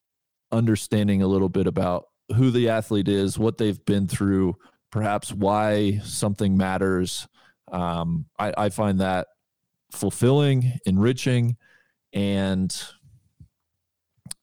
understanding 0.51 1.21
a 1.21 1.27
little 1.27 1.49
bit 1.49 1.67
about 1.67 2.05
who 2.35 2.51
the 2.51 2.69
athlete 2.69 3.07
is, 3.07 3.39
what 3.39 3.57
they've 3.57 3.83
been 3.85 4.07
through, 4.07 4.55
perhaps 4.91 5.33
why 5.33 5.99
something 6.03 6.55
matters. 6.55 7.27
Um, 7.71 8.25
I, 8.37 8.53
I 8.55 8.69
find 8.69 9.01
that 9.01 9.27
fulfilling, 9.91 10.79
enriching, 10.85 11.57
and 12.13 12.75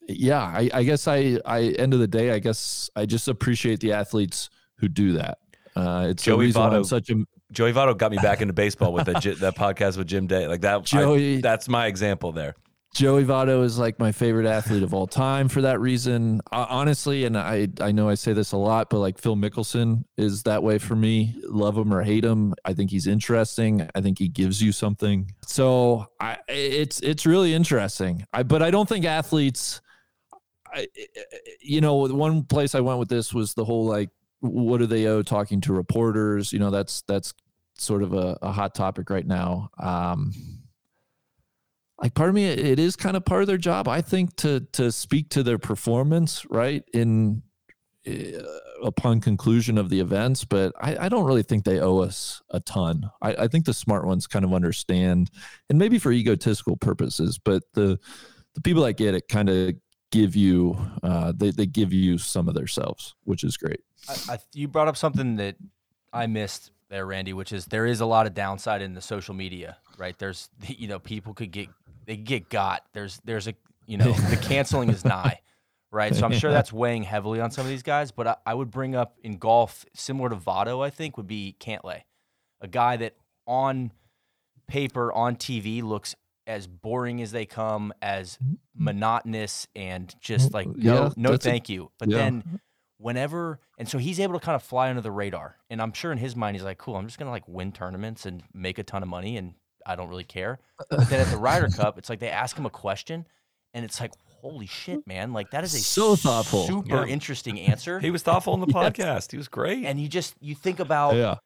yeah, 0.08 0.42
I, 0.42 0.68
I 0.74 0.82
guess 0.82 1.06
I, 1.06 1.38
I 1.44 1.62
end 1.78 1.94
of 1.94 2.00
the 2.00 2.08
day, 2.08 2.32
I 2.32 2.40
guess 2.40 2.90
I 2.96 3.06
just 3.06 3.28
appreciate 3.28 3.78
the 3.78 3.92
athletes 3.92 4.50
who 4.78 4.88
do 4.88 5.12
that. 5.12 5.38
Uh, 5.80 6.08
it's 6.08 6.22
Joey 6.22 6.36
the 6.36 6.40
reason 6.40 6.62
why 6.62 6.68
I'm 6.68 6.82
Votto- 6.82 6.86
such 6.86 7.10
a 7.10 7.24
Joey 7.52 7.72
Votto 7.72 7.96
got 7.96 8.10
me 8.10 8.18
back 8.18 8.40
into 8.42 8.52
baseball 8.54 8.92
with 8.92 9.06
that, 9.06 9.22
that 9.40 9.56
podcast 9.56 9.96
with 9.96 10.06
Jim 10.06 10.26
Day. 10.26 10.46
Like 10.46 10.60
that, 10.62 10.76
I- 10.76 10.80
Joey- 10.82 11.40
that's 11.40 11.68
my 11.68 11.86
example 11.86 12.32
there. 12.32 12.54
Joey 12.92 13.24
Votto 13.24 13.62
is 13.62 13.78
like 13.78 14.00
my 14.00 14.10
favorite 14.10 14.46
athlete 14.46 14.82
of 14.82 14.92
all 14.92 15.06
time 15.06 15.48
for 15.48 15.60
that 15.62 15.78
reason. 15.78 16.40
Uh, 16.50 16.66
honestly, 16.68 17.24
and 17.24 17.38
I 17.38 17.68
I 17.80 17.92
know 17.92 18.08
I 18.08 18.14
say 18.14 18.32
this 18.32 18.50
a 18.50 18.56
lot, 18.56 18.90
but 18.90 18.98
like 18.98 19.16
Phil 19.16 19.36
Mickelson 19.36 20.02
is 20.16 20.42
that 20.42 20.64
way 20.64 20.78
for 20.78 20.96
me. 20.96 21.36
Love 21.44 21.78
him 21.78 21.94
or 21.94 22.02
hate 22.02 22.24
him, 22.24 22.52
I 22.64 22.74
think 22.74 22.90
he's 22.90 23.06
interesting. 23.06 23.88
I 23.94 24.00
think 24.00 24.18
he 24.18 24.26
gives 24.26 24.60
you 24.60 24.72
something. 24.72 25.30
So 25.46 26.06
I 26.18 26.38
it's 26.48 26.98
it's 26.98 27.24
really 27.26 27.54
interesting. 27.54 28.24
I 28.32 28.42
but 28.42 28.60
I 28.60 28.72
don't 28.72 28.88
think 28.88 29.04
athletes. 29.04 29.80
I, 30.72 30.88
you 31.60 31.80
know, 31.80 31.94
one 31.94 32.42
place 32.44 32.74
I 32.74 32.80
went 32.80 32.98
with 32.98 33.08
this 33.08 33.32
was 33.34 33.54
the 33.54 33.64
whole 33.64 33.86
like, 33.86 34.10
what 34.40 34.78
do 34.78 34.86
they 34.86 35.06
owe 35.06 35.22
talking 35.22 35.60
to 35.62 35.72
reporters? 35.72 36.52
You 36.52 36.58
know, 36.58 36.70
that's 36.70 37.02
that's 37.02 37.32
sort 37.78 38.02
of 38.02 38.12
a, 38.12 38.38
a 38.42 38.52
hot 38.52 38.74
topic 38.74 39.10
right 39.10 39.26
now. 39.26 39.70
Um, 39.78 40.32
like 42.00 42.14
part 42.14 42.28
of 42.28 42.34
me 42.34 42.46
it 42.46 42.78
is 42.78 42.96
kind 42.96 43.16
of 43.16 43.24
part 43.24 43.42
of 43.42 43.46
their 43.46 43.58
job 43.58 43.86
i 43.86 44.00
think 44.00 44.34
to 44.36 44.60
to 44.72 44.90
speak 44.90 45.28
to 45.30 45.42
their 45.42 45.58
performance 45.58 46.44
right 46.50 46.82
in 46.92 47.42
uh, 48.08 48.12
upon 48.82 49.20
conclusion 49.20 49.76
of 49.76 49.90
the 49.90 50.00
events 50.00 50.44
but 50.44 50.72
I, 50.80 50.96
I 51.04 51.08
don't 51.10 51.26
really 51.26 51.42
think 51.42 51.64
they 51.64 51.80
owe 51.80 51.98
us 51.98 52.40
a 52.50 52.60
ton 52.60 53.10
I, 53.20 53.34
I 53.34 53.48
think 53.48 53.66
the 53.66 53.74
smart 53.74 54.06
ones 54.06 54.26
kind 54.26 54.44
of 54.44 54.54
understand 54.54 55.30
and 55.68 55.78
maybe 55.78 55.98
for 55.98 56.10
egotistical 56.10 56.76
purposes 56.76 57.38
but 57.38 57.62
the 57.74 57.98
the 58.54 58.62
people 58.62 58.82
that 58.84 58.94
get 58.94 59.14
it 59.14 59.28
kind 59.28 59.50
of 59.50 59.74
give 60.10 60.34
you 60.34 60.76
uh, 61.02 61.32
they, 61.36 61.50
they 61.50 61.66
give 61.66 61.92
you 61.92 62.18
some 62.18 62.48
of 62.48 62.54
themselves 62.54 63.14
which 63.24 63.44
is 63.44 63.56
great 63.56 63.80
I, 64.08 64.34
I, 64.34 64.38
you 64.54 64.68
brought 64.68 64.88
up 64.88 64.96
something 64.96 65.36
that 65.36 65.56
I 66.12 66.26
missed 66.26 66.72
there, 66.88 67.06
Randy, 67.06 67.32
which 67.32 67.52
is 67.52 67.66
there 67.66 67.86
is 67.86 68.00
a 68.00 68.06
lot 68.06 68.26
of 68.26 68.34
downside 68.34 68.82
in 68.82 68.94
the 68.94 69.00
social 69.00 69.34
media, 69.34 69.78
right? 69.96 70.18
There's, 70.18 70.50
you 70.66 70.88
know, 70.88 70.98
people 70.98 71.34
could 71.34 71.50
get 71.50 71.68
they 72.06 72.16
get 72.16 72.48
got. 72.48 72.84
There's 72.92 73.20
there's 73.24 73.48
a 73.48 73.54
you 73.86 73.96
know 73.96 74.12
the 74.12 74.36
canceling 74.42 74.90
is 74.90 75.04
nigh, 75.04 75.40
right? 75.90 76.14
So 76.14 76.26
I'm 76.26 76.32
sure 76.32 76.50
that's 76.50 76.72
weighing 76.74 77.04
heavily 77.04 77.40
on 77.40 77.50
some 77.50 77.64
of 77.64 77.70
these 77.70 77.82
guys. 77.82 78.10
But 78.10 78.26
I, 78.26 78.36
I 78.46 78.54
would 78.54 78.70
bring 78.70 78.94
up 78.94 79.16
in 79.22 79.38
golf, 79.38 79.86
similar 79.94 80.28
to 80.28 80.36
Votto, 80.36 80.84
I 80.84 80.90
think 80.90 81.16
would 81.16 81.28
be 81.28 81.56
Cantlay, 81.60 82.02
a 82.60 82.68
guy 82.68 82.96
that 82.98 83.14
on 83.46 83.92
paper 84.66 85.12
on 85.12 85.36
TV 85.36 85.82
looks 85.82 86.14
as 86.50 86.66
boring 86.66 87.22
as 87.22 87.30
they 87.32 87.46
come, 87.46 87.92
as 88.02 88.36
mm-hmm. 88.42 88.54
monotonous 88.76 89.66
and 89.76 90.14
just 90.20 90.46
mm-hmm. 90.46 90.54
like 90.54 90.66
no 90.76 91.04
Yeah, 91.04 91.10
no 91.16 91.30
that's 91.30 91.46
a- 91.46 91.50
thank 91.50 91.68
you. 91.68 91.90
But 91.98 92.08
yeah. 92.10 92.16
then 92.18 92.60
whenever 92.98 93.60
and 93.78 93.88
so 93.88 93.96
he's 93.96 94.20
able 94.20 94.34
to 94.38 94.44
kind 94.44 94.54
of 94.56 94.62
fly 94.62 94.90
under 94.90 95.00
the 95.00 95.10
radar 95.10 95.56
and 95.70 95.80
i'm 95.80 95.90
sure 95.90 96.12
in 96.12 96.18
his 96.18 96.36
mind 96.36 96.54
he's 96.54 96.62
like 96.62 96.76
cool 96.76 96.96
i'm 96.96 97.06
just 97.06 97.18
gonna 97.18 97.30
like 97.30 97.48
win 97.48 97.72
tournaments 97.72 98.26
and 98.26 98.42
make 98.52 98.78
a 98.78 98.82
ton 98.82 99.02
of 99.02 99.08
money 99.08 99.38
and 99.38 99.54
i 99.86 99.96
don't 99.96 100.10
really 100.10 100.22
care 100.22 100.58
but 100.90 101.08
then 101.08 101.18
at 101.18 101.26
the 101.28 101.36
ryder 101.38 101.68
cup 101.76 101.96
it's 101.96 102.10
like 102.10 102.18
they 102.18 102.28
ask 102.28 102.58
him 102.58 102.66
a 102.66 102.70
question 102.70 103.26
and 103.72 103.86
it's 103.86 103.98
like 104.02 104.12
holy 104.42 104.66
shit 104.66 104.98
mm-hmm. 104.98 105.08
man 105.08 105.32
like 105.32 105.50
that 105.50 105.64
is 105.64 105.72
a 105.74 105.78
So 105.78 106.14
thoughtful. 106.14 106.66
super 106.66 107.06
Yeah. 107.06 107.12
interesting 107.14 107.58
answer 107.58 108.00
He 108.00 108.10
was 108.10 108.22
thoughtful 108.22 108.52
in 108.52 108.60
the 108.60 108.66
Yes. 108.74 108.74
podcast. 108.92 109.30
He 109.30 109.38
was 109.38 109.48
great. 109.48 109.86
and 109.86 109.98
you 109.98 110.06
just 110.06 110.34
you 110.42 110.54
think 110.54 110.78
about 110.78 111.14
yeah 111.14 111.36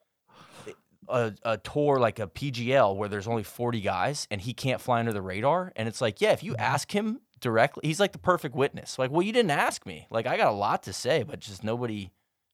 a, 1.09 1.33
a 1.45 1.57
tour 1.59 1.99
like 1.99 2.19
a 2.19 2.27
pgl 2.27 2.97
where 2.97 3.09
there's 3.09 3.27
only 3.29 3.43
40 3.43 3.81
guys 3.81 4.27
and 4.31 4.41
he 4.41 4.53
can't 4.55 4.81
fly 4.81 4.99
under 5.01 5.13
the 5.13 5.23
radar. 5.23 5.73
And 5.77 5.89
it's 5.89 6.01
like 6.01 6.21
yeah 6.21 6.33
if 6.33 6.43
you 6.43 6.55
ask 6.57 6.91
him 6.93 7.21
directly 7.41 7.83
he's 7.87 8.01
like 8.01 8.13
the 8.13 8.19
perfect 8.19 8.55
witness. 8.55 8.99
Like 8.99 9.11
well 9.11 9.23
you 9.23 9.33
didn't 9.33 9.51
ask 9.51 9.85
me. 9.87 10.07
Like 10.11 10.27
i 10.27 10.37
got 10.37 10.49
a 10.49 10.57
lot 10.57 10.83
to 10.85 10.93
say 10.93 11.23
but 11.23 11.41
just 11.41 11.63
nobody 11.65 12.11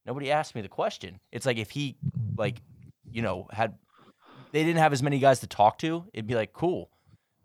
nobody 0.07 0.31
asked 0.31 0.55
me 0.55 0.61
the 0.61 0.69
question. 0.69 1.21
It's 1.33 1.47
like 1.47 1.59
if 1.59 1.71
he 1.71 1.97
like 2.37 2.63
you 3.11 3.23
know 3.23 3.47
had 3.53 3.75
they 4.53 4.65
didn't 4.65 4.79
have 4.81 4.93
as 4.93 5.03
many 5.03 5.19
guys 5.19 5.41
to 5.41 5.47
talk 5.47 5.79
to 5.79 6.05
it'd 6.13 6.27
be 6.27 6.35
like 6.35 6.53
cool. 6.53 6.91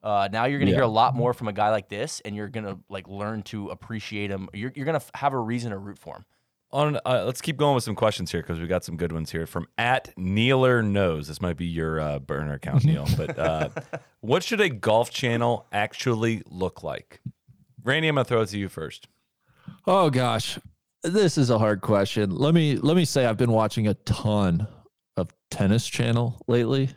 Uh, 0.04 0.30
now 0.32 0.46
you're 0.46 0.60
gonna 0.60 0.70
Yeah. 0.72 0.76
hear 0.78 0.84
a 0.84 0.88
lot 0.88 1.16
more 1.16 1.34
from 1.34 1.48
a 1.48 1.54
guy 1.54 1.70
like 1.72 1.90
this 1.90 2.22
and 2.26 2.36
you're 2.36 2.48
gonna 2.50 2.78
like 2.90 3.08
learn 3.08 3.42
to 3.44 3.70
appreciate 3.70 4.30
him. 4.30 4.50
You're, 4.54 4.72
you're 4.76 4.86
gonna 4.86 5.02
have 5.16 5.34
a 5.34 5.40
reason 5.40 5.72
to 5.72 5.78
root 5.78 5.98
for 5.98 6.16
him 6.18 6.26
On, 6.76 7.00
uh, 7.06 7.24
let's 7.26 7.40
keep 7.40 7.56
going 7.56 7.74
with 7.74 7.86
some 7.86 7.96
questions 7.96 8.34
here 8.34 8.42
because 8.42 8.60
we 8.60 8.68
got 8.68 8.84
some 8.84 8.98
good 8.98 9.14
ones 9.14 9.32
here 9.32 9.48
from 9.48 9.66
at 9.78 10.12
Neeler 10.18 10.84
Knows. 10.84 11.26
This 11.30 11.40
might 11.40 11.56
be 11.56 11.66
your 11.66 12.02
uh, 12.02 12.20
burner 12.20 12.56
account, 12.56 12.84
Neil. 12.86 13.08
But 13.16 13.40
uh, 13.40 13.70
what 14.20 14.44
should 14.44 14.60
a 14.60 14.68
golf 14.68 15.10
channel 15.10 15.68
actually 15.72 16.44
look 16.48 16.84
like? 16.84 17.22
Randy, 17.82 18.10
I'm 18.10 18.16
gonna 18.16 18.26
throw 18.26 18.42
it 18.42 18.50
to 18.50 18.58
you 18.58 18.68
first. 18.68 19.08
Oh 19.88 20.10
gosh, 20.10 20.60
this 21.02 21.38
is 21.38 21.50
a 21.50 21.58
hard 21.58 21.80
question. 21.80 22.32
Let 22.32 22.54
me 22.54 22.76
let 22.76 22.98
me 22.98 23.06
say 23.06 23.26
I've 23.26 23.38
been 23.38 23.54
watching 23.54 23.88
a 23.88 23.94
ton 23.94 24.68
of 25.16 25.30
Tennis 25.50 25.88
Channel 25.88 26.42
lately, 26.46 26.90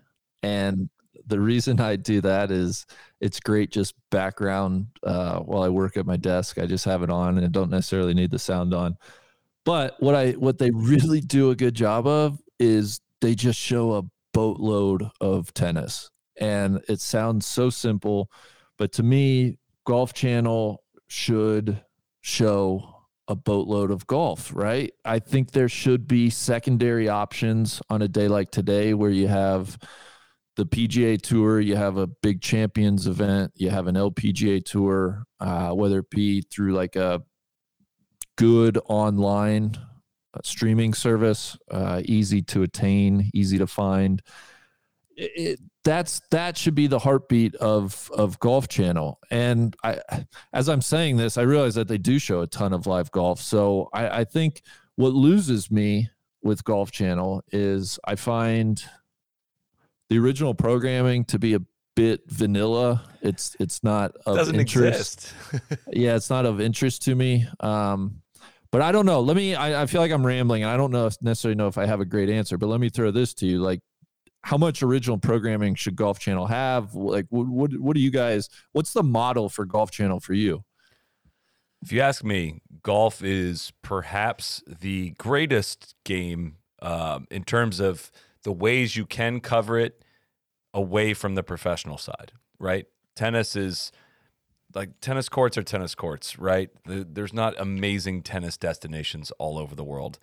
and 0.43 0.91
the 1.29 1.39
reason 1.39 1.81
I 1.81 1.95
do 1.95 2.21
that 2.23 2.51
is 2.51 2.85
it's 3.21 3.39
great 3.39 3.71
just 3.71 3.95
background 4.11 4.89
uh, 5.05 5.39
while 5.39 5.63
I 5.63 5.69
work 5.69 5.97
at 5.97 6.05
my 6.05 6.17
desk. 6.17 6.59
I 6.59 6.67
just 6.67 6.85
have 6.85 7.05
it 7.05 7.11
on 7.11 7.39
and 7.39 7.53
don't 7.53 7.71
necessarily 7.71 8.15
need 8.15 8.33
the 8.33 8.41
sound 8.41 8.75
on. 8.75 8.97
But 9.69 9.97
what 10.01 10.15
I 10.15 10.31
what 10.31 10.57
they 10.57 10.71
really 10.71 11.21
do 11.21 11.51
a 11.51 11.55
good 11.55 11.75
job 11.75 12.07
of 12.07 12.41
is 12.59 13.03
they 13.21 13.35
just 13.35 13.61
show 13.61 13.97
a 13.97 14.03
boatload 14.33 15.11
of 15.21 15.53
tennis, 15.53 16.09
and 16.41 16.81
it 16.89 17.03
sounds 17.03 17.45
so 17.45 17.69
simple, 17.69 18.31
but 18.79 18.93
to 18.93 19.03
me, 19.03 19.59
Golf 19.85 20.15
Channel 20.15 20.83
should 21.09 21.83
show 22.23 22.95
a 23.29 23.37
boatload 23.37 23.91
of 23.91 24.07
golf, 24.07 24.51
right? 24.55 24.91
I 25.05 25.19
think 25.19 25.51
there 25.51 25.69
should 25.69 26.09
be 26.09 26.31
secondary 26.31 27.11
options 27.11 27.83
on 27.91 28.01
a 28.01 28.09
day 28.09 28.27
like 28.27 28.51
today 28.51 28.95
where 28.95 29.11
you 29.11 29.29
have 29.29 29.77
the 30.57 30.65
PGA 30.65 31.21
Tour, 31.21 31.61
you 31.61 31.77
have 31.77 31.99
a 31.99 32.07
big 32.07 32.41
champions 32.41 33.07
event, 33.07 33.53
you 33.55 33.69
have 33.69 33.87
an 33.87 33.97
LPGA 33.97 34.65
Tour, 34.65 35.25
uh, 35.41 35.73
whether 35.73 35.99
it 35.99 36.09
be 36.09 36.41
through 36.41 36.73
like 36.73 36.97
a 36.97 37.23
good 38.39 38.79
online 38.87 39.77
uh, 40.33 40.41
streaming 40.43 40.95
service, 40.95 41.59
uh, 41.71 42.01
easy 42.05 42.41
to 42.43 42.63
attain, 42.63 43.31
easy 43.35 43.59
to 43.59 43.67
find. 43.67 44.23
It, 45.17 45.31
it- 45.37 45.61
that's 45.85 46.21
that 46.33 46.59
should 46.59 46.75
be 46.75 46.87
the 46.87 46.99
heartbeat 46.99 47.55
of 47.55 48.11
of 48.15 48.39
Golf 48.41 48.69
Channel. 48.69 49.19
And 49.31 49.75
I, 49.83 50.01
as 50.53 50.69
I'm 50.69 50.83
saying 50.83 51.17
this, 51.17 51.39
I 51.39 51.43
realize 51.43 51.77
that 51.77 51.89
they 51.89 51.97
do 51.97 52.19
show 52.19 52.43
a 52.43 52.47
ton 52.47 52.75
of 52.75 52.87
live 52.87 53.11
golf. 53.11 53.41
So 53.41 53.89
I, 53.95 54.21
I 54.21 54.25
think 54.25 54.61
what 54.97 55.15
loses 55.15 55.71
me 55.71 56.11
with 56.43 56.63
Golf 56.65 56.91
Channel 56.91 57.43
is 57.53 57.99
I 58.05 58.17
find 58.17 58.83
the 60.11 60.19
original 60.19 60.53
programming 60.53 61.25
to 61.27 61.39
be 61.39 61.55
a 61.55 61.61
bit 61.97 62.21
vanilla. 62.27 63.03
It's 63.23 63.57
it's 63.59 63.83
not 63.83 64.15
of 64.27 64.37
Doesn't 64.37 64.61
interest 64.61 65.33
exist. 65.55 65.81
yeah, 65.93 66.17
it's 66.17 66.29
not 66.29 66.45
of 66.45 66.61
interest 66.61 67.03
to 67.05 67.15
me. 67.15 67.47
Um, 67.61 68.21
but 68.71 68.83
I 68.83 68.93
don't 68.93 69.07
know. 69.07 69.21
Let 69.21 69.37
me. 69.37 69.55
I, 69.55 69.83
I 69.83 69.87
feel 69.87 70.01
like 70.01 70.13
I'm 70.13 70.27
rambling, 70.27 70.63
and 70.63 70.71
I 70.71 70.77
don't 70.77 70.91
know 70.91 71.07
if, 71.07 71.21
necessarily 71.23 71.57
know 71.57 71.69
if 71.69 71.79
I 71.79 71.87
have 71.87 72.01
a 72.01 72.05
great 72.05 72.29
answer. 72.29 72.59
But 72.59 72.67
let 72.69 72.81
me 72.81 72.89
throw 72.89 73.11
this 73.11 73.35
to 73.35 73.47
you: 73.47 73.61
like, 73.61 73.81
how 74.43 74.57
much 74.57 74.83
original 74.83 75.19
programming 75.19 75.75
should 75.75 75.97
Golf 75.97 76.19
Channel 76.19 76.47
have? 76.47 76.95
Like, 76.95 77.27
what 77.31 77.47
what, 77.49 77.73
what 77.79 77.95
do 77.95 78.01
you 78.01 78.11
guys? 78.11 78.49
What's 78.73 78.93
the 78.93 79.03
model 79.03 79.49
for 79.49 79.65
Golf 79.65 79.91
Channel 79.91 80.21
for 80.21 80.35
you? 80.35 80.65
If 81.83 81.93
you 81.93 82.01
ask 82.01 82.25
me, 82.25 82.61
golf 82.83 83.23
is 83.23 83.73
perhaps 83.83 84.63
the 84.67 85.11
greatest 85.11 85.95
game 86.05 86.57
um, 86.83 87.27
in 87.31 87.45
terms 87.45 87.79
of 87.79 88.11
the 88.43 88.53
ways 88.53 88.97
you 88.97 89.07
can 89.07 89.41
cover 89.41 89.79
it 89.79 90.03
away 90.75 91.15
from 91.15 91.35
the 91.35 91.43
professional 91.43 91.97
side, 91.97 92.33
right? 92.59 92.87
Tennis 93.15 93.55
is 93.55 93.93
like 94.75 95.01
tennis 95.01 95.29
courts 95.29 95.57
are 95.59 95.63
tennis 95.63 95.95
courts, 95.95 96.39
right? 96.39 96.71
The, 96.87 97.07
there's 97.11 97.33
not 97.33 97.55
amazing 97.59 98.23
tennis 98.23 98.57
destinations 98.57 99.31
all 99.39 99.59
over 99.59 99.75
the 99.75 99.85
world. 99.85 100.19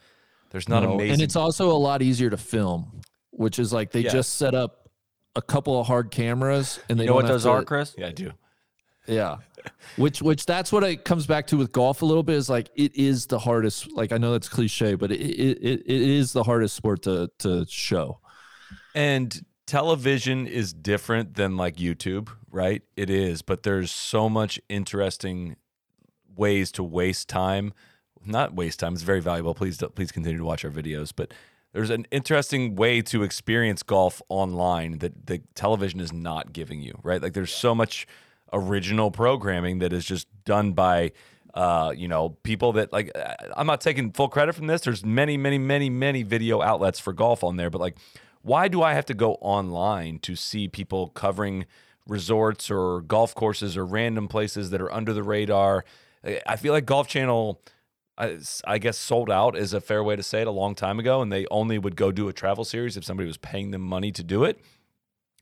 There's 0.52 0.70
not 0.70 0.84
No, 0.84 0.94
amazing. 0.94 1.14
and 1.14 1.22
it's 1.22 1.36
also 1.36 1.72
a 1.72 1.74
lot 1.78 2.02
easier 2.02 2.30
to 2.30 2.38
film, 2.38 3.02
which 3.32 3.60
is 3.60 3.74
like 3.74 3.92
they 3.92 4.02
Yes. 4.02 4.14
just 4.14 4.34
set 4.36 4.54
up 4.56 4.90
a 5.36 5.42
couple 5.42 5.80
of 5.80 5.88
hard 5.88 6.12
cameras, 6.12 6.80
and 6.88 7.00
they 7.00 7.04
you 7.04 7.08
know 7.08 7.14
don't 7.14 7.24
what 7.24 7.26
have 7.26 7.34
those 7.34 7.44
to- 7.44 7.50
are 7.50 7.64
chris 7.64 7.96
yeah, 7.98 8.08
I 8.08 8.12
do. 8.12 8.32
Yeah. 9.08 9.38
Which 9.98 10.22
which 10.22 10.46
that's 10.46 10.72
what 10.72 10.84
it 10.84 11.06
comes 11.06 11.26
back 11.28 11.48
to 11.48 11.58
with 11.58 11.72
golf 11.72 12.02
a 12.02 12.06
little 12.06 12.24
bit 12.24 12.36
is 12.38 12.50
like 12.50 12.70
it 12.76 12.96
is 12.96 13.26
the 13.28 13.38
hardest 13.40 13.92
like 13.94 14.12
I 14.12 14.18
know 14.18 14.32
that's 14.32 14.48
cliche 14.50 14.94
but 14.96 15.12
it 15.12 15.20
it, 15.22 15.58
it, 15.62 15.80
it 15.86 16.02
is 16.02 16.34
the 16.34 16.44
hardest 16.44 16.76
sport 16.76 17.02
to 17.04 17.30
to 17.40 17.66
show. 17.68 18.20
And 18.94 19.44
television 19.66 20.48
is 20.48 20.74
different 20.74 21.36
than 21.36 21.58
like 21.58 21.76
YouTube, 21.76 22.30
right? 22.52 22.82
It 22.96 23.10
is, 23.10 23.42
but 23.42 23.64
there's 23.64 23.92
so 23.92 24.30
much 24.30 24.60
interesting 24.70 25.56
ways 26.36 26.72
to 26.74 26.84
waste 26.84 27.30
time. 27.30 27.74
Not 28.26 28.56
waste 28.56 28.80
time; 28.80 28.94
it's 28.94 29.04
very 29.04 29.22
valuable. 29.22 29.54
Please, 29.54 29.82
please 29.96 30.12
continue 30.12 30.38
to 30.38 30.46
watch 30.46 30.66
our 30.66 30.72
videos. 30.72 31.12
But 31.16 31.34
there's 31.74 31.90
an 31.90 32.06
interesting 32.12 32.76
way 32.76 33.02
to 33.04 33.24
experience 33.24 33.84
golf 33.84 34.22
online 34.30 35.00
that 35.00 35.28
the 35.28 35.42
television 35.56 36.00
is 36.00 36.14
not 36.14 36.54
giving 36.54 36.82
you, 36.82 37.00
right? 37.04 37.22
Like 37.22 37.34
there's 37.34 37.54
so 37.54 37.76
much 37.76 38.08
original 38.54 39.12
programming 39.12 39.80
that 39.80 39.92
is 39.94 40.06
just 40.06 40.28
done 40.46 40.74
by 40.74 41.12
Uh, 41.56 41.94
you 41.96 42.08
know, 42.10 42.36
people 42.44 42.74
that 42.74 42.92
like 42.92 43.10
uh, 43.16 43.34
I'm 43.56 43.66
not 43.66 43.80
taking 43.80 44.12
full 44.12 44.28
credit 44.28 44.56
from 44.56 44.68
this. 44.68 44.82
There's 44.82 45.06
many, 45.06 45.38
many, 45.38 45.58
many, 45.58 45.90
many 45.90 46.24
video 46.24 46.62
outlets 46.62 47.00
for 47.00 47.14
golf 47.14 47.44
on 47.46 47.56
there, 47.56 47.70
but 47.70 47.80
like, 47.80 47.96
why 48.46 48.68
do 48.68 48.84
I 48.84 48.94
have 48.94 49.06
to 49.08 49.16
go 49.16 49.34
online 49.42 50.20
to 50.20 50.36
see 50.36 50.68
people 50.68 51.08
covering 51.10 51.66
resorts 52.08 52.70
or 52.70 53.02
golf 53.02 53.34
courses 53.34 53.76
or 53.76 53.84
random 53.84 54.28
places 54.28 54.70
that 54.70 54.80
are 54.82 54.94
under 54.94 55.14
the 55.14 55.24
radar? 55.24 55.84
I- 56.46 56.56
feel 56.56 56.72
like 56.72 56.86
Golf 56.86 57.08
Channel. 57.08 57.60
Uh, 58.18 58.38
I, 58.68 58.76
I 58.76 58.78
guess 58.78 58.98
sold 58.98 59.30
out 59.30 59.58
is 59.58 59.74
a 59.74 59.82
fair 59.82 60.04
way 60.04 60.16
to 60.16 60.24
say 60.24 60.42
it 60.42 60.48
a 60.48 60.52
long 60.52 60.76
time 60.76 61.00
ago, 61.00 61.22
and 61.22 61.34
they 61.34 61.46
only 61.52 61.78
would 61.78 61.96
go 61.96 62.12
do 62.12 62.30
a 62.30 62.34
travel 62.34 62.64
series 62.64 62.96
if 62.96 63.04
somebody 63.04 63.28
was 63.28 63.38
paying 63.38 63.72
them 63.72 63.82
money 63.82 64.12
to 64.12 64.24
do 64.24 64.44
it. 64.44 64.60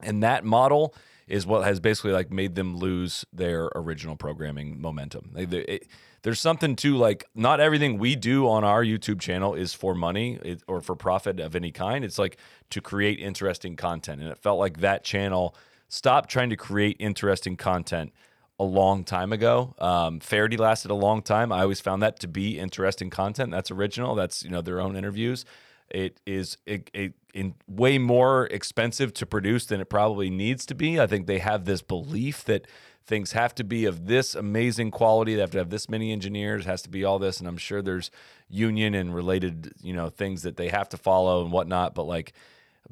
And 0.02 0.24
that 0.24 0.44
model 0.44 0.96
is 1.28 1.46
what 1.46 1.66
has 1.66 1.80
basically 1.80 2.14
like 2.14 2.32
made 2.32 2.56
them 2.56 2.76
lose 2.78 3.26
their 3.32 3.70
original 3.76 4.16
programming 4.16 4.82
momentum. 4.82 5.32
They, 5.34 5.46
they, 5.46 5.60
it, 5.60 5.88
there's 6.24 6.40
something 6.40 6.76
to 6.78 6.95
like 6.95 7.26
not 7.36 7.60
everything 7.60 8.00
we 8.00 8.16
do 8.16 8.48
on 8.48 8.64
our 8.64 8.84
YouTube 8.84 9.20
channel 9.20 9.54
is 9.54 9.74
for 9.74 9.94
money 9.94 10.58
or 10.68 10.82
for 10.82 10.95
profit 10.95 11.40
of 11.40 11.56
any 11.56 11.72
kind. 11.72 12.04
It's 12.04 12.18
like 12.18 12.38
to 12.72 12.82
create 12.82 13.20
interesting 13.20 13.76
content, 13.76 14.22
and 14.22 14.32
it 14.32 14.40
felt 14.40 14.58
like 14.58 14.80
that 14.80 15.04
channel 15.04 15.56
stopped 15.90 16.30
trying 16.30 16.50
to 16.50 16.56
create 16.56 16.95
interesting 17.00 17.56
content 17.56 18.12
a 18.60 18.64
long 18.64 19.04
time 19.04 19.34
ago. 19.34 19.76
Um, 19.80 20.20
Feherty 20.20 20.58
lasted 20.58 20.91
a 20.91 20.95
long 20.95 21.22
time. 21.22 21.52
I 21.52 21.62
always 21.62 21.82
found 21.82 22.02
that 22.02 22.20
to 22.22 22.28
be 22.28 22.58
interesting 22.58 23.10
content. 23.10 23.52
That's 23.52 23.70
original. 23.70 24.16
That's 24.16 24.44
you 24.44 24.50
know 24.50 24.62
their 24.62 24.80
own 24.80 24.95
interviews. 24.95 25.45
It 25.90 26.20
is 26.26 26.58
it, 26.66 26.90
in 27.34 27.56
way 27.68 27.98
more 27.98 28.45
expensive 28.48 29.14
to 29.16 29.26
produce 29.26 29.66
than 29.66 29.82
it 29.82 29.90
probably 29.90 30.30
needs 30.30 30.66
to 30.68 30.76
be. 30.76 31.00
I 31.00 31.08
think 31.08 31.28
they 31.28 31.40
have 31.40 31.66
this 31.66 31.82
belief 31.82 32.45
that 32.45 32.66
things 33.06 33.34
have 33.34 33.54
to 33.56 33.64
be 33.64 33.86
of 33.86 34.08
this 34.08 34.36
amazing 34.36 34.92
quality. 34.92 35.36
They 35.36 35.42
have 35.42 35.52
to 35.52 35.58
have 35.58 35.70
this 35.70 35.90
many 35.90 36.12
engineers. 36.12 36.66
Has 36.66 36.82
to 36.84 36.90
be 36.90 37.04
all 37.04 37.20
this, 37.20 37.40
and 37.40 37.48
I'm 37.48 37.58
sure 37.58 37.82
there's 37.82 38.12
union 38.50 38.94
and 38.94 39.14
related 39.16 39.74
you 39.82 39.94
know 39.94 40.10
things 40.10 40.44
that 40.44 40.58
they 40.58 40.70
have 40.70 40.90
to 40.90 40.98
follow 40.98 41.44
and 41.44 41.52
whatnot. 41.52 41.96
But 41.96 42.04
like 42.04 42.34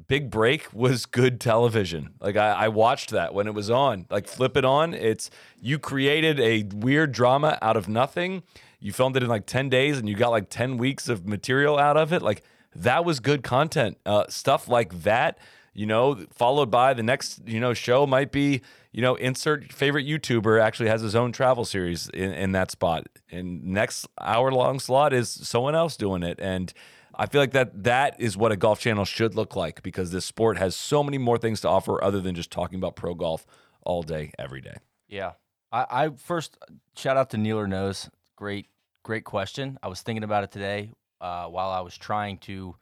Big 0.08 0.30
Break 0.30 0.72
was 0.72 1.06
good 1.06 1.40
television. 1.40 2.14
Like 2.20 2.36
I, 2.36 2.50
I 2.52 2.68
watched 2.68 3.10
that 3.10 3.34
when 3.34 3.46
it 3.46 3.54
was 3.54 3.70
on. 3.70 4.06
Like 4.10 4.26
flip 4.26 4.56
it 4.56 4.64
on. 4.64 4.94
It's 4.94 5.30
you 5.60 5.78
created 5.78 6.40
a 6.40 6.64
weird 6.74 7.12
drama 7.12 7.58
out 7.62 7.76
of 7.76 7.88
nothing. 7.88 8.42
You 8.80 8.92
filmed 8.92 9.16
it 9.16 9.22
in 9.22 9.28
like 9.28 9.46
10 9.46 9.68
days 9.68 9.98
and 9.98 10.08
you 10.08 10.16
got 10.16 10.30
like 10.30 10.48
10 10.50 10.76
weeks 10.76 11.08
of 11.08 11.26
material 11.26 11.78
out 11.78 11.96
of 11.96 12.12
it. 12.12 12.22
Like 12.22 12.42
that 12.74 13.04
was 13.04 13.20
good 13.20 13.42
content. 13.42 13.98
Uh, 14.04 14.24
stuff 14.28 14.66
like 14.66 15.02
that, 15.02 15.38
you 15.72 15.86
know, 15.86 16.26
followed 16.32 16.70
by 16.70 16.94
the 16.94 17.02
next, 17.02 17.46
you 17.46 17.60
know, 17.60 17.74
show 17.74 18.06
might 18.06 18.32
be, 18.32 18.62
you 18.92 19.00
know, 19.00 19.14
insert 19.14 19.72
favorite 19.72 20.06
YouTuber 20.06 20.60
actually 20.60 20.88
has 20.90 21.00
his 21.00 21.14
own 21.14 21.32
travel 21.32 21.64
series 21.64 22.08
in, 22.10 22.32
in 22.32 22.52
that 22.52 22.70
spot. 22.70 23.06
And 23.30 23.64
next 23.64 24.06
hour 24.20 24.52
long 24.52 24.78
slot 24.78 25.14
is 25.14 25.30
someone 25.30 25.74
else 25.74 25.96
doing 25.96 26.22
it. 26.22 26.38
And 26.40 26.72
I 27.14 27.26
feel 27.26 27.40
like 27.40 27.52
that 27.52 27.84
that 27.84 28.20
is 28.20 28.36
what 28.36 28.52
a 28.52 28.56
golf 28.56 28.80
channel 28.80 29.06
should 29.06 29.34
look 29.34 29.56
like 29.56 29.82
because 29.82 30.10
this 30.10 30.26
sport 30.26 30.58
has 30.58 30.76
so 30.76 31.02
many 31.02 31.16
more 31.16 31.38
things 31.38 31.62
to 31.62 31.68
offer 31.68 32.02
other 32.04 32.20
than 32.20 32.34
just 32.34 32.50
talking 32.50 32.78
about 32.78 32.94
pro 32.94 33.14
golf 33.14 33.46
all 33.82 34.02
day, 34.02 34.32
every 34.38 34.60
day. 34.60 34.76
Yeah. 35.08 35.32
I, 35.72 35.86
I 35.90 36.08
first 36.10 36.58
shout 36.94 37.16
out 37.16 37.30
to 37.30 37.38
Neeler 37.38 37.66
Knows. 37.66 38.10
Great, 38.36 38.66
great 39.02 39.24
question. 39.24 39.78
I 39.82 39.88
was 39.88 40.02
thinking 40.02 40.22
about 40.22 40.44
it 40.44 40.52
today 40.52 40.92
uh, 41.20 41.46
while 41.46 41.70
I 41.70 41.80
was 41.80 41.96
trying 41.96 42.38
to 42.38 42.76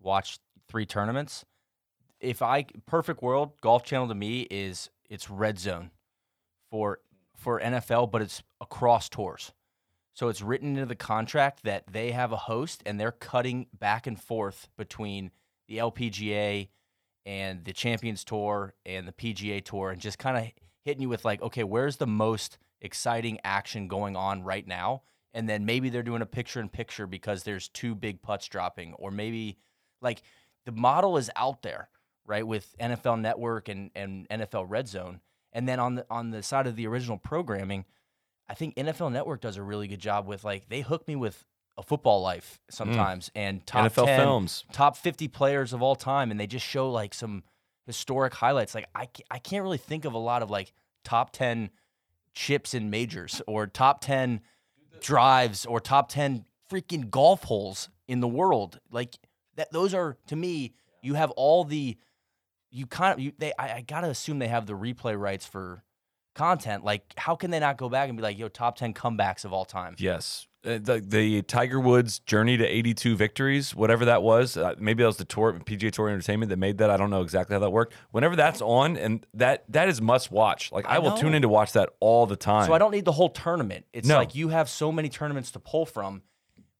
watch 0.00 0.38
three 0.68 0.84
tournaments. 0.84 1.46
If 2.20 2.42
I 2.42 2.66
perfect 2.86 3.22
world 3.22 3.52
golf 3.62 3.84
channel 3.84 4.08
to 4.08 4.14
me 4.14 4.42
is 4.50 4.90
it's 5.08 5.30
red 5.30 5.58
zone 5.58 5.90
for 6.70 7.00
for 7.36 7.60
NFL, 7.60 8.10
but 8.10 8.22
it's 8.22 8.42
across 8.60 9.08
tours. 9.08 9.52
So 10.14 10.28
it's 10.28 10.40
written 10.40 10.70
into 10.70 10.86
the 10.86 10.94
contract 10.94 11.64
that 11.64 11.84
they 11.92 12.12
have 12.12 12.30
a 12.30 12.36
host 12.36 12.82
and 12.86 12.98
they're 12.98 13.12
cutting 13.12 13.66
back 13.76 14.06
and 14.06 14.20
forth 14.20 14.68
between 14.76 15.32
the 15.66 15.78
LPGA 15.78 16.68
and 17.26 17.64
the 17.64 17.72
Champions 17.72 18.22
Tour 18.24 18.74
and 18.86 19.08
the 19.08 19.12
PGA 19.12 19.64
Tour 19.64 19.90
and 19.90 20.00
just 20.00 20.18
kind 20.18 20.36
of 20.36 20.52
hitting 20.84 21.02
you 21.02 21.08
with 21.08 21.24
like, 21.24 21.42
okay, 21.42 21.64
where's 21.64 21.96
the 21.96 22.06
most 22.06 22.58
exciting 22.80 23.40
action 23.42 23.88
going 23.88 24.14
on 24.14 24.42
right 24.44 24.66
now? 24.66 25.02
And 25.32 25.48
then 25.48 25.64
maybe 25.64 25.88
they're 25.88 26.04
doing 26.04 26.22
a 26.22 26.26
picture 26.26 26.60
in 26.60 26.68
picture 26.68 27.08
because 27.08 27.42
there's 27.42 27.68
two 27.68 27.96
big 27.96 28.22
putts 28.22 28.46
dropping, 28.46 28.92
or 28.94 29.10
maybe 29.10 29.58
like 30.00 30.22
the 30.64 30.72
model 30.72 31.16
is 31.16 31.30
out 31.34 31.62
there, 31.62 31.88
right? 32.26 32.46
With 32.46 32.74
NFL 32.80 33.20
Network 33.20 33.68
and, 33.68 33.90
and 33.94 34.28
NFL 34.28 34.66
Red 34.68 34.88
Zone. 34.88 35.20
And 35.52 35.68
then 35.68 35.78
on 35.78 35.94
the 35.94 36.06
on 36.10 36.30
the 36.30 36.42
side 36.42 36.66
of 36.66 36.74
the 36.74 36.86
original 36.86 37.16
programming, 37.16 37.84
I 38.48 38.54
think 38.54 38.74
NFL 38.74 39.12
Network 39.12 39.40
does 39.40 39.56
a 39.56 39.62
really 39.62 39.86
good 39.86 40.00
job 40.00 40.26
with 40.26 40.44
like 40.44 40.68
they 40.68 40.80
hook 40.80 41.06
me 41.06 41.16
with 41.16 41.44
a 41.76 41.82
football 41.82 42.22
life 42.22 42.60
mm. 42.70 42.74
sometimes 42.74 43.30
and 43.34 43.66
top 43.66 43.92
NFL 43.92 44.06
10, 44.06 44.20
films. 44.20 44.64
top 44.72 44.96
50 44.96 45.28
players 45.28 45.72
of 45.72 45.82
all 45.82 45.96
time 45.96 46.30
and 46.30 46.38
they 46.38 46.46
just 46.46 46.66
show 46.66 46.90
like 46.90 47.14
some 47.14 47.42
historic 47.86 48.34
highlights 48.34 48.74
like 48.74 48.86
I, 48.94 49.08
I 49.30 49.38
can't 49.38 49.62
really 49.62 49.78
think 49.78 50.04
of 50.04 50.14
a 50.14 50.18
lot 50.18 50.42
of 50.42 50.50
like 50.50 50.72
top 51.04 51.32
10 51.32 51.70
chips 52.32 52.74
in 52.74 52.90
majors 52.90 53.42
or 53.46 53.66
top 53.66 54.00
10 54.00 54.40
drives 55.00 55.66
or 55.66 55.80
top 55.80 56.08
10 56.08 56.44
freaking 56.70 57.10
golf 57.10 57.44
holes 57.44 57.88
in 58.08 58.20
the 58.20 58.28
world 58.28 58.80
like 58.90 59.16
that 59.56 59.70
those 59.72 59.94
are 59.94 60.16
to 60.28 60.36
me 60.36 60.74
you 61.02 61.14
have 61.14 61.30
all 61.32 61.64
the 61.64 61.96
you 62.74 62.86
kind 62.86 63.12
of 63.14 63.20
you, 63.20 63.32
they 63.38 63.52
I, 63.58 63.76
I 63.76 63.80
gotta 63.86 64.08
assume 64.08 64.38
they 64.40 64.48
have 64.48 64.66
the 64.66 64.72
replay 64.74 65.18
rights 65.18 65.46
for 65.46 65.82
content 66.34 66.84
like 66.84 67.14
how 67.16 67.36
can 67.36 67.52
they 67.52 67.60
not 67.60 67.78
go 67.78 67.88
back 67.88 68.08
and 68.08 68.18
be 68.18 68.22
like 68.22 68.36
yo 68.36 68.48
top 68.48 68.76
10 68.76 68.92
comebacks 68.92 69.44
of 69.44 69.52
all 69.52 69.64
time 69.64 69.94
Yes. 69.98 70.48
Uh, 70.66 70.78
The, 70.82 70.98
the 71.06 71.42
Tiger 71.42 71.78
Woods 71.78 72.18
journey 72.20 72.56
to 72.56 72.64
82 72.66 73.14
victories, 73.16 73.74
whatever 73.74 74.06
that 74.06 74.22
was, 74.22 74.56
uh, 74.56 74.74
maybe 74.78 75.02
that 75.02 75.06
was 75.08 75.18
the 75.18 75.26
tour, 75.26 75.52
PGA 75.52 75.92
Tour 75.92 76.08
Entertainment 76.08 76.48
that 76.48 76.56
made 76.56 76.78
that. 76.78 76.88
I 76.90 76.96
don't 76.96 77.10
know 77.10 77.20
exactly 77.20 77.52
how 77.54 77.60
that 77.60 77.68
worked. 77.70 77.92
Whenever 78.12 78.34
that's 78.34 78.62
on, 78.62 78.96
and 78.96 79.26
that 79.34 79.64
that 79.68 79.88
is 79.90 80.00
must 80.00 80.32
watch. 80.32 80.72
Like 80.72 80.86
I, 80.86 80.96
I 80.96 80.98
will 81.00 81.10
know. 81.10 81.16
tune 81.18 81.34
in 81.34 81.42
to 81.42 81.48
watch 81.50 81.72
that 81.74 81.90
all 82.00 82.24
the 82.24 82.34
time. 82.36 82.66
So 82.66 82.72
I 82.72 82.78
don't 82.78 82.92
need 82.92 83.04
the 83.04 83.12
whole 83.12 83.28
tournament. 83.28 83.84
It's 83.92 84.08
No. 84.08 84.16
like 84.16 84.34
you 84.34 84.48
have 84.48 84.70
so 84.70 84.90
many 84.90 85.10
tournaments 85.10 85.50
to 85.50 85.58
pull 85.58 85.84
from. 85.84 86.22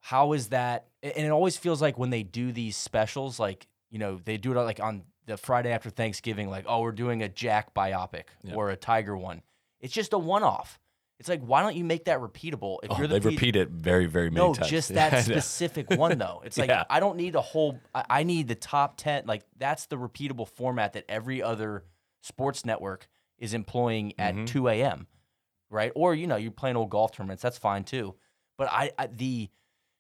How 0.00 0.32
is 0.32 0.48
that? 0.48 0.86
And 1.02 1.18
it 1.26 1.30
always 1.30 1.58
feels 1.58 1.82
like 1.82 1.98
when 1.98 2.08
they 2.08 2.22
do 2.22 2.52
these 2.52 2.76
specials, 2.78 3.38
like 3.38 3.66
you 3.90 3.98
know, 3.98 4.18
they 4.24 4.38
do 4.38 4.52
it 4.52 4.62
like 4.62 4.80
on 4.80 5.02
the 5.26 5.36
Friday 5.36 5.70
after 5.72 5.90
Thanksgiving, 5.90 6.48
like 6.50 6.64
oh, 6.68 6.80
we're 6.80 6.92
doing 6.92 7.22
a 7.22 7.28
Jack 7.28 7.74
biopic 7.74 8.24
or 8.52 8.70
a 8.70 8.76
Tiger 8.76 9.16
one. 9.16 9.42
It's 9.80 9.92
just 9.92 10.12
a 10.12 10.18
one-off. 10.18 10.78
It's 11.20 11.28
like 11.28 11.42
why 11.42 11.62
don't 11.62 11.76
you 11.76 11.84
make 11.84 12.06
that 12.06 12.18
repeatable? 12.20 12.78
If 12.82 12.90
Oh, 12.90 12.98
you're 12.98 13.06
the 13.06 13.20
they 13.20 13.28
P- 13.28 13.34
repeat 13.36 13.56
it 13.56 13.68
very, 13.70 14.06
very 14.06 14.30
many 14.30 14.46
no, 14.46 14.52
times. 14.54 14.68
just 14.68 14.90
Yeah, 14.90 15.08
that 15.10 15.24
specific 15.24 15.88
one 15.90 16.18
though. 16.18 16.42
It's 16.46 16.58
like 16.58 16.68
Yeah. 16.68 16.84
I 16.90 16.98
don't 17.00 17.16
need 17.16 17.34
a 17.36 17.40
whole. 17.40 17.78
I, 17.94 18.04
I 18.10 18.22
need 18.24 18.48
the 18.48 18.54
top 18.56 18.96
ten. 18.96 19.24
Like 19.26 19.44
that's 19.56 19.86
the 19.86 19.96
repeatable 19.96 20.48
format 20.48 20.94
that 20.94 21.04
every 21.08 21.42
other 21.42 21.84
sports 22.22 22.64
network 22.66 23.06
is 23.38 23.54
employing 23.54 24.14
at 24.18 24.34
Mhm. 24.34 24.46
two 24.46 24.68
a.m. 24.68 25.06
Right, 25.70 25.92
or 25.94 26.14
you 26.14 26.26
know 26.26 26.36
you're 26.36 26.50
playing 26.52 26.76
old 26.76 26.90
golf 26.90 27.12
tournaments. 27.12 27.42
That's 27.42 27.58
fine 27.58 27.84
too. 27.84 28.14
But 28.58 28.68
I, 28.72 28.90
I 28.98 29.06
the 29.06 29.50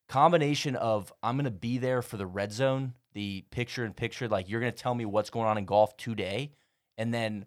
combination 0.08 0.76
of 0.76 1.12
I'm 1.22 1.36
gonna 1.36 1.50
be 1.50 1.78
there 1.78 2.02
for 2.02 2.16
the 2.16 2.26
red 2.26 2.52
zone, 2.52 2.94
the 3.14 3.44
picture 3.50 3.84
in 3.84 3.92
picture. 3.92 4.28
Like 4.28 4.48
you're 4.48 4.60
gonna 4.60 4.72
tell 4.72 4.94
me 4.94 5.04
what's 5.04 5.30
going 5.30 5.46
on 5.46 5.58
in 5.58 5.64
golf 5.64 5.96
today, 5.96 6.52
and 6.98 7.12
then 7.12 7.46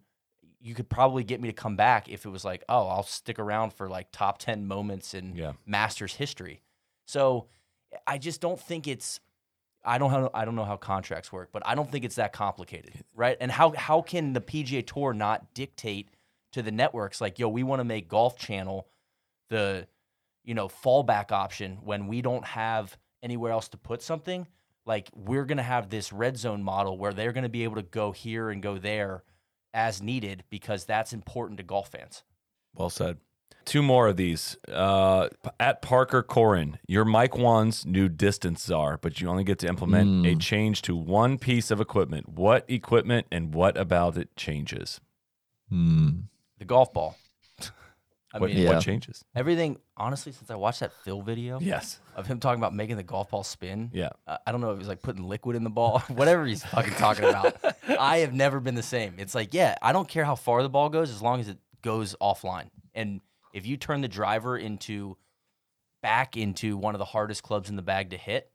you 0.60 0.74
could 0.74 0.90
probably 0.90 1.24
get 1.24 1.40
me 1.40 1.48
to 1.50 1.54
come 1.54 1.76
back 1.76 2.10
if 2.10 2.26
it 2.26 2.30
was 2.30 2.44
like, 2.44 2.64
oh, 2.68 2.88
I'll 2.88 3.04
stick 3.04 3.38
around 3.38 3.74
for 3.74 3.88
like 3.88 4.08
top 4.12 4.40
10 4.40 4.66
moments 4.66 5.14
in 5.14 5.36
Yeah. 5.36 5.54
Masters 5.66 6.16
history. 6.16 6.62
So 7.06 7.48
I 8.08 8.18
just 8.18 8.42
don't 8.42 8.60
think 8.60 8.88
it's 8.88 9.20
I 9.86 9.98
don't 10.00 10.12
know 10.12 10.30
I 10.34 10.44
don't 10.44 10.56
know 10.56 10.66
how 10.66 10.76
contracts 10.76 11.32
work, 11.32 11.50
but 11.52 11.64
I 11.66 11.76
don't 11.76 11.90
think 11.90 12.04
it's 12.04 12.16
that 12.16 12.34
complicated, 12.34 12.92
right? 13.16 13.38
And 13.40 13.52
how 13.52 13.72
how 13.74 14.02
can 14.02 14.34
the 14.34 14.42
PGA 14.42 14.86
Tour 14.86 15.14
not 15.14 15.54
dictate 15.54 16.10
to 16.54 16.62
the 16.62 16.72
networks 16.72 17.22
like, 17.22 17.40
yo, 17.40 17.48
we 17.50 17.64
want 17.64 17.80
to 17.80 17.84
make 17.86 18.08
Golf 18.08 18.38
Channel 18.38 18.88
the 19.50 19.88
you 20.44 20.54
know 20.54 20.68
fallback 20.68 21.32
option 21.32 21.78
when 21.84 22.08
we 22.08 22.22
don't 22.22 22.46
have 22.46 22.98
anywhere 23.22 23.52
else 23.52 23.70
to 23.70 23.78
put 23.78 24.02
something? 24.02 24.48
Like 24.88 25.10
we're 25.14 25.46
gonna 25.46 25.62
have 25.62 25.90
this 25.90 26.12
red 26.12 26.38
zone 26.38 26.64
model 26.64 26.98
where 26.98 27.14
they're 27.14 27.34
gonna 27.34 27.50
be 27.50 27.64
able 27.64 27.76
to 27.76 27.84
go 27.84 28.12
here 28.12 28.50
and 28.50 28.64
go 28.64 28.78
there 28.80 29.24
as 29.74 30.02
needed 30.02 30.44
because 30.50 30.86
that's 30.86 31.14
important 31.14 31.58
to 31.58 31.64
golf 31.64 31.90
fans. 31.92 32.24
Well 32.74 32.90
said. 32.90 33.18
Two 33.66 33.84
more 33.84 34.08
of 34.08 34.16
these. 34.16 34.56
Uh, 34.72 35.28
at 35.60 35.82
Parker 35.82 36.24
Corin, 36.24 36.80
your 36.88 37.04
Mike 37.04 37.38
Whan's 37.38 37.86
new 37.86 38.08
distance 38.08 38.64
czar, 38.64 38.98
but 38.98 39.20
you 39.20 39.28
only 39.28 39.44
get 39.44 39.60
to 39.60 39.68
implement 39.68 40.26
a 40.26 40.36
change 40.36 40.82
to 40.84 40.96
one 40.96 41.38
piece 41.38 41.70
of 41.70 41.82
equipment. 41.82 42.30
What 42.30 42.64
equipment 42.70 43.28
and 43.30 43.54
what 43.54 43.78
about 43.78 44.18
it 44.18 44.34
changes? 44.38 45.02
Hmm. 45.70 46.12
The 46.60 46.66
golf 46.66 46.94
ball. 46.94 47.18
I 48.38 48.40
What, 48.40 48.50
mean, 48.52 48.60
Yeah. 48.60 48.70
what 48.76 48.82
changes? 48.82 49.26
everything. 49.36 49.78
Honestly, 49.98 50.32
since 50.32 50.50
I 50.52 50.56
watched 50.56 50.80
that 50.82 50.94
Phil 51.04 51.22
video 51.22 51.60
Yes. 51.60 52.00
of 52.16 52.28
him 52.28 52.40
talking 52.40 52.60
about 52.60 52.74
making 52.74 52.98
the 52.98 53.04
golf 53.04 53.30
ball 53.32 53.44
spin, 53.44 53.90
Yeah. 53.94 54.10
uh, 54.28 54.38
I 54.46 54.52
don't 54.52 54.62
know 54.62 54.70
if 54.72 54.76
it 54.76 54.80
was 54.80 54.88
like 54.88 55.02
putting 55.02 55.24
liquid 55.24 55.56
in 55.56 55.64
the 55.64 55.70
ball, 55.70 56.00
whatever 56.08 56.46
he's 56.46 56.64
fucking 56.64 56.94
talking 56.94 57.26
about. 57.26 57.56
I 58.00 58.18
have 58.20 58.34
never 58.34 58.60
been 58.60 58.76
the 58.76 58.84
same. 58.84 59.16
It's 59.18 59.34
like, 59.36 59.54
yeah, 59.54 59.76
I 59.82 59.92
don't 59.92 60.08
care 60.08 60.24
how 60.26 60.36
far 60.36 60.62
the 60.64 60.70
ball 60.70 60.90
goes 60.90 61.10
as 61.10 61.22
long 61.22 61.40
as 61.40 61.48
it 61.50 61.58
goes 61.82 62.16
offline. 62.22 62.70
And 62.96 63.22
if 63.54 63.66
you 63.66 63.76
turn 63.78 64.02
the 64.02 64.08
driver 64.08 64.58
into 64.58 65.18
back 66.04 66.38
into 66.38 66.78
one 66.78 66.94
of 66.96 67.00
the 67.00 67.06
hardest 67.06 67.44
clubs 67.44 67.70
in 67.70 67.76
the 67.76 67.82
bag 67.82 68.12
to 68.12 68.18
hit, 68.18 68.52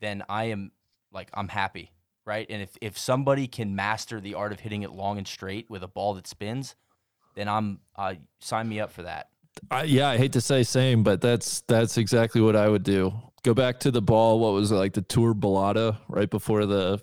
then 0.00 0.22
I 0.28 0.44
am 0.44 0.72
like 1.12 1.30
I'm 1.34 1.48
happy, 1.48 1.92
right? 2.24 2.46
And 2.48 2.62
if 2.62 2.76
if 2.80 2.96
somebody 2.98 3.48
can 3.48 3.76
master 3.76 4.20
the 4.20 4.34
art 4.34 4.52
of 4.52 4.60
hitting 4.60 4.82
it 4.82 4.92
long 4.92 5.18
and 5.18 5.26
straight 5.28 5.68
with 5.70 5.82
a 5.82 5.88
ball 5.88 6.14
that 6.14 6.26
spins, 6.26 6.74
then 7.36 7.48
I'm 7.48 7.78
uh, 7.94 8.14
sign 8.40 8.68
me 8.68 8.80
up 8.80 8.90
for 8.90 9.02
that. 9.02 9.28
Yeah, 9.84 10.08
I 10.08 10.18
hate 10.18 10.32
to 10.32 10.40
say 10.40 10.62
same, 10.64 11.02
but 11.02 11.20
that's 11.20 11.62
that's 11.62 11.96
exactly 11.96 12.40
what 12.40 12.56
I 12.56 12.68
would 12.68 12.82
do. 12.82 13.12
Go 13.42 13.54
back 13.54 13.80
to 13.80 13.90
the 13.90 14.02
ball. 14.02 14.40
What 14.40 14.52
was 14.52 14.72
it, 14.72 14.74
like 14.74 14.92
the 14.92 15.02
Tour 15.02 15.34
Balata 15.34 15.98
right 16.08 16.28
before 16.28 16.66
the 16.66 17.00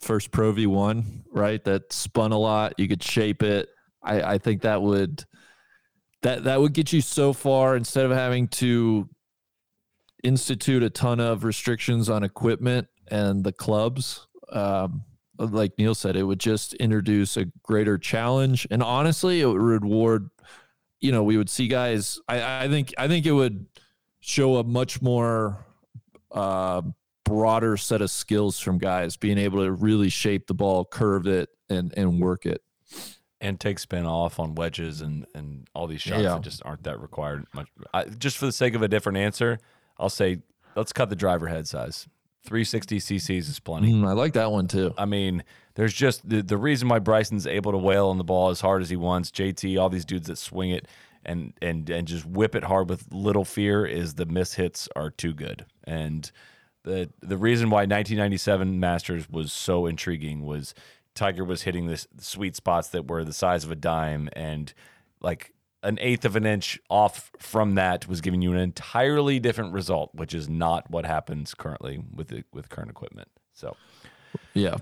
first 0.00 0.30
Pro 0.30 0.52
V 0.52 0.66
one, 0.66 1.24
right? 1.32 1.62
That 1.64 1.92
spun 1.92 2.32
a 2.32 2.38
lot. 2.38 2.74
You 2.78 2.88
could 2.88 3.02
shape 3.02 3.42
it. 3.42 3.68
I, 4.02 4.22
I 4.22 4.38
think 4.38 4.62
that 4.62 4.80
would 4.80 5.24
that 6.22 6.44
that 6.44 6.60
would 6.60 6.72
get 6.72 6.92
you 6.92 7.00
so 7.00 7.32
far 7.32 7.76
instead 7.76 8.06
of 8.06 8.12
having 8.12 8.48
to 8.48 9.08
institute 10.22 10.82
a 10.82 10.90
ton 10.90 11.20
of 11.20 11.44
restrictions 11.44 12.08
on 12.08 12.22
equipment 12.22 12.88
and 13.10 13.44
the 13.44 13.52
clubs. 13.52 14.26
Um, 14.50 15.04
like 15.44 15.72
Neil 15.78 15.94
said, 15.94 16.16
it 16.16 16.22
would 16.24 16.40
just 16.40 16.74
introduce 16.74 17.36
a 17.36 17.46
greater 17.62 17.96
challenge, 17.98 18.66
and 18.70 18.82
honestly, 18.82 19.40
it 19.40 19.46
would 19.46 19.60
reward. 19.60 20.30
You 21.00 21.12
know, 21.12 21.22
we 21.22 21.36
would 21.36 21.48
see 21.48 21.66
guys. 21.68 22.20
I, 22.28 22.64
I 22.64 22.68
think 22.68 22.92
I 22.98 23.08
think 23.08 23.24
it 23.26 23.32
would 23.32 23.66
show 24.20 24.56
a 24.56 24.64
much 24.64 25.00
more 25.00 25.64
uh, 26.30 26.82
broader 27.24 27.76
set 27.76 28.02
of 28.02 28.10
skills 28.10 28.58
from 28.60 28.78
guys 28.78 29.16
being 29.16 29.38
able 29.38 29.64
to 29.64 29.72
really 29.72 30.08
shape 30.10 30.46
the 30.46 30.54
ball, 30.54 30.84
curve 30.84 31.26
it, 31.26 31.48
and 31.68 31.94
and 31.96 32.20
work 32.20 32.44
it. 32.46 32.62
and 33.40 33.58
take 33.58 33.78
spin 33.78 34.04
off 34.04 34.38
on 34.38 34.54
wedges 34.54 35.00
and 35.00 35.24
and 35.34 35.66
all 35.74 35.86
these 35.86 36.02
shots 36.02 36.22
Yeah. 36.22 36.34
that 36.34 36.42
just 36.42 36.60
aren't 36.66 36.82
that 36.82 37.00
required 37.00 37.46
much. 37.54 37.68
I, 37.94 38.04
just 38.04 38.36
for 38.36 38.44
the 38.46 38.52
sake 38.52 38.74
of 38.74 38.82
a 38.82 38.88
different 38.88 39.16
answer, 39.16 39.58
I'll 39.98 40.10
say 40.10 40.42
let's 40.76 40.92
cut 40.92 41.08
the 41.08 41.16
driver 41.16 41.46
head 41.48 41.66
size. 41.66 42.06
360 42.44 42.98
cc's 42.98 43.48
is 43.48 43.60
plenty. 43.60 43.92
Mm, 43.92 44.06
I 44.06 44.12
like 44.12 44.32
that 44.32 44.50
one 44.50 44.66
too. 44.66 44.94
I 44.96 45.04
mean, 45.04 45.44
there's 45.74 45.92
just 45.92 46.28
the 46.28 46.42
the 46.42 46.56
reason 46.56 46.88
why 46.88 46.98
Bryson's 46.98 47.46
able 47.46 47.72
to 47.72 47.78
wail 47.78 48.08
on 48.08 48.18
the 48.18 48.24
ball 48.24 48.50
as 48.50 48.60
hard 48.60 48.82
as 48.82 48.90
he 48.90 48.96
wants. 48.96 49.30
JT, 49.30 49.80
all 49.80 49.88
these 49.88 50.04
dudes 50.04 50.28
that 50.28 50.36
swing 50.36 50.70
it 50.70 50.88
and 51.24 51.52
and 51.60 51.88
and 51.90 52.08
just 52.08 52.24
whip 52.24 52.54
it 52.54 52.64
hard 52.64 52.88
with 52.88 53.12
little 53.12 53.44
fear 53.44 53.84
is 53.84 54.14
the 54.14 54.26
miss 54.26 54.54
hits 54.54 54.88
are 54.96 55.10
too 55.10 55.34
good. 55.34 55.66
And 55.84 56.30
the 56.82 57.10
the 57.20 57.36
reason 57.36 57.68
why 57.68 57.80
1997 57.80 58.80
Masters 58.80 59.28
was 59.28 59.52
so 59.52 59.86
intriguing 59.86 60.44
was 60.44 60.74
Tiger 61.14 61.44
was 61.44 61.62
hitting 61.62 61.86
this 61.86 62.06
sweet 62.18 62.56
spots 62.56 62.88
that 62.88 63.08
were 63.08 63.24
the 63.24 63.32
size 63.32 63.64
of 63.64 63.70
a 63.70 63.76
dime 63.76 64.28
and 64.32 64.72
like 65.20 65.52
an 65.82 65.98
eighth 66.00 66.24
of 66.24 66.36
an 66.36 66.44
inch 66.46 66.78
off 66.90 67.30
from 67.38 67.74
that 67.76 68.06
was 68.08 68.20
giving 68.20 68.42
you 68.42 68.52
an 68.52 68.58
entirely 68.58 69.38
different 69.40 69.72
result, 69.72 70.10
which 70.14 70.34
is 70.34 70.48
not 70.48 70.90
what 70.90 71.06
happens 71.06 71.54
currently 71.54 72.02
with 72.14 72.28
the, 72.28 72.44
with 72.52 72.68
current 72.68 72.90
equipment. 72.90 73.28
So 73.52 73.76
Yeah. 74.54 74.76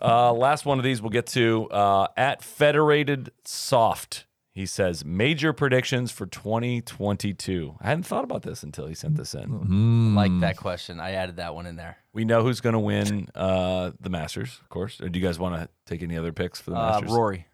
uh, 0.00 0.32
last 0.32 0.64
one 0.66 0.78
of 0.78 0.84
these 0.84 1.02
we'll 1.02 1.10
get 1.10 1.26
to 1.28 1.68
uh, 1.70 2.08
at 2.16 2.42
Federated 2.42 3.32
Soft. 3.44 4.26
He 4.52 4.64
says 4.66 5.04
major 5.04 5.52
predictions 5.52 6.10
for 6.12 6.24
2022. 6.26 7.76
I 7.80 7.88
hadn't 7.88 8.04
thought 8.04 8.24
about 8.24 8.42
this 8.42 8.62
until 8.62 8.86
he 8.86 8.94
sent 8.94 9.16
this 9.16 9.34
in. 9.34 9.48
Mm. 9.50 10.14
Like 10.14 10.40
that 10.40 10.56
question, 10.56 10.98
I 11.00 11.12
added 11.12 11.36
that 11.36 11.54
one 11.54 11.66
in 11.66 11.76
there. 11.76 11.98
We 12.12 12.24
know 12.24 12.42
who's 12.42 12.60
going 12.62 12.72
to 12.72 12.78
win 12.78 13.28
uh, 13.34 13.90
the 14.00 14.08
Masters, 14.08 14.58
of 14.62 14.68
course. 14.70 15.00
Or 15.00 15.08
do 15.08 15.18
you 15.18 15.24
guys 15.26 15.38
want 15.38 15.56
to 15.56 15.68
take 15.84 16.02
any 16.02 16.16
other 16.16 16.32
picks 16.32 16.60
for 16.60 16.70
the 16.70 16.76
Uh, 16.78 16.90
Masters? 16.92 17.10
Rory. 17.10 17.46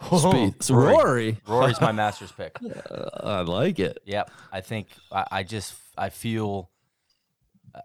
Spieth. 0.00 0.62
So 0.62 0.74
Rory. 0.74 1.38
Rory's 1.46 1.80
my 1.80 1.92
Masters 1.92 2.32
pick. 2.32 2.56
I 3.22 3.42
like 3.42 3.78
it. 3.78 3.98
Yep. 4.04 4.30
I 4.52 4.60
think 4.60 4.88
I, 5.12 5.26
I 5.30 5.42
just 5.42 5.74
I 5.96 6.10
feel 6.10 6.70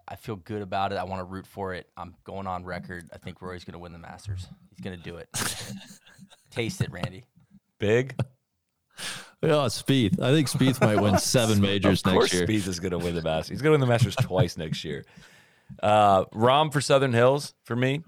I 0.08 0.16
feel 0.16 0.36
good 0.36 0.62
about 0.62 0.92
it. 0.92 0.96
I 0.96 1.04
want 1.04 1.20
to 1.20 1.24
root 1.24 1.46
for 1.46 1.74
it. 1.74 1.88
I'm 1.96 2.14
going 2.24 2.46
on 2.46 2.64
record. 2.64 3.08
I 3.12 3.18
think 3.18 3.40
Rory's 3.40 3.64
going 3.64 3.74
to 3.74 3.78
win 3.78 3.92
the 3.92 3.98
Masters. 3.98 4.46
He's 4.70 4.80
going 4.80 4.96
to 4.96 5.02
do 5.02 5.16
it. 5.16 5.28
Taste 6.50 6.80
it, 6.80 6.90
Randy. 6.90 7.24
Big. 7.78 8.18
Yeah, 9.42 9.68
Spieth. 9.68 10.20
I 10.20 10.32
think 10.32 10.48
Spieth 10.48 10.80
might 10.80 11.00
win 11.00 11.18
seven 11.20 11.60
majors 11.60 12.02
of 12.04 12.14
next 12.14 12.32
year. 12.32 12.46
Spieth 12.46 12.66
is 12.66 12.80
going 12.80 12.92
to 12.92 12.98
win 12.98 13.14
the 13.14 13.22
Masters. 13.22 13.50
He's 13.50 13.62
going 13.62 13.72
to 13.72 13.78
win 13.78 13.80
the 13.80 13.86
Masters 13.86 14.16
twice 14.16 14.56
next 14.56 14.84
year. 14.84 15.04
Uh, 15.82 16.24
Rahm 16.26 16.72
for 16.72 16.80
Southern 16.80 17.12
Hills 17.12 17.54
for 17.64 17.76
me. 17.76 18.02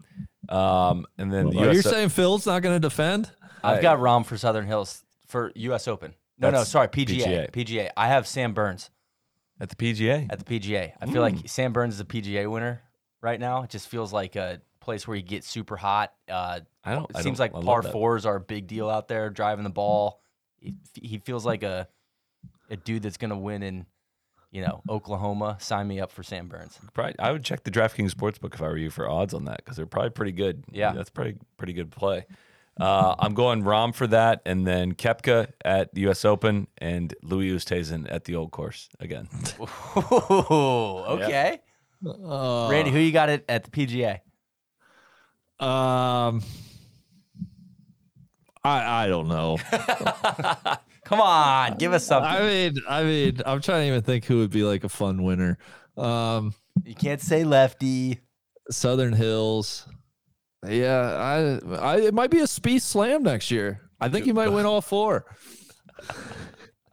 Um, 0.48 1.06
and 1.18 1.32
then 1.32 1.50
the 1.50 1.58
Are 1.58 1.72
you 1.72 1.80
US 1.80 1.84
saying 1.84 2.08
Phil's 2.08 2.46
not 2.46 2.62
going 2.62 2.74
to 2.74 2.80
defend? 2.80 3.30
I've 3.76 3.82
got 3.82 3.98
Rahm 3.98 4.24
for 4.26 4.36
Southern 4.36 4.66
Hills 4.66 5.04
for 5.26 5.52
U.S. 5.54 5.86
Open. 5.88 6.14
No, 6.38 6.50
no, 6.50 6.58
That's 6.58 6.70
sorry, 6.70 6.88
PGA. 6.88 7.50
PGA. 7.50 7.90
I 7.96 8.08
have 8.08 8.26
Sam 8.26 8.52
Burns 8.54 8.90
at 9.60 9.68
the 9.70 9.76
PGA. 9.76 10.26
at 10.30 10.44
the 10.44 10.60
PGA. 10.60 10.92
I 11.00 11.06
feel 11.06 11.20
like 11.22 11.48
Sam 11.48 11.72
Burns 11.72 11.94
is 11.94 12.00
a 12.00 12.04
PGA 12.04 12.50
winner 12.50 12.80
right 13.20 13.40
now. 13.40 13.62
It 13.64 13.70
just 13.70 13.88
feels 13.88 14.12
like 14.12 14.36
a 14.36 14.60
place 14.80 15.06
where 15.08 15.16
you 15.16 15.22
get 15.22 15.42
super 15.44 15.76
hot. 15.76 16.12
Uh, 16.28 16.60
I 16.84 16.94
don't. 16.94 17.10
it 17.10 17.16
I 17.16 17.22
seems 17.22 17.38
don't- 17.38 17.52
like 17.52 17.54
love 17.54 17.64
par 17.64 17.82
that. 17.82 17.92
fours 17.92 18.24
are 18.24 18.36
a 18.36 18.40
big 18.40 18.66
deal 18.68 18.88
out 18.88 19.08
there. 19.08 19.30
Driving 19.30 19.64
the 19.64 19.70
ball, 19.70 20.20
he, 20.60 20.74
he 20.94 21.18
feels 21.18 21.44
like 21.44 21.62
a 21.64 21.88
a 22.70 22.76
dude 22.76 23.02
that's 23.02 23.16
gonna 23.16 23.38
win 23.38 23.62
in 23.64 23.86
you 24.52 24.62
know 24.62 24.82
Oklahoma. 24.88 25.56
Sign 25.60 25.88
me 25.88 26.00
up 26.00 26.12
for 26.12 26.22
Sam 26.22 26.46
Burns. 26.48 26.78
Probably, 26.94 27.18
I 27.18 27.32
would 27.32 27.42
check 27.44 27.64
the 27.64 27.70
DraftKings 27.72 28.12
sportsbook 28.14 28.54
if 28.54 28.62
I 28.62 28.68
were 28.68 28.76
you 28.76 28.90
for 28.90 29.08
odds 29.10 29.34
on 29.34 29.44
that 29.46 29.58
because 29.64 29.76
they're 29.76 29.86
probably 29.86 30.10
pretty 30.10 30.32
good. 30.32 30.62
Yeah. 30.70 30.92
that's 30.92 31.10
pretty 31.10 31.36
pretty 31.56 31.72
good 31.72 31.90
play. 31.90 32.26
Uh, 32.78 33.14
I'm 33.18 33.34
going 33.34 33.64
Rahm 33.64 33.94
for 33.94 34.06
that, 34.06 34.40
and 34.46 34.66
then 34.66 34.94
Koepka 34.94 35.52
at 35.64 35.94
the 35.94 36.02
U.S. 36.02 36.24
Open, 36.24 36.68
and 36.78 37.12
Louis 37.22 37.50
Oosthuizen 37.50 38.06
at 38.10 38.24
the 38.24 38.36
Old 38.36 38.52
Course 38.52 38.88
again. 39.00 39.28
Ooh, 39.60 39.64
okay. 40.52 41.60
Uh, 42.06 42.68
Randy, 42.70 42.92
who 42.92 42.98
you 42.98 43.10
got 43.10 43.28
it 43.28 43.44
at 43.48 43.64
the 43.64 43.70
PGA? 43.70 44.20
Um, 45.60 46.42
I 48.62 49.04
I 49.04 49.08
don't 49.08 49.26
know. 49.26 49.58
Come 51.04 51.20
on, 51.20 51.78
give 51.78 51.92
us 51.92 52.06
something. 52.06 52.30
I 52.30 52.42
mean, 52.42 52.74
I 52.88 53.02
mean, 53.02 53.40
I'm 53.44 53.60
trying 53.60 53.82
to 53.82 53.86
even 53.88 54.02
think 54.02 54.26
who 54.26 54.38
would 54.38 54.50
be 54.50 54.62
like 54.62 54.84
a 54.84 54.88
fun 54.88 55.24
winner. 55.24 55.58
Um, 55.96 56.54
you 56.84 56.94
can't 56.94 57.20
say 57.20 57.42
lefty. 57.44 58.20
Southern 58.70 59.14
Hills. 59.14 59.88
Yeah, 60.66 61.60
I, 61.70 61.76
I 61.76 61.96
it 62.00 62.14
might 62.14 62.30
be 62.30 62.40
a 62.40 62.44
Spieth 62.44 62.82
Slam 62.82 63.22
next 63.22 63.50
year. 63.50 63.80
I 64.00 64.08
think 64.08 64.24
he 64.24 64.32
might 64.32 64.48
win 64.48 64.66
all 64.66 64.80
four. 64.80 65.24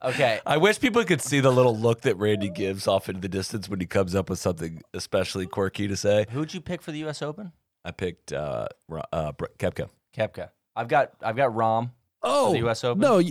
Okay. 0.03 0.39
I 0.45 0.57
wish 0.57 0.79
people 0.79 1.03
could 1.03 1.21
see 1.21 1.39
the 1.39 1.51
little 1.51 1.75
look 1.75 2.01
that 2.01 2.15
Randy 2.17 2.49
gives 2.49 2.87
off 2.87 3.09
into 3.09 3.21
the 3.21 3.27
distance 3.29 3.67
when 3.67 3.79
he 3.79 3.87
comes 3.87 4.13
up 4.13 4.29
with 4.29 4.37
something 4.37 4.83
especially 4.93 5.47
quirky 5.47 5.87
to 5.87 5.95
say. 5.97 6.27
Who'd 6.29 6.53
you 6.53 6.61
pick 6.61 6.83
for 6.83 6.91
the 6.91 6.99
U.S. 6.99 7.23
Open? 7.23 7.51
I 7.83 7.89
picked 7.89 8.31
uh, 8.31 8.67
uh, 9.11 9.31
Br- 9.31 9.45
Koepka. 9.57 9.89
Koepka. 10.15 10.49
I've 10.75 10.87
got 10.89 11.11
I've 11.23 11.35
got 11.35 11.51
Rahm. 11.55 11.89
Oh, 12.21 12.51
the 12.51 12.67
US 12.67 12.83
Open? 12.83 13.01
No, 13.01 13.21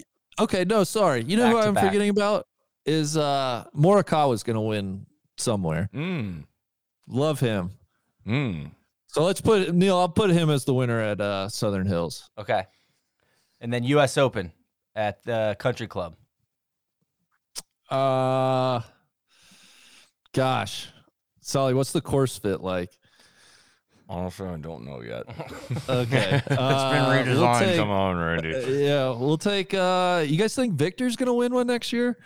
okay, 0.40 0.65
no, 0.65 0.82
sorry. 0.82 1.23
You 1.23 1.36
know 1.36 1.44
Back 1.44 1.52
who 1.52 1.59
I'm 1.61 1.74
back. 1.74 1.85
forgetting 1.85 2.11
about 2.11 2.47
is 2.86 3.16
uh 3.16 3.65
Morikawa's 3.77 4.43
going 4.43 4.56
to 4.56 4.61
win 4.62 5.06
somewhere. 5.36 5.90
Mm. 5.94 6.44
Love 7.06 7.39
him. 7.40 7.70
Mm. 8.27 8.73
So 9.14 9.22
let's 9.22 9.40
put 9.40 9.72
Neil. 9.72 9.96
I'll 9.96 10.08
put 10.08 10.30
him 10.30 10.50
as 10.50 10.64
the 10.64 10.74
winner 10.74 11.00
at 11.00 11.20
uh, 11.20 11.48
Southern 11.48 11.86
Hills. 11.86 12.28
Okay. 12.36 12.64
And 13.60 13.72
then 13.72 13.84
U.S. 13.84 14.18
Open 14.18 14.50
at 14.96 15.22
the 15.22 15.54
Country 15.60 15.86
Club. 15.86 16.16
Uh, 17.88 18.80
gosh, 20.32 20.88
Solly, 21.40 21.74
what's 21.74 21.92
the 21.92 22.00
course 22.00 22.36
fit 22.38 22.60
like? 22.60 22.90
Honestly, 24.08 24.48
I 24.48 24.56
don't 24.56 24.84
know 24.84 25.00
yet. 25.00 25.24
Okay, 25.88 26.42
been 26.48 26.58
uh, 26.58 27.24
we'll 27.26 27.36
redesigned. 27.36 27.58
take- 27.60 27.76
Come 27.76 27.90
on, 27.90 28.16
Randy. 28.16 28.82
yeah, 28.84 29.10
we'll 29.10 29.38
take. 29.38 29.72
Uh, 29.74 30.24
you 30.26 30.36
guys 30.36 30.54
think 30.56 30.74
Victor's 30.74 31.14
gonna 31.16 31.32
win 31.34 31.54
one 31.54 31.66
next 31.66 31.92
year? 31.92 32.18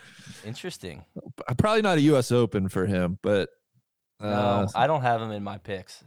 Interesting. 0.45 1.05
Uh, 1.47 1.55
Probably 1.55 1.83
not 1.83 1.99
a 1.99 2.01
U.S. 2.03 2.33
Open 2.33 2.69
for 2.69 2.87
him, 2.87 3.19
but 3.23 3.51
uh, 4.21 4.27
No, 4.31 4.67
I 4.75 4.87
don't 4.87 5.03
have 5.03 5.21
him 5.21 5.33
in 5.33 5.43
my 5.45 5.59
picks. 5.59 6.03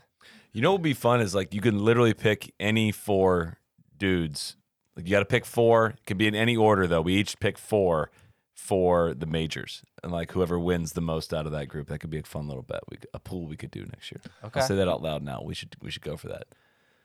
You 0.53 0.61
know 0.61 0.71
what 0.71 0.81
would 0.81 0.83
be 0.83 0.93
fun 0.93 1.21
is 1.21 1.33
like 1.33 1.53
you 1.53 1.61
can 1.61 1.79
literally 1.83 2.13
pick 2.13 2.53
any 2.59 2.91
four 2.91 3.57
dudes. 3.97 4.57
Like 4.95 5.05
you 5.05 5.11
got 5.11 5.19
to 5.19 5.25
pick 5.25 5.45
four. 5.45 5.87
It 5.87 6.05
can 6.05 6.17
be 6.17 6.27
in 6.27 6.35
any 6.35 6.57
order 6.57 6.87
though. 6.87 7.01
We 7.01 7.15
each 7.15 7.39
pick 7.39 7.57
four 7.57 8.11
for 8.53 9.13
the 9.13 9.25
majors, 9.25 9.83
and 10.03 10.11
like 10.11 10.33
whoever 10.33 10.59
wins 10.59 10.93
the 10.93 11.01
most 11.01 11.33
out 11.33 11.45
of 11.45 11.51
that 11.53 11.67
group, 11.67 11.87
that 11.87 11.99
could 11.99 12.09
be 12.09 12.19
a 12.19 12.23
fun 12.23 12.47
little 12.47 12.63
bet. 12.63 12.81
We 12.89 12.97
a 13.13 13.19
pool 13.19 13.47
we 13.47 13.55
could 13.57 13.71
do 13.71 13.85
next 13.85 14.11
year. 14.11 14.21
Okay. 14.43 14.59
I'll 14.59 14.67
say 14.67 14.75
that 14.75 14.87
out 14.87 15.01
loud 15.01 15.23
now. 15.23 15.41
We 15.43 15.53
should 15.53 15.75
we 15.81 15.89
should 15.89 16.03
go 16.03 16.17
for 16.17 16.27
that. 16.27 16.43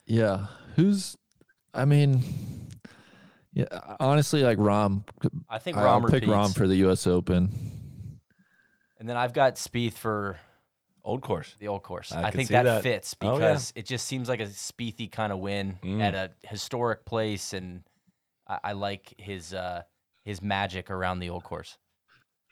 yeah, 0.06 0.46
who's? 0.74 1.16
I 1.72 1.84
mean, 1.84 2.24
yeah, 3.52 3.66
honestly, 4.00 4.42
like 4.42 4.58
Rahm. 4.58 5.04
I 5.48 5.58
think 5.58 5.76
I'll 5.76 6.00
Rahm 6.00 6.10
pick 6.10 6.22
repeats. 6.22 6.32
Rahm 6.32 6.56
for 6.56 6.66
the 6.66 6.76
U.S. 6.76 7.06
Open. 7.06 8.20
And 8.98 9.08
then 9.08 9.16
I've 9.16 9.32
got 9.32 9.54
Spieth 9.56 9.92
for 9.92 10.38
Old 11.06 11.22
course. 11.22 11.54
the 11.60 11.68
old 11.68 11.82
course. 11.84 12.10
I 12.12 12.24
I, 12.24 12.30
think 12.32 12.48
that, 12.50 12.64
that. 12.64 12.82
fits 12.82 13.14
Oh, 13.22 13.26
yeah. 13.26 13.32
because 13.38 13.72
it 13.76 13.86
just 13.86 14.06
seems 14.06 14.28
like 14.28 14.40
a 14.40 14.46
Spiethy 14.46 15.10
kind 15.10 15.32
of 15.32 15.38
win 15.38 15.78
Mm. 15.82 16.02
at 16.02 16.14
a 16.14 16.30
historic 16.48 17.04
place, 17.06 17.52
and 17.52 17.82
I, 18.48 18.58
I 18.64 18.72
like 18.72 19.14
his 19.16 19.54
uh, 19.54 19.82
his 20.24 20.42
magic 20.42 20.90
around 20.90 21.20
the 21.20 21.30
old 21.30 21.44
course. 21.44 21.78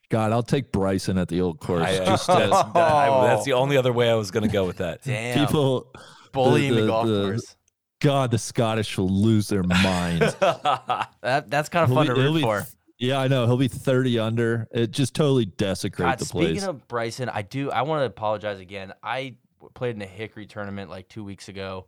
God, 0.08 0.30
I'll 0.32 0.42
take 0.44 0.70
Bryson 0.70 1.18
at 1.18 1.26
the 1.28 1.40
old 1.40 1.58
course. 1.58 1.82
I, 1.82 1.96
Just 2.04 2.26
that's, 2.28 2.40
as 2.42 2.52
I- 2.52 3.26
that's 3.26 3.44
the 3.44 3.54
only 3.54 3.76
other 3.76 3.92
way 3.92 4.08
I 4.08 4.14
was 4.14 4.30
going 4.30 4.44
to 4.44 4.52
go 4.52 4.64
with 4.66 4.76
that. 4.76 5.02
Damn, 5.04 5.44
people, 5.46 5.90
bullying 6.32 6.74
the, 6.76 6.80
the- 6.82 6.86
golf 6.86 7.06
the- 7.08 7.22
course. 7.24 7.56
God, 8.00 8.30
the 8.30 8.38
Scottish 8.38 8.96
will 8.98 9.08
lose 9.08 9.48
their 9.48 9.62
mind. 9.62 10.20
That, 11.22 11.44
that's 11.48 11.68
kind 11.70 11.84
of 11.84 11.88
He'll 11.88 11.96
fun 11.96 12.06
be- 12.08 12.14
to 12.14 12.20
he'll 12.20 12.32
root 12.32 12.36
be- 12.36 12.42
for. 12.42 12.66
Yeah, 12.98 13.18
I 13.18 13.28
know. 13.28 13.46
He'll 13.46 13.56
be 13.56 13.68
30 13.68 14.18
under. 14.18 14.68
It 14.70 14.90
just 14.90 15.14
totally 15.14 15.46
desecrates 15.46 16.20
the 16.20 16.26
speaking 16.26 16.54
place. 16.54 16.64
of 16.64 16.86
Bryson, 16.86 17.28
I 17.28 17.42
do. 17.42 17.70
I 17.70 17.82
want 17.82 18.02
to 18.02 18.06
apologize 18.06 18.60
again. 18.60 18.92
I 19.02 19.34
played 19.74 19.96
in 19.96 20.02
a 20.02 20.06
Hickory 20.06 20.46
tournament 20.46 20.90
like 20.90 21.08
two 21.08 21.24
weeks 21.24 21.48
ago, 21.48 21.86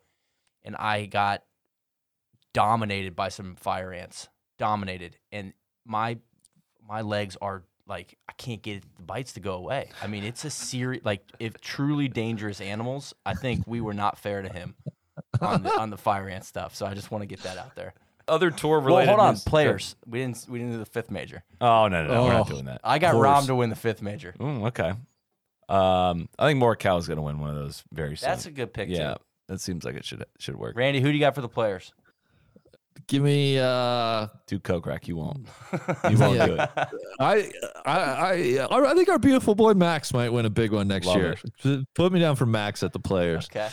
and 0.65 0.75
I 0.77 1.07
got 1.07 1.45
dominated 2.53 3.15
by 3.15 3.29
some 3.29 3.55
fire 3.57 3.93
ants. 3.93 4.29
Dominated, 4.59 5.17
and 5.31 5.53
my 5.85 6.19
my 6.89 7.03
legs 7.03 7.37
are 7.41 7.63
like 7.87 8.17
I 8.29 8.33
can't 8.33 8.63
get 8.63 8.83
the 8.97 9.03
bites 9.03 9.35
to 9.35 9.41
go 9.41 9.55
away. 9.55 9.91
I 10.03 10.07
mean, 10.07 10.25
it's 10.25 10.45
a 10.45 10.51
serious 10.51 11.05
like 11.05 11.23
if 11.39 11.61
truly 11.61 12.09
dangerous 12.09 12.61
animals. 12.61 13.15
I 13.25 13.35
think 13.35 13.65
we 13.67 13.81
were 13.81 13.95
not 13.95 14.19
fair 14.19 14.43
to 14.43 14.49
him 14.49 14.75
on 15.41 15.63
the, 15.63 15.79
on 15.79 15.91
the 15.91 15.97
fire 15.97 16.29
ant 16.29 16.45
stuff. 16.45 16.75
So 16.75 16.87
I 16.87 16.95
just 16.95 17.11
want 17.11 17.23
to 17.23 17.27
get 17.27 17.43
that 17.43 17.59
out 17.59 17.75
there. 17.77 17.95
Other 18.29 18.51
tour 18.51 18.81
related. 18.81 18.85
Well, 18.87 18.95
related. 18.97 19.09
hold 19.11 19.21
on, 19.21 19.35
news- 19.35 19.45
players. 19.45 19.97
We 20.07 20.19
didn't 20.19 20.47
we 20.49 20.59
didn't 20.59 20.73
do 20.73 20.79
the 20.79 20.87
fifth 20.87 21.11
major. 21.11 21.45
Oh 21.61 21.87
no, 21.89 22.07
no, 22.07 22.15
no, 22.15 22.25
we're 22.25 22.33
not 22.33 22.51
Oh. 22.51 22.53
doing 22.55 22.65
that. 22.67 22.81
I 22.83 22.99
got 22.99 23.13
course. 23.13 23.27
Rahm 23.29 23.47
to 23.47 23.55
win 23.55 23.71
the 23.71 23.77
fifth 23.77 24.03
major. 24.03 24.35
Mm, 24.41 24.67
okay. 24.69 24.91
Um, 25.69 26.29
I 26.39 26.47
think 26.47 26.61
Morikawa's 26.63 27.07
going 27.09 27.17
to 27.17 27.23
win 27.23 27.39
one 27.41 27.51
of 27.51 27.57
those 27.57 27.83
very 27.93 28.17
soon. 28.17 28.29
That's 28.29 28.47
a 28.47 28.51
good 28.53 28.73
pick. 28.73 28.89
yeah. 28.89 29.15
too. 29.15 29.21
That 29.49 29.61
seems 29.61 29.85
like 29.85 29.95
it 29.95 30.05
should 30.05 30.25
should 30.39 30.57
work. 30.57 30.77
Randy, 30.77 31.01
who 31.01 31.09
do 31.09 31.15
you 31.15 31.21
got 31.21 31.35
for 31.35 31.41
the 31.41 31.49
players? 31.49 31.93
Give 33.09 33.23
me. 33.23 33.59
uh 33.61 34.27
Do 34.49 34.59
Kokrak, 34.59 35.07
you 35.07 35.17
won't. 35.17 35.47
You 36.11 36.19
won't 36.19 36.37
Yeah. 36.37 36.47
do 36.47 36.55
it. 36.55 36.71
I, 37.21 37.51
I 37.85 38.59
I 38.69 38.91
I 38.91 38.95
think 38.95 39.09
our 39.09 39.19
beautiful 39.21 39.55
boy 39.55 39.75
Max 39.75 40.13
might 40.13 40.31
win 40.31 40.47
a 40.47 40.51
big 40.51 40.73
one 40.73 40.89
next 40.89 41.07
Love 41.07 41.17
year. 41.19 41.37
Put 41.95 42.13
me 42.13 42.19
down 42.21 42.35
for 42.37 42.47
Max 42.47 42.83
at 42.83 42.93
the 42.93 42.99
players. 42.99 43.47
Okay. 43.51 43.69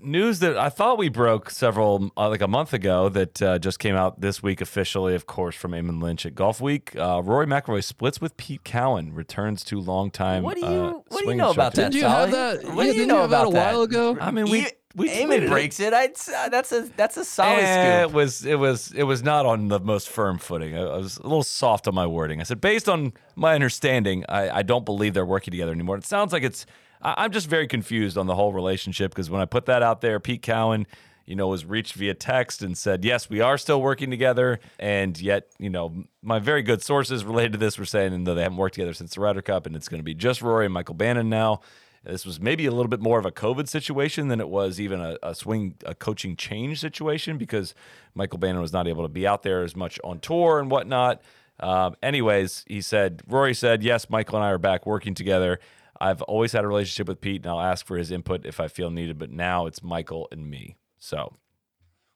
News 0.00 0.38
that 0.38 0.56
I 0.56 0.70
thought 0.70 0.96
we 0.96 1.10
broke 1.10 1.50
several 1.50 2.10
uh, 2.16 2.30
like 2.30 2.40
a 2.40 2.48
month 2.48 2.72
ago 2.72 3.10
that 3.10 3.42
uh, 3.42 3.58
just 3.58 3.78
came 3.78 3.94
out 3.94 4.22
this 4.22 4.42
week 4.42 4.62
officially, 4.62 5.14
of 5.14 5.26
course, 5.26 5.54
from 5.54 5.72
Eamon 5.72 6.02
Lynch 6.02 6.24
at 6.24 6.34
Golfweek. 6.34 6.96
Uh, 6.96 7.22
Rory 7.22 7.46
McIlroy 7.46 7.84
splits 7.84 8.18
with 8.18 8.34
Pete 8.38 8.64
Cowan, 8.64 9.12
returns 9.12 9.62
to 9.64 9.78
longtime. 9.78 10.42
What 10.44 10.54
do 10.54 10.60
you- 10.62 10.66
uh, 10.66 10.92
what 11.08 11.24
do 11.24 11.28
you 11.28 11.34
know 11.34 11.50
about 11.50 11.74
that? 11.74 11.92
Didn't 11.92 12.02
you 12.02 12.08
have 12.08 12.30
that? 12.30 12.64
What 12.74 12.86
yeah, 12.86 12.92
do 12.92 12.98
you 13.00 13.06
know 13.06 13.16
you 13.16 13.20
have 13.22 13.30
that 13.30 13.44
a 13.44 13.48
about 13.48 13.52
that? 13.52 13.72
while 13.74 13.82
ago? 13.82 14.16
I 14.18 14.30
mean, 14.30 14.48
we 14.48 14.62
E- 14.62 14.66
we 14.94 15.10
Eamon 15.10 15.26
tweeted 15.26 15.42
it. 15.42 15.50
breaks 15.50 15.78
it. 15.80 15.92
I'd, 15.92 16.12
uh, 16.34 16.48
that's 16.48 16.72
a 16.72 16.88
that's 16.96 17.18
a 17.18 17.24
solid 17.26 17.58
Eh, 17.58 18.00
scoop. 18.00 18.10
It 18.10 18.14
was 18.14 18.46
it 18.46 18.58
was 18.58 18.92
it 18.92 19.02
was 19.02 19.22
not 19.22 19.44
on 19.44 19.68
the 19.68 19.78
most 19.78 20.08
firm 20.08 20.38
footing. 20.38 20.74
I, 20.74 20.80
I 20.84 20.96
was 20.96 21.18
a 21.18 21.22
little 21.24 21.42
soft 21.42 21.86
on 21.86 21.94
my 21.94 22.06
wording. 22.06 22.40
I 22.40 22.44
said, 22.44 22.62
based 22.62 22.88
on 22.88 23.12
my 23.34 23.54
understanding, 23.54 24.24
I, 24.26 24.48
I 24.48 24.62
don't 24.62 24.86
believe 24.86 25.12
they're 25.12 25.26
working 25.26 25.50
together 25.50 25.72
anymore. 25.72 25.98
It 25.98 26.06
sounds 26.06 26.32
like 26.32 26.44
it's. 26.44 26.64
I, 27.06 27.14
I'm 27.24 27.30
just 27.30 27.48
very 27.48 27.68
confused 27.68 28.18
on 28.18 28.26
the 28.26 28.34
whole 28.34 28.52
relationship 28.52 29.12
because 29.12 29.30
when 29.30 29.40
I 29.40 29.44
put 29.44 29.66
that 29.66 29.82
out 29.82 30.00
there, 30.00 30.18
Pete 30.18 30.42
Cowan, 30.42 30.86
you 31.24 31.36
know, 31.36 31.48
was 31.48 31.64
reached 31.64 31.94
via 31.94 32.14
text 32.14 32.62
and 32.62 32.76
said, 32.76 33.04
yes, 33.04 33.30
we 33.30 33.40
are 33.40 33.56
still 33.58 33.80
working 33.80 34.10
together, 34.10 34.60
and 34.78 35.20
yet, 35.20 35.50
you 35.58 35.70
know, 35.70 36.04
my 36.22 36.38
very 36.38 36.62
good 36.62 36.82
sources 36.82 37.24
related 37.24 37.52
to 37.52 37.58
this 37.58 37.78
were 37.78 37.84
saying 37.84 38.24
that 38.24 38.34
they 38.34 38.42
haven't 38.42 38.58
worked 38.58 38.74
together 38.74 38.94
since 38.94 39.14
the 39.14 39.20
Ryder 39.20 39.42
Cup, 39.42 39.66
and 39.66 39.74
it's 39.74 39.88
going 39.88 39.98
to 39.98 40.04
be 40.04 40.14
just 40.14 40.42
Rory 40.42 40.66
and 40.66 40.74
Michael 40.74 40.94
Bannon 40.94 41.28
now. 41.28 41.62
This 42.04 42.24
was 42.24 42.40
maybe 42.40 42.66
a 42.66 42.70
little 42.70 42.88
bit 42.88 43.00
more 43.00 43.18
of 43.18 43.26
a 43.26 43.32
COVID 43.32 43.66
situation 43.66 44.28
than 44.28 44.38
it 44.38 44.48
was 44.48 44.80
even 44.80 45.00
a, 45.00 45.18
a 45.24 45.34
swing, 45.34 45.74
a 45.84 45.96
coaching 45.96 46.36
change 46.36 46.78
situation 46.78 47.36
because 47.36 47.74
Michael 48.14 48.38
Bannon 48.38 48.60
was 48.60 48.72
not 48.72 48.86
able 48.86 49.02
to 49.02 49.08
be 49.08 49.26
out 49.26 49.42
there 49.42 49.64
as 49.64 49.74
much 49.74 49.98
on 50.04 50.20
tour 50.20 50.60
and 50.60 50.70
whatnot. 50.70 51.20
Um, 51.58 51.96
anyways, 52.04 52.64
he 52.68 52.80
said, 52.80 53.22
Rory 53.26 53.54
said, 53.54 53.82
yes, 53.82 54.08
Michael 54.08 54.36
and 54.36 54.44
I 54.44 54.50
are 54.50 54.58
back 54.58 54.86
working 54.86 55.14
together. 55.14 55.58
I've 56.00 56.22
always 56.22 56.52
had 56.52 56.64
a 56.64 56.68
relationship 56.68 57.08
with 57.08 57.20
Pete, 57.20 57.42
and 57.42 57.46
I'll 57.46 57.60
ask 57.60 57.86
for 57.86 57.96
his 57.96 58.10
input 58.10 58.44
if 58.46 58.60
I 58.60 58.68
feel 58.68 58.90
needed, 58.90 59.18
but 59.18 59.30
now 59.30 59.66
it's 59.66 59.82
Michael 59.82 60.28
and 60.30 60.48
me. 60.50 60.76
So, 60.98 61.34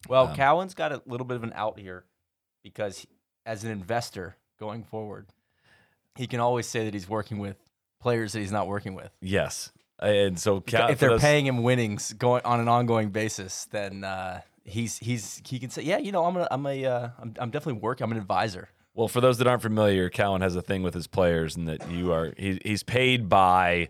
Well, 0.08 0.28
Um, 0.28 0.36
Cowan's 0.36 0.74
got 0.74 0.92
a 0.92 1.02
little 1.06 1.26
bit 1.26 1.36
of 1.36 1.42
an 1.44 1.52
out 1.54 1.78
here 1.78 2.04
because 2.62 3.06
as 3.44 3.64
an 3.64 3.70
investor 3.70 4.36
going 4.58 4.82
forward, 4.84 5.26
he 6.16 6.26
can 6.26 6.40
always 6.40 6.66
say 6.66 6.84
that 6.84 6.94
he's 6.94 7.08
working 7.08 7.38
with 7.38 7.56
players 8.00 8.32
that 8.32 8.40
he's 8.40 8.52
not 8.52 8.66
working 8.66 8.94
with. 8.94 9.10
yes. 9.20 9.72
And 10.02 10.38
so, 10.40 10.62
if 10.66 10.98
they're 10.98 11.10
those- 11.10 11.20
paying 11.20 11.44
him 11.44 11.62
winnings 11.62 12.14
going 12.14 12.40
on 12.46 12.58
an 12.58 12.68
ongoing 12.68 13.10
basis, 13.10 13.66
then 13.66 14.02
uh, 14.02 14.40
he's 14.64 14.96
he's 14.96 15.42
he 15.46 15.58
can 15.58 15.68
say, 15.68 15.82
yeah, 15.82 15.98
you 15.98 16.10
know, 16.10 16.24
I'm 16.24 16.38
a, 16.38 16.48
I'm 16.50 16.64
a 16.64 16.86
uh, 16.86 17.08
I'm, 17.18 17.34
I'm 17.38 17.50
definitely 17.50 17.82
working. 17.82 18.04
I'm 18.04 18.12
an 18.12 18.16
advisor. 18.16 18.70
Well, 18.94 19.08
for 19.08 19.20
those 19.20 19.38
that 19.38 19.46
aren't 19.46 19.62
familiar, 19.62 20.10
Cowan 20.10 20.42
has 20.42 20.56
a 20.56 20.62
thing 20.62 20.82
with 20.82 20.94
his 20.94 21.06
players, 21.06 21.56
and 21.56 21.68
that 21.68 21.90
you 21.90 22.12
are 22.12 22.32
he, 22.36 22.60
he's 22.64 22.82
paid 22.82 23.28
by, 23.28 23.88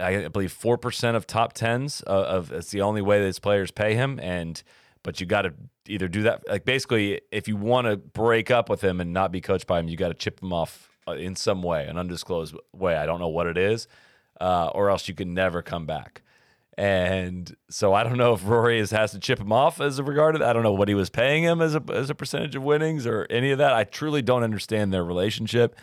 I 0.00 0.28
believe, 0.28 0.52
four 0.52 0.78
percent 0.78 1.16
of 1.16 1.26
top 1.26 1.52
tens 1.52 2.00
of, 2.02 2.50
of. 2.50 2.52
It's 2.52 2.70
the 2.70 2.80
only 2.80 3.02
way 3.02 3.20
that 3.20 3.26
his 3.26 3.38
players 3.38 3.70
pay 3.70 3.94
him, 3.94 4.18
and 4.20 4.62
but 5.02 5.20
you 5.20 5.26
got 5.26 5.42
to 5.42 5.52
either 5.86 6.08
do 6.08 6.22
that. 6.22 6.48
Like 6.48 6.64
basically, 6.64 7.20
if 7.30 7.46
you 7.46 7.56
want 7.56 7.86
to 7.86 7.96
break 7.96 8.50
up 8.50 8.68
with 8.68 8.82
him 8.82 9.00
and 9.00 9.12
not 9.12 9.30
be 9.32 9.40
coached 9.40 9.66
by 9.66 9.78
him, 9.78 9.88
you 9.88 9.96
got 9.96 10.08
to 10.08 10.14
chip 10.14 10.42
him 10.42 10.52
off 10.52 10.90
uh, 11.06 11.12
in 11.12 11.36
some 11.36 11.62
way, 11.62 11.86
an 11.86 11.98
undisclosed 11.98 12.56
way. 12.72 12.96
I 12.96 13.06
don't 13.06 13.20
know 13.20 13.28
what 13.28 13.46
it 13.46 13.58
is, 13.58 13.86
uh, 14.40 14.70
or 14.74 14.90
else 14.90 15.08
you 15.08 15.14
can 15.14 15.34
never 15.34 15.62
come 15.62 15.86
back. 15.86 16.22
And 16.78 17.56
so 17.70 17.94
I 17.94 18.04
don't 18.04 18.18
know 18.18 18.34
if 18.34 18.46
Rory 18.46 18.78
is, 18.78 18.90
has 18.90 19.12
to 19.12 19.18
chip 19.18 19.40
him 19.40 19.50
off 19.50 19.80
as 19.80 19.98
a 19.98 20.04
regarded. 20.04 20.42
I 20.42 20.52
don't 20.52 20.62
know 20.62 20.74
what 20.74 20.88
he 20.88 20.94
was 20.94 21.08
paying 21.08 21.42
him 21.42 21.62
as 21.62 21.74
a 21.74 21.82
as 21.92 22.10
a 22.10 22.14
percentage 22.14 22.54
of 22.54 22.62
winnings 22.62 23.06
or 23.06 23.26
any 23.30 23.50
of 23.50 23.58
that. 23.58 23.72
I 23.72 23.84
truly 23.84 24.20
don't 24.20 24.42
understand 24.42 24.92
their 24.92 25.04
relationship. 25.04 25.74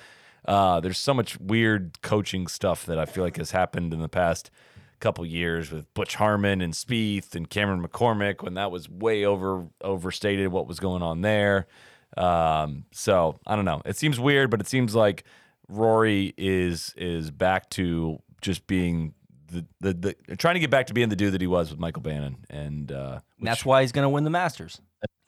Uh, 0.45 0.79
there's 0.79 0.99
so 0.99 1.13
much 1.13 1.39
weird 1.39 2.01
coaching 2.01 2.47
stuff 2.47 2.85
that 2.85 2.99
I 2.99 3.05
feel 3.05 3.23
like 3.23 3.37
has 3.37 3.51
happened 3.51 3.93
in 3.93 4.01
the 4.01 4.09
past 4.09 4.51
couple 4.99 5.25
years 5.25 5.71
with 5.71 5.91
Butch 5.93 6.15
Harmon 6.15 6.61
and 6.61 6.73
Spieth 6.73 7.35
and 7.35 7.49
Cameron 7.49 7.85
McCormick 7.85 8.41
when 8.41 8.53
that 8.53 8.71
was 8.71 8.87
way 8.87 9.25
over 9.25 9.67
overstated 9.81 10.49
what 10.49 10.67
was 10.67 10.79
going 10.79 11.01
on 11.01 11.21
there. 11.21 11.67
Um, 12.15 12.85
so 12.91 13.39
I 13.47 13.55
don't 13.55 13.65
know. 13.65 13.81
It 13.85 13.97
seems 13.97 14.19
weird, 14.19 14.51
but 14.51 14.61
it 14.61 14.67
seems 14.67 14.93
like 14.93 15.23
Rory 15.67 16.33
is 16.37 16.93
is 16.95 17.31
back 17.31 17.69
to 17.71 18.21
just 18.41 18.67
being 18.67 19.13
the, 19.53 19.65
the, 19.79 20.15
the 20.27 20.35
trying 20.35 20.55
to 20.55 20.59
get 20.59 20.69
back 20.69 20.87
to 20.87 20.93
being 20.93 21.09
the 21.09 21.15
dude 21.15 21.33
that 21.33 21.41
he 21.41 21.47
was 21.47 21.69
with 21.69 21.79
Michael 21.79 22.01
Bannon, 22.01 22.37
and 22.49 22.91
uh, 22.91 23.19
And 23.39 23.47
that's 23.47 23.63
why 23.65 23.81
he's 23.81 23.91
going 23.91 24.03
to 24.05 24.09
win 24.09 24.23
the 24.23 24.29
Masters. 24.29 24.81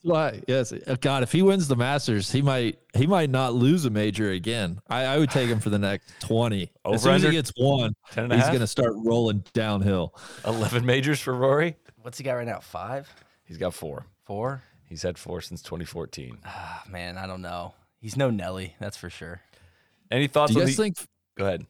Why? 0.04 0.42
Yes. 0.48 0.72
Uh, 0.72 0.96
God, 1.02 1.24
if 1.24 1.32
he 1.32 1.42
wins 1.42 1.68
the 1.68 1.76
Masters, 1.76 2.32
he 2.32 2.44
might 2.44 2.78
he 2.94 3.08
might 3.08 3.30
not 3.32 3.56
lose 3.56 3.86
a 3.86 3.90
major 3.90 4.30
again. 4.32 4.80
I, 4.88 5.04
I 5.06 5.18
would 5.18 5.32
take 5.32 5.50
him 5.50 5.60
for 5.60 5.72
the 5.72 5.80
next 5.80 6.12
twenty. 6.20 6.72
Over 6.84 6.96
as 6.96 7.02
soon 7.04 7.16
as 7.16 7.24
he 7.24 7.32
gets 7.32 7.52
one, 7.58 7.96
10 8.12 8.26
and 8.26 8.34
a 8.34 8.36
he's 8.38 8.46
going 8.48 8.60
to 8.60 8.68
start 8.68 8.92
rolling 8.96 9.44
downhill. 9.54 10.14
eleven 10.46 10.86
majors 10.86 11.20
for 11.20 11.34
Rory. 11.34 11.76
What's 12.04 12.20
he 12.20 12.24
got 12.24 12.34
right 12.34 12.46
now? 12.46 12.60
Five, 12.60 13.12
He's 13.46 13.58
got 13.58 13.74
four. 13.74 14.06
four. 14.26 14.62
He's 14.88 15.02
had 15.02 15.18
four 15.18 15.42
since 15.42 15.64
2014. 15.64 16.38
Ah, 16.46 16.84
man, 16.88 17.18
I 17.18 17.26
don't 17.26 17.42
know. 17.42 17.74
He's 18.00 18.16
no 18.16 18.30
Nelly, 18.30 18.76
that's 18.80 18.98
for 18.98 19.10
sure. 19.10 19.42
Any 20.12 20.28
thoughts? 20.28 20.52
Do 20.52 20.60
you 20.60 20.62
on 20.62 20.68
guys 20.68 20.78
the, 20.78 20.84
think? 20.84 20.98
Go 21.36 21.46
ahead. 21.48 21.66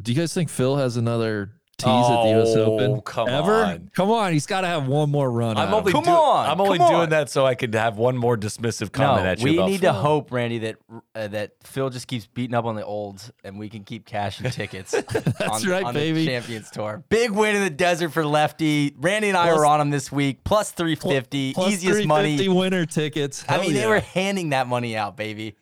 Do 0.00 0.12
you 0.12 0.18
guys 0.18 0.32
think 0.32 0.48
Phil 0.48 0.76
has 0.76 0.96
another 0.96 1.50
tease 1.78 1.88
at 1.88 2.22
the 2.22 2.28
U.S. 2.30 2.48
Oh, 2.56 2.72
Open? 2.78 3.00
come 3.02 3.28
Ever? 3.28 3.52
on. 3.64 3.90
Come 3.94 4.10
on, 4.10 4.32
he's 4.32 4.46
got 4.46 4.62
to 4.62 4.66
have 4.66 4.86
one 4.86 5.10
more 5.10 5.30
run. 5.30 5.56
I'm 5.56 5.68
out 5.68 5.74
only 5.74 5.90
him. 5.90 5.96
Come 5.96 6.04
do- 6.04 6.10
on, 6.10 6.46
I'm 6.48 6.60
only 6.60 6.78
come 6.78 6.88
doing 6.88 7.00
on. 7.02 7.08
that 7.10 7.28
so 7.30 7.44
I 7.44 7.54
could 7.54 7.74
have 7.74 7.98
one 7.98 8.16
more 8.16 8.36
dismissive 8.36 8.92
comment 8.92 9.24
no, 9.24 9.30
at 9.30 9.38
you. 9.40 9.44
we 9.44 9.56
about 9.58 9.68
need 9.68 9.80
Phil. 9.80 9.92
to 9.92 9.98
hope, 9.98 10.32
Randy, 10.32 10.58
that 10.60 10.76
uh, 11.14 11.28
that 11.28 11.52
Phil 11.64 11.90
just 11.90 12.08
keeps 12.08 12.26
beating 12.26 12.54
up 12.54 12.64
on 12.64 12.76
the 12.76 12.84
olds, 12.84 13.30
and 13.44 13.58
we 13.58 13.68
can 13.68 13.84
keep 13.84 14.06
cashing 14.06 14.50
tickets. 14.50 14.92
That's 14.92 15.64
on, 15.64 15.70
right, 15.70 15.84
on 15.84 15.92
baby. 15.94 16.20
The 16.24 16.30
Champions 16.30 16.70
Tour, 16.70 17.04
big 17.08 17.30
win 17.30 17.56
in 17.56 17.62
the 17.62 17.70
desert 17.70 18.10
for 18.10 18.24
Lefty. 18.24 18.94
Randy 18.98 19.28
and 19.28 19.36
I 19.36 19.46
Plus- 19.48 19.58
were 19.58 19.66
on 19.66 19.80
him 19.80 19.90
this 19.90 20.10
week, 20.10 20.44
plus 20.44 20.70
three 20.70 20.94
fifty, 20.94 21.52
Plus 21.52 21.72
easiest 21.72 22.06
money. 22.06 22.48
winner 22.48 22.86
tickets. 22.86 23.44
I 23.48 23.52
Hell 23.52 23.60
mean, 23.62 23.74
they 23.74 23.86
were 23.86 24.00
handing 24.00 24.50
that 24.50 24.66
money 24.66 24.96
out, 24.96 25.16
baby. 25.16 25.56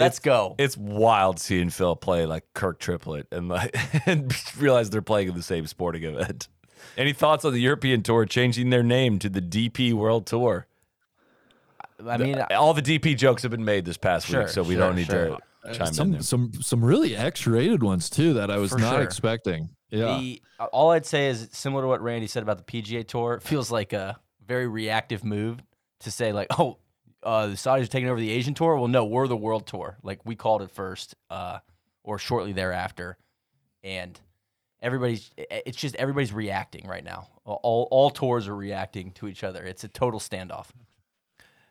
Let's 0.00 0.18
go. 0.18 0.54
It's 0.58 0.76
wild 0.76 1.38
seeing 1.38 1.70
Phil 1.70 1.96
play 1.96 2.26
like 2.26 2.44
Kirk 2.54 2.78
Triplett 2.78 3.26
and 3.32 3.48
like 3.48 3.76
and 4.06 4.32
realize 4.60 4.90
they're 4.90 5.02
playing 5.02 5.28
in 5.28 5.34
the 5.34 5.42
same 5.42 5.66
sporting 5.66 6.04
event. 6.04 6.48
Any 6.96 7.12
thoughts 7.12 7.44
on 7.44 7.52
the 7.52 7.60
European 7.60 8.02
Tour 8.02 8.24
changing 8.24 8.70
their 8.70 8.82
name 8.82 9.18
to 9.20 9.28
the 9.28 9.40
DP 9.42 9.92
World 9.92 10.26
Tour? 10.26 10.66
I 12.06 12.16
mean, 12.16 12.40
all 12.56 12.72
the 12.72 12.82
DP 12.82 13.16
jokes 13.16 13.42
have 13.42 13.50
been 13.50 13.64
made 13.64 13.84
this 13.84 13.98
past 13.98 14.26
Sure, 14.26 14.40
week, 14.40 14.48
so 14.48 14.62
we 14.62 14.74
sure, 14.74 14.86
don't 14.86 14.96
need 14.96 15.06
sure. 15.06 15.38
to 15.66 15.74
chime 15.74 15.88
in 15.88 15.94
some 15.94 16.12
there. 16.12 16.22
some 16.22 16.52
some 16.60 16.82
really 16.84 17.14
X-rated 17.14 17.82
ones 17.82 18.08
too 18.08 18.32
that 18.34 18.50
I 18.50 18.56
was 18.56 18.70
For 18.72 18.78
not 18.78 18.94
sure. 18.94 19.02
expecting. 19.02 19.68
Yeah. 19.90 20.18
The, 20.18 20.42
uh, 20.58 20.64
all 20.72 20.90
I'd 20.92 21.04
say 21.04 21.26
is 21.28 21.48
similar 21.52 21.82
to 21.82 21.88
what 21.88 22.00
Randy 22.00 22.26
said 22.26 22.42
about 22.42 22.64
the 22.64 22.64
PGA 22.82 23.06
Tour. 23.06 23.34
It 23.34 23.42
feels 23.42 23.70
like 23.70 23.92
a 23.92 24.18
very 24.46 24.66
reactive 24.66 25.24
move 25.24 25.60
to 26.00 26.10
say 26.10 26.32
like, 26.32 26.46
oh, 26.58 26.78
uh, 27.22 27.48
the 27.48 27.54
Saudis 27.54 27.84
are 27.84 27.86
taking 27.86 28.08
over 28.08 28.20
the 28.20 28.30
Asian 28.30 28.54
Tour. 28.54 28.76
Well, 28.76 28.88
no, 28.88 29.04
we're 29.04 29.26
the 29.26 29.36
World 29.36 29.66
Tour. 29.66 29.96
Like 30.02 30.20
we 30.24 30.34
called 30.34 30.62
it 30.62 30.70
first, 30.70 31.14
uh, 31.30 31.58
or 32.02 32.18
shortly 32.18 32.52
thereafter, 32.52 33.16
and 33.82 34.18
everybody's. 34.80 35.30
It's 35.36 35.76
just 35.76 35.94
everybody's 35.96 36.32
reacting 36.32 36.86
right 36.86 37.04
now. 37.04 37.28
All 37.44 37.88
all 37.90 38.10
tours 38.10 38.48
are 38.48 38.56
reacting 38.56 39.12
to 39.12 39.28
each 39.28 39.44
other. 39.44 39.62
It's 39.62 39.84
a 39.84 39.88
total 39.88 40.20
standoff. 40.20 40.66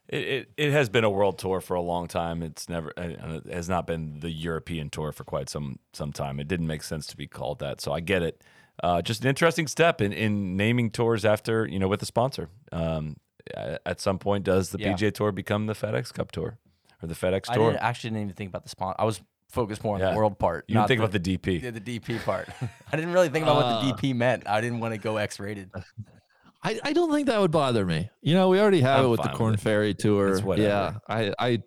It, 0.07 0.23
it 0.23 0.51
it 0.57 0.71
has 0.71 0.89
been 0.89 1.03
a 1.03 1.09
world 1.09 1.39
tour 1.39 1.61
for 1.61 1.75
a 1.75 1.81
long 1.81 2.07
time. 2.07 2.43
It's 2.43 2.69
never 2.69 2.93
uh, 2.97 3.39
it 3.45 3.53
has 3.53 3.69
not 3.69 3.87
been 3.87 4.19
the 4.19 4.31
European 4.31 4.89
tour 4.89 5.11
for 5.11 5.23
quite 5.23 5.49
some 5.49 5.79
some 5.93 6.11
time. 6.11 6.39
It 6.39 6.47
didn't 6.47 6.67
make 6.67 6.83
sense 6.83 7.07
to 7.07 7.17
be 7.17 7.27
called 7.27 7.59
that, 7.59 7.81
so 7.81 7.91
I 7.91 7.99
get 7.99 8.21
it. 8.23 8.43
Uh, 8.81 9.01
just 9.01 9.23
an 9.23 9.29
interesting 9.29 9.67
step 9.67 9.99
in, 9.99 10.13
in 10.13 10.55
naming 10.55 10.89
tours 10.89 11.25
after 11.25 11.65
you 11.65 11.79
know 11.79 11.87
with 11.87 12.01
a 12.01 12.05
sponsor. 12.05 12.49
Um, 12.71 13.17
at 13.55 13.99
some 14.01 14.19
point, 14.19 14.43
does 14.43 14.69
the 14.69 14.79
Yeah. 14.79 14.93
PJ 14.93 15.13
Tour 15.13 15.31
become 15.31 15.65
the 15.65 15.73
FedEx 15.73 16.13
Cup 16.13 16.31
Tour 16.31 16.57
or 17.01 17.07
the 17.07 17.13
FedEx 17.15 17.49
I 17.49 17.55
Tour? 17.55 17.71
didn't, 17.71 17.83
actually 17.83 18.09
didn't 18.11 18.23
even 18.23 18.35
think 18.35 18.49
about 18.49 18.63
the 18.63 18.69
spawn. 18.69 18.95
I 18.99 19.05
was 19.05 19.21
focused 19.49 19.83
more 19.83 19.95
on 19.95 20.01
Yeah. 20.01 20.11
the 20.11 20.17
world 20.17 20.37
part. 20.37 20.65
You 20.67 20.73
didn't 20.73 20.81
not 20.83 20.87
think 20.89 20.99
about 20.99 21.11
the 21.11 21.19
DP. 21.19 21.61
Yeah, 21.63 21.71
the 21.71 21.79
DP 21.81 22.23
part. 22.23 22.49
I 22.91 22.95
didn't 22.95 23.13
really 23.13 23.29
think 23.29 23.43
about 23.43 23.57
Uh, 23.63 23.85
what 23.87 24.01
the 24.01 24.07
DP 24.09 24.15
meant. 24.15 24.47
I 24.47 24.61
didn't 24.61 24.79
want 24.79 24.93
to 24.93 24.99
go 24.99 25.17
X 25.17 25.39
rated. 25.39 25.71
I, 26.63 26.77
I 26.83 26.91
don't 26.93 27.11
think 27.11 27.27
that 27.27 27.39
would 27.39 27.51
bother 27.51 27.85
me. 27.85 28.09
You 28.21 28.33
know, 28.33 28.49
we 28.49 28.59
already 28.59 28.81
have 28.81 28.99
I'm 28.99 29.05
it 29.05 29.09
with 29.09 29.21
the 29.21 29.29
Korn 29.29 29.51
with. 29.51 29.61
Ferry 29.61 29.93
tour. 29.93 30.29
It's. 30.33 30.41
Yeah, 30.57 30.95
I 31.07 31.33
I 31.39 31.59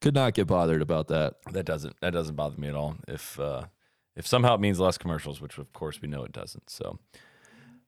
could 0.00 0.14
not 0.14 0.34
get 0.34 0.46
bothered 0.46 0.80
about 0.80 1.08
that. 1.08 1.34
That 1.52 1.64
doesn't 1.64 1.96
that 2.00 2.12
doesn't 2.12 2.36
bother 2.36 2.56
me 2.56 2.68
at 2.68 2.76
all. 2.76 2.94
If 3.08 3.38
uh, 3.40 3.64
if 4.14 4.24
somehow 4.26 4.54
it 4.54 4.60
means 4.60 4.78
less 4.78 4.96
commercials, 4.96 5.40
which 5.40 5.58
of 5.58 5.72
course 5.72 6.00
we 6.00 6.06
know 6.08 6.22
it 6.22 6.30
doesn't. 6.30 6.70
So 6.70 7.00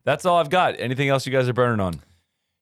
that's 0.05 0.27
all 0.27 0.39
I've 0.39 0.51
got. 0.51 0.75
Anything 0.81 1.09
else 1.09 1.25
you 1.25 1.33
guys 1.33 1.49
are 1.49 1.53
burning 1.53 1.79
on? 1.81 2.01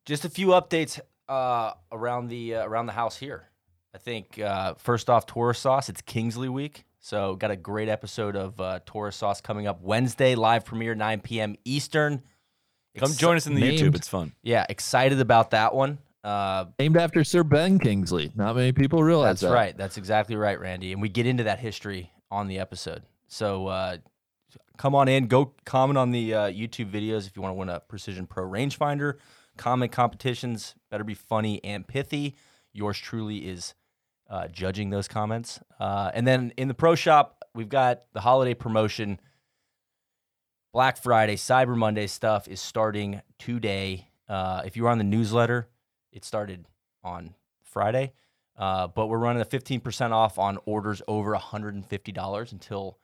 Just 0.05 0.25
a 0.25 0.29
few 0.29 0.49
updates 0.49 0.99
uh, 1.29 1.73
around 1.91 2.29
the 2.29 2.57
uh, 2.57 2.67
around 2.67 2.87
the 2.87 2.93
house 2.93 3.17
here. 3.17 3.49
I 3.95 3.99
think 3.99 4.39
uh, 4.39 4.75
first 4.75 5.09
off, 5.09 5.27
Taurus 5.27 5.59
Sauce. 5.59 5.89
It's 5.89 6.01
Kingsley 6.03 6.49
week, 6.49 6.85
so 6.99 7.37
got 7.37 7.51
a 7.51 7.57
great 7.57 7.89
episode 7.89 8.37
of 8.37 8.61
uh, 8.61 8.81
Taurus 8.85 9.17
Sauce 9.17 9.41
coming 9.41 9.67
up 9.67 9.81
Wednesday, 9.83 10.35
live 10.35 10.65
premiere 10.65 10.95
9 10.95 11.21
p.m. 11.21 11.57
Eastern. 11.65 12.23
Come 12.99 13.11
Ex- 13.11 13.17
join 13.17 13.37
us 13.37 13.47
in 13.47 13.55
the 13.55 13.63
YouTube. 13.63 13.95
It's 13.95 14.09
fun. 14.09 14.33
Yeah, 14.43 14.67
excited 14.69 15.21
about 15.21 15.51
that 15.53 15.75
one. 15.75 15.99
Uh, 16.25 16.67
Named 16.79 16.97
after 16.97 17.25
Sir 17.25 17.43
Ben 17.45 17.79
Kingsley. 17.79 18.33
Not 18.35 18.57
many 18.57 18.73
people 18.73 19.03
realize 19.03 19.41
That's 19.41 19.51
that. 19.51 19.55
right. 19.55 19.77
That's 19.77 19.97
exactly 19.97 20.37
right, 20.37 20.59
Randy. 20.59 20.93
And 20.93 21.01
we 21.03 21.09
get 21.09 21.27
into 21.27 21.45
that 21.45 21.59
history 21.59 22.13
on 22.31 22.49
the 22.49 22.59
episode. 22.59 23.03
So 23.29 23.67
uh, 23.67 23.97
come 24.77 24.95
on 24.95 25.09
in, 25.09 25.27
go 25.27 25.55
comment 25.65 25.99
on 25.99 26.11
the 26.13 26.35
uh, 26.35 26.41
YouTube 26.51 26.91
videos 26.91 27.27
if 27.27 27.37
you 27.37 27.43
want 27.43 27.53
to 27.53 27.57
win 27.57 27.69
a 27.69 27.81
Precision 27.81 28.27
Pro 28.27 28.45
rangefinder. 28.45 29.15
Comment 29.57 29.93
competitions 29.93 30.75
better 30.91 31.05
be 31.05 31.15
funny 31.15 31.63
and 31.65 31.87
pithy. 31.87 32.37
Yours 32.73 32.99
truly 32.99 33.39
is 33.39 33.75
uh, 34.31 34.49
judging 34.49 34.91
those 34.91 35.09
comments. 35.09 35.61
Uh, 35.79 36.11
and 36.15 36.27
then 36.27 36.53
in 36.57 36.69
the 36.69 36.75
pro 36.75 36.95
shop, 36.95 37.45
we've 37.55 37.69
got 37.69 38.03
the 38.13 38.21
holiday 38.21 38.55
promotion. 38.55 39.21
Black 40.73 40.97
Friday, 40.97 41.37
Cyber 41.37 41.77
Monday 41.77 42.07
stuff 42.07 42.49
is 42.49 42.61
starting 42.61 43.21
today. 43.39 44.09
Uh, 44.29 44.63
if 44.65 44.77
you 44.77 44.85
were 44.85 44.89
on 44.89 44.99
the 44.99 45.05
newsletter, 45.05 45.69
it 46.13 46.25
started 46.25 46.67
on 47.05 47.35
Friday. 47.63 48.13
Uh, 48.57 48.87
but 48.87 49.09
we're 49.09 49.19
running 49.19 49.43
a 49.43 49.47
15% 49.47 50.13
off 50.13 50.39
on 50.39 50.59
orders 50.65 51.03
over 51.09 51.35
$150 51.35 52.53
until 52.53 52.99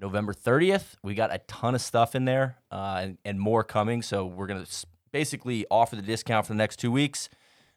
November 0.00 0.32
30th. 0.32 0.94
We 1.02 1.14
got 1.14 1.32
a 1.32 1.38
ton 1.46 1.74
of 1.74 1.80
stuff 1.80 2.14
in 2.14 2.24
there 2.24 2.56
uh, 2.70 3.00
and, 3.02 3.18
and 3.24 3.38
more 3.38 3.62
coming. 3.62 4.02
So 4.02 4.26
we're 4.26 4.46
going 4.46 4.64
to 4.64 4.86
basically 5.12 5.66
offer 5.70 5.96
the 5.96 6.02
discount 6.02 6.46
for 6.46 6.52
the 6.52 6.58
next 6.58 6.78
two 6.78 6.90
weeks. 6.90 7.28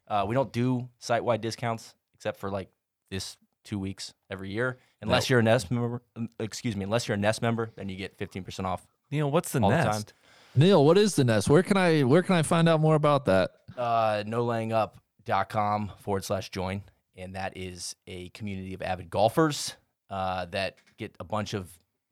Uh, 0.07 0.25
we 0.27 0.35
don't 0.35 0.51
do 0.51 0.89
site 0.99 1.23
wide 1.23 1.41
discounts 1.41 1.95
except 2.13 2.39
for 2.39 2.49
like 2.49 2.69
this 3.11 3.37
two 3.63 3.79
weeks 3.79 4.13
every 4.29 4.49
year. 4.51 4.77
Unless 5.01 5.29
you're 5.29 5.39
a 5.39 5.43
Nest 5.43 5.69
member, 5.69 6.01
excuse 6.39 6.75
me, 6.75 6.83
unless 6.83 7.07
you're 7.07 7.15
a 7.15 7.19
Nest 7.19 7.41
member, 7.41 7.71
then 7.75 7.89
you 7.89 7.95
get 7.95 8.17
15% 8.17 8.65
off 8.65 8.87
Neil, 9.11 9.29
what's 9.29 9.51
the 9.51 9.59
all 9.61 9.69
the 9.69 9.75
time. 9.77 9.85
nest? 9.85 10.13
Neil, 10.55 10.83
what 10.83 10.97
is 10.97 11.15
the 11.15 11.23
nest? 11.23 11.47
Where 11.49 11.61
can 11.61 11.77
I 11.77 12.03
where 12.03 12.23
can 12.23 12.35
I 12.35 12.41
find 12.41 12.67
out 12.67 12.79
more 12.79 12.95
about 12.95 13.25
that? 13.25 13.51
uh, 13.77 14.23
nolayingup.com 14.25 15.91
forward 15.99 16.23
slash 16.23 16.49
join. 16.49 16.81
And 17.17 17.35
that 17.35 17.55
is 17.55 17.95
a 18.07 18.29
community 18.29 18.73
of 18.73 18.81
avid 18.81 19.09
golfers 19.09 19.75
uh, 20.09 20.45
that 20.47 20.77
get 20.97 21.15
a 21.19 21.23
bunch 21.23 21.53
of 21.53 21.69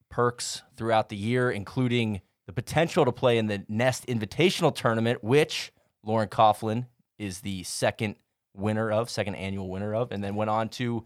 perks 0.10 0.62
throughout 0.78 1.10
the 1.10 1.16
year, 1.18 1.52
including 1.52 2.22
the 2.48 2.53
potential 2.53 3.06
to 3.06 3.11
play 3.11 3.38
in 3.38 3.48
the 3.48 3.64
Nest 3.68 4.06
Invitational 4.07 4.76
Tournament, 4.76 5.24
which 5.24 5.72
Lauren 6.03 6.28
Coughlin 6.28 6.88
is 7.18 7.41
the 7.41 7.64
second 7.64 8.15
winner 8.56 8.91
of, 8.91 9.10
second 9.10 9.36
annual 9.36 9.70
winner 9.70 9.95
of, 9.95 10.11
and 10.11 10.24
then 10.24 10.36
went 10.36 10.49
on 10.49 10.70
to, 10.70 11.06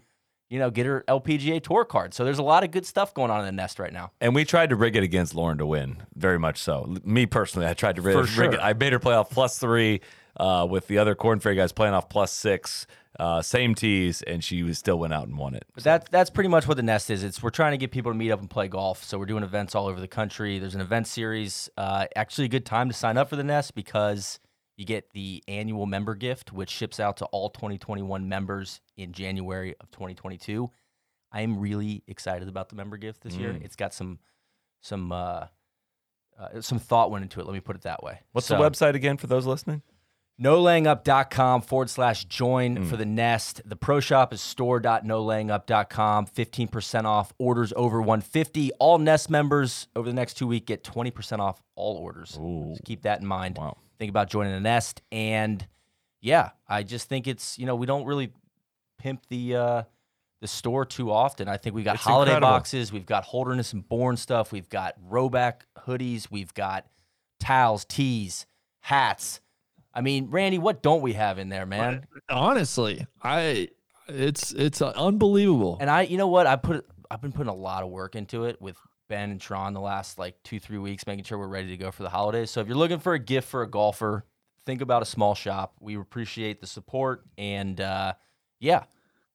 you 0.49 0.59
know, 0.59 0.69
get 0.71 0.85
her 0.85 1.03
LPGA 1.07 1.61
Tour 1.61 1.85
card. 1.85 2.13
So 2.13 2.25
there's 2.25 2.39
a 2.39 2.43
lot 2.43 2.63
of 2.63 2.71
good 2.71 2.85
stuff 2.85 3.13
going 3.13 3.29
on 3.29 3.39
in 3.41 3.45
the 3.45 3.51
Nest 3.51 3.79
right 3.79 3.93
now. 3.93 4.11
And 4.19 4.33
we 4.33 4.45
tried 4.45 4.69
to 4.71 4.75
rig 4.75 4.95
it 4.95 5.03
against 5.03 5.35
Lauren 5.35 5.57
to 5.59 5.65
win, 5.65 5.97
very 6.15 6.39
much 6.39 6.57
so. 6.57 6.95
Me 7.03 7.25
personally, 7.25 7.67
I 7.67 7.73
tried 7.73 7.97
to 7.97 8.01
rig, 8.01 8.15
For 8.27 8.41
rig 8.41 8.53
it. 8.53 8.59
I 8.61 8.73
made 8.73 8.93
her 8.93 8.99
play 8.99 9.13
off 9.13 9.29
plus 9.29 9.59
three 9.59 10.01
uh, 10.39 10.67
with 10.69 10.87
the 10.87 10.97
other 10.97 11.15
Korn 11.15 11.39
Ferry 11.39 11.55
guys 11.55 11.71
playing 11.71 11.93
off 11.93 12.09
plus 12.09 12.31
six, 12.31 12.85
uh, 13.19 13.41
same 13.41 13.73
tees, 13.75 14.21
and 14.21 14.43
she 14.43 14.63
was 14.63 14.77
still 14.77 14.99
went 14.99 15.13
out 15.13 15.27
and 15.27 15.37
won 15.37 15.55
it. 15.55 15.65
But 15.73 15.83
that 15.83 16.11
that's 16.11 16.29
pretty 16.29 16.49
much 16.49 16.67
what 16.67 16.77
the 16.77 16.83
nest 16.83 17.09
is. 17.09 17.23
It's 17.23 17.41
we're 17.41 17.49
trying 17.49 17.71
to 17.71 17.77
get 17.77 17.91
people 17.91 18.11
to 18.11 18.17
meet 18.17 18.31
up 18.31 18.39
and 18.39 18.49
play 18.49 18.67
golf. 18.67 19.03
So 19.03 19.17
we're 19.17 19.25
doing 19.25 19.43
events 19.43 19.73
all 19.75 19.87
over 19.87 19.99
the 19.99 20.07
country. 20.07 20.59
There's 20.59 20.75
an 20.75 20.81
event 20.81 21.07
series. 21.07 21.69
Uh, 21.77 22.05
actually, 22.15 22.45
a 22.45 22.49
good 22.49 22.65
time 22.65 22.87
to 22.89 22.93
sign 22.93 23.17
up 23.17 23.29
for 23.29 23.35
the 23.35 23.43
nest 23.43 23.73
because 23.75 24.39
you 24.77 24.85
get 24.85 25.11
the 25.13 25.43
annual 25.47 25.87
member 25.87 26.13
gift, 26.13 26.53
which 26.53 26.69
ships 26.69 26.99
out 26.99 27.17
to 27.17 27.25
all 27.25 27.49
2021 27.49 28.29
members 28.29 28.79
in 28.95 29.11
January 29.11 29.75
of 29.81 29.89
2022. 29.89 30.69
I 31.31 31.41
am 31.41 31.59
really 31.59 32.03
excited 32.07 32.47
about 32.47 32.69
the 32.69 32.75
member 32.75 32.97
gift 32.97 33.21
this 33.21 33.33
year. 33.35 33.53
Mm. 33.53 33.63
It's 33.65 33.75
got 33.75 33.93
some 33.93 34.19
some 34.81 35.11
uh, 35.11 35.47
uh, 36.39 36.61
some 36.61 36.77
thought 36.77 37.09
went 37.09 37.23
into 37.23 37.39
it. 37.39 37.47
Let 37.47 37.53
me 37.53 37.59
put 37.59 37.75
it 37.75 37.81
that 37.81 38.03
way. 38.03 38.19
What's 38.31 38.47
So- 38.47 38.57
the 38.57 38.63
website 38.63 38.93
again 38.93 39.17
for 39.17 39.25
those 39.25 39.47
listening? 39.47 39.81
nolayingup.com 40.41 41.61
forward 41.61 41.89
slash 41.89 42.25
join 42.25 42.85
for 42.85 42.95
the 42.97 43.05
nest. 43.05 43.61
The 43.65 43.75
pro 43.75 43.99
shop 43.99 44.33
is 44.33 44.41
store.nolayingup.com. 44.41 46.27
15% 46.27 47.05
off 47.05 47.33
orders 47.37 47.73
over 47.75 47.99
150. 47.99 48.71
All 48.73 48.97
nest 48.97 49.29
members 49.29 49.87
over 49.95 50.07
the 50.07 50.13
next 50.15 50.35
two 50.35 50.47
weeks 50.47 50.65
get 50.65 50.83
20% 50.83 51.39
off 51.39 51.61
all 51.75 51.95
orders. 51.97 52.37
Ooh. 52.39 52.73
So 52.75 52.81
keep 52.85 53.03
that 53.03 53.19
in 53.21 53.25
mind. 53.27 53.57
Wow. 53.57 53.77
Think 53.99 54.09
about 54.09 54.29
joining 54.29 54.53
the 54.53 54.59
nest. 54.59 55.01
And 55.11 55.65
yeah, 56.21 56.51
I 56.67 56.83
just 56.83 57.09
think 57.09 57.27
it's, 57.27 57.57
you 57.57 57.65
know, 57.65 57.75
we 57.75 57.85
don't 57.85 58.05
really 58.05 58.31
pimp 58.99 59.25
the 59.29 59.55
uh 59.55 59.83
the 60.39 60.47
store 60.47 60.85
too 60.85 61.11
often. 61.11 61.47
I 61.47 61.57
think 61.57 61.75
we 61.75 61.81
got 61.81 61.95
It's 61.95 62.03
holiday 62.03 62.31
incredible. 62.33 62.49
boxes, 62.53 62.93
we've 62.93 63.07
got 63.07 63.23
Holderness 63.23 63.73
and 63.73 63.87
Bourne 63.87 64.17
stuff, 64.17 64.51
we've 64.51 64.69
got 64.69 64.93
Rhoback 65.09 65.61
hoodies, 65.87 66.29
we've 66.29 66.53
got 66.53 66.85
towels, 67.39 67.85
tees, 67.85 68.45
hats. 68.81 69.41
I 69.93 70.01
mean, 70.01 70.29
Randy, 70.29 70.57
what 70.59 70.83
don't 70.83 71.01
we 71.01 71.13
have 71.13 71.39
in 71.39 71.49
there, 71.49 71.65
man? 71.65 72.05
Honestly, 72.29 73.05
I 73.21 73.69
it's 74.07 74.51
it's 74.53 74.81
uh, 74.81 74.93
unbelievable. 74.95 75.77
And 75.79 75.89
I, 75.89 76.03
you 76.03 76.17
know 76.17 76.27
what? 76.27 76.47
I 76.47 76.55
put, 76.55 76.85
I've 77.09 77.21
been 77.21 77.31
putting 77.31 77.49
a 77.49 77.55
lot 77.55 77.83
of 77.83 77.89
work 77.89 78.15
into 78.15 78.45
it 78.45 78.61
with 78.61 78.77
Ben 79.07 79.31
and 79.31 79.41
Tron 79.41 79.73
the 79.73 79.81
last 79.81 80.19
like 80.19 80.41
two, 80.43 80.59
three 80.59 80.77
weeks, 80.77 81.07
making 81.07 81.25
sure 81.25 81.37
we're 81.37 81.47
ready 81.47 81.69
to 81.69 81.77
go 81.77 81.91
for 81.91 82.03
the 82.03 82.09
holidays. 82.09 82.51
So 82.51 82.61
if 82.61 82.67
you're 82.67 82.77
looking 82.77 82.99
for 82.99 83.13
a 83.13 83.19
gift 83.19 83.47
for 83.47 83.63
a 83.63 83.69
golfer, 83.69 84.25
think 84.65 84.81
about 84.81 85.01
a 85.01 85.05
small 85.05 85.35
shop. 85.35 85.75
We 85.79 85.95
appreciate 85.97 86.61
the 86.61 86.67
support, 86.67 87.25
and 87.37 87.79
uh, 87.81 88.13
yeah, 88.59 88.83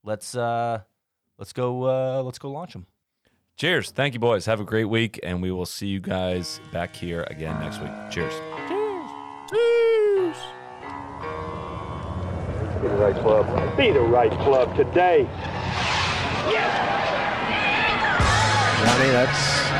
let's 0.04 0.34
uh, 0.34 0.80
let's 1.38 1.52
go, 1.52 1.84
uh, 1.84 2.22
let's 2.22 2.38
go 2.38 2.50
launch 2.50 2.72
them. 2.72 2.86
Cheers. 3.56 3.90
Thank 3.90 4.14
you, 4.14 4.20
boys. 4.20 4.46
Have 4.46 4.60
a 4.60 4.64
great 4.64 4.86
week, 4.86 5.20
and 5.22 5.42
we 5.42 5.50
will 5.50 5.66
see 5.66 5.86
you 5.86 6.00
guys 6.00 6.60
back 6.72 6.96
here 6.96 7.26
again 7.28 7.58
next 7.60 7.80
week. 7.80 7.92
Cheers. 8.10 8.71
Be 12.82 12.88
the 12.88 12.96
right 12.96 13.14
club. 13.14 13.76
Be 13.76 13.92
the 13.92 14.00
right 14.00 14.32
club 14.42 14.74
today. 14.74 15.28
Johnny, 18.82 19.10
that's 19.14 19.70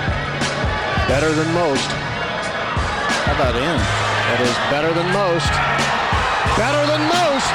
better 1.08 1.32
than 1.32 1.52
most. 1.52 1.90
How 3.26 3.34
about 3.34 3.56
in? 3.56 3.78
That 4.22 4.40
is 4.46 4.54
better 4.70 4.94
than 4.94 5.10
most. 5.10 5.50
Better 6.54 6.86
than 6.86 7.02
most. 7.10 7.50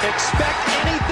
Expect 0.00 0.64
anything 0.80 1.03